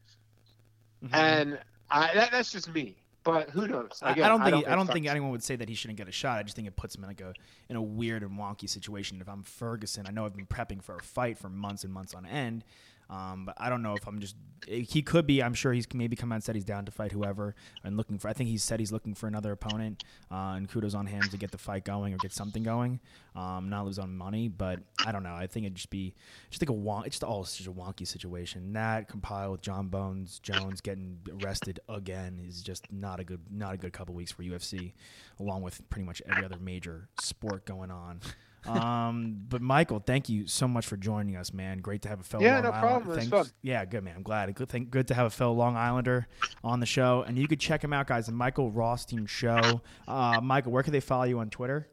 and 1.14 1.60
I, 1.89 2.14
that, 2.14 2.32
that's 2.32 2.51
just 2.51 2.74
me. 2.74 2.95
But 3.24 3.49
who 3.49 3.68
knows? 3.68 3.89
Mm-hmm. 4.01 4.05
I- 4.05 4.12
Again, 4.12 4.24
I 4.26 4.28
don't 4.30 4.43
think 4.43 4.68
I 4.68 4.76
don't 4.76 4.88
think 4.93 5.05
anyone 5.07 5.32
would 5.32 5.43
say 5.43 5.55
that 5.57 5.68
he 5.70 5.76
shouldn't 5.76 5.97
get 5.97 6.07
a 6.07 6.12
shot. 6.12 6.39
I 6.39 6.43
just 6.43 6.55
think 6.55 6.68
it 6.68 6.76
puts 6.76 6.95
him 6.95 7.03
in 7.03 7.10
like 7.10 7.22
a 7.22 7.34
in 7.68 7.76
a 7.76 7.82
weird 7.82 8.24
and 8.24 8.32
wonky 8.39 8.70
situation. 8.70 9.20
If 9.22 9.28
I'm 9.30 9.43
Ferguson, 9.43 10.05
I 10.07 10.12
know 10.12 10.26
I've 10.26 10.36
been 10.36 10.45
prepping 10.47 10.82
for 10.82 10.95
a 10.95 11.01
fight 11.01 11.38
for 11.38 11.49
months 11.49 11.84
and 11.84 11.93
months 11.93 12.14
on 12.14 12.26
end. 12.26 12.64
Um, 13.10 13.45
but 13.45 13.55
I 13.57 13.70
don't 13.70 13.82
know 13.82 13.95
if 13.95 14.07
I'm 14.07 14.20
just. 14.20 14.36
He 14.68 15.01
could 15.01 15.26
be. 15.26 15.41
I'm 15.41 15.53
sure 15.53 15.74
he's 15.74 15.88
maybe 15.93 16.16
come 16.16 16.32
out 16.32 16.36
and 16.36 16.43
said 16.43 16.53
he's 16.53 16.66
down 16.66 16.86
to 16.86 16.91
fight 16.91 17.12
whoever 17.12 17.55
and 17.84 17.97
looking 17.97 18.20
for. 18.20 18.28
I 18.28 18.34
think 18.34 18.49
he 18.49 18.57
said 18.57 18.80
he's 18.80 18.91
looking 18.91 19.16
for 19.16 19.26
another 19.26 19.51
opponent. 19.51 20.03
Uh, 20.30 20.53
and 20.57 20.70
kudos 20.70 20.93
on 20.93 21.07
him 21.07 21.22
to 21.22 21.38
get 21.38 21.51
the 21.51 21.57
fight 21.57 21.86
going 21.86 22.14
or 22.14 22.18
get 22.18 22.34
something 22.34 22.62
going. 22.62 22.99
Um, 23.36 23.70
not 23.70 23.86
lose 23.86 23.97
on 23.97 24.16
money, 24.16 24.47
but 24.47 24.80
I 25.05 25.12
don't 25.12 25.24
know. 25.24 25.34
I 25.34 25.47
think 25.47 25.66
it'd 25.66 25.76
just 25.76 25.89
be 25.89 26.14
just 26.49 26.62
like 26.62 26.70
a 26.70 26.74
wonk. 26.74 27.07
It's 27.07 27.16
just 27.16 27.24
all 27.24 27.43
such 27.45 27.68
a 27.68 27.72
wonky 27.72 28.05
situation. 28.05 28.74
That 28.74 29.07
compiled 29.07 29.53
with 29.53 29.62
Jon 29.62 29.88
Bones 29.88 30.39
Jones 30.39 30.82
getting 30.82 31.18
arrested 31.41 31.80
again 31.89 32.39
is 32.45 32.62
just 32.62 32.91
not 32.91 33.20
a 33.20 33.24
good 33.24 33.41
not 33.49 33.74
a 33.74 33.78
good 33.78 33.93
couple 33.93 34.14
weeks 34.14 34.32
for 34.32 34.43
UFC, 34.43 34.93
along 35.39 35.64
with 35.64 35.88
pretty 35.89 36.05
much 36.05 36.22
every 36.30 36.45
other 36.45 36.57
major 36.60 37.07
sport 37.20 37.66
going 37.66 37.91
on. 37.91 38.20
Um, 38.66 39.45
but 39.47 39.62
Michael, 39.62 39.99
thank 39.99 40.30
you 40.30 40.47
so 40.47 40.68
much 40.68 40.86
for 40.86 40.97
joining 40.97 41.36
us, 41.36 41.53
man. 41.53 41.80
Great 41.80 42.01
to 42.03 42.10
have 42.10 42.20
a 42.20 42.24
fellow. 42.24 42.43
Yeah, 42.43 42.55
Long 42.55 42.64
no 42.64 42.72
problem. 42.72 43.03
It 43.03 43.07
was 43.07 43.18
Thanks. 43.18 43.30
fun. 43.30 43.45
Yeah, 43.62 43.86
good 43.86 44.03
man. 44.03 44.16
I'm 44.18 44.24
glad. 44.24 44.53
Good, 44.55 44.70
thing, 44.70 44.88
good 44.89 45.07
to 45.07 45.14
have 45.14 45.26
a 45.28 45.30
fellow 45.30 45.53
Long 45.53 45.76
Islander 45.76 46.28
on 46.64 46.80
the 46.80 46.86
show, 46.86 47.24
and 47.28 47.38
you 47.38 47.47
could 47.47 47.60
check 47.60 47.84
him 47.84 47.93
out, 47.93 48.07
guys. 48.07 48.26
The 48.26 48.32
Michael 48.32 48.72
Rothstein 48.72 49.26
Show. 49.26 49.82
Uh, 50.07 50.39
Michael, 50.41 50.72
where 50.72 50.84
can 50.84 50.93
they 50.93 50.99
follow 50.99 51.24
you 51.24 51.39
on 51.39 51.49
Twitter? 51.49 51.88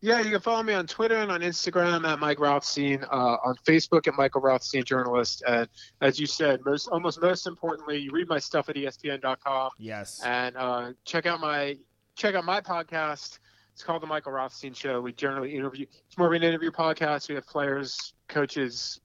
Yeah, 0.00 0.20
you 0.20 0.30
can 0.30 0.40
follow 0.40 0.62
me 0.62 0.74
on 0.74 0.86
Twitter 0.86 1.16
and 1.16 1.30
on 1.30 1.40
Instagram 1.40 2.04
at 2.04 2.18
Mike 2.18 2.40
Rothstein, 2.40 3.04
uh, 3.04 3.36
on 3.44 3.54
Facebook 3.64 4.08
at 4.08 4.14
Michael 4.14 4.40
Rothstein 4.40 4.84
Journalist. 4.84 5.42
And 5.46 5.68
as 6.00 6.18
you 6.18 6.26
said, 6.26 6.60
most 6.64 6.88
almost 6.88 7.20
most 7.22 7.46
importantly, 7.46 7.98
you 7.98 8.10
read 8.12 8.28
my 8.28 8.38
stuff 8.38 8.68
at 8.68 8.76
ESPN.com. 8.76 9.70
Yes. 9.78 10.20
And 10.24 10.56
uh, 10.56 10.92
check 11.04 11.26
out 11.26 11.40
my 11.40 11.76
check 12.16 12.34
out 12.34 12.44
my 12.44 12.60
podcast. 12.60 13.38
It's 13.78 13.84
called 13.84 14.02
the 14.02 14.08
Michael 14.08 14.32
Rothstein 14.32 14.72
Show. 14.74 15.00
We 15.00 15.12
generally 15.12 15.54
interview. 15.54 15.86
It's 16.08 16.18
more 16.18 16.26
of 16.26 16.32
an 16.32 16.42
interview 16.42 16.72
podcast. 16.72 17.28
We 17.28 17.36
have 17.36 17.46
players, 17.46 18.12
coaches, 18.26 18.98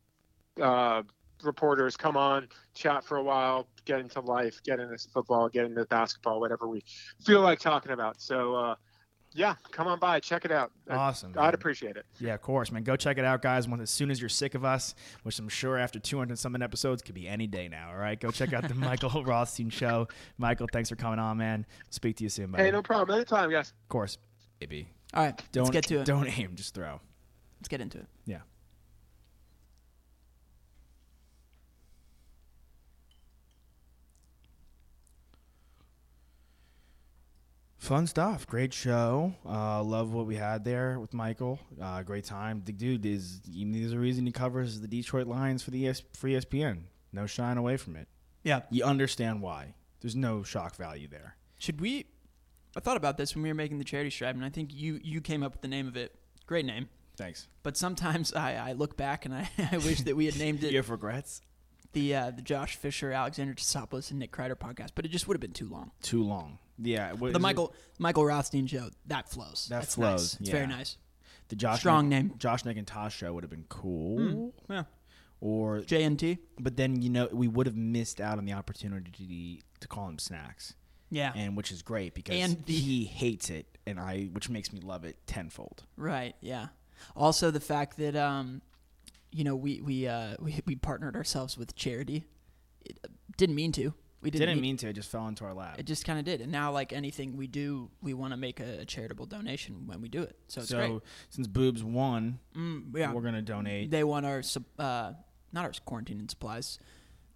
uh, 0.60 1.04
reporters 1.44 1.96
come 1.96 2.18
on, 2.18 2.48
chat 2.74 3.04
for 3.04 3.18
a 3.18 3.24
while, 3.24 3.68
get 3.86 4.00
into 4.00 4.20
life, 4.22 4.60
get 4.64 4.80
into 4.80 4.98
football, 5.14 5.48
get 5.48 5.66
into 5.66 5.86
basketball, 5.86 6.40
whatever 6.40 6.68
we 6.68 6.84
feel 7.24 7.42
like 7.42 7.60
talking 7.60 7.92
about. 7.92 8.20
So. 8.20 8.56
Uh, 8.56 8.76
yeah, 9.36 9.56
come 9.72 9.88
on 9.88 9.98
by, 10.00 10.20
check 10.20 10.44
it 10.46 10.52
out. 10.52 10.72
I- 10.88 10.96
Awesome, 10.96 11.34
I'd 11.38 11.54
appreciate 11.56 11.96
it. 11.98 12.06
Yeah, 12.20 12.34
of 12.36 12.42
course, 12.44 12.72
man. 12.72 12.84
Go 12.84 12.96
check 12.96 13.18
it 13.18 13.26
out, 13.26 13.42
guys. 13.42 13.68
Once 13.68 13.82
as 13.82 13.90
soon 13.90 14.12
as 14.12 14.20
you're 14.20 14.30
sick 14.30 14.54
of 14.54 14.64
us, 14.64 14.94
which 15.24 15.38
I'm 15.40 15.50
sure 15.50 15.78
after 15.78 15.98
200 16.00 16.38
something 16.38 16.62
episodes 16.62 17.02
could 17.02 17.16
be 17.16 17.28
any 17.28 17.46
day 17.48 17.68
now. 17.68 17.90
All 17.90 17.98
right, 17.98 18.20
go 18.20 18.30
check 18.30 18.54
out 18.54 18.68
the 18.68 18.74
Michael 18.76 19.24
Rothstein 19.24 19.72
Show. 19.72 20.08
Michael, 20.38 20.68
thanks 20.72 20.90
for 20.90 20.96
coming 20.96 21.18
on, 21.20 21.38
man. 21.38 21.66
Speak 21.90 22.18
to 22.18 22.24
you 22.24 22.30
soon, 22.30 22.52
buddy. 22.52 22.64
Hey, 22.66 22.72
no 22.72 22.82
problem. 22.84 23.16
Anytime, 23.16 23.50
guys. 23.50 23.70
Of 23.70 23.90
course. 23.90 24.20
Baby. 24.68 24.88
All 25.14 25.24
right, 25.26 25.42
Don't 25.52 25.66
let's 25.66 25.74
get 25.74 25.84
to 25.86 26.00
it. 26.00 26.06
Don't 26.06 26.40
aim, 26.40 26.52
just 26.56 26.74
throw. 26.74 27.00
Let's 27.60 27.68
get 27.68 27.82
into 27.82 28.00
it. 28.00 28.08
Yeah. 28.26 28.40
Fun 37.78 38.08
stuff. 38.08 38.48
Great 38.48 38.74
show. 38.74 39.36
Uh, 39.46 39.84
love 39.84 40.14
what 40.14 40.26
we 40.26 40.36
had 40.36 40.64
there 40.64 40.98
with 40.98 41.14
Michael. 41.14 41.60
Uh, 41.82 42.02
great 42.02 42.24
time. 42.24 42.62
The 42.66 42.72
dude 42.72 43.06
is. 43.06 43.42
There's 43.46 43.92
a 43.92 44.00
reason 44.00 44.26
he 44.26 44.32
covers 44.32 44.80
the 44.80 44.88
Detroit 44.88 45.28
Lions 45.28 45.62
for 45.62 45.72
the 45.72 45.86
ES, 45.90 46.04
for 46.14 46.30
ESPN. 46.30 46.84
No 47.12 47.26
shine 47.26 47.58
away 47.58 47.76
from 47.76 47.98
it. 47.98 48.08
Yeah. 48.44 48.62
You 48.72 48.86
understand 48.86 49.42
why. 49.42 49.76
There's 50.00 50.16
no 50.16 50.44
shock 50.44 50.78
value 50.78 51.10
there. 51.10 51.36
Should 51.60 51.82
we? 51.82 52.06
I 52.76 52.80
thought 52.80 52.98
about 52.98 53.18
this 53.18 53.36
when 53.36 53.44
we 53.44 53.50
were 53.50 53.56
making 53.56 53.78
the 53.78 53.84
charity 53.84 54.10
stripe, 54.10 54.36
and 54.36 54.44
I 54.44 54.50
think 54.50 54.74
you 54.74 55.00
you 55.04 55.22
came 55.22 55.44
up 55.44 55.52
with 55.54 55.62
the 55.62 55.68
name 55.68 55.88
of 55.88 55.96
it. 55.98 56.16
Great 56.48 56.66
name. 56.66 56.90
Thanks. 57.16 57.48
But 57.62 57.78
sometimes 57.78 58.34
I, 58.34 58.56
I 58.56 58.72
look 58.74 58.98
back 58.98 59.26
and 59.26 59.34
I, 59.36 59.50
I 59.72 59.78
wish 59.78 60.02
that 60.02 60.16
we 60.16 60.26
had 60.26 60.38
named 60.40 60.64
it 60.64 60.72
You 60.72 60.78
have 60.78 60.90
regrets? 60.90 61.42
the 61.94 62.16
uh, 62.16 62.32
the 62.32 62.42
Josh 62.42 62.76
Fisher, 62.76 63.12
Alexander 63.12 63.54
Tsopoulos, 63.54 64.10
and 64.10 64.20
Nick 64.20 64.32
Kreider 64.32 64.56
podcast, 64.56 64.90
but 64.96 65.06
it 65.06 65.10
just 65.10 65.28
would 65.28 65.36
have 65.36 65.42
been 65.42 65.52
too 65.54 65.70
long. 65.70 65.92
Too 66.02 66.24
long. 66.24 66.58
Yeah. 66.80 67.12
what 67.14 67.32
the 67.34 67.38
it? 67.38 67.42
Michael 67.42 67.74
Michael 68.00 68.26
Rothstein 68.26 68.66
show 68.66 68.90
that 69.08 69.30
flows. 69.30 69.68
That 69.70 69.82
That's 69.82 69.96
flows, 69.96 70.34
Nice. 70.34 70.42
It's 70.42 70.50
very 70.50 70.66
nice. 70.68 70.98
The 71.50 71.56
Josh 71.56 71.80
Strong 71.80 72.10
Nick, 72.10 72.24
name. 72.24 72.34
Josh 72.40 72.66
Nick 72.66 72.78
and 72.78 72.88
Tosh 72.88 73.16
show 73.16 73.32
would 73.34 73.44
have 73.44 73.52
been 73.52 73.66
cool. 73.70 74.54
Yeah. 74.70 74.84
Or 75.40 75.82
JNT. 75.82 76.40
but 76.60 76.78
then 76.78 77.02
you 77.02 77.10
know 77.12 77.28
we 77.32 77.48
would 77.48 77.68
have 77.68 77.76
missed 77.76 78.20
out 78.22 78.38
on 78.40 78.46
the 78.46 78.54
opportunity 78.54 79.62
to 79.82 79.88
call 79.88 80.08
him 80.08 80.18
snacks. 80.18 80.74
Yeah. 81.14 81.32
And 81.36 81.56
which 81.56 81.72
is 81.72 81.82
great 81.82 82.14
because 82.16 82.36
And 82.36 82.66
the- 82.66 82.74
he 82.74 83.06
hates 83.06 83.50
it 83.50 83.66
and 83.86 84.00
I 84.00 84.30
which 84.32 84.50
makes 84.50 84.74
me 84.74 84.80
love 84.82 85.06
it 85.06 85.16
tenfold. 85.28 85.84
Right. 85.96 86.36
Yeah. 86.42 86.68
Also, 87.16 87.52
the 87.52 87.60
fact 87.60 87.98
that 87.98 88.16
um, 88.16 88.62
you 89.32 89.44
know, 89.44 89.56
we 89.56 89.82
we 89.82 90.08
uh 90.08 90.36
we, 90.40 90.60
we 90.66 90.76
partnered 90.76 91.16
ourselves 91.16 91.58
with 91.58 91.76
charity. 91.76 92.24
It, 92.86 93.00
uh, 93.04 93.10
didn't 93.38 93.56
mean 93.56 93.72
to. 93.74 93.94
We 94.22 94.30
didn't, 94.32 94.48
Didn't 94.48 94.62
mean 94.62 94.78
to, 94.78 94.88
it 94.88 94.94
just 94.94 95.12
fell 95.12 95.28
into 95.28 95.44
our 95.44 95.54
lap. 95.54 95.76
It 95.80 95.86
just 95.86 96.06
kind 96.06 96.18
of 96.18 96.24
did, 96.24 96.40
and 96.40 96.50
now 96.50 96.72
like 96.72 96.94
anything 96.94 97.36
we 97.36 97.46
do, 97.46 97.90
we 98.02 98.14
want 98.14 98.32
to 98.32 98.38
make 98.38 98.62
a, 98.62 98.80
a 98.80 98.86
charitable 98.86 99.26
donation 99.26 99.86
when 99.86 100.00
we 100.00 100.08
do 100.08 100.22
it. 100.22 100.38
So 100.48 100.62
it's 100.62 100.70
so 100.70 100.78
great. 100.78 101.02
since 101.30 101.46
Boobs 101.46 101.84
won, 101.84 102.40
Mm, 102.56 102.96
yeah. 102.98 103.12
we're 103.12 103.22
gonna 103.22 103.42
donate 103.42 103.92
They 103.92 104.06
want 104.06 104.26
our 104.26 104.42
uh, 104.80 105.12
not 105.52 105.66
our 105.66 105.74
quarantine 105.84 106.20
and 106.22 106.30
supplies. 106.32 106.80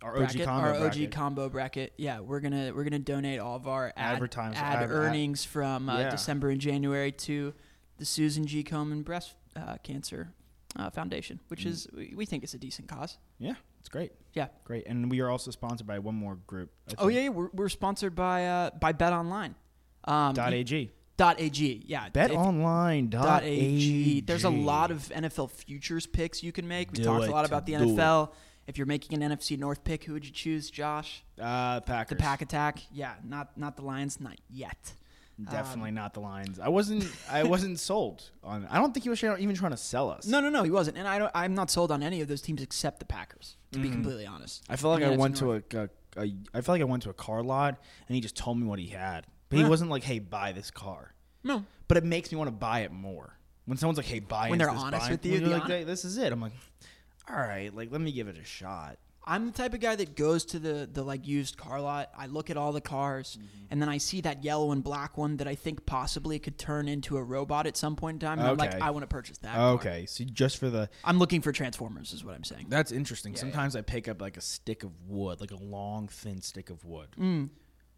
Our 0.02 0.12
OG 0.12 0.18
bracket, 0.20 0.46
combo 0.46 0.68
our 0.68 0.74
OG 0.76 0.80
bracket. 0.82 1.12
combo 1.12 1.50
bracket. 1.50 1.94
Yeah, 1.98 2.20
we're 2.20 2.40
gonna 2.40 2.72
we're 2.76 2.84
gonna 2.84 3.00
donate 3.00 3.40
all 3.40 3.56
of 3.56 3.68
our 3.68 3.92
ad, 3.98 4.22
ad 4.22 4.38
ad- 4.38 4.56
ad- 4.56 4.92
earnings 4.92 5.44
from 5.44 5.90
uh, 5.90 6.00
Yeah. 6.00 6.10
December 6.12 6.50
and 6.50 6.62
January 6.62 7.12
to 7.14 7.54
the 7.98 8.06
Susan 8.06 8.46
G. 8.46 8.64
Komen 8.64 9.04
Breast 9.04 9.34
uh, 9.56 9.78
Cancer 9.84 10.32
uh, 10.76 10.92
Foundation, 10.92 11.40
which 11.48 11.64
Mm. 11.64 11.68
is 11.70 11.88
we, 11.96 12.14
we 12.16 12.26
think 12.28 12.44
is 12.44 12.54
a 12.54 12.60
decent 12.60 12.88
cause. 12.88 13.18
Yeah, 13.40 13.56
it's 13.80 13.90
great. 13.90 14.12
Yeah. 14.34 14.50
Great. 14.66 14.86
And 14.86 15.10
we 15.10 15.20
are 15.22 15.30
also 15.32 15.50
sponsored 15.50 15.88
by 15.88 15.98
one 15.98 16.14
more 16.16 16.36
group. 16.46 16.70
Oh 17.00 17.08
yeah, 17.08 17.22
yeah 17.22 17.30
we're, 17.30 17.50
we're 17.54 17.70
sponsored 17.70 18.14
by 18.14 18.46
uh, 18.46 18.70
by 18.80 18.92
Bet 18.92 19.14
Online. 19.14 19.56
Um, 20.04 20.34
Dot 20.36 20.54
AG. 20.54 20.92
Dot 21.18 21.38
AG. 21.40 21.84
Yeah. 21.88 22.10
Bet 22.10 22.30
if- 22.30 22.38
online. 22.38 23.10
dot 23.10 23.42
AG. 23.44 24.22
There's 24.22 24.44
a 24.44 24.50
lot 24.52 24.92
of 24.92 25.00
NFL 25.10 25.50
futures 25.50 26.06
picks 26.06 26.44
you 26.44 26.52
can 26.52 26.68
make. 26.68 26.92
We 26.92 26.98
Do 26.98 27.04
talked 27.06 27.24
it. 27.24 27.30
a 27.30 27.32
lot 27.32 27.46
about 27.46 27.66
the 27.66 27.76
Do 27.78 27.84
it. 27.84 27.96
If 28.68 28.78
you're 28.78 28.86
making 28.88 29.22
an 29.22 29.32
NFC 29.32 29.58
North 29.58 29.84
pick, 29.84 30.04
who 30.04 30.14
would 30.14 30.26
you 30.26 30.32
choose, 30.32 30.70
Josh? 30.70 31.24
uh 31.42 31.80
Packers. 31.82 32.18
The 32.18 32.22
Pack 32.22 32.42
Attack. 32.42 32.80
Yeah, 32.92 33.14
not 33.24 33.58
not 33.58 33.76
the 33.78 33.84
Lions, 33.84 34.20
not 34.20 34.38
yet. 34.50 34.94
Definitely 35.52 35.92
not 35.92 36.16
the 36.16 36.20
Lions. 36.20 36.60
I 36.60 36.68
wasn't. 36.70 37.06
I 37.30 37.44
wasn't 37.44 37.80
sold 37.92 38.24
on. 38.44 38.68
I 38.72 38.80
don't 38.80 38.92
think 38.94 39.04
he 39.04 39.10
was 39.10 39.24
even 39.24 39.54
trying 39.56 39.72
to 39.72 39.78
sell 39.78 40.10
us. 40.10 40.26
No, 40.26 40.40
no, 40.40 40.50
no, 40.50 40.64
he 40.64 40.72
wasn't. 40.72 40.98
And 40.98 41.08
I 41.08 41.20
don't, 41.20 41.32
I'm 41.36 41.54
not 41.54 41.70
sold 41.70 41.92
on 41.92 42.02
any 42.02 42.22
of 42.22 42.28
those 42.28 42.42
teams 42.42 42.62
except 42.62 42.98
the 43.00 43.06
Packers. 43.06 43.56
To 43.74 43.80
be 43.80 43.88
Mhm. 43.90 43.94
completely 43.94 44.26
honest. 44.26 44.64
I 44.68 44.78
feel 44.78 44.90
like 44.90 45.04
In 45.04 45.14
I 45.14 45.16
went 45.16 45.38
to 45.38 45.54
a, 45.54 45.62
a, 45.76 45.90
a. 46.18 46.34
I 46.56 46.62
felt 46.62 46.70
like 46.70 46.82
I 46.82 46.86
went 46.86 47.04
to 47.04 47.10
a 47.12 47.14
car 47.14 47.44
lot 47.44 47.78
and 48.08 48.16
he 48.16 48.22
just 48.22 48.36
told 48.36 48.58
me 48.58 48.66
what 48.66 48.80
he 48.80 48.88
had, 48.88 49.28
but 49.50 49.58
he 49.58 49.62
Yeah. 49.64 49.70
wasn't 49.70 49.92
like, 49.92 50.04
"Hey, 50.04 50.18
buy 50.20 50.54
this 50.54 50.72
car." 50.72 51.14
No. 51.44 51.64
But 51.88 51.98
it 51.98 52.04
makes 52.04 52.32
me 52.32 52.38
want 52.40 52.48
to 52.48 52.56
buy 52.56 52.80
it 52.80 52.92
more 52.92 53.38
when 53.66 53.78
someone's 53.78 53.98
like, 53.98 54.08
"Hey, 54.08 54.20
buy." 54.20 54.46
This." 54.46 54.50
When 54.50 54.60
they're 54.60 54.70
honest 54.72 55.06
buy 55.08 55.12
with 55.12 55.24
you, 55.26 55.34
When 55.34 55.42
you're 55.42 55.50
the 55.52 55.58
like, 55.60 55.68
"Hey, 55.68 55.84
"This 55.84 56.04
is 56.04 56.18
it." 56.18 56.34
I'm 56.34 56.42
like, 56.42 56.54
"All 57.30 57.38
right, 57.38 57.74
like 57.74 57.92
let 57.92 58.02
me 58.02 58.12
give 58.12 58.28
it 58.28 58.38
a 58.38 58.44
shot." 58.44 58.98
I'm 59.30 59.48
the 59.48 59.52
type 59.52 59.74
of 59.74 59.82
guy 59.82 59.94
that 59.98 60.16
goes 60.16 60.46
to 60.46 60.60
the 60.60 60.90
the 60.90 61.04
like 61.04 61.28
used 61.28 61.58
car 61.58 61.82
lot. 61.82 62.10
I 62.18 62.28
look 62.28 62.50
at 62.50 62.56
all 62.56 62.72
the 62.72 62.80
cars, 62.80 63.38
Mm-hmm. 63.38 63.66
and 63.72 63.82
then 63.82 63.90
I 63.90 63.98
see 63.98 64.22
that 64.22 64.42
yellow 64.42 64.72
and 64.72 64.82
black 64.82 65.18
one 65.18 65.36
that 65.38 65.48
I 65.50 65.56
think 65.56 65.86
possibly 65.86 66.40
could 66.40 66.58
turn 66.58 66.88
into 66.88 67.18
a 67.18 67.22
robot 67.24 67.68
at 67.68 67.76
some 67.76 67.98
point 67.98 68.16
in 68.16 68.20
time. 68.28 68.40
And 68.40 68.48
I'm 68.48 68.56
like, 68.56 68.76
Okay. 68.76 68.80
I 68.80 68.92
want 68.92 69.04
to 69.04 69.08
purchase 69.08 69.38
that. 69.40 69.54
car. 69.56 69.72
Okay, 69.74 70.06
so 70.06 70.24
just 70.24 70.58
for 70.60 70.70
the 70.70 70.90
I'm 71.04 71.20
looking 71.20 71.42
for 71.42 71.52
Transformers, 71.52 72.14
is 72.14 72.24
what 72.24 72.36
I'm 72.36 72.46
saying. 72.46 72.68
That's 72.70 72.94
interesting. 72.94 73.34
Yeah, 73.34 73.40
Sometimes 73.42 73.76
I 73.76 73.82
pick 73.82 74.08
up 74.08 74.22
like 74.22 74.38
a 74.38 74.42
stick 74.42 74.84
of 74.84 74.92
wood, 75.06 75.42
like 75.42 75.52
a 75.52 75.58
long, 75.62 76.08
thin 76.08 76.42
stick 76.42 76.70
of 76.70 76.86
wood, 76.86 77.10
Mm. 77.20 77.50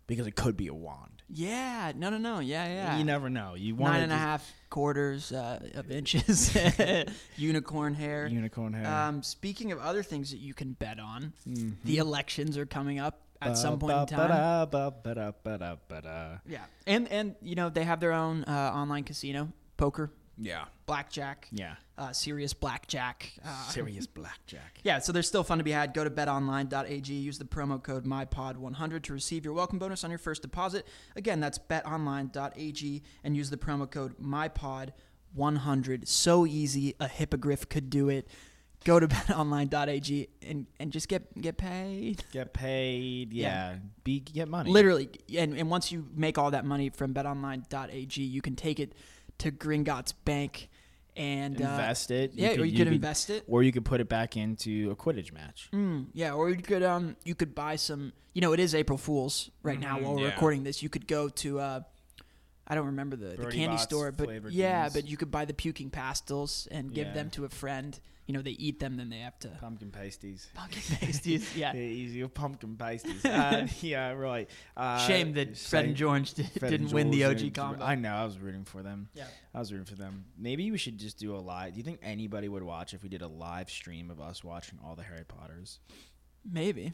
Because 0.10 0.26
it 0.28 0.36
could 0.36 0.58
be 0.58 0.68
a 0.68 0.74
wand. 0.74 1.22
Yeah, 1.32 1.92
no, 1.96 2.10
no, 2.10 2.18
no, 2.18 2.40
yeah, 2.40 2.68
yeah. 2.68 2.98
You 2.98 3.04
never 3.04 3.30
know. 3.30 3.54
You 3.54 3.76
want 3.76 3.94
nine 3.94 4.02
and 4.04 4.12
a 4.12 4.18
half 4.18 4.52
quarters 4.72 5.32
uh, 5.32 5.60
of 5.76 5.92
inches, 5.92 6.58
unicorn 7.38 7.94
hair. 7.94 8.26
Unicorn 8.28 8.74
hair. 8.74 8.88
Um, 8.88 9.22
speaking 9.22 9.72
of 9.72 9.80
other 9.80 10.02
things 10.02 10.32
that 10.32 10.38
you 10.40 10.56
can 10.56 10.74
bet 10.74 11.00
on, 11.00 11.34
Mhm. 11.48 11.76
the 11.86 11.98
elections 12.00 12.58
are 12.58 12.66
coming 12.66 13.00
up 13.00 13.22
at 13.42 13.58
some 13.58 13.78
point 13.80 13.94
in 13.94 14.06
time. 14.08 14.28
Yeah, 16.48 16.66
and 16.88 17.08
and 17.10 17.36
you 17.42 17.54
know 17.56 17.70
they 17.70 17.84
have 17.84 18.00
their 18.00 18.12
own 18.14 18.44
uh, 18.46 18.72
online 18.74 19.04
casino, 19.04 19.54
poker, 19.78 20.12
Yeah. 20.42 20.66
blackjack, 20.86 21.48
Yeah. 21.52 21.76
uh, 21.98 22.14
serious 22.14 22.54
blackjack, 22.54 23.34
uh, 23.46 23.68
Serious 23.70 24.08
blackjack. 24.08 24.80
Yeah, 24.84 25.00
so 25.00 25.12
there's 25.12 25.28
still 25.28 25.44
fun 25.44 25.58
to 25.58 25.64
be 25.64 25.72
had. 25.72 25.94
Go 25.94 26.04
to 26.04 26.10
betonline.ag, 26.10 27.14
use 27.14 27.38
the 27.38 27.46
promo 27.46 27.82
code 27.84 28.06
MyPod100 28.06 29.04
to 29.04 29.14
receive 29.14 29.44
your 29.46 29.54
welcome 29.54 29.78
bonus 29.80 30.04
on 30.04 30.10
your 30.10 30.18
first 30.20 30.42
deposit. 30.42 30.88
Again, 31.16 31.40
that's 31.40 31.60
betonline.ag 31.60 33.04
and 33.24 33.36
use 33.38 33.50
the 33.50 33.58
promo 33.58 33.90
code 33.92 34.16
MyPod100. 34.18 36.08
So 36.08 36.46
easy, 36.46 36.96
a 37.00 37.08
hippogriff 37.08 37.68
could 37.70 37.90
do 37.90 38.10
it. 38.10 38.28
Go 38.86 38.98
to 39.00 39.08
betonline.ag 39.10 40.30
and, 40.48 40.66
and 40.80 40.92
just 40.92 41.10
get 41.10 41.40
get 41.42 41.58
paid. 41.58 42.24
Get 42.32 42.54
paid. 42.54 43.34
Yeah. 43.34 43.72
Yeah. 43.72 43.76
Be 44.06 44.22
get 44.22 44.48
money. 44.48 44.72
Literally, 44.72 45.10
and, 45.38 45.58
and 45.58 45.70
once 45.70 45.92
you 45.92 46.08
make 46.16 46.38
all 46.38 46.52
that 46.52 46.64
money 46.66 46.90
from 46.90 47.14
betonline.ag, 47.14 48.22
you 48.24 48.42
can 48.42 48.56
take 48.56 48.80
it 48.80 48.94
to 49.40 49.52
Gringotts 49.52 50.14
Bank 50.26 50.70
and 51.16 51.60
uh, 51.62 51.66
Invest 51.66 52.12
it. 52.12 52.32
yeah, 52.36 52.52
or 52.52 52.64
you 52.66 52.78
could 52.78 52.88
invest 52.94 53.30
it. 53.30 53.44
or 53.48 53.62
you 53.64 53.72
could 53.72 53.84
put 53.84 54.00
it 54.00 54.08
back 54.08 54.38
into 54.38 54.90
a 54.92 54.96
Quidditch 54.96 55.34
match. 55.34 55.70
Mm, 55.74 56.08
yeah, 56.14 56.34
or 56.34 56.50
you 56.50 56.58
could 56.62 56.84
um 56.84 57.16
you 57.26 57.36
could 57.36 57.54
buy 57.56 57.76
some. 57.76 58.14
You 58.34 58.42
know, 58.42 58.54
it 58.54 58.60
is 58.60 58.74
April 58.76 58.98
Fools 58.98 59.50
right 59.64 59.80
now 59.80 59.98
Mhm, 59.98 60.04
while 60.04 60.16
we're 60.16 60.28
yeah. 60.28 60.34
recording 60.34 60.64
this. 60.64 60.82
You 60.84 60.88
could 60.90 61.08
go 61.08 61.28
to 61.30 61.60
uh, 61.60 61.80
I 62.68 62.76
don't 62.76 62.86
remember 62.86 63.16
the, 63.16 63.30
the 63.36 63.48
candy 63.48 63.68
Bots 63.68 63.84
store, 63.84 64.12
but 64.12 64.52
yeah, 64.52 64.84
things. 64.84 64.94
but 64.94 65.10
you 65.10 65.18
could 65.18 65.32
buy 65.32 65.46
the 65.46 65.54
puking 65.54 65.90
pastilles 65.90 66.68
and 66.72 66.94
give 66.94 67.08
Yeah. 67.08 67.14
them 67.14 67.30
to 67.32 67.46
a 67.46 67.50
friend. 67.50 68.00
You 68.30 68.34
know, 68.34 68.44
they 68.44 68.52
eat 68.52 68.80
them, 68.80 68.96
then 68.96 69.10
they 69.10 69.18
have 69.22 69.40
to 69.40 69.48
Pumpkin 69.60 69.90
pasties. 69.90 70.50
pumpkin 70.54 70.84
pasties. 71.00 71.50
Yeah. 71.56 71.74
easy 71.76 72.22
pumpkin 72.28 72.76
pasties. 72.76 73.26
Uh, 73.26 73.66
yeah, 73.82 74.12
right. 74.12 74.48
Uh, 74.78 75.00
Shame 75.00 75.34
that 75.34 75.58
Fred 75.58 75.86
and 75.86 75.96
George 75.96 76.36
did, 76.36 76.48
Fred 76.60 76.70
didn't 76.70 76.86
and 76.88 76.94
win 76.94 77.10
the 77.10 77.24
OG 77.24 77.56
combo. 77.56 77.84
I 77.84 77.96
know. 77.96 78.14
I 78.14 78.26
was 78.26 78.38
rooting 78.38 78.66
for 78.66 78.84
them. 78.84 79.10
Yeah. 79.16 79.26
I 79.52 79.58
was 79.58 79.72
rooting 79.74 79.88
for 79.88 79.96
them. 79.96 80.26
Maybe 80.38 80.70
we 80.70 80.78
should 80.78 81.00
just 81.00 81.18
do 81.18 81.36
a 81.36 81.40
live. 81.40 81.74
Do 81.74 81.80
you 81.80 81.84
think 81.84 82.02
anybody 82.04 82.48
would 82.48 82.62
watch 82.62 82.94
if 82.94 83.02
we 83.02 83.10
did 83.10 83.24
a 83.24 83.28
live 83.28 83.72
stream 83.72 84.12
of 84.12 84.22
us 84.22 84.44
watching 84.44 84.78
all 84.86 84.96
the 84.96 85.02
Harry 85.02 85.26
Potters? 85.28 85.80
Maybe. 86.48 86.94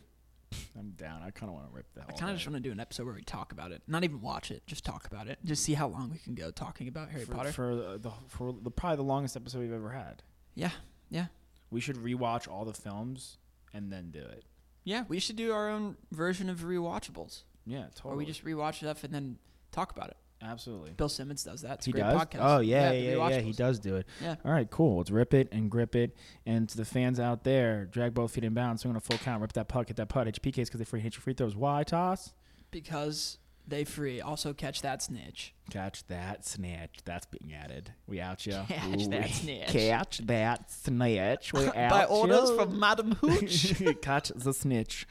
I'm 0.80 0.92
down. 0.92 1.22
I 1.22 1.32
kind 1.32 1.50
of 1.50 1.56
want 1.56 1.68
to 1.70 1.76
rip 1.76 1.94
the 1.96 2.04
I 2.08 2.14
kind 2.14 2.32
of 2.32 2.38
just 2.38 2.48
want 2.50 2.64
to 2.64 2.66
do 2.66 2.72
an 2.72 2.80
episode 2.80 3.08
where 3.08 3.16
we 3.16 3.24
talk 3.24 3.52
about 3.52 3.74
it. 3.74 3.82
Not 3.90 4.06
even 4.06 4.22
watch 4.22 4.52
it, 4.52 4.66
just 4.68 4.86
talk 4.86 5.06
about 5.06 5.28
it. 5.28 5.40
Just 5.44 5.64
see 5.64 5.74
how 5.74 5.88
long 5.90 6.12
we 6.12 6.18
can 6.18 6.34
go 6.34 6.50
talking 6.50 6.88
about 6.88 7.10
Harry 7.10 7.26
for, 7.26 7.34
Potter. 7.34 7.52
for 7.52 7.76
the, 7.76 7.98
the 7.98 8.12
for 8.30 8.56
the 8.62 8.72
probably 8.72 8.96
the 8.96 9.04
longest 9.04 9.36
episode 9.36 9.60
we've 9.60 9.74
ever 9.74 9.90
had. 9.90 10.24
yeah, 10.54 10.70
yeah, 11.10 11.28
We 11.70 11.80
should 11.82 11.98
rewatch 11.98 12.48
all 12.48 12.66
the 12.66 12.74
films 12.74 13.38
and 13.74 13.92
then 13.92 14.12
do 14.12 14.20
it. 14.20 14.44
yeah. 14.84 15.04
We 15.08 15.20
should 15.20 15.36
do 15.36 15.52
our 15.52 15.70
own 15.70 15.98
version 16.12 16.50
of 16.50 16.60
rewatchables, 16.62 17.44
Yeah, 17.66 17.86
totally. 17.96 18.14
or 18.14 18.18
we 18.18 18.26
just 18.26 18.44
rewatch 18.46 18.76
stuff 18.76 19.04
and 19.04 19.14
then 19.14 19.38
talk 19.72 19.92
about 19.96 20.10
it. 20.10 20.18
absolutely. 20.42 20.92
Bill 20.92 21.10
Simmons 21.10 21.44
does 21.44 21.62
that. 21.62 21.76
It's 21.80 21.88
a 21.88 21.90
he 21.90 21.92
great 21.94 22.04
does. 22.04 22.22
podcast. 22.22 22.38
Oh 22.42 22.60
yeah, 22.60 22.92
the 22.92 22.98
yeah, 23.00 23.28
yeah, 23.30 23.40
He 23.40 23.52
does 23.52 23.80
do 23.80 23.96
it. 23.96 24.06
Yeah. 24.22 24.36
All 24.46 24.52
right, 24.52 24.70
cool. 24.70 24.98
Let's 24.98 25.10
rip 25.12 25.34
it 25.34 25.48
and 25.52 25.72
grip 25.72 25.96
it. 25.96 26.16
And 26.46 26.70
to 26.70 26.78
the 26.78 26.86
fans 26.86 27.20
out 27.20 27.44
there, 27.44 27.86
drag 27.86 28.14
both 28.14 28.32
feet 28.32 28.44
in 28.44 28.54
bounds, 28.54 28.82
swing 28.84 28.92
gonna 28.94 29.00
full 29.02 29.18
count, 29.18 29.42
rip 29.42 29.54
that 29.54 29.68
puck, 29.68 29.88
hit 29.88 29.98
that 29.98 30.10
putt. 30.10 30.28
HPKs 30.28 30.66
because 30.66 30.78
they 30.80 30.86
free 30.86 31.00
hit 31.00 31.16
your 31.16 31.22
free 31.22 31.34
throws. 31.34 31.56
Why 31.56 31.84
toss? 31.84 32.34
because 32.72 33.38
they 33.68 33.84
free. 33.84 34.22
Also 34.22 34.54
catch 34.54 34.82
that 34.82 35.02
snitch. 35.02 35.54
Catch 35.72 36.06
that 36.08 36.46
snitch. 36.46 37.00
That's 37.06 37.26
being 37.26 37.54
added. 37.54 37.92
We 38.08 38.20
out 38.22 38.46
ya. 38.46 38.66
Catch 38.68 39.08
that 39.10 39.30
snitch. 39.30 39.68
Catch 39.68 40.18
that 40.20 40.72
snitch. 40.72 41.54
We 41.54 41.66
out 41.76 41.90
By 41.90 42.06
orders 42.06 42.50
ya. 42.50 42.56
from 42.56 42.80
Madam 42.80 43.12
Hooch. 43.22 44.02
Catch 44.02 44.30
the 44.36 44.54
snitch. 44.54 45.08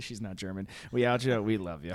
She's 0.00 0.20
not 0.20 0.36
German. 0.36 0.68
We 0.90 1.06
out 1.06 1.24
ya. 1.24 1.38
We 1.40 1.56
love 1.58 1.84
you. 1.84 1.94